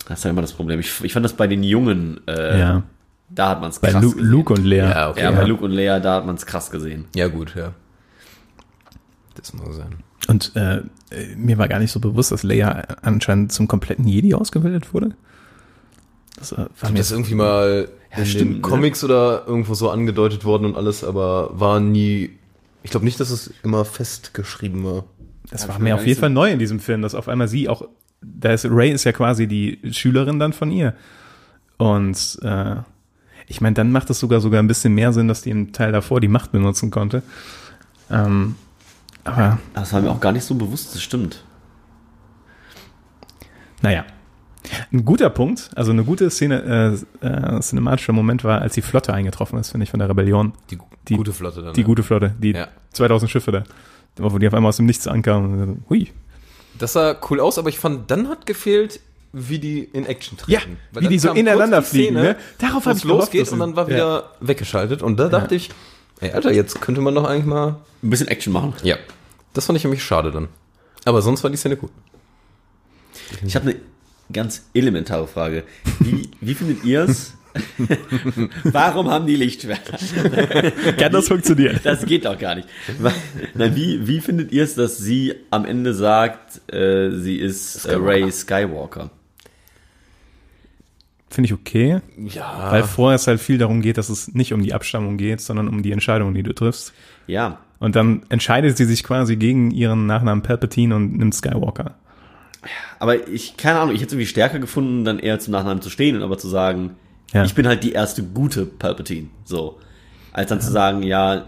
Das 0.07 0.19
ist 0.19 0.23
ja 0.23 0.29
immer 0.29 0.41
das 0.41 0.53
Problem. 0.53 0.79
Ich, 0.79 1.03
ich 1.03 1.11
fand 1.11 1.25
das 1.25 1.33
bei 1.33 1.47
den 1.47 1.63
Jungen, 1.63 2.21
äh, 2.27 2.59
Ja. 2.59 2.83
da 3.29 3.49
hat 3.49 3.61
man's 3.61 3.79
Bei 3.79 3.91
krass 3.91 4.01
Lu 4.03 4.11
gesehen. 4.11 4.25
Luke 4.27 4.53
und 4.53 4.63
Lea. 4.63 4.77
Ja, 4.77 5.09
okay. 5.09 5.23
ja, 5.23 5.31
bei 5.31 5.41
ja. 5.41 5.45
Luke 5.47 5.65
und 5.65 5.71
Leia, 5.71 5.99
da 5.99 6.15
hat 6.15 6.25
man's 6.25 6.45
krass 6.45 6.71
gesehen. 6.71 7.05
Ja, 7.13 7.27
gut, 7.27 7.55
ja. 7.55 7.73
Das 9.35 9.53
muss 9.53 9.75
sein. 9.75 9.97
Und 10.29 10.51
äh, 10.55 10.77
äh, 11.11 11.35
mir 11.35 11.57
war 11.57 11.67
gar 11.67 11.79
nicht 11.79 11.91
so 11.91 11.99
bewusst, 11.99 12.31
dass 12.31 12.43
Leia 12.43 12.83
anscheinend 13.01 13.51
zum 13.51 13.67
kompletten 13.67 14.07
Jedi 14.07 14.33
ausgebildet 14.33 14.93
wurde. 14.93 15.11
Das 16.37 16.51
äh, 16.53 16.57
war 16.79 16.91
mir 16.91 16.97
Das 16.99 17.07
ist 17.07 17.11
irgendwie 17.11 17.35
mal 17.35 17.89
in 18.15 18.25
stimmt, 18.25 18.41
den 18.41 18.53
ne? 18.55 18.61
Comics 18.61 19.03
oder 19.03 19.43
irgendwo 19.45 19.73
so 19.73 19.89
angedeutet 19.89 20.45
worden 20.45 20.65
und 20.65 20.77
alles, 20.77 21.03
aber 21.03 21.49
war 21.59 21.79
nie. 21.79 22.31
Ich 22.83 22.91
glaube 22.91 23.05
nicht, 23.05 23.19
dass 23.19 23.29
es 23.31 23.53
immer 23.63 23.83
festgeschrieben 23.83 24.83
war. 24.85 25.03
Das 25.49 25.63
Hab 25.63 25.69
war 25.69 25.79
mir 25.79 25.95
auf 25.95 26.05
jeden 26.05 26.19
Fall 26.19 26.29
neu 26.29 26.51
in 26.51 26.59
diesem 26.59 26.79
Film, 26.79 27.01
dass 27.01 27.15
auf 27.15 27.27
einmal 27.27 27.47
sie 27.47 27.67
auch, 27.67 27.87
da 28.21 28.51
ist 28.51 28.65
Ray 28.69 28.91
ist 28.91 29.03
ja 29.03 29.11
quasi 29.11 29.47
die 29.47 29.79
Schülerin 29.91 30.39
dann 30.39 30.53
von 30.53 30.71
ihr. 30.71 30.93
Und 31.77 32.39
äh, 32.43 32.75
ich 33.47 33.61
meine, 33.61 33.73
dann 33.73 33.91
macht 33.91 34.09
es 34.09 34.19
sogar 34.19 34.41
sogar 34.41 34.61
ein 34.61 34.67
bisschen 34.67 34.93
mehr 34.93 35.13
Sinn, 35.13 35.27
dass 35.27 35.41
die 35.41 35.49
im 35.51 35.71
Teil 35.73 35.91
davor 35.91 36.19
die 36.19 36.27
Macht 36.27 36.51
benutzen 36.51 36.91
konnte. 36.91 37.23
Ähm, 38.09 38.55
aber 39.23 39.57
Das 39.73 39.93
war 39.93 40.01
mir 40.01 40.11
auch 40.11 40.19
gar 40.19 40.31
nicht 40.31 40.43
so 40.43 40.55
bewusst, 40.55 40.93
das 40.95 41.01
stimmt. 41.01 41.43
naja. 43.81 44.05
Ein 44.91 45.05
guter 45.05 45.29
Punkt, 45.29 45.69
also 45.75 45.91
eine 45.91 46.03
gute 46.03 46.29
Szene, 46.29 46.97
äh, 47.21 47.25
äh, 47.27 47.59
cinematischer 47.61 48.13
Moment 48.13 48.43
war, 48.43 48.61
als 48.61 48.73
die 48.73 48.81
Flotte 48.81 49.13
eingetroffen 49.13 49.59
ist, 49.59 49.71
finde 49.71 49.83
ich, 49.85 49.91
von 49.91 49.99
der 49.99 50.09
Rebellion. 50.09 50.53
Die, 50.69 50.77
Die- 51.07 51.15
gute 51.15 51.33
Flotte 51.33 51.61
dann. 51.61 51.73
Die 51.73 51.81
ja. 51.81 51.85
gute 51.87 52.03
Flotte, 52.03 52.35
die 52.39 52.51
Ja. 52.51 52.67
2000 52.93 53.29
Schiffe 53.31 53.51
da. 53.51 53.63
Wo 54.17 54.37
die 54.39 54.47
auf 54.47 54.53
einmal 54.53 54.69
aus 54.69 54.77
dem 54.77 54.87
Nichts 54.87 55.07
ankamen. 55.07 55.83
Hui. 55.89 56.11
Das 56.79 56.93
sah 56.93 57.15
cool 57.29 57.39
aus, 57.39 57.57
aber 57.57 57.69
ich 57.69 57.79
fand, 57.79 58.09
dann 58.09 58.29
hat 58.29 58.45
gefehlt, 58.45 58.99
wie 59.33 59.59
die 59.59 59.83
in 59.83 60.05
Action 60.05 60.37
treten. 60.37 60.51
Ja, 60.51 60.59
Weil 60.91 61.03
wie 61.03 61.07
die 61.09 61.19
so 61.19 61.31
ineinander 61.31 61.81
die 61.81 61.85
fliegen, 61.87 62.15
ne? 62.15 62.35
Darauf 62.57 62.85
wo 62.85 62.89
hab 62.89 62.95
es 62.95 62.99
ich 62.99 63.03
losgeht 63.03 63.51
und 63.51 63.59
dann 63.59 63.75
war 63.75 63.87
ja. 63.89 63.95
wieder 63.95 64.31
weggeschaltet. 64.39 65.03
Und 65.03 65.17
da 65.19 65.29
dachte 65.29 65.53
ich, 65.55 65.69
ey, 66.19 66.31
Alter, 66.31 66.51
jetzt 66.51 66.81
könnte 66.81 67.01
man 67.01 67.13
doch 67.13 67.25
eigentlich 67.25 67.45
mal. 67.45 67.77
Ein 68.01 68.09
bisschen 68.09 68.27
Action 68.27 68.53
machen. 68.53 68.73
Ja. 68.83 68.97
Das 69.53 69.65
fand 69.65 69.77
ich 69.77 69.83
nämlich 69.83 70.03
schade 70.03 70.31
dann. 70.31 70.47
Aber 71.05 71.21
sonst 71.21 71.43
war 71.43 71.49
die 71.51 71.57
Szene 71.57 71.77
gut. 71.77 71.91
Ich 73.45 73.55
habe 73.55 73.69
eine 73.69 73.79
ganz 74.31 74.67
elementare 74.73 75.27
Frage. 75.27 75.63
Wie, 75.99 76.29
wie 76.41 76.53
findet 76.53 76.83
ihr's? 76.83 77.33
Warum 78.65 79.09
haben 79.09 79.25
die 79.25 79.35
Lichtschwerter? 79.35 79.97
Kann 80.97 81.11
das 81.11 81.27
funktionieren? 81.27 81.79
Das 81.83 82.05
geht 82.05 82.25
doch 82.25 82.37
gar 82.37 82.53
nicht. 82.55 82.67
Nein, 83.55 83.75
wie, 83.75 84.07
wie 84.07 84.19
findet 84.19 84.51
ihr 84.51 84.63
es, 84.63 84.75
dass 84.75 84.97
sie 84.99 85.33
am 85.49 85.65
Ende 85.65 85.93
sagt, 85.95 86.71
äh, 86.71 87.09
sie 87.11 87.37
ist 87.37 87.85
äh, 87.85 87.95
Ray 87.95 88.31
Skywalker? 88.31 89.09
Finde 91.29 91.47
ich 91.47 91.53
okay, 91.53 91.99
Ja. 92.17 92.71
weil 92.71 92.83
vorher 92.83 93.15
es 93.15 93.27
halt 93.27 93.39
viel 93.41 93.57
darum 93.57 93.81
geht, 93.81 93.97
dass 93.97 94.09
es 94.09 94.33
nicht 94.33 94.53
um 94.53 94.61
die 94.63 94.73
Abstammung 94.73 95.17
geht, 95.17 95.41
sondern 95.41 95.67
um 95.67 95.83
die 95.83 95.91
Entscheidung, 95.91 96.33
die 96.33 96.41
du 96.43 96.53
triffst. 96.53 96.93
Ja, 97.27 97.59
Und 97.79 97.95
dann 97.95 98.21
entscheidet 98.29 98.77
sie 98.77 98.85
sich 98.85 99.03
quasi 99.03 99.35
gegen 99.35 99.71
ihren 99.71 100.05
Nachnamen 100.05 100.41
Palpatine 100.41 100.95
und 100.95 101.17
nimmt 101.17 101.35
Skywalker. 101.35 101.95
Aber 102.99 103.27
ich, 103.27 103.57
keine 103.57 103.79
Ahnung, 103.79 103.93
ich 103.95 104.01
hätte 104.01 104.07
es 104.07 104.13
irgendwie 104.13 104.27
stärker 104.27 104.59
gefunden, 104.59 105.05
dann 105.05 105.19
eher 105.19 105.39
zum 105.39 105.51
Nachnamen 105.53 105.81
zu 105.81 105.89
stehen 105.89 106.15
und 106.15 106.23
aber 106.23 106.37
zu 106.37 106.47
sagen, 106.47 106.95
Ja. 107.33 107.43
ich 107.45 107.53
bin 107.55 107.67
halt 107.67 107.83
die 107.83 107.91
erste 107.93 108.23
gute 108.23 108.65
Palpatine. 108.65 109.27
So. 109.45 109.77
Als 110.33 110.49
dann 110.49 110.61
zu 110.61 110.71
sagen, 110.71 111.03
ja, 111.03 111.45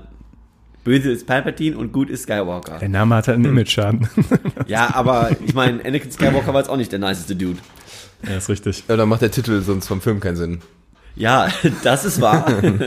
böse 0.84 1.12
ist 1.12 1.28
Palpatine 1.28 1.78
und 1.78 1.92
gut 1.92 2.10
ist 2.10 2.24
Skywalker. 2.24 2.80
Der 2.80 2.90
Name 2.90 3.16
hat 3.16 3.28
halt 3.28 3.36
einen 3.36 3.46
Image-Schaden. 3.46 4.08
Ja, 4.68 4.94
aber 4.94 5.32
ich 5.46 5.54
meine, 5.56 5.84
Anakin 5.84 6.12
Skywalker 6.12 6.54
war 6.54 6.62
jetzt 6.62 6.70
auch 6.70 6.78
nicht 6.78 6.92
der 6.92 7.00
niceste 7.00 7.36
Dude. 7.36 7.58
ja, 8.28 8.38
ist 8.38 8.50
richtig. 8.50 8.84
Ja, 8.88 8.96
dann 8.98 9.10
macht 9.10 9.22
der 9.22 9.32
Titel 9.32 9.62
sonst 9.62 9.88
vom 9.88 10.00
Film 10.02 10.20
keinen 10.20 10.36
Sinn. 10.36 10.60
Ja, 11.16 11.50
das 11.84 12.06
ist 12.06 12.22
wahr. 12.22 12.46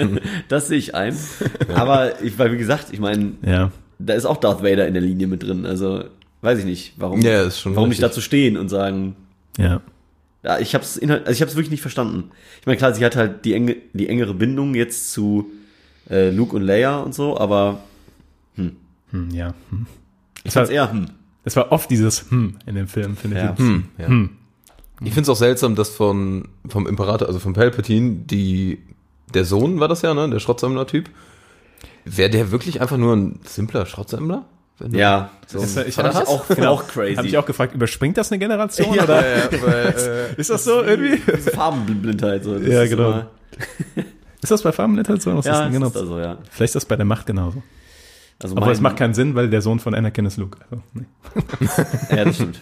das 0.48 0.68
sehe 0.68 0.78
ich 0.78 0.94
ein. 0.94 1.16
Aber 1.74 2.22
ich, 2.22 2.38
weil 2.38 2.52
wie 2.52 2.56
gesagt, 2.58 2.86
ich 2.92 3.00
meine, 3.00 3.32
Ja. 3.44 3.72
da 3.98 4.14
ist 4.14 4.24
auch 4.26 4.36
Darth 4.38 4.62
Vader 4.62 4.86
in 4.86 4.94
der 4.94 5.02
Linie 5.02 5.26
mit 5.26 5.42
drin. 5.42 5.66
Also 5.66 6.04
weiß 6.42 6.58
ich 6.58 6.64
nicht, 6.64 6.92
warum, 6.96 7.20
Ja, 7.22 7.42
ist 7.42 7.60
schon 7.60 7.74
warum 7.74 7.88
nicht 7.88 8.02
dazu 8.02 8.20
stehen 8.20 8.56
und 8.56 8.68
sagen, 8.68 9.16
Ja. 9.56 9.80
ja, 10.42 10.58
ich 10.58 10.74
habe 10.74 10.84
es 10.84 11.00
also 11.00 11.30
ich 11.30 11.40
habe 11.40 11.50
es 11.50 11.56
wirklich 11.56 11.70
nicht 11.70 11.80
verstanden. 11.82 12.30
Ich 12.60 12.66
meine, 12.66 12.76
klar, 12.76 12.92
sie 12.94 13.04
hat 13.04 13.16
halt 13.16 13.44
die 13.44 13.54
enge, 13.54 13.76
die 13.94 14.08
engere 14.08 14.34
Bindung 14.34 14.74
jetzt 14.74 15.12
zu 15.12 15.46
äh, 16.10 16.30
Luke 16.30 16.54
und 16.54 16.62
Leia 16.62 16.98
und 17.00 17.14
so, 17.14 17.38
aber 17.38 17.80
Hm, 18.56 19.28
ja. 19.30 19.52
Hm. 19.70 19.86
ich 20.42 20.52
fand's 20.52 20.70
eher, 20.70 20.90
hm. 20.90 21.06
Es 21.44 21.54
war 21.56 21.70
oft 21.72 21.90
dieses 21.90 22.30
Hm 22.30 22.56
in 22.66 22.74
dem 22.76 22.88
Film, 22.88 23.16
finde 23.16 23.36
Ja. 23.36 23.52
ich. 23.52 23.58
Hm, 23.58 23.84
ja. 23.98 24.06
Hm. 24.08 24.30
Ich 25.00 25.08
finde 25.12 25.22
es 25.22 25.28
auch 25.28 25.36
seltsam, 25.36 25.74
dass 25.74 25.90
von, 25.90 26.48
vom 26.68 26.86
Imperator, 26.86 27.26
also 27.28 27.40
von 27.40 27.52
Palpatine, 27.54 28.20
die, 28.24 28.78
der 29.34 29.44
Sohn 29.44 29.80
war 29.80 29.88
das 29.88 30.02
ja, 30.02 30.14
ne, 30.14 30.30
der 30.30 30.38
Schrottsammler-Typ. 30.38 31.10
Wäre 32.04 32.30
der 32.30 32.52
wirklich 32.52 32.80
einfach 32.80 32.96
nur 32.96 33.14
ein 33.16 33.40
simpler 33.44 33.84
Schrottsammler? 33.84 34.46
Ja, 34.90 35.30
So 35.46 35.60
Das, 35.60 35.76
ich 35.76 35.96
habe 35.98 36.08
ich 36.10 36.16
auch, 36.16 36.50
auch 36.66 36.86
crazy. 36.88 37.14
hab 37.16 37.24
ich 37.24 37.38
auch 37.38 37.46
gefragt, 37.46 37.74
überspringt 37.74 38.16
das 38.16 38.30
eine 38.32 38.38
Generation 38.38 38.94
Ja. 38.94 39.04
oder 39.04 39.22
Ja, 39.22 39.36
ja, 39.38 39.62
weil, 39.62 39.94
äh, 40.36 40.40
ist 40.40 40.50
das 40.50 40.64
so 40.64 40.82
irgendwie? 40.82 41.16
Farbenblindheit. 41.18 42.44
So. 42.44 42.58
Das 42.58 42.66
Ja, 42.68 42.86
genau. 42.86 43.24
Ist 44.40 44.50
das 44.50 44.62
bei 44.62 44.72
Farbenlit 44.72 45.08
halt 45.08 45.22
so? 45.22 45.36
Was 45.36 45.46
Ja, 45.46 45.66
ist 45.66 45.72
genau? 45.72 45.86
ist 45.88 45.96
also, 45.96 46.18
ja. 46.18 46.38
Vielleicht 46.50 46.70
ist 46.70 46.74
das 46.76 46.84
bei 46.86 46.96
der 46.96 47.04
Macht 47.04 47.26
genauso. 47.26 47.62
Also 48.42 48.56
Aber 48.56 48.72
es 48.72 48.80
macht 48.80 48.96
keinen 48.96 49.14
Sinn, 49.14 49.34
weil 49.36 49.48
der 49.50 49.62
Sohn 49.62 49.78
von 49.78 49.94
Anakin 49.94 50.26
ist 50.26 50.36
Luke. 50.36 50.58
Also, 50.68 50.82
nee. 50.94 51.04
Ja, 52.16 52.24
das 52.24 52.34
stimmt. 52.34 52.60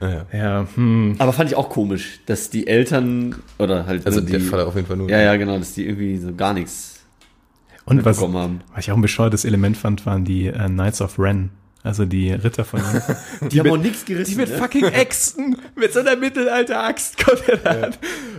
ja, 0.00 0.08
ja. 0.10 0.26
Ja, 0.32 0.66
hm. 0.74 1.14
Aber 1.18 1.32
fand 1.32 1.48
ich 1.50 1.56
auch 1.56 1.70
komisch, 1.70 2.20
dass 2.26 2.50
die 2.50 2.66
Eltern 2.66 3.36
oder 3.58 3.86
halt 3.86 4.04
Also 4.04 4.20
die, 4.20 4.32
der 4.32 4.40
Vater 4.40 4.66
auf 4.66 4.74
jeden 4.74 4.86
Fall 4.86 4.96
nur. 4.98 5.08
ja, 5.08 5.20
ja, 5.22 5.36
genau, 5.36 5.56
dass 5.58 5.72
die 5.72 5.86
irgendwie 5.86 6.18
so 6.18 6.34
gar 6.34 6.52
nichts 6.52 6.91
Und 7.84 8.04
was, 8.04 8.20
haben. 8.20 8.60
was 8.74 8.84
ich 8.84 8.92
auch 8.92 8.96
ein 8.96 9.02
bescheuertes 9.02 9.44
Element 9.44 9.76
fand, 9.76 10.06
waren 10.06 10.24
die 10.24 10.46
äh, 10.46 10.66
Knights 10.68 11.00
of 11.00 11.18
Ren. 11.18 11.50
Also 11.84 12.04
die 12.04 12.30
Ritter 12.30 12.64
von 12.64 12.80
Die, 13.50 13.58
haben 13.58 13.70
auch 13.70 13.76
nichts 13.76 14.04
gerissen. 14.04 14.30
Die 14.30 14.36
mit 14.36 14.50
ne? 14.50 14.56
fucking 14.56 14.84
Äxten, 14.92 15.56
mit 15.74 15.92
so 15.92 15.98
einer 15.98 16.14
Mittelalter-Axt 16.14 17.24
kommt 17.24 17.42
er 17.48 17.56
da 17.56 17.70
an. 17.86 17.94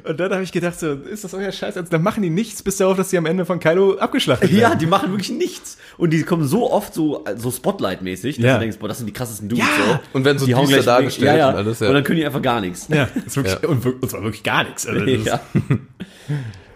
Und 0.08 0.18
dann 0.18 0.32
habe 0.32 0.44
ich 0.44 0.54
gedacht, 0.54 0.80
so, 0.80 0.94
ist 0.94 1.26
das 1.26 1.34
euer 1.34 1.52
Scheiß? 1.52 1.76
Also, 1.76 1.90
dann 1.90 2.04
machen 2.04 2.24
die 2.24 2.30
nichts, 2.30 2.64
bis 2.64 2.78
darauf, 2.78 2.96
dass 2.96 3.10
sie 3.10 3.18
am 3.18 3.26
Ende 3.26 3.46
von 3.46 3.60
Kylo 3.60 3.98
abgeschlachtet 3.98 4.50
werden. 4.50 4.62
Ja, 4.62 4.76
die 4.76 4.86
machen 4.86 5.12
wirklich 5.12 5.32
nichts. 5.32 5.78
Und 5.98 6.12
die 6.12 6.24
kommen 6.24 6.48
so 6.48 6.72
oft 6.72 6.94
so, 6.94 7.26
so 7.36 7.52
Spotlight-mäßig, 7.52 8.38
dass 8.38 8.46
Ja. 8.46 8.54
du 8.54 8.60
denkst, 8.62 8.78
boah, 8.80 8.88
das 8.88 9.00
sind 9.00 9.08
die 9.08 9.14
krassesten 9.14 9.50
Dudes. 9.50 9.66
Ja. 9.66 9.86
So. 9.94 10.00
Und 10.14 10.24
werden 10.24 10.40
so 10.40 10.46
die 10.46 10.54
düster 10.54 10.68
gleich 10.68 10.86
dargestellt 10.86 11.28
ja, 11.32 11.38
ja. 11.38 11.50
und 11.50 11.56
alles, 11.58 11.80
ja. 11.82 11.88
Und 11.90 11.96
dann 11.96 12.04
können 12.06 12.20
die 12.20 12.26
einfach 12.26 12.42
gar 12.42 12.62
nichts. 12.62 12.88
Ja, 12.88 13.10
ist 13.26 13.36
wirklich, 13.36 13.58
Ja. 13.62 13.68
Und, 13.68 13.86
und 13.86 14.10
zwar 14.10 14.24
wirklich 14.24 14.44
gar 14.44 14.64
nichts. 14.64 14.88
Also 14.88 15.04
Ja. 15.06 15.42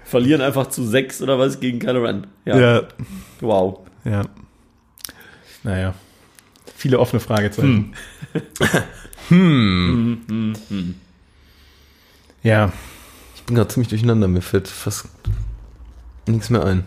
Verlieren 0.08 0.42
einfach 0.42 0.68
zu 0.68 0.84
sechs 0.86 1.22
oder 1.22 1.38
was 1.38 1.60
gegen 1.60 1.80
Kylo 1.80 2.02
Ren. 2.04 2.28
Ja. 2.46 2.58
ja, 2.60 2.82
Wow. 3.42 3.80
ja. 4.06 4.22
Naja. 5.64 5.94
Viele 6.76 7.00
offene 7.00 7.20
Fragezeichen. 7.20 7.94
Ja, 12.44 12.72
Ich 13.36 13.44
bin 13.44 13.56
gerade 13.56 13.68
ziemlich 13.70 13.90
durcheinander, 13.90 14.28
mir 14.28 14.42
fällt 14.42 14.68
fast 14.68 15.08
nichts 16.28 16.50
mehr 16.50 16.64
ein. 16.66 16.84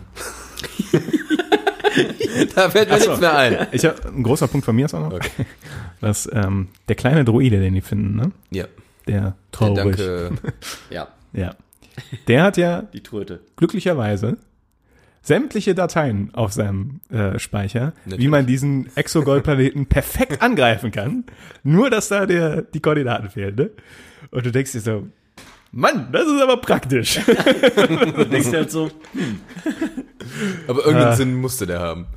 da 2.55 2.69
fällt 2.69 2.89
mir 2.89 2.97
nichts 2.97 3.19
mehr 3.19 3.37
ein. 3.37 3.67
ich 3.71 3.85
hab, 3.85 4.05
ein 4.05 4.23
großer 4.23 4.47
Punkt 4.47 4.65
von 4.65 4.75
mir 4.75 4.85
ist 4.85 4.93
auch 4.93 5.09
noch, 5.09 5.19
dass 6.01 6.29
ähm, 6.33 6.69
der 6.87 6.95
kleine 6.95 7.23
Droide, 7.25 7.59
den 7.59 7.73
die 7.75 7.81
finden, 7.81 8.15
ne? 8.15 8.31
Ja, 8.49 8.65
Der 9.07 9.35
traurig. 9.51 9.97
danke. 9.97 10.31
Ja, 10.89 11.07
Ja. 11.33 11.55
Der 12.27 12.43
hat 12.43 12.57
ja 12.57 12.81
die 12.81 13.01
Tröte. 13.03 13.41
glücklicherweise 13.55 14.37
sämtliche 15.23 15.75
Dateien 15.75 16.33
auf 16.33 16.51
seinem 16.51 16.99
äh, 17.11 17.37
Speicher, 17.37 17.93
wie 18.05 18.09
Natürlich. 18.09 18.29
man 18.29 18.45
diesen 18.47 18.89
Exogold-Planeten 18.95 19.85
perfekt 19.89 20.41
angreifen 20.41 20.91
kann. 20.91 21.25
Nur, 21.63 21.89
dass 21.91 22.07
da 22.09 22.25
der, 22.25 22.63
die 22.63 22.79
Koordinaten 22.79 23.29
fehlen, 23.29 23.55
ne? 23.55 23.69
Und 24.31 24.45
du 24.45 24.51
denkst 24.51 24.71
dir 24.71 24.79
so, 24.81 25.07
Mann, 25.71 26.09
das 26.11 26.23
ist 26.25 26.41
aber 26.41 26.57
praktisch. 26.57 27.19
Du 27.25 28.25
denkst 28.25 28.49
dir 28.49 28.57
halt 28.57 28.71
so, 28.71 28.89
Aber 30.67 30.79
irgendeinen 30.79 31.13
Ah. 31.13 31.15
Sinn 31.15 31.35
musste 31.35 31.65
der 31.67 31.79
haben. 31.79 32.07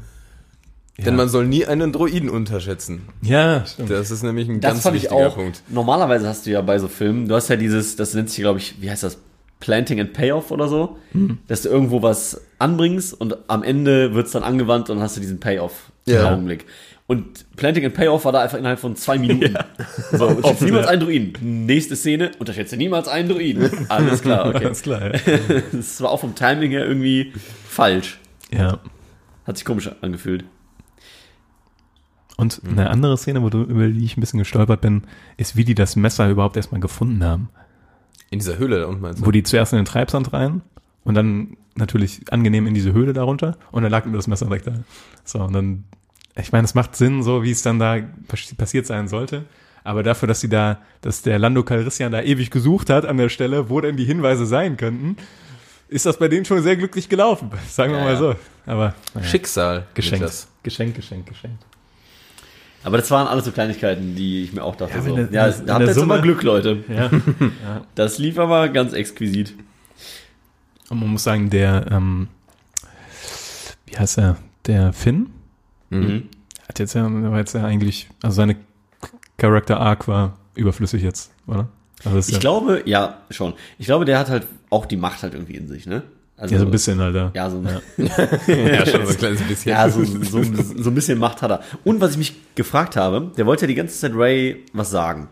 Denn 0.96 1.16
man 1.16 1.28
soll 1.28 1.46
nie 1.46 1.66
einen 1.66 1.92
Droiden 1.92 2.30
unterschätzen. 2.30 3.02
ja, 3.20 3.66
stimmt. 3.66 3.90
Das 3.90 4.10
ist 4.12 4.22
nämlich 4.22 4.48
ein 4.48 4.60
das 4.60 4.70
ganz 4.72 4.82
fand 4.84 4.96
ich 4.96 5.02
wichtiger 5.04 5.26
auch. 5.28 5.34
Punkt. 5.34 5.62
Normalerweise 5.68 6.28
hast 6.28 6.46
du 6.46 6.50
ja 6.50 6.60
bei 6.62 6.78
so 6.78 6.86
Filmen, 6.88 7.26
du 7.28 7.34
hast 7.34 7.48
ja 7.48 7.56
dieses, 7.56 7.96
das 7.96 8.14
nennt 8.14 8.30
sich, 8.30 8.38
glaube 8.40 8.60
ich, 8.60 8.80
wie 8.80 8.88
heißt 8.90 9.02
das? 9.02 9.18
Planting 9.60 10.00
and 10.00 10.12
Payoff 10.12 10.50
oder 10.50 10.68
so, 10.68 10.96
Mhm. 11.12 11.38
dass 11.48 11.62
du 11.62 11.68
irgendwo 11.68 12.02
was 12.02 12.40
anbringst 12.58 13.18
und 13.20 13.36
am 13.48 13.62
Ende 13.62 14.14
wird 14.14 14.26
es 14.26 14.32
dann 14.32 14.42
angewandt 14.42 14.90
und 14.90 15.00
hast 15.00 15.16
du 15.16 15.20
diesen 15.20 15.40
Payoff 15.40 15.90
im 16.06 16.14
Ja. 16.14 16.30
Augenblick. 16.32 16.66
Und 17.06 17.44
Planting 17.56 17.84
and 17.84 17.94
Payoff 17.94 18.24
war 18.24 18.32
da 18.32 18.40
einfach 18.42 18.56
innerhalb 18.56 18.78
von 18.78 18.96
zwei 18.96 19.18
Minuten. 19.18 19.54
So, 20.12 20.26
unterschätze 20.26 20.44
Offen, 20.44 20.64
niemals 20.66 20.86
ja. 20.86 20.92
einen 20.92 21.00
Druiden. 21.02 21.66
Nächste 21.66 21.96
Szene, 21.96 22.30
unterschätze 22.38 22.76
niemals 22.78 23.08
einen 23.08 23.28
Druiden. 23.28 23.68
Alles 23.90 24.22
klar, 24.22 24.46
okay. 24.48 24.64
Alles 24.66 24.82
klar, 24.82 25.14
ja. 25.14 25.20
Das 25.72 26.00
war 26.00 26.10
auch 26.10 26.20
vom 26.20 26.34
Timing 26.34 26.70
her 26.70 26.86
irgendwie 26.86 27.32
falsch. 27.68 28.18
ja. 28.50 28.78
Hat 29.46 29.58
sich 29.58 29.66
komisch 29.66 29.90
angefühlt. 30.00 30.44
Und 32.36 32.62
eine 32.66 32.90
andere 32.90 33.16
Szene, 33.16 33.42
wo 33.42 33.50
du, 33.50 33.62
über 33.62 33.86
die 33.88 34.04
ich 34.04 34.16
ein 34.16 34.20
bisschen 34.20 34.38
gestolpert 34.40 34.80
bin, 34.80 35.02
ist, 35.36 35.54
wie 35.56 35.64
die 35.64 35.74
das 35.74 35.94
Messer 35.96 36.28
überhaupt 36.28 36.56
erstmal 36.56 36.80
gefunden 36.80 37.22
haben. 37.22 37.48
In 38.34 38.40
dieser 38.40 38.58
Höhle 38.58 38.80
da 38.80 38.86
unten 38.86 39.00
meinst 39.00 39.20
du? 39.20 39.26
Wo 39.26 39.30
die 39.30 39.42
zuerst 39.44 39.72
in 39.72 39.76
den 39.78 39.84
Treibsand 39.84 40.32
rein 40.32 40.60
und 41.04 41.14
dann 41.14 41.56
natürlich 41.76 42.20
angenehm 42.32 42.66
in 42.66 42.74
diese 42.74 42.92
Höhle 42.92 43.12
darunter 43.12 43.56
und 43.70 43.82
dann 43.84 43.90
lag 43.92 44.04
mir 44.06 44.16
das 44.16 44.26
Messer 44.26 44.46
direkt 44.46 44.66
da. 44.66 44.72
So, 45.24 45.38
und 45.40 45.52
dann, 45.52 45.84
ich 46.36 46.50
meine, 46.52 46.64
es 46.64 46.74
macht 46.74 46.96
Sinn, 46.96 47.22
so 47.22 47.42
wie 47.44 47.50
es 47.52 47.62
dann 47.62 47.78
da 47.78 47.98
pass- 48.28 48.54
passiert 48.56 48.86
sein 48.86 49.06
sollte. 49.08 49.44
Aber 49.84 50.02
dafür, 50.02 50.26
dass 50.26 50.40
sie 50.40 50.48
da, 50.48 50.78
dass 51.02 51.22
der 51.22 51.38
Lando 51.38 51.62
Calrissian 51.62 52.10
da 52.10 52.22
ewig 52.22 52.50
gesucht 52.50 52.90
hat 52.90 53.04
an 53.04 53.18
der 53.18 53.28
Stelle, 53.28 53.68
wo 53.70 53.80
denn 53.80 53.96
die 53.96 54.04
Hinweise 54.04 54.46
sein 54.46 54.76
könnten, 54.76 55.16
ist 55.88 56.06
das 56.06 56.18
bei 56.18 56.28
denen 56.28 56.44
schon 56.44 56.62
sehr 56.62 56.76
glücklich 56.76 57.08
gelaufen. 57.08 57.50
Sagen 57.68 57.92
wir 57.92 57.98
Ja, 57.98 58.04
mal 58.04 58.16
so. 58.16 58.34
Aber 58.66 58.94
naja, 59.14 59.26
Schicksal. 59.28 59.86
geschenkt. 59.94 60.20
Niklas. 60.22 60.48
Geschenkt, 60.62 60.96
geschenkt, 60.96 61.28
geschenkt. 61.28 61.64
Aber 62.84 62.98
das 62.98 63.10
waren 63.10 63.26
alles 63.26 63.44
so 63.46 63.50
Kleinigkeiten, 63.50 64.14
die 64.14 64.44
ich 64.44 64.52
mir 64.52 64.62
auch 64.62 64.76
dachte. 64.76 64.94
Ja, 64.96 65.02
so. 65.02 65.16
der- 65.16 65.28
ja, 65.32 65.46
in 65.48 65.66
da 65.66 65.74
habt 65.74 65.86
jetzt 65.86 65.94
Summe- 65.96 66.14
immer 66.14 66.22
Glück, 66.22 66.42
Leute. 66.42 66.84
Ja. 66.88 67.10
Das 67.94 68.18
lief 68.18 68.38
aber 68.38 68.68
ganz 68.68 68.92
exquisit. 68.92 69.54
Und 70.90 71.00
man 71.00 71.08
muss 71.08 71.24
sagen, 71.24 71.48
der, 71.50 71.86
ähm, 71.90 72.28
wie 73.86 73.96
heißt 73.96 74.18
er? 74.18 74.36
Der 74.66 74.92
Finn 74.92 75.30
Mhm. 75.90 76.24
hat 76.68 76.78
jetzt 76.78 76.94
ja, 76.94 77.04
war 77.10 77.38
jetzt 77.38 77.54
ja 77.54 77.64
eigentlich, 77.64 78.08
also 78.22 78.36
seine 78.36 78.56
Character 79.38 79.78
Arc 79.80 80.08
war 80.08 80.36
überflüssig 80.54 81.02
jetzt, 81.02 81.30
oder? 81.46 81.68
Also 82.04 82.18
Ich 82.18 82.28
ja, 82.30 82.38
glaube, 82.38 82.82
ja, 82.86 83.18
schon. 83.30 83.54
Ich 83.78 83.86
glaube, 83.86 84.04
der 84.04 84.18
hat 84.18 84.28
halt 84.28 84.46
auch 84.70 84.86
die 84.86 84.96
Macht 84.96 85.22
halt 85.22 85.34
irgendwie 85.34 85.54
in 85.54 85.68
sich, 85.68 85.86
ne? 85.86 86.02
Also, 86.36 86.54
ja, 86.54 86.60
so 86.60 86.66
ein 86.66 86.70
bisschen, 86.72 87.00
Alter. 87.00 87.30
Ja, 87.34 87.48
so, 87.48 87.62
Ja. 87.62 87.80
Ja, 88.48 88.86
schon 88.86 89.06
so 89.06 89.12
ein 89.12 89.18
kleines 89.18 89.42
bisschen. 89.42 89.70
ja, 89.70 89.88
so, 89.88 90.04
so, 90.04 90.42
so 90.42 90.90
ein 90.90 90.94
bisschen 90.94 91.18
Macht 91.18 91.42
hat 91.42 91.50
er. 91.50 91.60
Und 91.84 92.00
was 92.00 92.12
ich 92.12 92.18
mich 92.18 92.34
gefragt 92.56 92.96
habe, 92.96 93.30
der 93.36 93.46
wollte 93.46 93.62
ja 93.62 93.66
die 93.68 93.74
ganze 93.76 93.98
Zeit 93.98 94.12
Ray 94.14 94.64
was 94.72 94.90
sagen. 94.90 95.28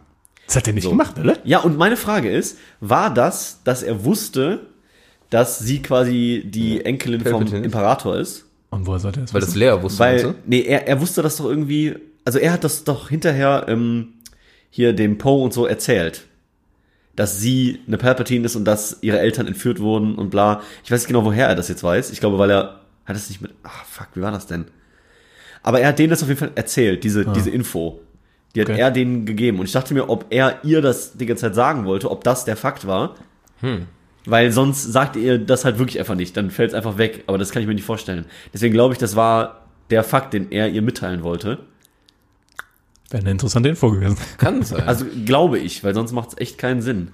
Das 0.46 0.56
hat 0.56 0.66
er 0.68 0.74
nicht 0.74 0.84
So. 0.84 0.90
gemacht, 0.90 1.18
oder? 1.18 1.38
Ja, 1.44 1.60
und 1.60 1.76
meine 1.76 1.96
Frage 1.96 2.30
ist, 2.30 2.58
war 2.80 3.12
das, 3.12 3.60
dass 3.64 3.82
er 3.82 4.04
wusste, 4.04 4.60
dass 5.30 5.58
sie 5.58 5.82
quasi 5.82 6.44
die 6.46 6.84
Enkelin 6.84 7.20
vom 7.20 7.30
Palpatine 7.32 7.58
ist? 7.60 7.64
Imperator 7.64 8.16
ist? 8.18 8.44
Und 8.70 8.86
woher 8.86 9.00
sollte 9.00 9.20
er 9.20 9.22
das 9.24 9.34
Weil 9.34 9.40
das 9.40 9.50
wissen? 9.50 9.58
Lea 9.58 9.82
wusste, 9.82 9.98
Weil, 9.98 10.34
nee, 10.46 10.60
er, 10.62 10.86
er 10.86 11.00
wusste 11.00 11.22
das 11.22 11.36
doch 11.36 11.46
irgendwie, 11.46 11.94
also 12.24 12.38
er 12.38 12.52
hat 12.52 12.64
das 12.64 12.84
doch 12.84 13.08
hinterher 13.08 13.64
ähm, 13.68 14.14
hier 14.70 14.92
dem 14.92 15.18
Poe 15.18 15.42
und 15.42 15.52
so 15.52 15.66
erzählt. 15.66 16.26
Dass 17.16 17.38
sie 17.40 17.80
eine 17.86 17.98
Palpatine 17.98 18.46
ist 18.46 18.56
und 18.56 18.64
dass 18.64 18.98
ihre 19.02 19.18
Eltern 19.20 19.46
entführt 19.46 19.80
wurden 19.80 20.14
und 20.14 20.30
bla. 20.30 20.62
Ich 20.84 20.90
weiß 20.90 21.00
nicht 21.02 21.08
genau, 21.08 21.24
woher 21.24 21.48
er 21.48 21.54
das 21.54 21.68
jetzt 21.68 21.82
weiß. 21.82 22.10
Ich 22.10 22.20
glaube, 22.20 22.38
weil 22.38 22.50
er, 22.50 22.80
hat 23.04 23.16
es 23.16 23.28
nicht 23.28 23.42
mit, 23.42 23.52
ach 23.64 23.84
fuck, 23.84 24.08
wie 24.14 24.22
war 24.22 24.32
das 24.32 24.46
denn? 24.46 24.64
Aber 25.62 25.80
er 25.80 25.88
hat 25.88 25.98
denen 25.98 26.10
das 26.10 26.22
auf 26.22 26.28
jeden 26.28 26.40
Fall 26.40 26.52
erzählt, 26.54 27.04
diese, 27.04 27.24
diese 27.26 27.50
Info. 27.50 28.00
Die 28.54 28.60
hat 28.62 28.68
Okay. 28.70 28.80
er 28.80 28.90
denen 28.90 29.26
gegeben. 29.26 29.58
Und 29.60 29.66
ich 29.66 29.72
dachte 29.72 29.94
mir, 29.94 30.08
ob 30.08 30.26
er 30.30 30.58
ihr 30.64 30.80
das 30.82 31.12
die 31.16 31.26
ganze 31.26 31.42
Zeit 31.42 31.54
sagen 31.54 31.84
wollte, 31.84 32.10
ob 32.10 32.24
das 32.24 32.44
der 32.44 32.56
Fakt 32.56 32.86
war. 32.86 33.14
Weil 34.24 34.52
sonst 34.52 34.82
sagt 34.92 35.16
ihr 35.16 35.38
das 35.38 35.64
halt 35.64 35.78
wirklich 35.78 35.98
einfach 35.98 36.14
nicht. 36.14 36.36
Dann 36.36 36.50
fällt 36.50 36.70
es 36.70 36.74
einfach 36.74 36.98
weg. 36.98 37.24
Aber 37.26 37.38
das 37.38 37.50
kann 37.50 37.62
ich 37.62 37.68
mir 37.68 37.74
nicht 37.74 37.84
vorstellen. 37.84 38.24
Deswegen 38.52 38.72
glaube 38.72 38.92
ich, 38.94 38.98
das 38.98 39.16
war 39.16 39.66
der 39.90 40.02
Fakt, 40.04 40.32
den 40.34 40.50
er 40.50 40.68
ihr 40.68 40.82
mitteilen 40.82 41.22
wollte. 41.22 41.58
Wäre 43.12 43.22
eine 43.22 43.30
interessante 43.30 43.68
Info 43.68 43.90
gewesen. 43.90 44.16
Kann 44.38 44.62
sein. 44.62 44.82
Also 44.86 45.04
glaube 45.26 45.58
ich, 45.58 45.84
weil 45.84 45.94
sonst 45.94 46.12
macht 46.12 46.30
es 46.30 46.38
echt 46.38 46.58
keinen 46.58 46.80
Sinn. 46.82 47.08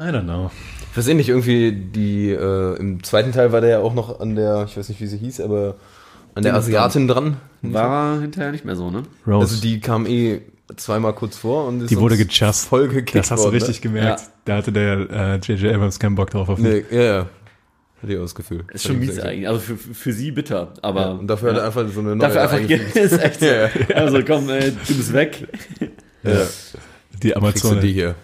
I 0.00 0.04
don't 0.04 0.24
know. 0.24 0.50
Ich 0.90 0.96
weiß 0.96 1.08
eh 1.08 1.14
nicht, 1.14 1.28
irgendwie 1.28 1.72
die, 1.72 2.30
äh, 2.30 2.76
im 2.78 3.02
zweiten 3.02 3.32
Teil 3.32 3.52
war 3.52 3.60
der 3.60 3.70
ja 3.70 3.78
auch 3.80 3.94
noch 3.94 4.20
an 4.20 4.34
der, 4.34 4.64
ich 4.68 4.76
weiß 4.76 4.88
nicht, 4.88 5.00
wie 5.00 5.06
sie 5.06 5.18
hieß, 5.18 5.40
aber 5.40 5.76
an 6.34 6.42
der 6.42 6.54
Asiatin 6.54 7.08
dran. 7.08 7.36
War 7.62 8.20
hinterher 8.20 8.52
nicht 8.52 8.64
mehr 8.64 8.76
so, 8.76 8.90
ne? 8.90 9.02
Rose, 9.26 9.38
Also 9.40 9.60
die 9.62 9.80
kam 9.80 10.06
eh 10.06 10.40
zweimal 10.76 11.14
kurz 11.14 11.36
vor 11.36 11.66
und 11.68 11.82
ist 11.82 11.90
die 11.90 11.98
wurde 11.98 12.16
gejust. 12.16 12.66
voll 12.68 12.88
gekickt 12.88 13.14
Das 13.14 13.30
hast 13.30 13.40
du 13.40 13.44
worden, 13.44 13.54
richtig 13.54 13.80
gemerkt. 13.80 14.20
Ja. 14.20 14.26
Da 14.44 14.56
hatte 14.56 14.72
der 14.72 15.10
äh, 15.10 15.36
J.J. 15.36 15.74
Abrams 15.74 15.98
keinen 15.98 16.14
Bock 16.14 16.30
drauf. 16.30 16.48
Auf 16.48 16.58
Ne? 16.58 16.84
Nee, 16.90 16.96
ja, 16.96 17.02
ja. 17.02 17.26
Hatte 18.06 18.12
ich 18.14 18.18
auch 18.20 18.22
das 18.24 18.34
Gefühl. 18.36 18.64
Ist 18.72 18.84
schon 18.86 19.00
mies 19.00 19.18
eigentlich. 19.18 19.48
Also 19.48 19.58
für, 19.60 19.76
für 19.76 20.12
sie 20.12 20.30
bitter. 20.30 20.72
Aber 20.80 21.00
Ja, 21.00 21.10
und 21.12 21.26
dafür 21.26 21.50
hat 21.50 21.58
er 21.58 21.64
einfach 21.66 21.84
so 21.92 21.98
eine 22.00 22.14
neue 22.14 22.28
dafür 22.28 22.42
einfach 22.42 22.60
ist 22.94 23.20
echt 23.20 23.40
so. 23.40 23.46
Ja, 23.46 23.68
Also 23.96 24.22
komm, 24.24 24.48
äh, 24.48 24.70
du 24.70 24.94
bist 24.94 25.12
weg. 25.12 25.48
Ja. 26.22 26.46
Die 27.22 27.34
Amazone, 27.36 27.80
die 27.80 27.92
hier. 27.92 28.14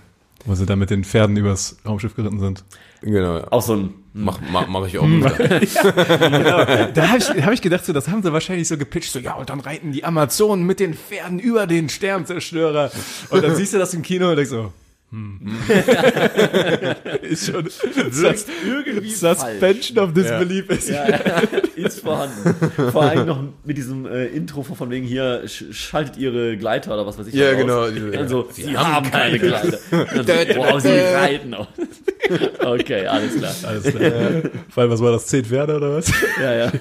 wo 0.45 0.55
sie 0.55 0.66
da 0.66 0.76
mit 0.76 0.91
den 0.91 1.03
Pferden 1.03 1.37
übers 1.37 1.76
Raumschiff 1.85 2.14
geritten 2.14 2.39
sind. 2.39 2.62
Genau, 3.01 3.39
ja. 3.39 3.49
Auch 3.51 3.62
so 3.62 3.74
ein. 3.74 3.95
Mach, 4.14 4.39
mach, 4.53 4.68
mach 4.68 4.87
ich 4.87 4.99
auch 4.99 5.05
Hm. 5.05 5.24
wieder. 5.24 5.61
Da 6.95 7.09
habe 7.09 7.18
ich, 7.18 7.28
hab 7.45 7.53
ich 7.53 7.62
gedacht, 7.62 7.85
so, 7.85 7.93
das 7.93 8.09
haben 8.09 8.22
sie 8.22 8.33
wahrscheinlich 8.33 8.68
so 8.68 8.76
gepitcht, 8.76 9.11
so, 9.12 9.18
ja, 9.18 9.35
und 9.35 9.51
dann 9.51 9.59
reiten 9.61 9.91
die 9.93 10.05
Amazonen 10.05 10.64
mit 10.66 10.78
den 10.80 10.95
Pferden 10.95 11.39
über 11.41 11.66
den 11.66 11.89
Sternzerstörer. 11.89 12.91
Und 13.30 13.43
dann 13.43 13.57
siehst 13.57 13.72
du 13.74 13.78
das 13.78 13.95
im 13.95 14.03
Kino 14.03 14.28
und 14.30 14.37
denkst 14.37 14.51
so, 14.51 14.72
hm. 15.12 15.38
ist 17.20 17.44
schon 17.44 17.68
Sus 17.68 18.46
irgendwie 18.66 19.10
Suspension 19.10 19.98
of 19.98 20.14
Disbelief 20.14 20.70
ist. 20.70 20.88
Ja, 20.88 21.06
ja, 21.06 21.42
ist 21.76 22.00
vorhanden. 22.00 22.54
Vor 22.90 23.02
allem 23.02 23.26
noch 23.26 23.42
mit 23.62 23.76
diesem 23.76 24.06
äh, 24.06 24.28
Intro 24.28 24.62
von 24.62 24.88
wegen 24.88 25.06
hier, 25.06 25.42
sch 25.46 25.64
schaltet 25.72 26.16
ihre 26.16 26.56
Gleiter 26.56 26.94
oder 26.94 27.06
was 27.06 27.18
weiß 27.18 27.26
ich. 27.26 27.34
Ja, 27.34 27.52
genau, 27.52 27.82
Also, 28.18 28.48
sie, 28.52 28.74
haben 28.74 29.10
keine 29.10 29.38
Gleiter. 29.38 29.78
Und 29.90 30.26
dann 30.26 30.46
so, 30.48 30.56
wow, 30.56 30.80
sie 30.80 30.88
reiten 30.88 31.52
auch. 31.54 31.68
Okay, 32.64 33.06
alles 33.06 33.36
klar. 33.36 33.54
Alles 33.64 33.82
klar. 33.82 34.10
Vor 34.70 34.82
allem, 34.82 34.92
was 34.92 35.02
war 35.02 35.12
das? 35.12 35.26
Zehn 35.26 35.44
Pferde 35.44 35.76
oder 35.76 35.94
was? 35.96 36.10
Ja, 36.40 36.54
ja. 36.54 36.72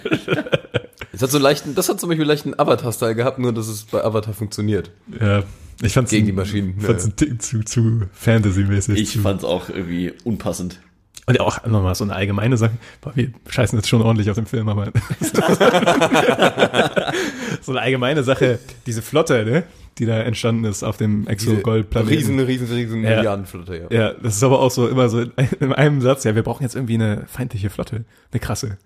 Das 1.11 1.21
hat 1.21 1.31
so 1.31 1.37
leichten, 1.39 1.75
das 1.75 1.89
hat 1.89 1.99
zum 1.99 2.09
Beispiel 2.09 2.25
leichten 2.25 2.57
Avatar-Style 2.57 3.15
gehabt, 3.15 3.37
nur 3.39 3.51
dass 3.53 3.67
es 3.67 3.83
bei 3.83 4.01
Avatar 4.03 4.33
funktioniert. 4.33 4.91
Ja, 5.19 5.43
ich 5.81 5.93
fand's 5.93 6.11
Gegen 6.11 6.23
ein- 6.23 6.27
die 6.27 6.31
Maschinen, 6.33 6.75
Ich 6.79 6.85
fand's 6.85 7.03
ja. 7.05 7.09
ein 7.09 7.15
Tick 7.17 7.41
zu, 7.41 7.63
zu 7.63 8.01
Fantasy-mäßig. 8.13 8.97
Ich 8.99 9.11
zu, 9.11 9.19
fand's 9.19 9.43
auch 9.43 9.67
irgendwie 9.69 10.13
unpassend. 10.23 10.79
und 11.27 11.39
auch 11.41 11.65
nochmal 11.65 11.95
so 11.95 12.03
eine 12.05 12.15
allgemeine 12.15 12.55
Sache. 12.57 12.71
Boah, 13.01 13.11
wir 13.15 13.31
scheißen 13.49 13.77
jetzt 13.77 13.89
schon 13.89 14.01
ordentlich 14.01 14.29
auf 14.29 14.35
den 14.35 14.45
Film, 14.45 14.69
aber 14.69 14.91
so 17.61 17.71
eine 17.71 17.81
allgemeine 17.81 18.23
Sache, 18.23 18.59
diese 18.85 19.01
Flotte, 19.01 19.45
ne, 19.45 19.63
die 19.97 20.05
da 20.05 20.19
entstanden 20.21 20.65
ist 20.65 20.83
auf 20.83 20.97
dem 20.97 21.27
Exo-Gold-Planeten. 21.27 22.13
Riesen, 22.15 22.39
riesen, 22.39 22.67
riesen 22.67 23.03
Ja. 23.03 23.17
Milliardenflotte, 23.17 23.87
ja. 23.89 23.97
Ja, 23.97 24.13
das 24.13 24.35
ist 24.37 24.43
aber 24.43 24.59
auch 24.59 24.71
so 24.71 24.87
immer 24.87 25.09
so 25.09 25.21
in, 25.21 25.31
in 25.59 25.73
einem 25.73 26.01
Satz, 26.01 26.23
ja, 26.23 26.35
wir 26.35 26.43
brauchen 26.43 26.63
jetzt 26.63 26.75
irgendwie 26.75 26.95
eine 26.95 27.25
feindliche 27.27 27.69
Flotte, 27.69 28.05
eine 28.31 28.39
krasse. 28.39 28.77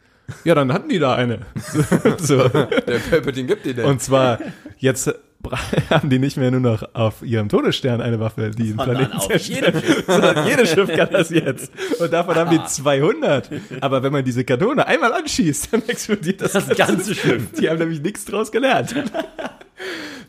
Ja, 0.43 0.55
dann 0.55 0.73
hatten 0.73 0.89
die 0.89 0.99
da 0.99 1.15
eine. 1.15 1.39
So. 2.17 2.47
Der 2.47 2.99
Palpatine 3.09 3.47
gibt 3.47 3.65
die 3.65 3.73
denn. 3.73 3.86
Und 3.86 4.01
zwar, 4.01 4.39
jetzt 4.78 5.13
haben 5.89 6.09
die 6.09 6.19
nicht 6.19 6.38
mehr 6.38 6.51
nur 6.51 6.59
noch 6.59 6.84
auf 6.93 7.21
ihrem 7.21 7.49
Todesstern 7.49 8.01
eine 8.01 8.19
Waffe, 8.19 8.51
die 8.51 8.69
den 8.69 8.78
Planeten 8.78 9.13
auf 9.13 9.28
zerstören, 9.28 9.82
sondern 10.07 10.47
jedes 10.47 10.69
Schiff 10.71 10.91
kann 10.95 11.09
das 11.11 11.30
jetzt. 11.30 11.71
Und 11.99 12.11
davon 12.11 12.36
haben 12.36 12.51
die 12.51 12.63
200. 12.63 13.49
Aber 13.82 14.03
wenn 14.03 14.11
man 14.11 14.23
diese 14.26 14.43
Kanone 14.43 14.88
einmal 14.88 15.13
anschießt, 15.13 15.73
dann 15.73 15.84
explodiert 15.88 16.41
das, 16.41 16.53
Das 16.53 16.69
ganze 16.69 17.13
Schiff. 17.15 17.51
Die 17.59 17.69
haben 17.69 17.80
nämlich 17.80 18.01
nichts 18.01 18.26
draus 18.26 18.51
gelernt. 18.51 18.95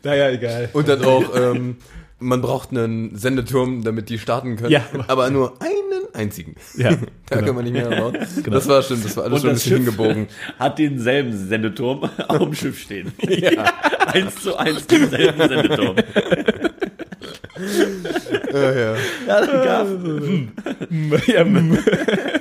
naja, 0.03 0.29
egal. 0.29 0.69
Und 0.73 0.87
dann 0.87 1.03
auch, 1.03 1.35
ähm, 1.35 1.77
man 2.19 2.41
braucht 2.41 2.71
einen 2.71 3.15
Sendeturm, 3.15 3.83
damit 3.83 4.09
die 4.09 4.17
starten 4.19 4.55
können. 4.55 4.71
Ja. 4.71 4.81
Aber 5.07 5.29
nur 5.29 5.53
einen 5.61 6.13
einzigen. 6.13 6.55
Ja, 6.75 6.91
da 7.29 7.35
genau. 7.35 7.45
kann 7.47 7.55
man 7.55 7.63
nicht 7.63 7.73
mehr 7.73 7.89
bauen. 7.89 8.17
Das 8.49 8.67
war 8.67 8.81
stimmt, 8.81 9.05
das 9.05 9.15
war 9.17 9.25
alles 9.25 9.35
Und 9.35 9.41
schon 9.41 9.49
ein 9.49 9.53
bisschen 9.53 9.77
Schiff 9.77 9.85
hingebogen. 9.85 10.27
hat 10.59 10.79
denselben 10.79 11.47
Sendeturm 11.47 12.09
auf 12.27 12.39
dem 12.39 12.53
Schiff 12.53 12.79
stehen. 12.79 13.11
Ja. 13.21 13.73
eins 14.07 14.35
zu 14.41 14.55
eins 14.57 14.87
denselben 14.87 15.47
Sendeturm. 15.47 15.95
Ja, 18.53 18.71
ja. 18.71 18.95
Ja, 19.27 19.45
dann 19.45 19.63
gab 19.63 21.27
ja, 21.27 21.43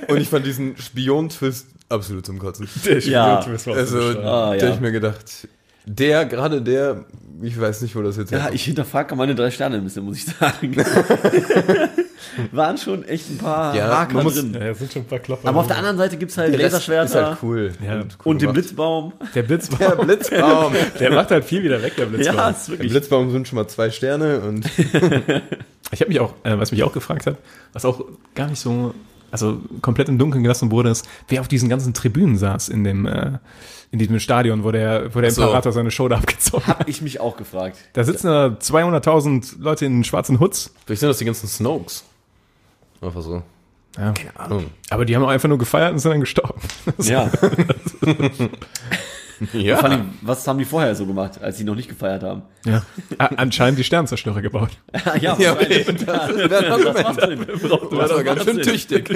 Und 0.08 0.20
ich 0.20 0.28
fand 0.28 0.46
diesen 0.46 0.76
Spion-Twist 0.76 1.66
absolut 1.88 2.24
zum 2.26 2.38
Kotzen. 2.38 2.68
der. 2.84 3.00
Spion-Twist 3.00 3.66
war 3.66 3.76
Also. 3.76 3.98
Ah, 4.20 4.56
da 4.56 4.68
hab 4.68 4.74
ich 4.74 4.80
mir 4.80 4.92
gedacht, 4.92 5.48
der, 5.86 6.24
gerade 6.24 6.62
der, 6.62 7.04
ich 7.43 7.61
weiß 7.61 7.82
nicht, 7.82 7.95
wo 7.97 8.03
das 8.03 8.16
jetzt 8.16 8.30
Ja, 8.30 8.39
herkommt. 8.39 8.55
ich 8.55 8.64
hinterfrage 8.64 9.14
meine 9.16 9.34
drei 9.34 9.51
Sterne 9.51 9.76
ein 9.76 9.84
bisschen, 9.84 10.05
muss 10.05 10.16
ich 10.18 10.24
sagen. 10.26 10.76
Waren 12.53 12.76
schon 12.76 13.05
echt 13.05 13.30
ein 13.30 13.39
paar 13.39 13.74
Ja, 13.74 13.89
Haker 14.01 14.14
man 14.14 14.24
muss- 14.24 14.34
drin. 14.34 14.53
Ja, 14.55 14.70
es 14.70 14.78
sind 14.78 14.93
schon 14.93 15.03
ein 15.03 15.07
paar 15.07 15.18
Klopfer. 15.20 15.49
Aber 15.49 15.61
auf 15.61 15.66
der 15.66 15.76
anderen 15.78 15.97
Seite 15.97 16.16
gibt's 16.16 16.37
halt 16.37 16.53
Der 16.53 16.61
Laserschwerter 16.61 17.05
ist 17.05 17.14
halt 17.14 17.39
cool. 17.43 17.72
Ja. 17.84 18.01
cool 18.01 18.07
und 18.24 18.43
den. 18.43 18.53
Blitzbaum. 18.53 19.12
der 19.34 19.43
Blitzbaum, 19.43 19.78
Der 19.80 20.05
Blitzbaum. 20.05 20.72
der 21.01 21.12
macht 21.12 21.30
halt 21.30 21.45
viel 21.45 21.62
wieder 21.62 21.80
weg, 21.82 21.95
der 21.97 22.07
Blitzbaum. 22.07 22.37
Ja, 22.37 22.51
ist 22.51 22.68
Im 22.68 22.72
wirklich. 22.74 22.91
Blitzbaum 22.93 23.30
sind 23.30 23.49
schon 23.49 23.57
mal 23.57 23.68
zwei 23.68 23.91
Sterne 23.91 24.41
und 24.41 24.66
Ich 25.93 26.01
habe 26.01 26.09
mich 26.09 26.18
auch, 26.20 26.34
äh, 26.43 26.59
was 26.59 26.72
mich 26.72 26.82
auch 26.82 26.93
gefragt 26.93 27.26
hat, 27.26 27.37
was 27.72 27.84
auch 27.84 28.05
gar 28.34 28.49
nicht 28.49 28.59
so, 28.59 28.93
also 29.30 29.60
komplett 29.82 30.08
im 30.08 30.18
Dunkeln 30.18 30.42
gelassen 30.42 30.70
wurde, 30.70 30.90
ist, 30.90 31.06
wer 31.28 31.40
auf 31.40 31.48
diesen 31.48 31.68
ganzen 31.68 31.94
Tribünen 31.94 32.36
saß 32.36 32.68
in 32.68 32.84
dem, 32.84 33.06
äh, 33.06 33.38
in 33.90 33.98
diesem 33.98 34.18
Stadion, 34.20 34.64
wo 34.64 34.70
der, 34.70 35.14
wo 35.14 35.20
der 35.20 35.30
so. 35.30 35.42
Imperator 35.42 35.72
seine 35.72 35.90
Show 35.90 36.08
da 36.08 36.16
abgezogen 36.16 36.66
hat. 36.66 36.80
Hab 36.80 36.88
ich 36.88 37.02
mich 37.02 37.20
auch 37.20 37.36
gefragt. 37.36 37.78
Da 37.92 38.04
sitzen 38.04 38.26
da 38.28 38.46
200.000 38.46 39.60
Leute 39.60 39.86
in 39.86 40.04
schwarzen 40.04 40.40
Hoods. 40.40 40.72
vielleicht 40.84 41.00
sind 41.00 41.08
das 41.08 41.18
die 41.18 41.24
ganzen 41.24 41.48
Snokes. 41.48 42.04
Einfach 43.00 43.22
so. 43.22 43.42
Ja. 43.96 44.12
Keine 44.12 44.38
Ahnung. 44.38 44.66
Aber 44.90 45.04
die 45.04 45.16
haben 45.16 45.22
auch 45.22 45.28
einfach 45.28 45.48
nur 45.48 45.58
gefeiert 45.58 45.92
und 45.92 45.98
sind 45.98 46.10
dann 46.10 46.20
gestorben. 46.20 46.60
Ja. 47.02 47.30
Ja. 49.53 49.76
Vor 49.76 49.91
allem, 49.91 50.11
was 50.22 50.47
haben 50.49 50.59
die 50.59 50.64
vorher 50.64 50.95
so 50.95 51.05
gemacht, 51.07 51.43
als 51.43 51.59
sie 51.59 51.64
noch 51.64 51.74
nicht 51.74 51.89
gefeiert 51.89 52.22
haben? 52.22 52.43
Ja. 52.64 52.82
Anscheinend 53.18 53.78
die 53.78 53.84
Sternzerstörer 53.84 54.41
gebaut. 54.41 54.70
ja, 55.20 55.37
Ja, 55.39 55.53
okay. 55.53 55.84
Das 56.07 56.07
wäre 56.34 56.59
ein 56.59 56.72
Argument. 56.72 57.49
Das 57.53 58.11
war 58.11 58.24
ganz 58.24 58.45
schön 58.45 58.62
tüchtig. 58.62 59.11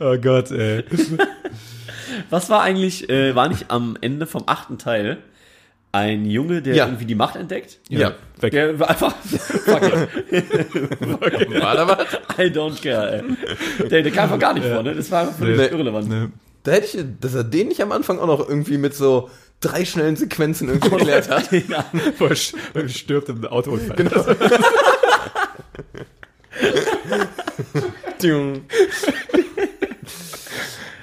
Oh 0.00 0.16
Gott, 0.18 0.50
ey. 0.50 0.84
Was 2.30 2.48
war 2.50 2.62
eigentlich, 2.62 3.08
äh, 3.10 3.34
war 3.34 3.48
nicht 3.48 3.66
am 3.70 3.96
Ende 4.00 4.26
vom 4.26 4.44
achten 4.46 4.78
Teil 4.78 5.18
ein 5.92 6.24
Junge, 6.26 6.60
der 6.62 6.74
Ja. 6.74 6.86
irgendwie 6.86 7.04
die 7.04 7.14
Macht 7.14 7.36
entdeckt? 7.36 7.78
Ja. 7.88 8.12
Weg. 8.40 8.50
Der 8.52 8.78
war 8.80 8.90
einfach, 8.90 9.14
fuck 9.16 9.82
it, 9.82 11.60
War 11.62 11.76
da 11.76 11.86
was? 11.88 11.98
I 12.38 12.50
don't 12.50 12.82
care, 12.82 13.22
ey. 13.22 13.88
Der, 13.88 14.02
der 14.02 14.12
kam 14.12 14.24
einfach 14.24 14.38
gar 14.40 14.54
nicht 14.54 14.66
vor, 14.66 14.82
ne? 14.82 14.94
Das 14.94 15.10
war 15.10 15.20
einfach 15.22 15.34
völlig 15.38 15.56
Nee. 15.58 15.66
irrelevant. 15.66 16.08
Ne, 16.08 16.32
Da 16.64 16.72
hätte 16.72 16.86
ich, 16.98 17.04
dass 17.20 17.34
er 17.34 17.44
den 17.44 17.68
nicht 17.68 17.80
am 17.82 17.92
Anfang 17.92 18.18
auch 18.18 18.26
noch 18.26 18.48
irgendwie 18.48 18.78
mit 18.78 18.94
so 18.94 19.30
drei 19.60 19.84
schnellen 19.84 20.16
Sequenzen 20.16 20.68
irgendwie 20.68 20.90
erklärt 20.90 21.30
hat. 21.30 21.52
ja. 21.68 21.84
er 22.18 22.82
er 22.82 22.88
stirbt 22.88 23.28
im 23.28 23.44
Autounfall. 23.46 23.96
Genau. 23.96 24.24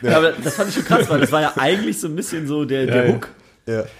Ja, 0.01 0.17
aber 0.17 0.31
das 0.31 0.55
fand 0.55 0.69
ich 0.69 0.75
schon 0.75 0.85
krass, 0.85 1.09
weil 1.09 1.19
das 1.19 1.31
war 1.31 1.41
ja 1.41 1.53
eigentlich 1.57 1.99
so 1.99 2.07
ein 2.07 2.15
bisschen 2.15 2.47
so 2.47 2.65
der, 2.65 2.85
der 2.87 2.95
Ja, 2.95 3.03
ja. 3.05 3.13
Hook. 3.13 3.29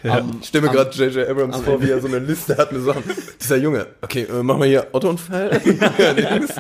Ja. 0.04 0.14
Am- 0.18 0.38
Ich 0.42 0.48
stelle 0.48 0.66
mir 0.66 0.72
gerade 0.74 0.90
J.J. 0.98 1.30
Abrams 1.30 1.56
am 1.56 1.64
vor, 1.64 1.82
wie 1.82 1.92
er 1.92 2.02
so 2.02 2.08
eine 2.08 2.18
Liste 2.20 2.58
hat 2.58 2.72
mit 2.72 2.84
Sachen. 2.84 3.04
Dieser 3.40 3.58
Junge, 3.58 3.86
okay, 4.02 4.24
äh, 4.24 4.42
machen 4.42 4.60
wir 4.62 4.68
hier 4.68 4.88
Autounfall. 4.92 5.62
ja, 6.00 6.12
links. 6.38 6.56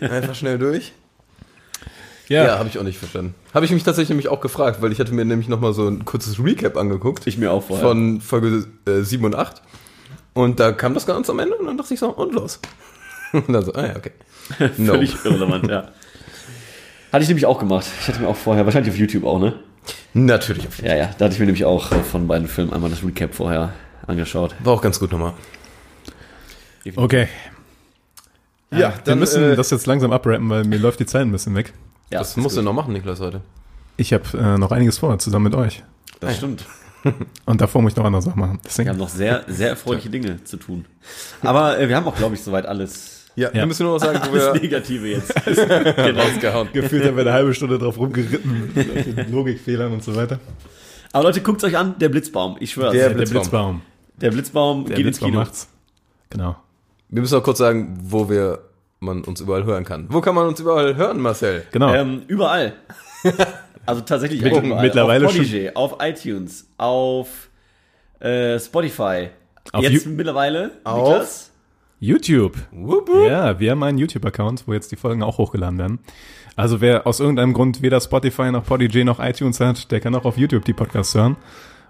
Einfach 0.00 0.34
schnell 0.36 0.58
durch. 0.58 0.92
Ja, 2.28 2.44
Ja, 2.44 2.58
habe 2.58 2.68
ich 2.68 2.78
auch 2.78 2.82
nicht 2.82 2.98
verstanden. 2.98 3.34
Habe 3.54 3.64
ich 3.64 3.72
mich 3.72 3.82
tatsächlich 3.84 4.10
nämlich 4.10 4.28
auch 4.28 4.40
gefragt, 4.40 4.82
weil 4.82 4.92
ich 4.92 5.00
hatte 5.00 5.12
mir 5.12 5.24
nämlich 5.24 5.48
nochmal 5.48 5.72
so 5.72 5.88
ein 5.88 6.04
kurzes 6.04 6.42
Recap 6.42 6.76
angeguckt. 6.76 7.26
Ich 7.26 7.38
mir 7.38 7.50
auch 7.52 7.62
vorher. 7.64 7.86
Von 7.86 8.20
Folge 8.20 8.66
äh, 8.86 9.00
7 9.00 9.24
und 9.24 9.34
8. 9.34 9.62
Und 10.34 10.60
da 10.60 10.72
kam 10.72 10.94
das 10.94 11.06
ganz 11.06 11.30
am 11.30 11.38
Ende 11.38 11.56
und 11.56 11.66
dann 11.66 11.76
dachte 11.78 11.94
ich 11.94 12.00
so, 12.00 12.10
und 12.10 12.32
los. 12.34 12.60
Und 13.32 13.52
dann 13.52 13.62
so, 13.62 13.74
ah 13.74 13.86
ja, 13.86 13.96
okay. 13.96 14.12
No. 14.78 14.94
Völlig 14.94 15.14
irrelevant, 15.22 15.68
ja. 15.68 15.88
Hatte 17.12 17.22
ich 17.22 17.28
nämlich 17.28 17.44
auch 17.44 17.58
gemacht. 17.58 17.86
Ich 18.00 18.08
hatte 18.08 18.20
mir 18.20 18.28
auch 18.28 18.36
vorher, 18.36 18.64
wahrscheinlich 18.64 18.90
auf 18.90 18.98
YouTube 18.98 19.24
auch, 19.24 19.38
ne? 19.38 19.54
Natürlich. 20.14 20.66
auf 20.66 20.76
jeden 20.76 20.88
Ja, 20.88 20.96
ja, 20.96 21.10
da 21.18 21.26
hatte 21.26 21.34
ich 21.34 21.40
mir 21.40 21.44
nämlich 21.46 21.66
auch 21.66 21.92
äh, 21.92 22.02
von 22.02 22.26
beiden 22.26 22.48
Filmen 22.48 22.72
einmal 22.72 22.88
das 22.88 23.04
Recap 23.04 23.34
vorher 23.34 23.74
angeschaut. 24.06 24.54
War 24.60 24.72
auch 24.72 24.80
ganz 24.80 24.98
gut 24.98 25.12
nochmal. 25.12 25.34
okay. 26.96 27.28
Ja, 28.70 28.94
Wir 29.04 29.16
müssen 29.16 29.56
das 29.56 29.70
jetzt 29.70 29.86
langsam 29.86 30.12
abrappen, 30.12 30.48
weil 30.50 30.64
mir 30.64 30.78
läuft 30.78 31.00
die 31.00 31.06
Zeit 31.06 31.22
ein 31.22 31.32
bisschen 31.32 31.54
weg. 31.54 31.72
Ja, 32.10 32.20
das 32.20 32.36
musst 32.36 32.56
du 32.56 32.60
gut. 32.60 32.64
noch 32.66 32.72
machen, 32.72 32.92
Niklas, 32.92 33.20
heute. 33.20 33.40
Ich 33.96 34.12
habe 34.12 34.24
äh, 34.38 34.58
noch 34.58 34.70
einiges 34.72 34.98
vor, 34.98 35.18
zusammen 35.18 35.44
mit 35.44 35.54
euch. 35.54 35.82
Das 36.20 36.36
stimmt. 36.36 36.64
Und 37.46 37.60
davor 37.60 37.82
muss 37.82 37.92
ich 37.92 37.96
noch 37.96 38.04
andere 38.04 38.22
Sachen 38.22 38.40
machen. 38.40 38.52
Wir 38.54 38.60
Deswegen, 38.64 38.88
haben 38.90 38.98
noch 38.98 39.08
sehr, 39.08 39.44
sehr 39.46 39.70
erfreuliche 39.70 40.10
Dinge 40.10 40.42
zu 40.44 40.56
tun. 40.56 40.84
Aber 41.42 41.78
äh, 41.78 41.88
wir 41.88 41.96
haben 41.96 42.06
auch, 42.06 42.16
glaube 42.16 42.34
ich, 42.34 42.42
soweit 42.42 42.66
alles, 42.66 43.26
Ja, 43.36 43.48
Ja. 43.48 43.54
wir 43.54 43.66
müssen 43.66 43.84
nur 43.84 43.94
noch 43.94 44.00
sagen, 44.04 44.20
wo 44.28 44.34
wir 44.34 44.52
Negative 44.54 45.06
jetzt 45.08 45.32
genau. 45.44 46.20
rausgehauen. 46.22 46.68
gefühlt 46.72 47.04
haben 47.04 47.16
wir 47.16 47.22
eine 47.22 47.32
halbe 47.32 47.54
Stunde 47.54 47.78
drauf 47.78 47.98
rumgeritten, 47.98 48.72
den 48.74 49.32
Logikfehlern 49.32 49.92
und 49.92 50.02
so 50.02 50.14
weiter. 50.16 50.38
Aber 51.12 51.24
Leute, 51.24 51.40
guckt 51.40 51.62
euch 51.64 51.76
an, 51.76 51.98
der 51.98 52.08
Blitzbaum. 52.08 52.56
Ich 52.60 52.72
schwör's. 52.72 52.92
Der 52.92 53.10
Der, 53.10 53.18
Der 53.18 53.26
Blitzbaum. 53.26 53.80
Blitzbaum. 54.18 54.32
Blitzbaum 54.34 54.84
Der 54.86 54.96
geht 54.96 55.06
ins 55.06 55.18
Blitzbaum 55.18 55.30
Kino. 55.30 55.40
macht's. 55.40 55.68
Genau. 56.30 56.56
Wir 57.10 57.22
müssen 57.22 57.38
auch 57.38 57.42
kurz 57.42 57.58
sagen, 57.58 57.98
wo 58.02 58.28
wir 58.28 58.58
man 59.00 59.22
uns 59.24 59.40
überall 59.40 59.64
hören 59.64 59.84
kann. 59.84 60.06
Wo 60.10 60.20
kann 60.20 60.34
man 60.34 60.46
uns 60.46 60.60
überall 60.60 60.96
hören, 60.96 61.20
Marcel? 61.20 61.64
Genau. 61.72 61.92
Ähm, 61.94 62.22
überall. 62.28 62.74
Also 63.86 64.02
tatsächlich 64.02 64.42
Mit- 64.42 64.52
überall. 64.52 64.82
mittlerweile 64.82 65.26
auf 65.26 65.32
Podigy, 65.34 65.70
auf 65.72 65.96
iTunes, 66.02 66.68
auf 66.76 67.48
äh, 68.20 68.58
Spotify. 68.58 69.28
Auf 69.72 69.82
jetzt 69.82 70.04
Ju- 70.04 70.10
mittlerweile, 70.10 70.72
Auf? 70.84 71.08
Niklas? 71.08 71.50
YouTube. 71.98 72.58
Wupp, 72.70 73.08
wupp. 73.08 73.26
Ja, 73.30 73.58
wir 73.58 73.70
haben 73.70 73.82
einen 73.82 73.96
YouTube-Account, 73.96 74.64
wo 74.66 74.74
jetzt 74.74 74.92
die 74.92 74.96
Folgen 74.96 75.22
auch 75.22 75.38
hochgeladen 75.38 75.78
werden. 75.78 75.98
Also 76.54 76.82
wer 76.82 77.06
aus 77.06 77.18
irgendeinem 77.18 77.54
Grund 77.54 77.80
weder 77.80 77.98
Spotify 78.02 78.50
noch 78.50 78.66
Podigy 78.66 79.04
noch 79.04 79.20
iTunes 79.20 79.58
hat, 79.58 79.90
der 79.90 80.00
kann 80.00 80.14
auch 80.14 80.26
auf 80.26 80.36
YouTube 80.36 80.66
die 80.66 80.74
Podcasts 80.74 81.14
hören. 81.14 81.36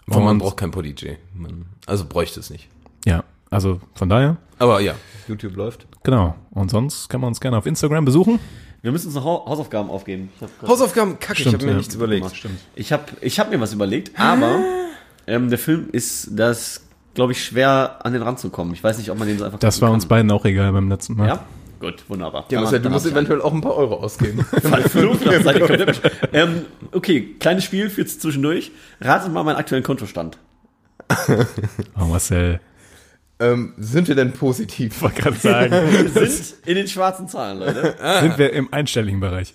Aber 0.09 0.21
man 0.21 0.39
braucht 0.39 0.57
kein 0.57 0.71
Podigy. 0.71 1.17
Man, 1.35 1.67
also 1.87 2.05
bräuchte 2.05 2.39
es 2.39 2.49
nicht. 2.51 2.69
Ja, 3.07 3.25
also 3.51 3.81
von 3.95 4.09
daher, 4.09 4.37
Aber 4.59 4.81
ja, 4.81 4.95
YouTube 5.27 5.57
läuft. 5.57 5.87
genau. 6.03 6.35
Und 6.51 6.71
sonst 6.71 7.09
kann 7.09 7.21
man 7.21 7.29
uns 7.29 7.41
gerne 7.41 7.57
auf 7.59 7.67
Instagram 7.67 8.05
besuchen. 8.05 8.39
Wir 8.83 8.93
müssen 8.93 9.07
uns 9.07 9.17
noch 9.17 9.25
Hau- 9.25 9.47
Hausaufgaben 9.47 9.91
aufgeben. 9.91 10.31
Ich 10.37 10.43
habe 10.43 10.53
Hausaufgaben, 10.69 11.19
kacke, 11.19 11.33
ich 11.35 11.41
Stimmt, 11.41 11.55
habe 11.55 11.65
mir 11.67 11.71
ja. 11.73 11.77
nichts 11.79 11.95
überlegt. 11.95 12.37
Stimmt. 12.37 12.61
ich 12.77 12.93
hab, 12.93 13.11
ich 13.23 13.41
hab 13.41 13.51
mir 13.51 13.61
was 13.61 13.73
überlegt, 13.73 14.19
aber 14.19 14.61
ähm, 15.27 15.49
der 15.51 15.59
Film 15.59 15.89
ist 15.91 16.29
das, 16.33 16.83
glaube 17.15 17.33
ich, 17.33 17.45
schwer 17.45 17.99
an 18.05 18.13
den 18.13 18.23
Rand 18.23 18.39
zu 18.39 18.51
kommen. 18.51 18.73
Ich 18.75 18.83
weiß 18.85 18.99
nicht, 18.99 19.11
ob 19.11 19.19
man 19.19 19.27
den 19.27 19.39
so 19.39 19.45
einfach 19.45 19.59
Das 19.59 19.83
war 19.83 19.91
uns 19.91 20.05
kann. 20.05 20.09
beiden 20.11 20.31
auch 20.31 20.45
egal 20.45 20.73
beim 20.73 20.89
letzten 20.89 21.15
Mal. 21.17 21.27
Ja? 21.29 21.45
Gut, 21.81 22.05
wunderbar. 22.09 22.45
Ja, 22.51 22.61
Marcel, 22.61 22.81
du 22.81 22.91
musst 22.91 23.07
ich 23.07 23.13
eventuell 23.13 23.41
auch 23.41 23.53
ein 23.53 23.61
paar 23.61 23.77
Euro 23.77 23.97
ausgeben. 23.97 24.45
Ähm, 26.33 26.63
okay, 26.93 27.37
kleines 27.39 27.65
Spiel 27.65 27.89
für 27.91 28.05
zwischendurch. 28.05 28.73
Ratet 29.01 29.33
mal 29.33 29.45
meinen 29.45 29.57
aktuellen 29.57 29.85
Kontostand. 29.85 30.39
Oh, 31.99 32.05
Marcel. 32.05 32.61
Ähm, 33.41 33.75
sind 33.79 34.09
wir 34.09 34.15
denn 34.15 34.33
positiv? 34.33 35.01
wollte 35.03 35.23
gerade 35.23 35.37
sagen, 35.37 35.71
Wir 35.73 36.09
sind 36.29 36.55
in 36.67 36.75
den 36.77 36.89
schwarzen 36.89 37.29
Zahlen, 37.29 37.59
Leute. 37.61 37.95
sind 38.21 38.39
wir 38.39 38.53
im 38.53 38.73
einstelligen 38.73 39.21
Bereich. 39.21 39.55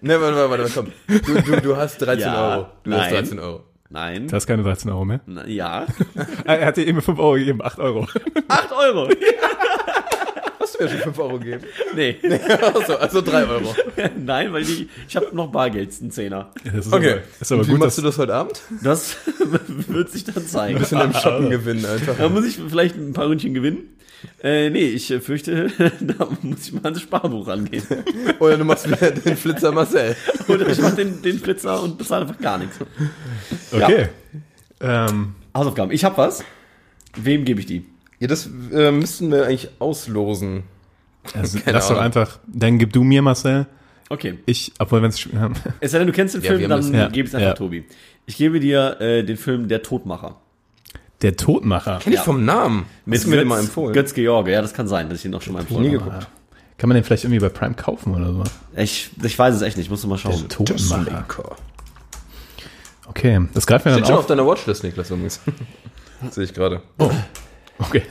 Ne, 0.00 0.20
warte, 0.20 0.36
warte, 0.50 0.62
warte, 0.64 0.72
komm. 0.74 0.92
Du, 1.06 1.42
du, 1.42 1.60
du 1.60 1.76
hast 1.76 1.98
13 1.98 2.18
Ja, 2.20 2.54
Euro. 2.56 2.66
Du 2.82 2.90
hast 2.92 2.98
nein. 2.98 3.10
13 3.12 3.38
Euro. 3.38 3.64
Nein. 3.90 4.26
Du 4.26 4.34
hast 4.34 4.46
keine 4.46 4.62
13 4.62 4.90
Euro 4.90 5.04
mehr. 5.04 5.20
Na, 5.26 5.46
ja. 5.46 5.86
Ah, 6.46 6.54
Er 6.54 6.66
hat 6.66 6.76
dir 6.78 6.86
eben 6.86 7.00
5 7.02 7.18
Euro 7.18 7.34
gegeben, 7.34 7.60
8 7.62 7.78
Euro. 7.78 8.06
8 8.48 8.72
Euro. 8.72 9.08
Hast 9.08 9.16
mir 10.84 10.90
schon 10.90 11.00
5 11.00 11.18
Euro 11.18 11.38
gegeben? 11.38 11.64
Nee. 11.94 12.16
also, 12.74 12.96
also 12.96 13.20
3 13.20 13.44
Euro. 13.46 13.74
Nein, 14.18 14.52
weil 14.52 14.64
die, 14.64 14.88
ich 15.06 15.16
habe 15.16 15.28
noch 15.32 15.52
Bargeld, 15.52 15.90
einen 16.00 16.10
Zehner. 16.10 16.50
Das 16.64 16.86
ist 16.86 16.92
Okay. 16.92 17.12
aber, 17.12 17.20
ist 17.40 17.52
aber 17.52 17.66
wie 17.66 17.70
gut, 17.72 17.80
machst 17.80 17.98
dass 17.98 18.02
du 18.02 18.02
das 18.02 18.18
heute 18.18 18.34
Abend? 18.34 18.60
Das 18.82 19.16
wird 19.66 20.10
sich 20.10 20.24
dann 20.24 20.46
zeigen. 20.46 20.76
Ein 20.76 20.82
bisschen 20.82 21.00
im 21.00 21.12
Shoppen 21.12 21.50
gewinnen 21.50 21.84
einfach. 21.84 22.16
Da 22.16 22.28
muss 22.28 22.46
ich 22.46 22.56
vielleicht 22.68 22.96
ein 22.96 23.12
paar 23.12 23.28
Ründchen 23.28 23.52
gewinnen. 23.54 23.88
Äh, 24.42 24.70
nee, 24.70 24.86
ich 24.86 25.10
äh, 25.10 25.20
fürchte, 25.20 25.68
da 26.00 26.28
muss 26.42 26.66
ich 26.66 26.72
mal 26.72 26.84
ans 26.84 27.00
Sparbuch 27.00 27.46
rangehen. 27.48 27.82
Oder 28.38 28.56
du 28.56 28.64
machst 28.64 28.86
wieder 28.88 29.10
den 29.10 29.36
Flitzer 29.36 29.72
Marcel. 29.72 30.14
Oder 30.48 30.68
ich 30.68 30.80
mach 30.80 30.94
den, 30.94 31.20
den 31.22 31.38
Flitzer 31.38 31.82
und 31.82 31.98
bezahle 31.98 32.22
einfach 32.22 32.38
gar 32.40 32.58
nichts. 32.58 32.78
Okay. 33.72 34.08
Ähm, 34.80 35.34
Hausaufgaben. 35.54 35.92
Ich 35.92 36.04
hab 36.04 36.16
was. 36.18 36.44
Wem 37.16 37.44
gebe 37.44 37.60
ich 37.60 37.66
die? 37.66 37.84
Ja, 38.20 38.28
das 38.28 38.48
äh, 38.72 38.90
müssten 38.92 39.30
wir 39.30 39.46
eigentlich 39.46 39.68
auslosen. 39.80 40.62
Also, 41.34 41.58
lass 41.66 41.84
doch 41.88 41.92
Ahnung. 41.92 42.04
einfach, 42.04 42.38
dann 42.46 42.78
gib 42.78 42.92
du 42.92 43.02
mir, 43.04 43.22
Marcel. 43.22 43.66
Okay. 44.08 44.38
Ich, 44.46 44.72
obwohl, 44.78 45.02
wenn 45.02 45.08
es, 45.10 45.26
Es 45.80 45.92
sei 45.92 45.98
denn, 45.98 46.06
du 46.06 46.12
kennst 46.12 46.34
den 46.34 46.42
Ja, 46.42 46.50
Film, 46.54 46.68
dann 46.68 46.92
ja, 46.94 47.08
gebe 47.08 47.26
ich 47.26 47.30
es 47.30 47.34
einfach 47.34 47.48
ja. 47.48 47.54
Tobi. 47.54 47.84
Ich 48.26 48.36
gebe 48.36 48.60
dir 48.60 49.00
äh, 49.00 49.22
den 49.24 49.36
Film 49.36 49.68
Der 49.68 49.82
Todmacher. 49.82 50.36
Der 51.22 51.36
Todmacher. 51.36 51.98
Kenn 52.02 52.12
ich 52.12 52.20
vom 52.20 52.44
Namen. 52.44 52.84
Du 53.06 53.28
mir 53.28 53.44
mal 53.44 53.58
Götz- 53.58 53.60
empfohlen? 53.64 53.92
Götz 53.94 54.12
George, 54.14 54.50
ja, 54.52 54.60
das 54.60 54.74
kann 54.74 54.88
sein, 54.88 55.08
dass 55.08 55.20
ich 55.20 55.24
ihn 55.24 55.34
auch 55.34 55.40
schon 55.42 55.54
mal 55.54 55.60
empfohlen 55.60 55.82
nie 55.88 55.96
habe. 55.96 56.04
geguckt. 56.10 56.26
Kann 56.78 56.88
man 56.88 56.96
den 56.96 57.04
vielleicht 57.04 57.22
irgendwie 57.24 57.38
bei 57.38 57.48
Prime 57.48 57.74
kaufen 57.74 58.14
oder 58.14 58.32
so? 58.32 58.42
Ich, 58.76 59.10
ich 59.22 59.38
weiß 59.38 59.54
es 59.54 59.62
echt 59.62 59.76
nicht, 59.76 59.88
musst 59.88 60.02
du 60.02 60.08
mal 60.08 60.18
schauen. 60.18 60.48
Todmacher. 60.48 61.56
Okay, 63.08 63.40
das 63.54 63.66
greifen 63.66 63.86
wir 63.86 63.92
Steht 63.92 64.02
dann 64.02 64.06
schon 64.06 64.14
auf. 64.14 64.20
auf 64.20 64.26
deiner 64.26 64.46
Watchlist, 64.46 64.82
Niklas, 64.84 65.10
übrigens. 65.10 65.40
Sehe 66.30 66.44
ich 66.44 66.54
gerade. 66.54 66.82
Okay, 67.78 68.02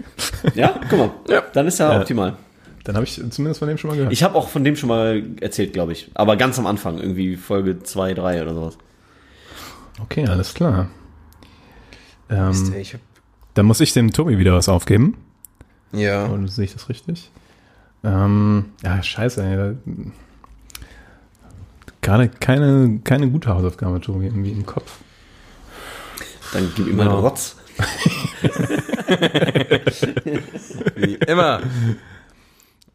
Ja, 0.56 0.80
guck 0.90 1.00
mal. 1.00 1.12
Ja. 1.30 1.44
Dann 1.54 1.68
ist 1.68 1.80
ja 1.80 1.94
Ja. 1.94 2.00
optimal. 2.02 2.38
Dann 2.84 2.96
habe 2.96 3.06
ich 3.06 3.14
zumindest 3.30 3.60
von 3.60 3.68
dem 3.68 3.78
schon 3.78 3.90
mal 3.90 3.96
gehört. 3.98 4.12
Ich 4.14 4.24
habe 4.24 4.36
auch 4.36 4.50
von 4.50 4.64
dem 4.64 4.76
schon 4.76 4.90
mal 4.90 5.24
erzählt, 5.42 5.74
glaube 5.74 5.92
ich. 5.92 6.10
Aber 6.14 6.36
ganz 6.38 6.58
am 6.60 6.66
Anfang, 6.68 6.98
irgendwie 7.00 7.36
Folge 7.38 7.80
2, 7.84 8.14
3 8.16 8.42
oder 8.42 8.54
sowas. 8.54 8.78
Okay, 10.02 10.26
alles 10.28 10.54
klar. 10.54 10.88
Ähm, 12.30 12.74
Ich 12.80 12.94
hab, 12.94 13.02
dann 13.54 13.66
muss 13.66 13.82
ich 13.82 13.94
dem 13.94 14.12
Tobi 14.12 14.38
wieder 14.38 14.54
was 14.54 14.70
aufgeben. 14.70 15.18
ja. 15.92 16.28
Oder 16.30 16.48
sehe 16.48 16.66
ich 16.66 16.74
das 16.74 16.90
richtig? 16.90 17.30
Ähm, 18.04 18.66
ja, 18.84 19.04
scheiße, 19.04 19.44
ey. 19.44 19.76
Gerade 22.02 22.30
keine, 22.30 23.00
keine 23.04 23.30
gute 23.30 23.50
Hausaufgabe, 23.54 24.02
Tobi, 24.02 24.26
irgendwie 24.26 24.52
im 24.52 24.66
Kopf. 24.66 24.92
Dann 26.54 26.72
gib 26.76 26.88
ihm 26.88 26.96
mal 26.98 27.06
Ja. 27.06 27.12
einen 27.12 27.20
Rotz. 27.20 27.58
Wie 30.96 31.14
immer. 31.28 31.62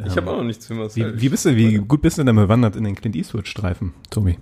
Ich 0.04 0.16
habe 0.16 0.30
auch 0.30 0.36
noch 0.36 0.44
nichts 0.44 0.66
für 0.66 0.74
Wie, 0.74 0.78
Marcel. 0.78 1.20
wie 1.20 1.28
bist 1.28 1.44
du, 1.46 1.56
wie 1.56 1.76
gut 1.78 2.02
bist 2.02 2.18
du 2.18 2.24
denn 2.24 2.36
bewandert 2.36 2.76
in 2.76 2.84
den 2.84 2.94
Clint 2.94 3.16
Eastwood-Streifen, 3.16 3.94
Tobi? 4.10 4.38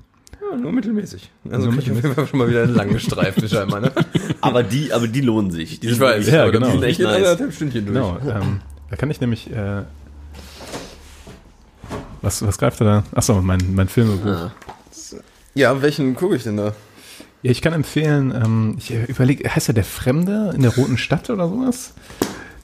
Ja, 0.51 0.57
nur 0.57 0.73
mittelmäßig. 0.73 1.31
Also 1.51 1.67
Nur 1.67 1.75
krieg 1.75 1.85
ich 1.85 1.91
auf 1.93 2.03
jeden 2.03 2.15
Fall 2.15 2.27
schon 2.27 2.39
mal 2.41 2.49
wieder 2.49 2.65
eine 2.65 2.73
lange 2.73 2.99
Streife 2.99 3.49
scheinbar, 3.49 3.81
ne? 3.81 3.93
Aber 4.41 4.63
die, 4.63 4.93
aber 4.93 5.07
die 5.09 5.21
lohnen 5.21 5.51
sich. 5.51 5.81
Die 5.81 5.87
Ich 5.87 5.93
sind 5.95 6.03
weiß, 6.03 6.27
Ja, 6.29 6.49
genau. 6.51 6.67
die 6.67 6.73
sind 6.73 6.83
echt 6.83 7.01
Nice. 7.01 7.39
Stündchen 7.55 7.87
durch. 7.87 7.97
Genau, 7.97 8.19
ähm, 8.29 8.61
da 8.91 8.97
kann 8.97 9.11
ich 9.11 9.21
nämlich, 9.21 9.51
äh, 9.51 9.83
was, 12.21 12.45
was 12.47 12.59
greift 12.59 12.81
er 12.81 12.87
da? 12.87 13.05
Achso, 13.13 13.41
mein, 13.41 13.61
mein 13.75 13.89
Filmebuch. 13.89 14.27
Ah. 14.31 14.53
Ja, 15.55 15.81
welchen 15.83 16.15
gucke 16.15 16.37
ich 16.37 16.43
denn 16.43 16.57
da? 16.57 16.75
Ja, 17.43 17.51
ich 17.51 17.63
kann 17.63 17.73
empfehlen, 17.75 18.33
ähm, 18.35 18.75
ich 18.79 18.91
überlege, 19.09 19.49
heißt 19.55 19.69
er 19.69 19.75
Der 19.75 19.85
Fremde 19.85 20.53
in 20.55 20.63
der 20.63 20.75
Roten 20.75 20.97
Stadt 20.99 21.31
oder 21.31 21.49
sowas? 21.49 21.95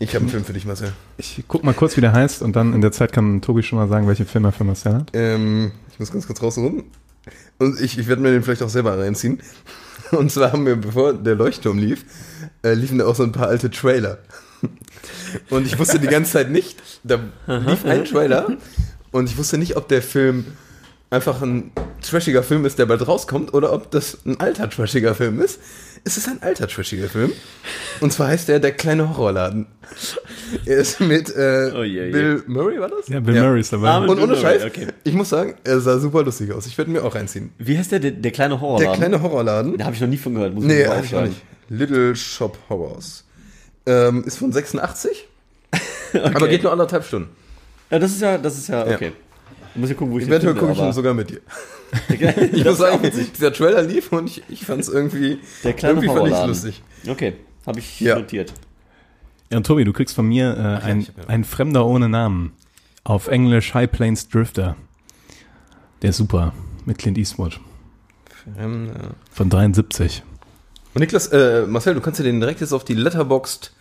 Ich 0.02 0.14
habe 0.14 0.22
einen 0.22 0.30
Film 0.30 0.44
für 0.46 0.54
dich, 0.54 0.64
Marcel. 0.64 0.92
Ich 1.18 1.44
guck 1.46 1.62
mal 1.62 1.74
kurz, 1.74 1.94
wie 1.98 2.00
der 2.00 2.14
heißt 2.14 2.40
und 2.40 2.56
dann 2.56 2.72
in 2.72 2.80
der 2.80 2.90
Zeit 2.90 3.12
kann 3.12 3.42
Tobi 3.42 3.62
schon 3.62 3.78
mal 3.78 3.86
sagen, 3.86 4.08
welche 4.08 4.24
Film 4.24 4.46
er 4.46 4.52
für 4.52 4.64
Marcel 4.64 4.94
hat. 4.94 5.10
Ähm, 5.12 5.72
ich 5.92 5.98
muss 5.98 6.10
ganz 6.10 6.26
kurz 6.26 6.42
raussuchen. 6.42 6.84
Und 7.58 7.78
ich, 7.78 7.98
ich 7.98 8.08
werde 8.08 8.22
mir 8.22 8.30
den 8.30 8.42
vielleicht 8.42 8.62
auch 8.62 8.70
selber 8.70 8.98
reinziehen. 8.98 9.42
Und 10.10 10.32
zwar 10.32 10.52
haben 10.52 10.64
wir, 10.64 10.76
bevor 10.76 11.12
der 11.12 11.34
Leuchtturm 11.34 11.78
lief, 11.78 12.06
äh, 12.64 12.72
liefen 12.72 12.96
da 12.96 13.06
auch 13.06 13.14
so 13.14 13.24
ein 13.24 13.32
paar 13.32 13.48
alte 13.48 13.70
Trailer. 13.70 14.18
Und 15.50 15.66
ich 15.66 15.78
wusste 15.78 16.00
die 16.00 16.08
ganze 16.08 16.32
Zeit 16.32 16.50
nicht, 16.50 16.82
da 17.04 17.20
lief 17.46 17.84
ein 17.84 18.06
Trailer 18.06 18.56
und 19.12 19.28
ich 19.28 19.36
wusste 19.36 19.58
nicht, 19.58 19.76
ob 19.76 19.88
der 19.88 20.02
Film 20.02 20.44
einfach 21.10 21.42
ein 21.42 21.72
trashiger 22.02 22.42
Film 22.42 22.64
ist, 22.64 22.78
der 22.78 22.86
bald 22.86 23.06
rauskommt, 23.06 23.52
oder 23.54 23.72
ob 23.72 23.90
das 23.90 24.18
ein 24.24 24.38
alter 24.38 24.70
trashiger 24.70 25.14
Film 25.14 25.40
ist. 25.40 25.60
Es 26.04 26.16
ist 26.16 26.28
ein 26.28 26.42
alter 26.42 26.66
trashiger 26.66 27.08
Film. 27.08 27.32
Und 28.00 28.12
zwar 28.12 28.28
heißt 28.28 28.48
der 28.48 28.58
Der 28.58 28.72
kleine 28.72 29.08
Horrorladen. 29.10 29.66
Er 30.66 30.78
ist 30.78 31.00
mit 31.00 31.28
äh, 31.34 31.72
Oh 31.76 31.82
je. 31.82 32.10
Bill 32.10 32.42
Murray, 32.46 32.80
war 32.80 32.88
das? 32.88 33.08
Ja, 33.08 33.20
Bill 33.20 33.40
Murray 33.40 33.60
ist 33.60 33.72
dabei. 33.72 33.88
Ah, 33.88 33.98
Und 33.98 34.18
ohne 34.18 34.36
Scheiß, 34.36 34.64
okay. 34.64 34.86
ich 35.04 35.12
muss 35.14 35.28
sagen, 35.28 35.54
er 35.64 35.80
sah 35.80 35.98
super 35.98 36.22
lustig 36.24 36.52
aus. 36.52 36.66
Ich 36.66 36.76
werde 36.78 36.90
mir 36.90 37.04
auch 37.04 37.14
reinziehen. 37.14 37.52
Wie 37.58 37.76
heißt 37.76 37.92
der, 37.92 38.00
der, 38.00 38.12
der 38.12 38.30
kleine 38.32 38.60
Horrorladen? 38.60 38.86
Der 38.88 38.96
kleine 38.96 39.22
Horrorladen. 39.22 39.76
Da 39.78 39.84
habe 39.84 39.94
ich 39.94 40.00
noch 40.00 40.08
nie 40.08 40.16
von 40.16 40.34
gehört. 40.34 40.54
Muss 40.54 40.64
ich 40.64 40.68
Nee, 40.70 40.86
auch 40.86 41.22
nicht. 41.22 41.42
Little 41.68 42.16
Shop 42.16 42.58
Horrors. 42.68 43.24
Ähm, 43.86 44.24
ist 44.24 44.38
von 44.38 44.52
86, 44.52 45.26
aber 46.12 46.48
geht 46.48 46.62
nur 46.62 46.72
anderthalb 46.72 47.04
Stunden. 47.04 47.30
Ja, 47.90 47.98
das 47.98 48.12
ist 48.12 48.20
ja, 48.20 48.38
das 48.38 48.58
ist 48.58 48.68
ja, 48.68 48.86
Ja. 48.86 48.94
okay. 48.94 49.12
Ich 49.12 49.29
muss 49.74 49.88
ja 49.90 49.94
gucken, 49.94 50.12
wo 50.12 50.18
ich 50.18 50.24
Ich 50.24 50.30
finde, 50.32 50.54
gucke 50.54 50.72
ich 50.72 50.78
ihn 50.78 50.92
sogar 50.92 51.14
mit 51.14 51.30
dir. 51.30 51.40
ich 52.08 52.20
Ich 52.52 52.64
muss 52.64 52.78
sagen, 52.78 52.98
dieser 53.36 53.52
Trailer 53.52 53.82
lief 53.82 54.12
und 54.12 54.26
ich, 54.26 54.42
ich 54.48 54.64
fand 54.64 54.80
es 54.80 54.88
irgendwie, 54.88 55.38
Der 55.64 55.72
kleine 55.72 56.00
irgendwie 56.00 56.14
fand 56.14 56.28
ich's 56.28 56.46
lustig. 56.46 56.82
Okay, 57.08 57.34
habe 57.66 57.78
ich 57.78 58.00
Ja. 58.00 58.16
notiert. 58.18 58.52
Ja, 59.50 59.56
und 59.56 59.66
Tobi, 59.66 59.84
du 59.84 59.92
kriegst 59.92 60.14
von 60.14 60.26
mir 60.26 60.56
äh, 60.56 60.84
ein, 60.86 61.00
ich 61.00 61.08
ja- 61.08 61.14
ein 61.26 61.44
Fremder 61.44 61.84
ohne 61.86 62.08
Namen. 62.08 62.52
Auf 63.02 63.28
Englisch 63.28 63.74
High 63.74 63.90
Plains 63.90 64.28
Drifter. 64.28 64.76
Der 66.02 66.10
ist 66.10 66.18
super. 66.18 66.52
Mit 66.84 66.98
Clint 66.98 67.18
Eastwood. 67.18 67.58
Ja. 68.56 68.68
Von 69.32 69.50
73. 69.50 70.22
Und 70.94 71.00
Niklas, 71.00 71.28
äh, 71.28 71.66
Marcel, 71.66 71.94
du 71.94 72.00
kannst 72.00 72.20
dir 72.20 72.24
den 72.24 72.40
direkt 72.40 72.60
jetzt 72.60 72.72
auf 72.72 72.84
die 72.84 72.94
Letterboxd 72.94 73.72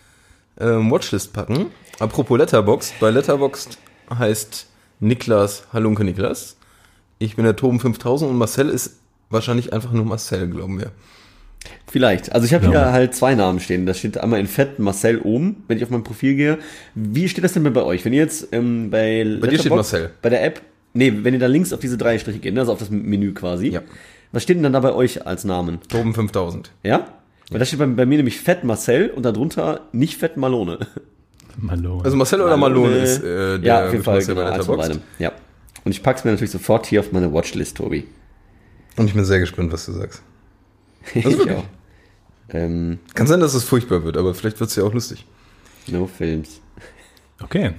ähm, 0.60 0.92
Watchlist 0.92 1.34
packen. 1.34 1.68
Apropos 2.00 2.38
Letterboxd, 2.38 3.00
bei 3.00 3.10
Letterboxd 3.10 3.78
heißt 4.18 4.68
Niklas 5.00 5.64
Halunke 5.74 6.04
Niklas. 6.04 6.58
Ich 7.20 7.36
bin 7.36 7.46
der 7.46 7.56
Toben 7.56 7.80
5000 7.80 8.30
und 8.32 8.38
Marcel 8.38 8.70
ist 8.70 9.00
wahrscheinlich 9.30 9.74
einfach 9.74 9.92
nur 9.92 10.06
Marcel, 10.06 10.48
glauben 10.48 10.80
wir. 10.80 10.92
Vielleicht. 11.92 12.32
Also 12.32 12.46
ich 12.46 12.54
habe 12.54 12.66
Ja. 12.66 12.72
hier 12.72 12.92
halt 12.94 13.16
zwei 13.16 13.36
Namen 13.36 13.60
stehen. 13.60 13.86
Da 13.86 13.94
steht 13.94 14.18
einmal 14.18 14.40
in 14.40 14.48
Fett 14.48 14.80
Marcel 14.80 15.20
oben, 15.20 15.64
wenn 15.68 15.78
ich 15.78 15.84
auf 15.84 15.90
mein 15.90 16.04
Profil 16.04 16.36
gehe. 16.36 16.58
Wie 16.96 17.28
steht 17.28 17.44
das 17.44 17.54
denn 17.54 17.64
bei 17.74 17.84
euch? 17.84 18.06
Wenn 18.06 18.14
ihr 18.14 18.20
jetzt 18.22 18.50
ähm, 18.54 18.90
bei 18.90 19.38
Bei 19.42 19.48
dir 19.48 19.60
steht 19.60 19.72
Marcel. 19.74 20.12
Bei 20.22 20.30
der 20.30 20.44
App, 20.44 20.62
nee, 20.94 21.12
wenn 21.22 21.34
ihr 21.34 21.40
da 21.40 21.48
links 21.48 21.74
auf 21.74 21.80
diese 21.80 21.98
drei 21.98 22.18
Striche 22.18 22.40
geht, 22.40 22.54
ne, 22.54 22.62
also 22.62 22.72
auf 22.72 22.80
das 22.80 22.90
Menü 22.90 23.34
quasi. 23.34 23.68
Ja. 23.70 23.82
Was 24.32 24.44
steht 24.44 24.58
denn 24.58 24.64
dann 24.64 24.74
da 24.74 24.80
bei 24.80 24.94
euch 24.94 25.26
als 25.28 25.44
Namen? 25.44 25.80
Toben 25.90 26.14
5000. 26.14 26.72
Ja? 26.84 27.08
Weil 27.50 27.60
da 27.60 27.66
steht 27.66 27.80
bei, 27.80 27.88
bei 27.88 28.06
mir 28.06 28.18
nämlich 28.18 28.40
Fett 28.40 28.64
Marcel 28.64 29.10
und 29.10 29.24
darunter 29.24 29.82
nicht 29.92 30.18
Fett 30.18 30.38
Malone. 30.38 30.80
Malone. 31.62 32.04
Also 32.04 32.18
Marcel 32.18 32.42
oder 32.42 32.58
Malone 32.58 32.98
ist 32.98 33.20
äh, 33.24 33.60
der 33.60 33.62
ja, 33.62 33.86
auf 33.86 33.92
jeden 33.92 34.04
Fall. 34.04 34.24
Genau, 34.24 34.76
beidem. 34.78 35.02
Ja. 35.18 35.32
Und 35.84 35.92
ich 35.92 36.04
pack's 36.04 36.24
mir 36.24 36.32
natürlich 36.32 36.52
sofort 36.52 36.86
hier 36.86 37.00
auf 37.00 37.12
meine 37.12 37.32
Watchlist, 37.34 37.78
Tobi. 37.78 38.06
Und 38.98 39.08
ich 39.08 39.14
bin 39.14 39.24
sehr 39.26 39.40
gespannt, 39.40 39.72
was 39.72 39.86
du 39.86 39.94
sagst. 39.94 40.22
ich 41.14 41.26
wirklich? 41.26 41.56
auch. 41.56 41.64
Ähm, 42.50 43.00
Kann 43.14 43.28
sein, 43.28 43.40
dass 43.40 43.54
es 43.54 43.64
furchtbar 43.64 44.04
wird, 44.04 44.18
aber 44.18 44.34
vielleicht 44.34 44.60
wird 44.60 44.70
es 44.70 44.76
ja 44.76 44.84
auch 44.84 44.94
lustig. 44.94 45.26
no 45.88 46.08
Films. 46.08 46.62
Okay. 47.42 47.72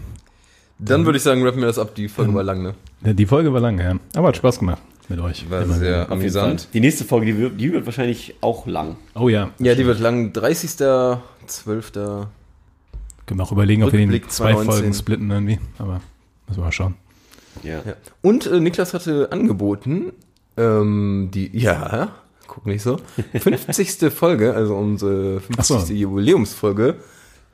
Dann 0.79 1.05
würde 1.05 1.19
ich 1.19 1.23
sagen, 1.23 1.43
rappen 1.45 1.61
wir 1.61 1.67
das 1.67 1.79
ab. 1.79 1.95
Die 1.95 2.09
Folge 2.09 2.33
war 2.33 2.43
lang, 2.43 2.63
ne? 2.63 2.75
Ja, 3.05 3.13
Die 3.13 3.27
Folge 3.27 3.53
war 3.53 3.61
lang, 3.61 3.79
ja. 3.79 3.97
Aber 4.15 4.29
hat 4.29 4.37
Spaß 4.37 4.61
gemacht 4.61 4.81
mit 5.11 5.21
euch. 5.21 5.51
War 5.51 5.63
Immer 5.63 5.75
sehr 5.75 6.05
wieder. 6.05 6.13
amüsant. 6.13 6.69
Die 6.73 6.81
nächste 6.81 7.05
Folge, 7.05 7.27
die 7.27 7.37
wird, 7.37 7.61
die 7.61 7.73
wird 7.73 7.85
wahrscheinlich 7.85 8.37
auch 8.41 8.67
lang. 8.67 8.97
Oh 9.15 9.29
ja. 9.29 9.51
Ja, 9.59 9.75
die 9.75 9.85
wird 9.85 9.99
lang. 10.01 10.33
30.12. 10.33 12.27
Können 13.31 13.39
wir 13.39 13.45
auch 13.45 13.53
überlegen, 13.53 13.85
ob 13.85 13.93
wir 13.93 14.01
den 14.01 14.11
zwei 14.29 14.55
2019. 14.55 14.65
Folgen 14.73 14.95
splitten 14.95 15.31
irgendwie. 15.31 15.61
Aber 15.79 16.01
müssen 16.49 16.59
wir 16.59 16.65
mal 16.65 16.73
schauen. 16.73 16.97
Ja. 17.63 17.81
Ja. 17.87 17.95
Und 18.23 18.47
äh, 18.47 18.59
Niklas 18.59 18.93
hatte 18.93 19.31
angeboten, 19.31 20.11
ähm, 20.57 21.31
die, 21.33 21.57
ja, 21.57 22.09
guck 22.49 22.67
nicht 22.67 22.83
so, 22.83 22.99
50. 23.33 24.13
Folge, 24.13 24.53
also 24.53 24.75
unsere 24.75 25.39
50. 25.39 25.57
Ach 25.59 25.65
so. 25.65 25.93
Jubiläumsfolge, 25.93 26.97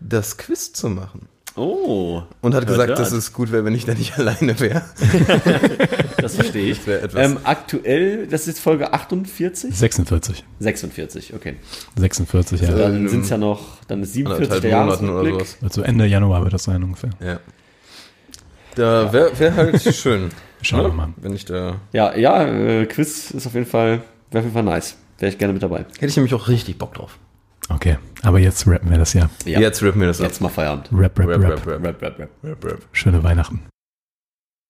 das 0.01 0.39
Quiz 0.39 0.73
zu 0.73 0.89
machen. 0.89 1.29
Oh, 1.57 2.23
Und 2.43 2.55
hat 2.55 2.67
gesagt, 2.67 2.89
hört. 2.91 2.99
dass 2.99 3.13
es 3.13 3.33
gut 3.33 3.51
wäre, 3.51 3.65
wenn 3.65 3.75
ich 3.75 3.87
da 3.87 3.95
nicht 3.95 4.19
alleine 4.19 4.59
wäre. 4.61 4.83
das 6.19 6.35
verstehe 6.35 6.71
ich. 6.71 6.85
Das. 6.85 7.15
Ähm, 7.15 7.39
aktuell, 7.45 8.27
das 8.27 8.47
ist 8.47 8.61
Folge 8.61 8.93
48? 8.93 9.75
46. 9.75 10.45
46, 10.61 11.35
okay. 11.35 11.57
46, 11.97 12.61
ja. 12.61 12.69
Ja. 12.71 12.77
Dann 12.77 13.09
sind 13.09 13.23
es 13.25 13.31
ja 13.31 13.39
noch, 13.39 13.79
dann 13.89 14.03
ist 14.03 14.13
47 14.13 14.51
anderthalb 14.53 14.61
der 14.63 14.71
oder 14.71 14.87
Jahresrückblick. 15.09 15.35
sowas. 15.35 15.57
Also 15.63 15.83
Ende 15.83 16.07
Januar 16.07 16.43
wird 16.43 16.53
das 16.53 16.65
sein 16.65 16.83
ungefähr. 16.83 17.11
Ja. 17.21 17.41
Da 18.75 19.11
wäre 19.13 19.39
wär 19.39 19.57
halt 19.57 19.81
schön. 19.95 20.29
Schauen 20.61 20.83
wir 20.83 20.93
mal. 20.93 21.09
Wenn 21.17 21.35
ich 21.35 21.45
da. 21.47 21.77
Ja, 21.93 22.15
ja, 22.17 22.45
äh, 22.45 22.87
Quiz 22.87 23.31
ist 23.31 23.47
auf 23.47 23.55
jeden 23.55 23.67
Fall, 23.67 24.03
wäre 24.31 24.41
auf 24.41 24.45
jeden 24.45 24.53
Fall 24.53 24.63
nice. 24.63 24.97
Wäre 25.19 25.33
ich 25.33 25.39
gerne 25.39 25.55
mit 25.55 25.63
dabei. 25.63 25.87
Hätte 25.99 26.07
ich 26.07 26.17
nämlich 26.17 26.35
auch 26.35 26.49
richtig 26.49 26.77
Bock 26.77 26.93
drauf. 26.95 27.19
Okay, 27.69 27.99
aber 28.23 28.39
jetzt 28.39 28.67
rappen 28.67 28.91
wir 28.91 28.99
das 28.99 29.13
ja. 29.13 29.29
Ja. 29.45 29.61
Jetzt 29.61 29.83
rappen 29.83 30.01
wir 30.01 30.09
das 30.09 30.21
ab. 30.21 30.29
Jetzt 30.29 30.41
mal 30.41 30.49
Feierabend. 30.49 30.89
Rap, 30.93 31.19
rap, 31.19 31.29
Rap, 31.29 31.41
rap. 31.43 31.51
rap, 31.51 31.67
rap. 31.67 31.85
Rap, 31.85 32.03
rap, 32.03 32.19
rap. 32.19 32.31
Rap, 32.45 32.65
rap. 32.65 32.79
Schöne 32.93 33.23
Weihnachten. 33.23 33.63